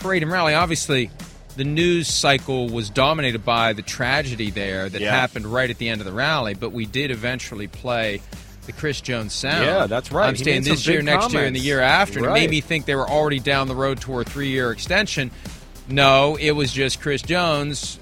parade 0.00 0.22
and 0.22 0.30
rally, 0.32 0.54
obviously. 0.54 1.10
The 1.54 1.64
news 1.64 2.08
cycle 2.08 2.70
was 2.70 2.88
dominated 2.88 3.44
by 3.44 3.74
the 3.74 3.82
tragedy 3.82 4.50
there 4.50 4.88
that 4.88 5.02
Yeah. 5.02 5.10
happened 5.10 5.44
right 5.44 5.68
at 5.68 5.76
the 5.76 5.90
end 5.90 6.00
of 6.00 6.06
the 6.06 6.12
rally, 6.12 6.54
but 6.54 6.72
we 6.72 6.86
did 6.86 7.10
eventually 7.10 7.66
play 7.66 8.22
the 8.64 8.72
Chris 8.72 9.02
Jones 9.02 9.34
sound. 9.34 9.66
Yeah, 9.66 9.86
that's 9.86 10.10
right. 10.10 10.28
I'm 10.28 10.34
He 10.34 10.44
saying 10.44 10.62
this 10.62 10.86
year, 10.86 11.02
next 11.02 11.30
year, 11.34 11.44
and 11.44 11.54
the 11.54 11.60
year 11.60 11.80
after. 11.80 12.20
And 12.20 12.28
it 12.28 12.32
made 12.32 12.48
me 12.48 12.62
think 12.62 12.86
they 12.86 12.94
were 12.94 13.06
already 13.06 13.38
down 13.38 13.68
the 13.68 13.74
road 13.74 14.00
toward 14.00 14.28
a 14.28 14.30
three 14.30 14.48
year 14.48 14.70
extension. 14.70 15.30
No, 15.88 16.36
it 16.40 16.52
was 16.52 16.72
just 16.72 17.02
Chris 17.02 17.20
Jones 17.20 17.98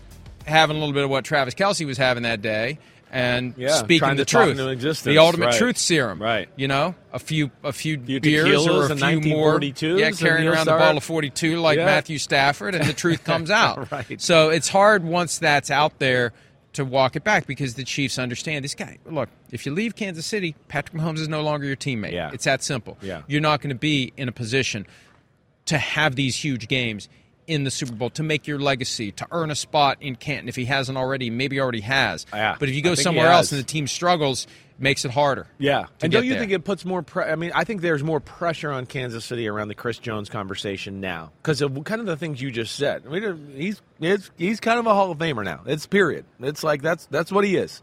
having 0.47 0.76
a 0.76 0.78
little 0.80 0.95
bit 0.95 1.05
of 1.05 1.11
what 1.11 1.24
Travis 1.24 1.55
Kelce 1.55 1.86
was 1.86 1.99
having 1.99 2.22
that 2.24 2.43
day 2.43 2.78
and 3.12 3.55
Yeah, 3.57 3.74
speaking 3.74 4.14
the 4.16 4.24
truth. 4.24 4.57
the 5.03 5.18
ultimate 5.18 5.47
right. 5.47 5.55
truth 5.55 5.76
serum. 5.76 6.22
Right. 6.22 6.49
You 6.57 6.68
know, 6.68 6.95
a 7.12 7.18
few 7.18 7.51
a 7.64 7.72
few, 7.72 7.99
Few 8.01 8.20
beers 8.20 8.66
or 8.66 8.84
a 8.93 8.97
few 8.97 9.20
more. 9.34 9.59
1942s 9.59 9.99
Yeah, 9.99 10.11
carrying 10.12 10.47
around 10.47 10.59
the 10.59 10.62
start- 10.64 10.80
bottle 10.80 10.99
of 10.99 11.05
42 11.05 11.59
like 11.61 11.78
Yeah. 11.78 11.86
Matthew 11.86 12.18
Stafford 12.18 12.74
and 12.74 12.84
the 12.84 12.93
truth 12.93 13.24
comes 13.24 13.51
out. 13.51 13.91
Right. 13.91 14.20
So 14.20 14.51
it's 14.51 14.68
hard 14.68 15.03
once 15.05 15.38
that's 15.38 15.70
out 15.70 15.99
there 15.99 16.32
to 16.74 16.84
walk 16.84 17.16
it 17.16 17.24
back 17.24 17.49
because 17.49 17.74
the 17.74 17.82
Chiefs 17.82 18.16
understand 18.16 18.64
this 18.64 18.76
guy. 18.76 18.99
Look, 19.05 19.28
if 19.51 19.66
you 19.66 19.72
leave 19.72 19.97
Kansas 19.97 20.24
City, 20.24 20.55
Patrick 20.68 21.03
Mahomes 21.03 21.18
is 21.18 21.26
no 21.28 21.43
longer 21.43 21.66
your 21.66 21.74
teammate. 21.74 22.12
Yeah. 22.12 22.30
It's 22.32 22.45
that 22.45 22.62
simple. 22.62 22.97
Yeah. 23.03 23.22
You're 23.26 23.41
not 23.41 23.61
going 23.61 23.70
to 23.74 23.78
be 23.78 24.12
in 24.16 24.28
a 24.28 24.32
position 24.32 24.86
to 25.66 25.78
have 25.78 26.14
these 26.14 26.36
huge 26.36 26.68
games 26.68 27.09
in 27.51 27.64
the 27.64 27.70
Super 27.70 27.92
Bowl 27.92 28.11
to 28.11 28.22
make 28.22 28.46
your 28.46 28.61
legacy, 28.61 29.11
to 29.12 29.26
earn 29.32 29.51
a 29.51 29.57
spot 29.57 29.98
in 30.01 30.14
Canton. 30.14 30.48
If 30.48 30.55
he 30.55 30.66
hasn't 30.66 30.96
already, 30.96 31.30
maybe 31.30 31.61
already 31.61 31.80
has. 31.80 32.24
Yeah, 32.32 32.57
but 32.59 32.68
if 32.68 32.74
you 32.76 32.82
go 32.82 32.94
somewhere 32.94 33.26
else 33.26 33.51
and 33.51 33.59
the 33.59 33.64
team 33.64 33.88
struggles, 33.88 34.44
it 34.44 34.80
makes 34.80 35.05
it 35.05 35.11
harder. 35.11 35.48
Yeah, 35.59 35.86
and 36.01 36.12
don't 36.12 36.24
you 36.24 36.30
there. 36.30 36.40
think 36.40 36.53
it 36.53 36.64
puts 36.64 36.84
more? 36.84 37.03
Pre- 37.03 37.24
I 37.24 37.34
mean, 37.34 37.51
I 37.53 37.64
think 37.64 37.80
there's 37.80 38.05
more 38.05 38.20
pressure 38.20 38.70
on 38.70 38.86
Kansas 38.86 39.24
City 39.24 39.48
around 39.48 39.68
the 39.68 39.74
Chris 39.74 39.98
Jones 39.98 40.28
conversation 40.28 41.01
now 41.01 41.32
because 41.42 41.61
of 41.61 41.82
kind 41.84 42.01
of 42.01 42.07
the 42.07 42.16
things 42.16 42.40
you 42.40 42.53
just 42.53 42.76
said. 42.76 43.03
I 43.05 43.11
mean, 43.11 43.53
he's 43.57 43.82
it's, 44.01 44.30
he's 44.38 44.61
kind 44.61 44.78
of 44.78 44.86
a 44.86 44.94
Hall 44.94 45.11
of 45.11 45.18
Famer 45.18 45.44
now. 45.44 45.62
It's 45.66 45.86
period. 45.86 46.24
It's 46.38 46.62
like 46.62 46.82
that's 46.82 47.07
that's 47.07 47.32
what 47.32 47.44
he 47.44 47.57
is. 47.57 47.82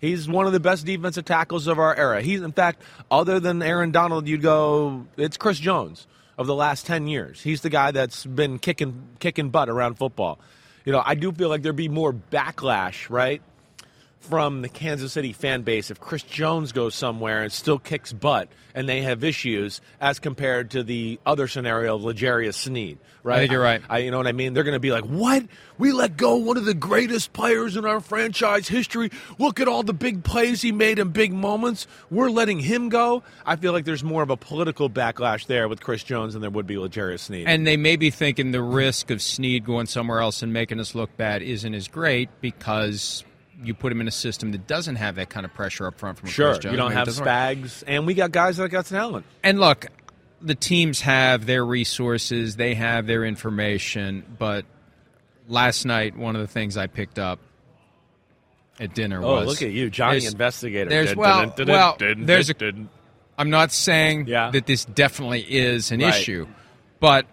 He's 0.00 0.28
one 0.28 0.46
of 0.46 0.52
the 0.52 0.60
best 0.60 0.84
defensive 0.84 1.24
tackles 1.24 1.68
of 1.68 1.78
our 1.78 1.94
era. 1.94 2.20
He's 2.20 2.42
in 2.42 2.52
fact, 2.52 2.82
other 3.12 3.38
than 3.38 3.62
Aaron 3.62 3.92
Donald, 3.92 4.26
you'd 4.26 4.42
go 4.42 5.06
it's 5.16 5.36
Chris 5.36 5.58
Jones 5.58 6.08
of 6.38 6.46
the 6.46 6.54
last 6.54 6.86
ten 6.86 7.06
years. 7.06 7.42
He's 7.42 7.60
the 7.60 7.70
guy 7.70 7.90
that's 7.90 8.24
been 8.26 8.58
kicking 8.58 9.08
kicking 9.18 9.50
butt 9.50 9.68
around 9.68 9.94
football. 9.94 10.38
You 10.84 10.92
know, 10.92 11.02
I 11.04 11.14
do 11.14 11.32
feel 11.32 11.48
like 11.48 11.62
there'd 11.62 11.76
be 11.76 11.88
more 11.88 12.12
backlash, 12.12 13.08
right? 13.08 13.40
From 14.28 14.62
the 14.62 14.70
Kansas 14.70 15.12
City 15.12 15.34
fan 15.34 15.62
base 15.62 15.90
if 15.90 16.00
Chris 16.00 16.22
Jones 16.22 16.72
goes 16.72 16.94
somewhere 16.94 17.42
and 17.42 17.52
still 17.52 17.78
kicks 17.78 18.10
butt 18.10 18.48
and 18.74 18.88
they 18.88 19.02
have 19.02 19.22
issues 19.22 19.82
as 20.00 20.18
compared 20.18 20.70
to 20.70 20.82
the 20.82 21.20
other 21.26 21.46
scenario 21.46 21.96
of 21.96 22.04
L'Jarius 22.04 22.54
Sneed, 22.54 22.98
right? 23.22 23.36
I 23.36 23.38
think 23.40 23.52
you're 23.52 23.62
right. 23.62 23.82
I, 23.88 23.98
you 23.98 24.10
know 24.10 24.16
what 24.16 24.26
I 24.26 24.32
mean? 24.32 24.54
They're 24.54 24.64
going 24.64 24.72
to 24.72 24.80
be 24.80 24.92
like, 24.92 25.04
"What? 25.04 25.44
We 25.76 25.92
let 25.92 26.16
go 26.16 26.36
one 26.36 26.56
of 26.56 26.64
the 26.64 26.72
greatest 26.72 27.34
players 27.34 27.76
in 27.76 27.84
our 27.84 28.00
franchise 28.00 28.66
history. 28.66 29.10
Look 29.38 29.60
at 29.60 29.68
all 29.68 29.82
the 29.82 29.92
big 29.92 30.24
plays 30.24 30.62
he 30.62 30.72
made 30.72 30.98
in 30.98 31.10
big 31.10 31.32
moments. 31.32 31.86
We're 32.10 32.30
letting 32.30 32.60
him 32.60 32.88
go." 32.88 33.22
I 33.44 33.56
feel 33.56 33.72
like 33.72 33.84
there's 33.84 34.02
more 34.02 34.22
of 34.22 34.30
a 34.30 34.38
political 34.38 34.88
backlash 34.88 35.46
there 35.46 35.68
with 35.68 35.82
Chris 35.82 36.02
Jones 36.02 36.32
than 36.32 36.40
there 36.40 36.50
would 36.50 36.66
be 36.66 36.78
L'Jarius 36.78 37.20
Sneed. 37.20 37.46
And 37.46 37.66
they 37.66 37.76
may 37.76 37.96
be 37.96 38.08
thinking 38.08 38.52
the 38.52 38.62
risk 38.62 39.10
of 39.10 39.20
Sneed 39.20 39.66
going 39.66 39.86
somewhere 39.86 40.20
else 40.20 40.42
and 40.42 40.50
making 40.52 40.80
us 40.80 40.94
look 40.94 41.14
bad 41.18 41.42
isn't 41.42 41.74
as 41.74 41.88
great 41.88 42.30
because 42.40 43.22
you 43.62 43.74
put 43.74 43.92
him 43.92 44.00
in 44.00 44.08
a 44.08 44.12
system 44.12 44.52
that 44.52 44.66
doesn't 44.66 44.96
have 44.96 45.16
that 45.16 45.30
kind 45.30 45.46
of 45.46 45.54
pressure 45.54 45.86
up 45.86 45.98
front 45.98 46.18
from 46.18 46.28
a 46.28 46.32
sure, 46.32 46.54
Jones. 46.58 46.72
you 46.72 46.76
don't 46.76 46.92
have 46.92 47.06
doesn't 47.06 47.24
work. 47.24 47.32
Spags, 47.32 47.84
and 47.86 48.06
we 48.06 48.14
got 48.14 48.32
guys 48.32 48.58
like 48.58 48.70
got 48.70 48.86
talent. 48.86 49.24
And 49.42 49.60
look, 49.60 49.86
the 50.42 50.54
teams 50.54 51.00
have 51.02 51.46
their 51.46 51.64
resources, 51.64 52.56
they 52.56 52.74
have 52.74 53.06
their 53.06 53.24
information, 53.24 54.24
but 54.38 54.64
last 55.48 55.84
night 55.84 56.16
one 56.16 56.34
of 56.36 56.42
the 56.42 56.48
things 56.48 56.76
I 56.76 56.86
picked 56.86 57.18
up 57.18 57.38
at 58.80 58.94
dinner 58.94 59.22
Oh, 59.22 59.36
was 59.36 59.46
look 59.46 59.62
at 59.62 59.70
you, 59.70 59.88
Johnny 59.90 60.18
there's- 60.20 60.32
Investigator. 60.32 60.90
There's 60.90 61.08
Didn't, 61.10 61.18
well, 61.20 61.46
didn't, 61.50 61.68
well, 61.68 61.96
there's 61.98 62.50
a. 62.50 62.54
I'm 63.38 63.50
not 63.50 63.72
saying 63.72 64.26
Yeah. 64.26 64.50
that 64.50 64.66
this 64.66 64.84
definitely 64.84 65.40
is 65.42 65.90
an 65.90 66.00
Right. 66.00 66.14
issue, 66.14 66.46
but 67.00 67.26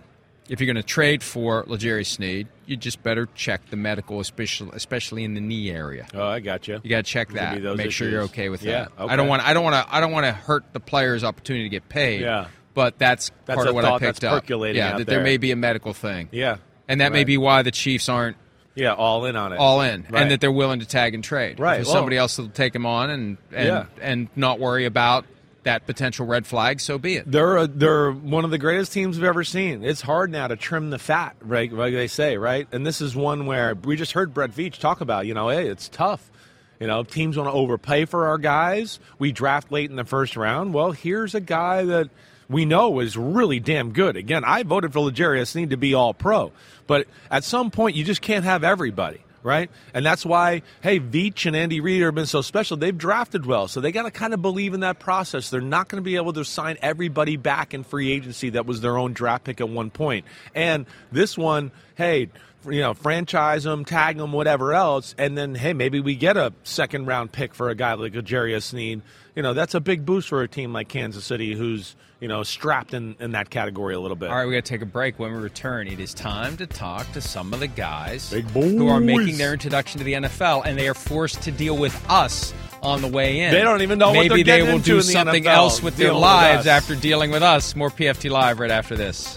if 0.49 0.59
you're 0.59 0.65
going 0.71 0.75
to 0.75 0.83
trade 0.83 1.21
for 1.23 1.63
Legere 1.67 2.03
Sneed, 2.03 2.47
you 2.71 2.77
just 2.77 3.03
better 3.03 3.27
check 3.35 3.69
the 3.69 3.75
medical, 3.75 4.19
especially 4.19 4.71
especially 4.73 5.23
in 5.23 5.33
the 5.35 5.41
knee 5.41 5.69
area. 5.69 6.07
Oh, 6.15 6.25
I 6.25 6.39
got 6.39 6.67
you. 6.67 6.79
You 6.83 6.89
got 6.89 6.97
to 7.05 7.11
check 7.11 7.29
that. 7.33 7.61
Make 7.61 7.91
sure 7.91 8.09
you're 8.09 8.23
okay 8.23 8.49
with 8.49 8.63
Yeah, 8.63 8.85
that. 8.85 8.91
okay. 9.03 9.13
I 9.13 9.15
don't 9.17 9.27
want. 9.27 9.43
I 9.45 9.53
don't 9.53 9.63
want 9.63 9.75
to. 9.75 9.95
I 9.95 9.99
don't 9.99 10.11
want 10.11 10.25
to 10.25 10.31
hurt 10.31 10.63
the 10.73 10.79
player's 10.79 11.23
opportunity 11.23 11.65
to 11.65 11.69
get 11.69 11.87
paid. 11.89 12.21
Yeah. 12.21 12.47
But 12.73 12.97
that's, 12.97 13.31
That's 13.45 13.57
part 13.57 13.67
of 13.67 13.75
what 13.75 13.83
I 13.83 13.91
picked 13.99 14.21
that's 14.21 14.23
up. 14.23 14.43
percolating 14.43 14.77
yeah, 14.77 14.97
that 14.97 15.05
there. 15.05 15.17
there. 15.17 15.23
may 15.25 15.35
be 15.35 15.51
a 15.51 15.57
medical 15.57 15.93
thing. 15.93 16.29
Yeah. 16.31 16.57
And 16.87 17.01
that 17.01 17.11
may 17.11 17.25
be 17.25 17.37
why 17.37 17.63
the 17.63 17.71
Chiefs 17.71 18.07
aren't 18.07 18.37
Yeah, 18.75 18.93
all 18.93 19.25
in 19.25 19.35
on 19.35 19.51
it. 19.51 19.57
all 19.59 19.81
in, 19.81 20.05
Right. 20.09 20.21
and 20.21 20.31
that 20.31 20.39
they're 20.39 20.53
willing 20.53 20.79
to 20.79 20.85
tag 20.85 21.13
and 21.13 21.21
trade. 21.21 21.59
Right. 21.59 21.83
Well- 21.83 21.93
somebody 21.93 22.15
else 22.15 22.37
that'll 22.37 22.49
take 22.51 22.73
him 22.73 22.85
on 22.85 23.09
and 23.09 23.37
and 23.51 23.67
Yeah. 23.67 23.85
and 24.01 24.29
not 24.37 24.57
worry 24.59 24.85
about 24.85 25.25
that 25.63 25.85
potential 25.85 26.25
red 26.25 26.47
flag, 26.47 26.79
so 26.79 26.97
be 26.97 27.15
it. 27.15 27.31
They're 27.31 27.57
a, 27.57 27.67
they're 27.67 28.11
one 28.11 28.45
of 28.45 28.51
the 28.51 28.57
greatest 28.57 28.93
teams 28.93 29.17
we've 29.17 29.27
ever 29.27 29.43
seen. 29.43 29.83
It's 29.83 30.01
hard 30.01 30.31
now 30.31 30.47
to 30.47 30.55
trim 30.55 30.89
the 30.89 30.99
fat, 30.99 31.35
right? 31.41 31.71
Like 31.71 31.93
they 31.93 32.07
say, 32.07 32.37
right? 32.37 32.67
And 32.71 32.85
this 32.85 33.01
is 33.01 33.15
one 33.15 33.45
where 33.45 33.75
we 33.75 33.95
just 33.95 34.13
heard 34.13 34.33
Brett 34.33 34.51
Veach 34.51 34.79
talk 34.79 35.01
about. 35.01 35.27
You 35.27 35.33
know, 35.33 35.49
hey, 35.49 35.67
it's 35.67 35.87
tough. 35.89 36.31
You 36.79 36.87
know, 36.87 37.03
teams 37.03 37.37
want 37.37 37.47
to 37.47 37.53
overpay 37.53 38.05
for 38.05 38.27
our 38.27 38.39
guys. 38.39 38.99
We 39.19 39.31
draft 39.31 39.71
late 39.71 39.91
in 39.91 39.95
the 39.95 40.03
first 40.03 40.35
round. 40.35 40.73
Well, 40.73 40.93
here's 40.93 41.35
a 41.35 41.39
guy 41.39 41.85
that 41.85 42.09
we 42.49 42.65
know 42.65 42.99
is 42.99 43.15
really 43.15 43.59
damn 43.59 43.91
good. 43.93 44.15
Again, 44.15 44.43
I 44.43 44.63
voted 44.63 44.91
for 44.91 44.99
L'Jarius 44.99 45.49
Sneed 45.49 45.69
to 45.69 45.77
be 45.77 45.93
all 45.93 46.13
pro, 46.13 46.51
but 46.87 47.07
at 47.29 47.43
some 47.43 47.69
point 47.69 47.95
you 47.95 48.03
just 48.03 48.21
can't 48.21 48.45
have 48.45 48.63
everybody. 48.63 49.21
Right, 49.43 49.71
and 49.93 50.05
that's 50.05 50.23
why 50.23 50.61
hey, 50.81 50.99
Veach 50.99 51.47
and 51.47 51.55
Andy 51.55 51.79
Reid 51.79 52.03
have 52.03 52.13
been 52.13 52.27
so 52.27 52.41
special. 52.41 52.77
They've 52.77 52.97
drafted 52.97 53.45
well, 53.45 53.67
so 53.67 53.81
they 53.81 53.91
got 53.91 54.03
to 54.03 54.11
kind 54.11 54.35
of 54.35 54.41
believe 54.41 54.75
in 54.75 54.81
that 54.81 54.99
process. 54.99 55.49
They're 55.49 55.61
not 55.61 55.87
going 55.87 56.01
to 56.01 56.05
be 56.05 56.15
able 56.15 56.33
to 56.33 56.45
sign 56.45 56.77
everybody 56.81 57.37
back 57.37 57.73
in 57.73 57.83
free 57.83 58.11
agency 58.11 58.51
that 58.51 58.67
was 58.67 58.81
their 58.81 58.97
own 58.97 59.13
draft 59.13 59.45
pick 59.45 59.59
at 59.59 59.67
one 59.67 59.89
point. 59.89 60.25
And 60.53 60.85
this 61.11 61.37
one, 61.37 61.71
hey, 61.95 62.29
you 62.65 62.81
know, 62.81 62.93
franchise 62.93 63.65
him, 63.65 63.85
tag 63.85 64.17
him, 64.17 64.31
whatever 64.31 64.73
else, 64.73 65.15
and 65.17 65.37
then 65.37 65.55
hey, 65.55 65.73
maybe 65.73 65.99
we 65.99 66.15
get 66.15 66.37
a 66.37 66.53
second 66.63 67.05
round 67.05 67.31
pick 67.31 67.53
for 67.53 67.69
a 67.69 67.75
guy 67.75 67.93
like 67.93 68.21
Jerry 68.23 68.59
Sneed. 68.61 69.01
You 69.35 69.43
know, 69.43 69.53
that's 69.53 69.73
a 69.73 69.79
big 69.79 70.05
boost 70.05 70.27
for 70.27 70.41
a 70.41 70.47
team 70.47 70.73
like 70.73 70.89
Kansas 70.89 71.23
City, 71.23 71.53
who's 71.53 71.95
you 72.19 72.27
know 72.27 72.43
strapped 72.43 72.93
in 72.93 73.15
in 73.19 73.31
that 73.31 73.49
category 73.49 73.95
a 73.95 73.99
little 73.99 74.17
bit. 74.17 74.29
All 74.29 74.35
right, 74.35 74.45
we 74.45 74.53
got 74.53 74.65
to 74.65 74.69
take 74.69 74.81
a 74.81 74.85
break. 74.85 75.19
When 75.19 75.33
we 75.33 75.39
return, 75.39 75.87
it 75.87 75.99
is 75.99 76.13
time 76.13 76.57
to 76.57 76.67
talk 76.67 77.11
to 77.13 77.21
some 77.21 77.53
of 77.53 77.59
the 77.59 77.67
guys 77.67 78.31
who 78.31 78.87
are 78.89 78.99
making 78.99 79.37
their 79.37 79.53
introduction 79.53 79.99
to 79.99 80.03
the 80.03 80.13
NFL, 80.13 80.63
and 80.65 80.77
they 80.77 80.87
are 80.87 80.93
forced 80.93 81.41
to 81.43 81.51
deal 81.51 81.77
with 81.77 81.95
us 82.09 82.53
on 82.81 83.01
the 83.01 83.07
way 83.07 83.41
in. 83.41 83.51
They 83.51 83.61
don't 83.61 83.81
even 83.81 83.99
know 83.99 84.11
what 84.11 84.27
Maybe 84.27 84.43
they 84.43 84.61
will 84.63 84.75
into 84.75 84.85
do 84.85 84.91
in 84.93 84.97
the 84.97 85.03
something 85.03 85.43
NFL, 85.43 85.55
else 85.55 85.83
with 85.83 85.97
their 85.97 86.07
dealing 86.07 86.21
with 86.21 86.29
lives 86.29 86.67
after 86.67 86.95
dealing 86.95 87.31
with 87.31 87.43
us. 87.43 87.75
More 87.75 87.89
PFT 87.89 88.29
Live 88.29 88.59
right 88.59 88.71
after 88.71 88.95
this. 88.95 89.35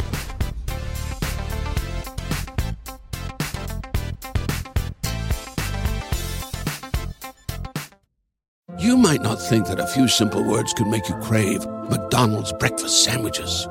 You 8.85 8.99
might 8.99 9.23
not 9.23 9.41
think 9.41 9.67
that 9.69 9.81
a 9.81 9.87
few 9.87 10.07
simple 10.09 10.45
words 10.45 10.75
could 10.75 10.89
make 10.89 11.09
you 11.09 11.15
crave 11.23 11.67
McDonald's 11.89 12.53
breakfast 12.53 13.03
sandwiches. 13.03 13.67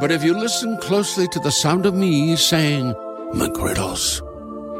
But 0.00 0.10
if 0.10 0.24
you 0.24 0.32
listen 0.32 0.78
closely 0.78 1.28
to 1.32 1.38
the 1.38 1.52
sound 1.52 1.84
of 1.84 1.94
me 1.94 2.34
saying 2.34 2.94
McGriddles, 3.34 4.22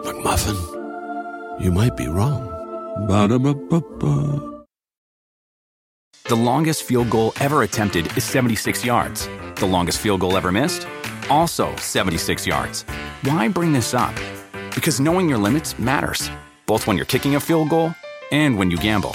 McMuffin, 0.03 1.61
you 1.61 1.70
might 1.70 1.99
be 1.99 2.09
wrong. 2.09 2.49
Ba-da-ba-ba-ba. 3.07 4.64
The 6.30 6.35
longest 6.51 6.85
field 6.85 7.11
goal 7.11 7.35
ever 7.39 7.62
attempted 7.62 8.07
is 8.16 8.24
76 8.24 8.87
yards. 8.87 9.28
The 9.57 9.66
longest 9.66 9.99
field 9.99 10.20
goal 10.22 10.39
ever 10.39 10.51
missed? 10.51 10.89
Also 11.28 11.76
76 11.76 12.47
yards. 12.47 12.87
Why 13.24 13.49
bring 13.49 13.74
this 13.74 13.93
up? 13.93 14.14
Because 14.74 14.99
knowing 14.99 15.28
your 15.28 15.39
limits 15.39 15.78
matters, 15.78 16.30
both 16.64 16.87
when 16.87 16.97
you're 16.97 17.05
kicking 17.05 17.35
a 17.35 17.41
field 17.41 17.68
goal 17.68 17.95
and 18.32 18.57
when 18.57 18.70
you 18.70 18.78
gamble. 18.78 19.14